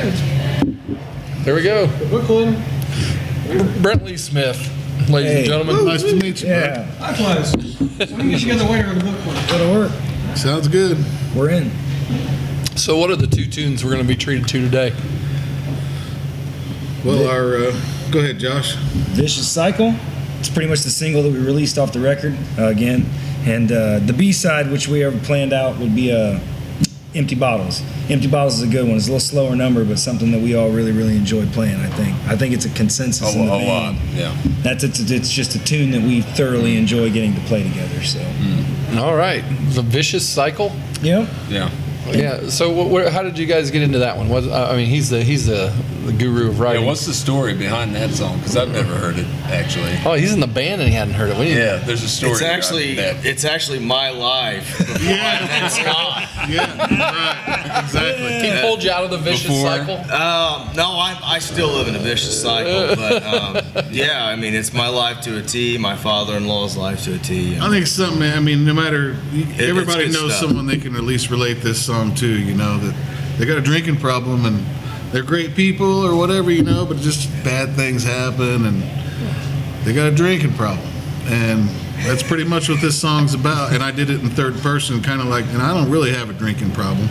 it's 0.08 1.44
there 1.46 1.56
we 1.56 1.64
go. 1.64 1.88
the 1.88 2.06
book 2.08 2.24
club. 2.26 2.56
Brent 3.82 4.04
Lee 4.06 4.18
Smith, 4.18 4.58
ladies 5.10 5.32
Hey. 5.32 5.38
and 5.40 5.46
gentlemen. 5.48 5.86
Nice 5.86 6.04
to 6.04 6.16
meet 6.16 6.42
you. 6.42 6.48
bud. 6.48 6.54
Yeah. 6.54 6.88
Likewise. 7.02 7.52
So 7.52 7.58
we 7.90 8.06
can 8.06 8.30
get 8.30 8.40
together 8.42 8.64
later 8.66 8.90
in 8.92 9.00
the 9.00 9.04
book 9.06 9.18
club. 9.22 9.36
That'll 9.48 9.74
work. 9.74 9.92
Sounds 10.36 10.68
good. 10.68 10.98
We're 11.36 11.50
in. 11.50 11.72
So, 12.76 12.98
what 12.98 13.10
are 13.12 13.16
the 13.18 13.28
two 13.28 13.46
tunes 13.46 13.84
we're 13.84 13.92
going 13.92 14.04
to 14.04 14.08
be 14.08 14.16
treated 14.16 14.48
to 14.50 14.62
today? 14.62 14.94
Well, 17.04 17.28
our 17.28 17.56
uh, 17.56 17.82
go 18.12 18.20
ahead, 18.20 18.40
Josh. 18.40 18.76
Vicious 18.76 19.48
Cycle. 19.50 19.94
It's 20.40 20.50
pretty 20.50 20.70
much 20.70 20.82
the 20.82 20.90
single 20.90 21.22
that 21.24 21.32
we 21.32 21.40
released 21.40 21.78
off 21.78 21.92
the 21.94 22.00
record 22.00 22.36
uh, 22.58 22.66
again. 22.68 23.06
And 23.46 23.72
uh, 23.72 24.00
the 24.00 24.14
B 24.14 24.32
side, 24.32 24.72
which 24.72 24.88
we 24.88 25.00
have 25.00 25.22
planned 25.24 25.52
out, 25.54 25.78
would 25.80 25.96
be 25.96 26.12
uh, 26.12 26.40
Empty 27.14 27.36
Bottles. 27.36 27.82
Empty 28.10 28.28
Bottles 28.28 28.62
is 28.62 28.64
a 28.70 28.72
good 28.72 28.88
one. 28.88 28.96
It's 28.96 29.08
a 29.08 29.12
little 29.12 29.20
slower 29.20 29.56
number, 29.56 29.84
but 29.84 30.00
something 30.00 30.32
that 30.32 30.42
we 30.42 30.56
all 30.56 30.70
really, 30.70 30.92
really 30.94 31.18
enjoy 31.18 31.46
playing. 31.48 31.76
I 31.80 31.88
think. 31.90 32.16
I 32.28 32.38
think 32.38 32.54
it's 32.54 32.66
a 32.66 32.70
consensus 32.70 33.36
A, 33.36 33.40
in 33.40 33.46
the 33.48 33.54
a 33.54 33.58
band. 33.58 33.98
lot. 33.98 34.06
Yeah. 34.16 34.38
That's 34.62 34.84
it's, 34.84 35.00
it's 35.12 35.32
just 35.32 35.56
a 35.56 35.64
tune 35.64 35.92
that 35.92 36.02
we 36.02 36.22
thoroughly 36.22 36.78
enjoy 36.78 37.12
getting 37.12 37.36
to 37.36 37.42
play 37.42 37.64
together. 37.64 38.02
So, 38.04 38.20
hmm. 38.20 38.98
All 38.98 39.16
right. 39.16 39.44
The 39.74 39.82
Vicious 39.82 40.28
Cycle. 40.28 40.72
yeah. 41.02 41.28
Yeah. 41.50 41.70
Yeah. 42.12 42.50
So, 42.50 42.74
wh- 42.74 42.92
where, 42.92 43.10
how 43.12 43.22
did 43.24 43.38
you 43.38 43.46
guys 43.46 43.70
get 43.72 43.84
into 43.84 44.00
that 44.00 44.18
one? 44.18 44.28
What, 44.30 44.44
I 44.50 44.76
mean, 44.76 44.88
he's 44.88 45.10
the 45.10 45.22
he's 45.24 45.46
the, 45.46 45.70
the 46.12 46.18
guru 46.18 46.50
of 46.50 46.58
Yeah, 46.58 46.64
writing. 46.64 46.86
what's 46.86 47.06
the 47.06 47.14
story 47.14 47.54
behind 47.54 47.96
that 47.96 48.12
song? 48.12 48.38
Because 48.38 48.58
I've 48.58 48.72
never 48.72 48.94
heard 48.96 49.18
it 49.18 49.26
actually. 49.46 49.98
oh, 50.06 50.14
he's 50.14 50.34
in 50.34 50.40
the 50.40 50.48
band 50.48 50.82
and 50.82 50.90
he 50.90 50.96
hadn't 50.96 51.14
heard 51.14 51.30
it. 51.30 51.38
We 51.38 51.54
Yeah, 51.54 51.78
there's 51.78 52.04
a 52.04 52.10
story. 52.10 52.34
It's 52.34 52.42
actually 52.42 52.96
that. 52.96 53.26
it's 53.26 53.46
actually 53.46 53.80
my 53.80 54.10
life. 54.10 54.78
before 54.78 54.94
I 55.14 55.42
met 55.46 55.72
Scott. 55.72 56.28
Yeah, 56.50 56.78
right, 56.78 57.84
exactly. 57.84 58.50
He 58.50 58.62
pulled 58.62 58.84
you 58.84 58.92
out 58.92 59.04
of 59.04 59.12
the 59.12 59.18
vicious 59.18 59.48
Before- 59.48 59.68
cycle. 59.68 59.96
Um, 60.12 60.76
no, 60.76 60.92
I, 60.92 61.18
I 61.24 61.40
still 61.40 61.70
live 61.70 61.88
in 61.88 61.96
a 61.96 62.00
vicious 62.00 62.42
cycle, 62.42 62.96
but 62.96 63.24
um, 63.24 63.86
yeah, 63.92 64.26
I 64.26 64.36
mean 64.36 64.54
it's 64.56 64.74
my 64.74 64.88
life 64.88 65.22
to 65.22 65.38
a 65.38 65.42
T. 65.42 65.78
My 65.78 65.96
father-in-law's 65.96 66.76
life 66.78 67.04
to 67.04 67.16
a 67.16 67.18
T. 67.20 67.58
I 67.58 67.70
think 67.70 67.84
it's 67.84 67.92
something. 67.92 68.24
I 68.24 68.40
mean, 68.40 68.66
no 68.66 68.74
matter 68.74 69.16
it's 69.32 69.60
everybody 69.62 70.06
good 70.06 70.14
knows 70.14 70.36
stuff. 70.36 70.48
someone 70.50 70.66
they 70.66 70.78
can 70.78 70.96
at 70.96 71.04
least 71.04 71.30
relate 71.30 71.62
this 71.62 71.84
song 71.84 72.14
to. 72.16 72.28
You 72.28 72.56
know 72.56 72.78
that 72.80 72.96
they 73.38 73.46
got 73.46 73.58
a 73.58 73.62
drinking 73.62 73.98
problem 73.98 74.46
and 74.46 74.66
they're 75.12 75.24
great 75.24 75.56
people 75.56 76.06
or 76.06 76.16
whatever. 76.16 76.52
You 76.52 76.64
know, 76.64 76.86
but 76.86 76.98
just 76.98 77.30
bad 77.44 77.76
things 77.76 78.04
happen 78.04 78.66
and 78.66 78.84
they 79.86 79.94
got 79.94 80.12
a 80.12 80.16
drinking 80.16 80.54
problem, 80.54 80.88
and 81.26 81.68
that's 82.06 82.24
pretty 82.24 82.44
much 82.44 82.70
what 82.70 82.82
this 82.82 83.00
song's 83.00 83.34
about. 83.34 83.74
And 83.74 83.82
I 83.84 83.92
did 83.92 84.10
it 84.10 84.22
in 84.22 84.30
third 84.30 84.56
person, 84.58 85.02
kind 85.02 85.22
of 85.22 85.28
like, 85.28 85.46
and 85.46 85.62
I 85.62 85.74
don't 85.74 85.90
really 85.90 86.14
have 86.14 86.30
a 86.30 86.34
drinking 86.34 86.72
problem. 86.72 87.08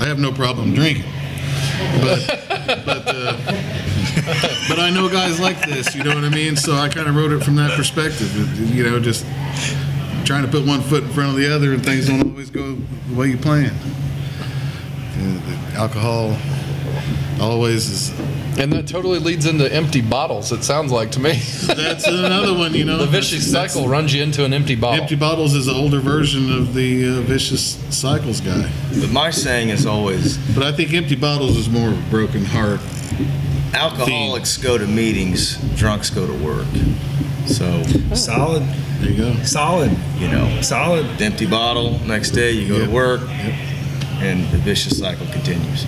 I 0.00 0.06
have 0.06 0.18
no 0.18 0.32
problem 0.32 0.74
drinking, 0.74 1.04
but 2.00 2.26
but. 2.84 3.02
Uh, 3.06 3.68
but 4.68 4.78
I 4.78 4.90
know 4.90 5.08
guys 5.08 5.40
like 5.40 5.60
this, 5.64 5.94
you 5.94 6.02
know 6.04 6.14
what 6.14 6.24
I 6.24 6.28
mean? 6.28 6.56
So 6.56 6.74
I 6.74 6.88
kind 6.88 7.08
of 7.08 7.14
wrote 7.16 7.32
it 7.32 7.42
from 7.42 7.56
that 7.56 7.76
perspective. 7.76 8.30
You 8.74 8.84
know, 8.84 9.00
just 9.00 9.24
trying 10.24 10.42
to 10.44 10.48
put 10.50 10.66
one 10.66 10.80
foot 10.82 11.04
in 11.04 11.08
front 11.10 11.30
of 11.30 11.36
the 11.36 11.52
other, 11.54 11.72
and 11.72 11.84
things 11.84 12.06
don't 12.08 12.22
always 12.30 12.50
go 12.50 12.74
the 12.74 13.14
way 13.14 13.28
you 13.28 13.38
plan. 13.38 13.72
The- 15.16 15.40
the 15.40 15.78
alcohol 15.78 16.36
always 17.42 17.88
is. 17.88 18.10
And 18.58 18.72
that 18.72 18.86
totally 18.86 19.18
leads 19.18 19.46
into 19.46 19.70
empty 19.72 20.00
bottles. 20.02 20.52
It 20.52 20.62
sounds 20.62 20.92
like 20.92 21.10
to 21.12 21.20
me. 21.20 21.32
That's 21.66 22.06
another 22.06 22.54
one, 22.54 22.74
you 22.74 22.84
know. 22.84 22.98
the 22.98 23.06
vicious 23.06 23.50
That's- 23.50 23.72
cycle 23.72 23.88
runs 23.88 24.12
you 24.14 24.22
into 24.22 24.44
an 24.44 24.52
empty 24.52 24.74
bottle. 24.76 25.00
Empty 25.02 25.16
bottles 25.16 25.54
is 25.54 25.68
an 25.68 25.74
older 25.74 26.00
version 26.00 26.52
of 26.52 26.74
the 26.74 27.08
uh, 27.08 27.20
vicious 27.22 27.76
cycles 27.90 28.40
guy. 28.40 28.70
But 29.00 29.10
my 29.10 29.30
saying 29.30 29.70
is 29.70 29.86
always 29.86 30.36
But 30.54 30.64
I 30.64 30.72
think 30.72 30.92
empty 30.92 31.16
bottles 31.16 31.56
is 31.56 31.68
more 31.68 31.88
of 31.88 31.98
a 31.98 32.10
broken 32.10 32.44
heart. 32.44 32.80
alcoholics 33.74 34.58
go 34.58 34.76
to 34.78 34.86
meetings, 34.86 35.56
drunks 35.76 36.10
go 36.10 36.26
to 36.26 36.44
work. 36.44 36.66
So 37.46 37.82
Solid, 38.14 38.62
There 39.00 39.10
you 39.10 39.16
go. 39.16 39.34
solid, 39.42 39.90
you 40.18 40.28
know, 40.28 40.60
solid. 40.60 41.20
empty 41.20 41.46
bottle. 41.46 41.98
Next 42.06 42.30
day 42.30 42.52
you 42.52 42.68
go 42.68 42.76
Yep. 42.76 42.84
to 42.86 42.90
work, 42.90 43.20
and 44.20 44.48
the 44.50 44.58
vicious 44.58 44.98
cycle 44.98 45.26
continues. 45.26 45.86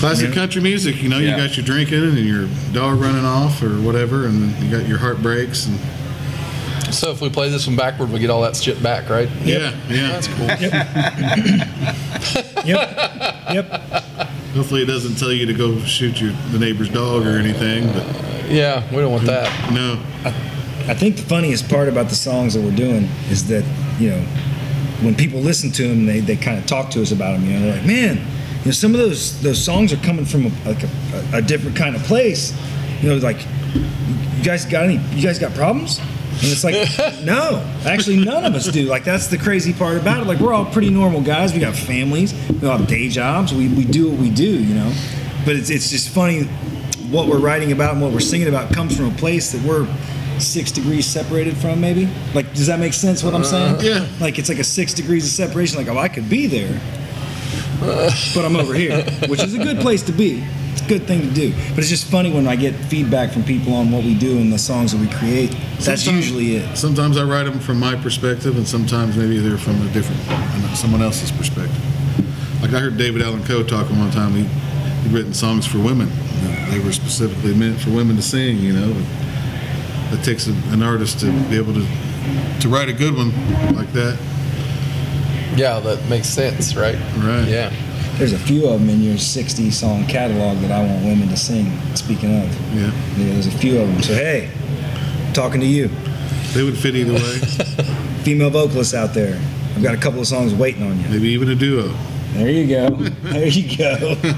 Classic 0.00 0.32
country 0.32 0.62
music, 0.62 1.02
you 1.02 1.08
know, 1.10 1.18
you 1.18 1.30
got 1.36 1.56
your 1.56 1.64
drinking 1.66 2.02
and 2.02 2.18
your 2.18 2.48
dog 2.72 2.98
running 3.00 3.24
off 3.24 3.62
or 3.62 3.80
whatever, 3.82 4.26
and 4.26 4.50
you 4.62 4.70
got 4.70 4.88
your 4.88 4.98
heartbreaks 4.98 5.66
and 5.66 5.78
So 6.94 7.10
if 7.10 7.20
we 7.20 7.28
play 7.28 7.50
this 7.50 7.66
one 7.66 7.76
backward, 7.76 8.10
we 8.10 8.18
get 8.18 8.30
all 8.30 8.40
that 8.42 8.56
shit 8.56 8.82
back, 8.82 9.10
right? 9.10 9.28
yeah, 9.44 9.74
yeah. 9.88 10.18
That's 10.18 10.28
cool. 10.28 10.48
Yep, 12.64 12.96
yep. 13.54 13.70
Hopefully, 14.54 14.82
it 14.82 14.86
doesn't 14.86 15.16
tell 15.16 15.32
you 15.32 15.46
to 15.46 15.54
go 15.54 15.78
shoot 15.80 16.20
your 16.20 16.32
the 16.52 16.58
neighbor's 16.58 16.88
dog 16.90 17.26
or 17.26 17.38
anything. 17.38 17.86
But 17.92 18.50
Yeah, 18.50 18.88
we 18.90 18.98
don't 18.98 19.12
want 19.12 19.24
that. 19.24 19.48
no, 19.72 19.98
I 20.86 20.94
think 20.94 21.16
the 21.16 21.22
funniest 21.22 21.68
part 21.68 21.88
about 21.88 22.08
the 22.08 22.14
songs 22.16 22.54
that 22.54 22.62
we're 22.62 22.74
doing 22.76 23.04
is 23.30 23.46
that, 23.48 23.64
you 23.98 24.10
know, 24.10 24.20
when 25.02 25.14
people 25.14 25.40
listen 25.40 25.70
to 25.72 25.88
them, 25.88 26.04
they, 26.04 26.20
they 26.20 26.36
kind 26.36 26.58
of 26.58 26.66
talk 26.66 26.90
to 26.90 27.00
us 27.02 27.12
about 27.12 27.32
them. 27.32 27.44
You 27.46 27.52
know, 27.54 27.60
they're 27.66 27.76
like, 27.76 27.86
man, 27.86 28.20
you 28.60 28.66
know, 28.66 28.72
some 28.72 28.92
of 28.92 29.00
those 29.00 29.40
those 29.42 29.62
songs 29.62 29.92
are 29.92 29.96
coming 29.98 30.24
from 30.24 30.46
a, 30.46 30.48
like 30.66 30.82
a, 30.82 31.38
a, 31.38 31.42
different 31.42 31.76
kind 31.76 31.96
of 31.96 32.02
place. 32.02 32.52
You 33.00 33.08
know, 33.08 33.16
like, 33.16 33.44
you 33.74 34.44
guys 34.44 34.66
got 34.66 34.84
any? 34.84 34.96
You 35.14 35.22
guys 35.22 35.38
got 35.38 35.54
problems? 35.54 35.98
And 35.98 36.48
it's 36.48 36.64
like, 36.64 36.74
no, 37.24 37.62
actually, 37.86 38.24
none 38.24 38.44
of 38.44 38.54
us 38.54 38.66
do. 38.70 38.84
Like, 38.84 39.04
that's 39.04 39.26
the 39.28 39.38
crazy 39.38 39.72
part 39.72 39.96
about 39.96 40.22
it. 40.22 40.26
Like, 40.26 40.40
we're 40.40 40.52
all 40.52 40.64
pretty 40.66 40.90
normal 40.90 41.20
guys. 41.20 41.52
We 41.52 41.60
got 41.60 41.74
families. 41.74 42.32
We 42.48 42.68
all 42.68 42.78
have 42.78 42.86
day 42.86 43.08
jobs. 43.08 43.52
We, 43.52 43.68
we 43.68 43.84
do 43.84 44.10
what 44.10 44.18
we 44.18 44.30
do, 44.30 44.62
you 44.62 44.74
know. 44.74 44.92
But 45.44 45.56
it's, 45.56 45.70
it's 45.70 45.90
just 45.90 46.08
funny 46.08 46.44
what 47.10 47.26
we're 47.28 47.40
writing 47.40 47.72
about 47.72 47.94
and 47.94 48.02
what 48.02 48.12
we're 48.12 48.20
singing 48.20 48.48
about 48.48 48.72
comes 48.72 48.96
from 48.96 49.06
a 49.06 49.14
place 49.16 49.52
that 49.52 49.62
we're 49.62 49.86
six 50.38 50.72
degrees 50.72 51.06
separated 51.06 51.56
from, 51.56 51.80
maybe. 51.80 52.08
Like, 52.34 52.52
does 52.54 52.66
that 52.66 52.78
make 52.78 52.92
sense 52.92 53.22
what 53.22 53.34
I'm 53.34 53.44
saying? 53.44 53.76
Uh, 53.76 53.80
yeah. 53.82 54.08
Like, 54.20 54.38
it's 54.38 54.48
like 54.48 54.58
a 54.58 54.64
six 54.64 54.94
degrees 54.94 55.24
of 55.24 55.30
separation. 55.30 55.78
Like, 55.78 55.88
oh, 55.88 55.98
I 55.98 56.08
could 56.08 56.28
be 56.28 56.46
there, 56.46 56.80
but 57.80 58.44
I'm 58.44 58.56
over 58.56 58.74
here, 58.74 59.02
which 59.28 59.42
is 59.42 59.54
a 59.54 59.58
good 59.58 59.80
place 59.80 60.02
to 60.04 60.12
be. 60.12 60.44
It's 60.72 60.82
a 60.82 60.88
good 60.88 61.06
thing 61.06 61.22
to 61.22 61.30
do. 61.30 61.52
But 61.70 61.78
it's 61.78 61.88
just 61.88 62.06
funny 62.06 62.32
when 62.32 62.46
I 62.46 62.56
get 62.56 62.74
feedback 62.74 63.32
from 63.32 63.42
people 63.44 63.74
on 63.74 63.90
what 63.90 64.04
we 64.04 64.14
do 64.14 64.38
and 64.38 64.52
the 64.52 64.58
songs 64.58 64.92
that 64.92 65.00
we 65.00 65.08
create. 65.08 65.56
That's 65.80 66.06
usually 66.06 66.56
it. 66.56 66.76
Sometimes 66.76 67.16
I 67.16 67.24
write 67.24 67.44
them 67.44 67.58
from 67.58 67.80
my 67.80 67.96
perspective, 67.96 68.56
and 68.56 68.66
sometimes 68.66 69.16
maybe 69.16 69.38
they're 69.38 69.58
from 69.58 69.80
a 69.82 69.92
different, 69.92 70.20
someone 70.76 71.02
else's 71.02 71.32
perspective. 71.32 71.82
Like 72.62 72.74
I 72.74 72.78
heard 72.78 72.98
David 72.98 73.22
Allan 73.22 73.44
Coe 73.44 73.62
talking 73.62 73.98
one 73.98 74.10
time. 74.10 74.32
He 74.32 74.44
he'd 75.02 75.12
written 75.12 75.34
songs 75.34 75.66
for 75.66 75.78
women. 75.78 76.10
They 76.70 76.78
were 76.78 76.92
specifically 76.92 77.54
meant 77.54 77.80
for 77.80 77.90
women 77.90 78.16
to 78.16 78.22
sing. 78.22 78.58
You 78.58 78.74
know, 78.74 79.06
it 80.12 80.22
takes 80.22 80.46
a, 80.46 80.52
an 80.72 80.82
artist 80.82 81.20
to 81.20 81.32
be 81.48 81.56
able 81.56 81.74
to 81.74 81.86
to 82.60 82.68
write 82.68 82.88
a 82.88 82.92
good 82.92 83.16
one 83.16 83.32
like 83.74 83.92
that. 83.92 84.18
Yeah, 85.56 85.80
that 85.80 86.08
makes 86.08 86.28
sense, 86.28 86.74
right? 86.76 86.94
Right. 87.16 87.46
Yeah. 87.48 87.72
There's 88.18 88.32
a 88.32 88.38
few 88.38 88.68
of 88.68 88.80
them 88.80 88.90
in 88.90 89.00
your 89.02 89.16
60 89.18 89.70
song 89.70 90.06
catalog 90.06 90.58
that 90.58 90.70
I 90.70 90.84
want 90.84 91.04
women 91.04 91.28
to 91.28 91.36
sing. 91.36 91.66
Speaking 91.96 92.42
of, 92.42 92.74
Yeah, 92.74 92.86
yeah, 93.16 93.32
there's 93.32 93.46
a 93.46 93.50
few 93.58 93.78
of 93.80 93.88
them. 93.88 94.02
So 94.02 94.14
hey, 94.14 94.50
talking 95.32 95.60
to 95.60 95.66
you, 95.66 95.88
they 96.52 96.62
would 96.62 96.76
fit 96.76 96.94
either 96.96 97.14
way. 97.14 97.38
female 98.24 98.50
vocalists 98.50 98.92
out 98.94 99.14
there. 99.14 99.40
I've 99.74 99.82
got 99.82 99.94
a 99.94 99.98
couple 99.98 100.20
of 100.20 100.26
songs 100.26 100.52
waiting 100.54 100.82
on 100.82 101.00
you. 101.00 101.08
Maybe 101.08 101.28
even 101.28 101.48
a 101.48 101.54
duo. 101.54 101.94
There 102.34 102.50
you 102.50 102.66
go. 102.68 102.90
There 103.22 103.46
you 103.46 103.76
go. 103.76 104.16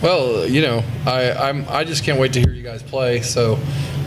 Well, 0.00 0.46
you 0.46 0.60
know, 0.62 0.84
I 1.06 1.32
I'm 1.32 1.66
I 1.68 1.82
just 1.82 2.04
can't 2.04 2.20
wait 2.20 2.32
to 2.34 2.40
hear 2.40 2.52
you 2.52 2.62
guys 2.62 2.84
play. 2.84 3.20
So 3.20 3.58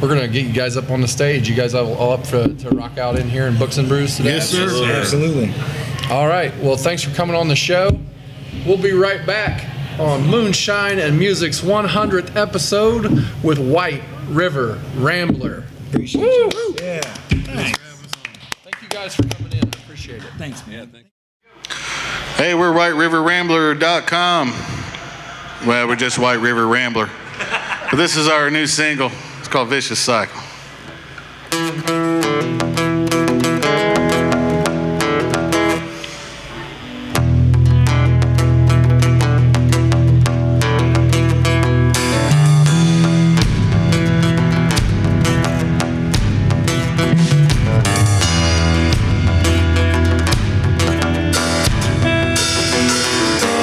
we're 0.02 0.08
gonna 0.08 0.28
get 0.28 0.46
you 0.46 0.54
guys 0.54 0.78
up 0.78 0.90
on 0.90 1.00
the 1.02 1.08
stage. 1.08 1.48
You 1.48 1.56
guys 1.56 1.74
all, 1.76 1.94
all 1.94 2.14
up 2.14 2.26
for, 2.26 2.48
to 2.48 2.70
rock 2.70 2.98
out 2.98 3.20
in 3.20 3.30
here 3.30 3.46
in 3.48 3.58
Books 3.58 3.78
and 3.78 3.88
Brews 3.88 4.18
today. 4.18 4.36
Yes, 4.36 4.50
sir. 4.50 4.86
Absolutely. 4.86 5.54
All 6.10 6.28
right. 6.28 6.56
Well, 6.58 6.76
thanks 6.76 7.04
for 7.04 7.14
coming 7.14 7.36
on 7.36 7.48
the 7.48 7.56
show. 7.56 8.00
We'll 8.66 8.82
be 8.82 8.94
right 8.94 9.26
back 9.26 9.70
on 10.00 10.26
Moonshine 10.28 11.00
and 11.00 11.18
Music's 11.18 11.62
100th 11.62 12.36
episode 12.36 13.26
with 13.44 13.60
White 13.60 14.04
River 14.28 14.80
Rambler. 14.96 15.64
Appreciate 15.90 16.24
you. 16.24 16.76
Yeah. 16.82 17.02
Thank 17.30 18.82
you 18.82 18.88
guys 18.90 19.16
for 19.16 19.24
coming 19.24 19.54
in. 19.54 19.64
I 19.64 19.78
appreciate 19.84 20.24
it. 20.24 20.30
Thanks, 20.38 20.66
man. 20.66 20.80
Yeah, 20.80 20.86
thank 20.92 21.06
Hey, 22.38 22.56
we're 22.56 22.72
WhiteRiverRambler.com. 22.74 24.54
Well, 25.68 25.88
we're 25.88 25.96
just 25.96 26.18
White 26.18 26.40
River 26.40 26.68
Rambler. 26.68 27.10
But 27.92 27.98
this 27.98 28.18
is 28.18 28.28
our 28.28 28.50
new 28.50 28.66
single. 28.66 29.12
Called 29.52 29.68
Vicious 29.68 30.00
Cycle. 30.00 30.40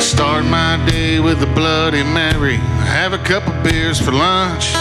Start 0.00 0.44
my 0.44 0.84
day 0.90 1.18
with 1.18 1.42
a 1.42 1.50
Bloody 1.54 2.02
Mary. 2.02 2.56
Have 2.56 3.14
a 3.14 3.18
couple 3.18 3.54
beers 3.62 3.98
for 3.98 4.12
lunch. 4.12 4.74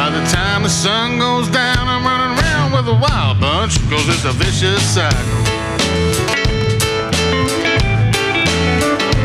By 0.00 0.08
the 0.08 0.24
time 0.28 0.62
the 0.62 0.70
sun 0.70 1.18
goes 1.18 1.46
down, 1.48 1.86
I'm 1.86 2.02
running 2.02 2.38
around 2.38 2.72
with 2.72 2.88
a 2.88 2.94
wild 2.94 3.38
bunch. 3.38 3.78
Cause 3.90 4.08
it's 4.08 4.24
a 4.24 4.32
vicious 4.32 4.82
cycle. 4.82 5.44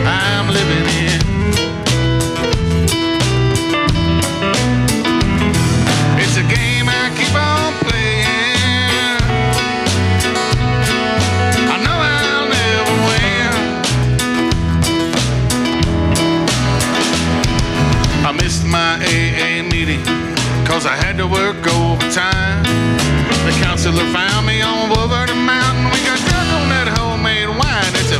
I'm 0.05 0.49
living 0.49 0.85
in. 0.99 1.21
It's 6.19 6.35
a 6.35 6.43
game 6.43 6.89
I 6.89 7.09
keep 7.15 7.33
on 7.33 7.73
playing. 7.85 9.21
I 11.71 11.77
know 11.85 11.99
I'll 12.17 12.47
never 12.59 12.95
win. 13.07 13.53
I 18.25 18.31
missed 18.33 18.65
my 18.65 18.99
AA 19.05 19.63
meeting 19.63 20.24
cause 20.65 20.85
I 20.85 20.95
had 20.95 21.17
to 21.17 21.27
work 21.27 21.61
overtime. 21.67 22.63
The 23.45 23.53
counselor 23.61 24.05
found 24.11 24.45
me 24.45 24.61
on 24.61 24.91
over 24.91 25.25
the 25.25 25.35
mountain. 25.35 25.85
We 25.93 25.99
got 26.03 26.19
drunk 26.29 26.49
on 26.59 26.67
that 26.73 26.89
homemade 26.97 27.49
wine. 27.49 27.93
It's 28.01 28.11
a 28.11 28.19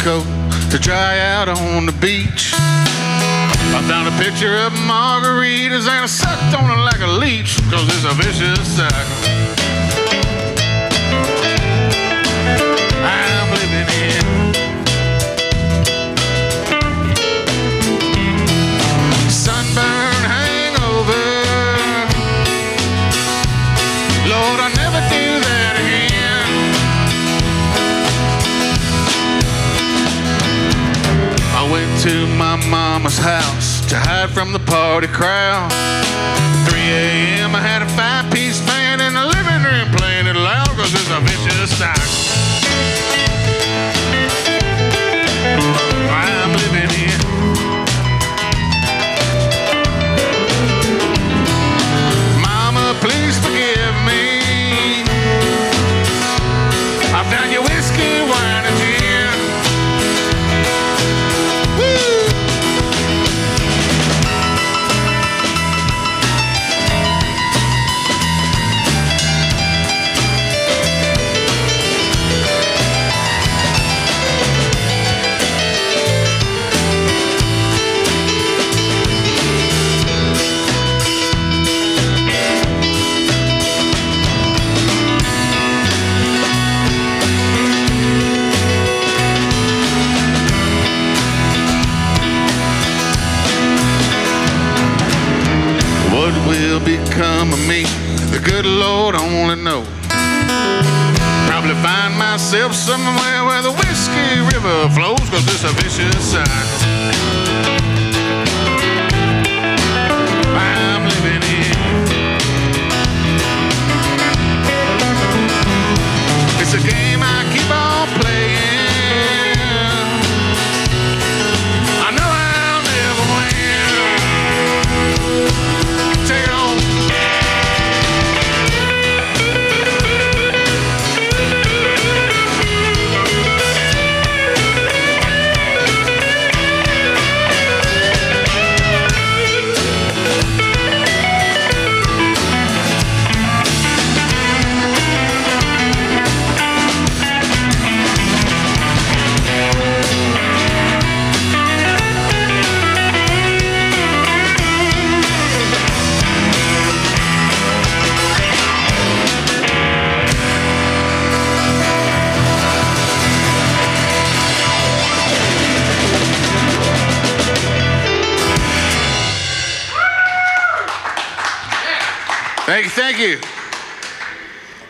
coat 0.00 0.24
to 0.70 0.78
dry 0.78 1.18
out 1.18 1.48
on 1.48 1.86
the 1.86 1.92
beach. 1.92 2.52
I 2.54 3.82
found 3.88 4.08
a 4.08 4.16
picture 4.22 4.56
of 4.56 4.72
margaritas 4.72 5.88
and 5.88 6.04
I 6.04 6.06
sucked 6.06 6.54
on 6.54 6.70
it 6.70 6.82
like 6.82 7.00
a 7.00 7.06
leech, 7.06 7.56
cause 7.70 7.86
it's 7.88 8.04
a 8.04 8.14
vicious 8.14 8.76
cycle. 8.76 9.67
Mama's 32.98 33.18
house 33.18 33.86
to 33.86 33.96
hide 33.96 34.28
from 34.28 34.52
the 34.52 34.58
party 34.58 35.06
crowd. 35.06 35.70
3 36.68 36.80
a.m. 36.80 37.54
I 37.54 37.60
had 37.60 37.80
a 37.80 37.86
five-piece 37.94 38.17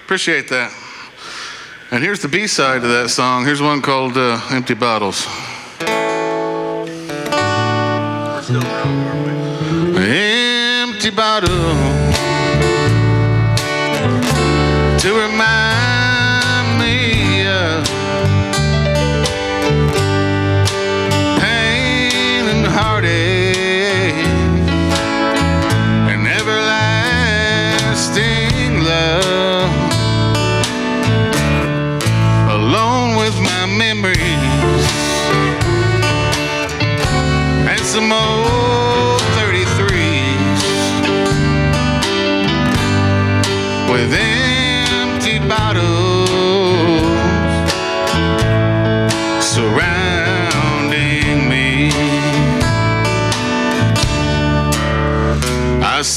Appreciate 0.09 0.49
that. 0.49 0.73
And 1.91 2.03
here's 2.03 2.23
the 2.23 2.29
B 2.29 2.47
side 2.47 2.79
of 2.79 2.89
that 2.89 3.11
song. 3.11 3.45
Here's 3.45 3.61
one 3.61 3.83
called 3.83 4.17
uh, 4.17 4.41
Empty 4.51 4.73
Bottles. 4.73 5.27
Empty 10.01 11.11
bottle 11.11 11.75
to 14.99 15.13
remind 15.13 15.78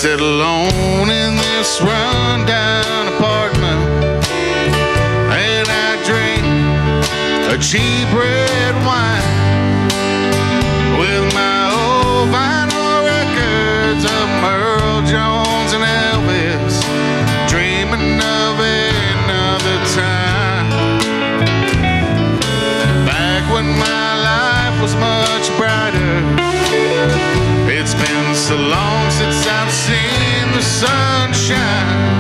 sit 0.01 0.19
alone 0.19 1.11
in 1.11 1.35
this 1.35 1.79
rundown 1.79 3.07
apartment 3.13 4.25
and 5.29 5.67
I 5.69 5.93
drink 6.09 6.41
a 7.53 7.57
cheap 7.61 8.09
red 8.09 8.73
wine 8.81 9.21
with 10.97 11.23
my 11.37 11.69
old 11.69 12.33
vinyl 12.33 13.05
records 13.13 14.03
of 14.17 14.25
Merle 14.41 15.05
Jones 15.05 15.71
and 15.77 15.85
Elvis, 15.85 16.81
dreaming 17.47 18.17
of 18.17 18.57
another 18.57 19.77
time. 19.93 20.65
Back 23.05 23.43
when 23.53 23.67
my 23.77 24.09
life 24.29 24.81
was 24.81 24.95
much 24.95 25.45
brighter. 25.59 26.41
It's 27.69 27.93
been 27.93 28.35
so 28.35 28.55
long 28.57 29.09
since 29.11 29.30
sunshine. 30.81 32.19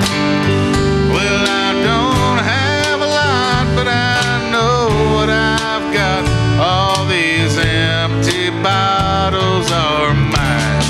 Well, 1.15 1.41
I 1.65 1.69
don't 1.87 2.41
have 2.55 2.99
a 3.01 3.09
lot, 3.19 3.65
but 3.75 3.87
I 3.87 4.51
know 4.53 4.79
what 5.15 5.29
I've 5.29 5.87
got. 5.91 6.21
All 6.59 7.05
these 7.07 7.57
empty 7.57 8.51
bottles 8.61 9.71
are 9.71 10.13
mine. 10.13 10.83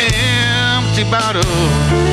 Empty 0.00 1.04
bottles 1.04 2.07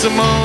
some 0.00 0.16
more. 0.16 0.39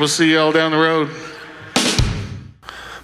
We'll 0.00 0.08
see 0.08 0.30
you 0.30 0.40
all 0.40 0.50
down 0.50 0.70
the 0.70 0.78
road. 0.78 1.10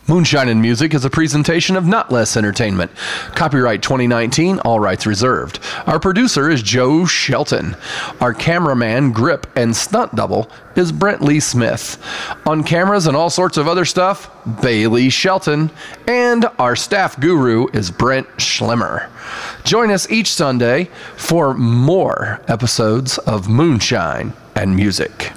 Moonshine 0.09 0.49
and 0.49 0.63
Music 0.63 0.95
is 0.95 1.05
a 1.05 1.11
presentation 1.11 1.77
of 1.77 1.85
Not 1.85 2.11
Less 2.11 2.39
Entertainment. 2.39 2.91
Copyright 3.35 3.83
2019, 3.83 4.61
all 4.61 4.81
rights 4.81 5.05
reserved. 5.05 5.61
Our 5.87 6.01
producer 6.01 6.49
is 6.49 6.63
Joe 6.63 7.05
Shelton. 7.05 7.77
Our 8.23 8.33
cameraman, 8.33 9.13
grip, 9.13 9.47
and 9.57 9.77
stunt 9.77 10.15
double 10.15 10.51
is 10.75 10.91
Brent 10.91 11.21
Lee 11.21 11.39
Smith. 11.39 12.03
On 12.47 12.65
cameras 12.65 13.07
and 13.07 13.15
all 13.15 13.29
sorts 13.29 13.59
of 13.59 13.69
other 13.69 13.85
stuff, 13.85 14.31
Bailey 14.63 15.11
Shelton. 15.11 15.71
And 16.09 16.47
our 16.59 16.77
staff 16.77 17.21
guru 17.21 17.67
is 17.75 17.91
Brent 17.91 18.27
Schlimmer. 18.41 19.11
Join 19.65 19.91
us 19.91 20.11
each 20.11 20.33
Sunday 20.33 20.89
for 21.17 21.53
more 21.53 22.41
episodes 22.49 23.19
of 23.19 23.51
Moonshine 23.51 24.33
and 24.55 24.75
Music. 24.75 25.35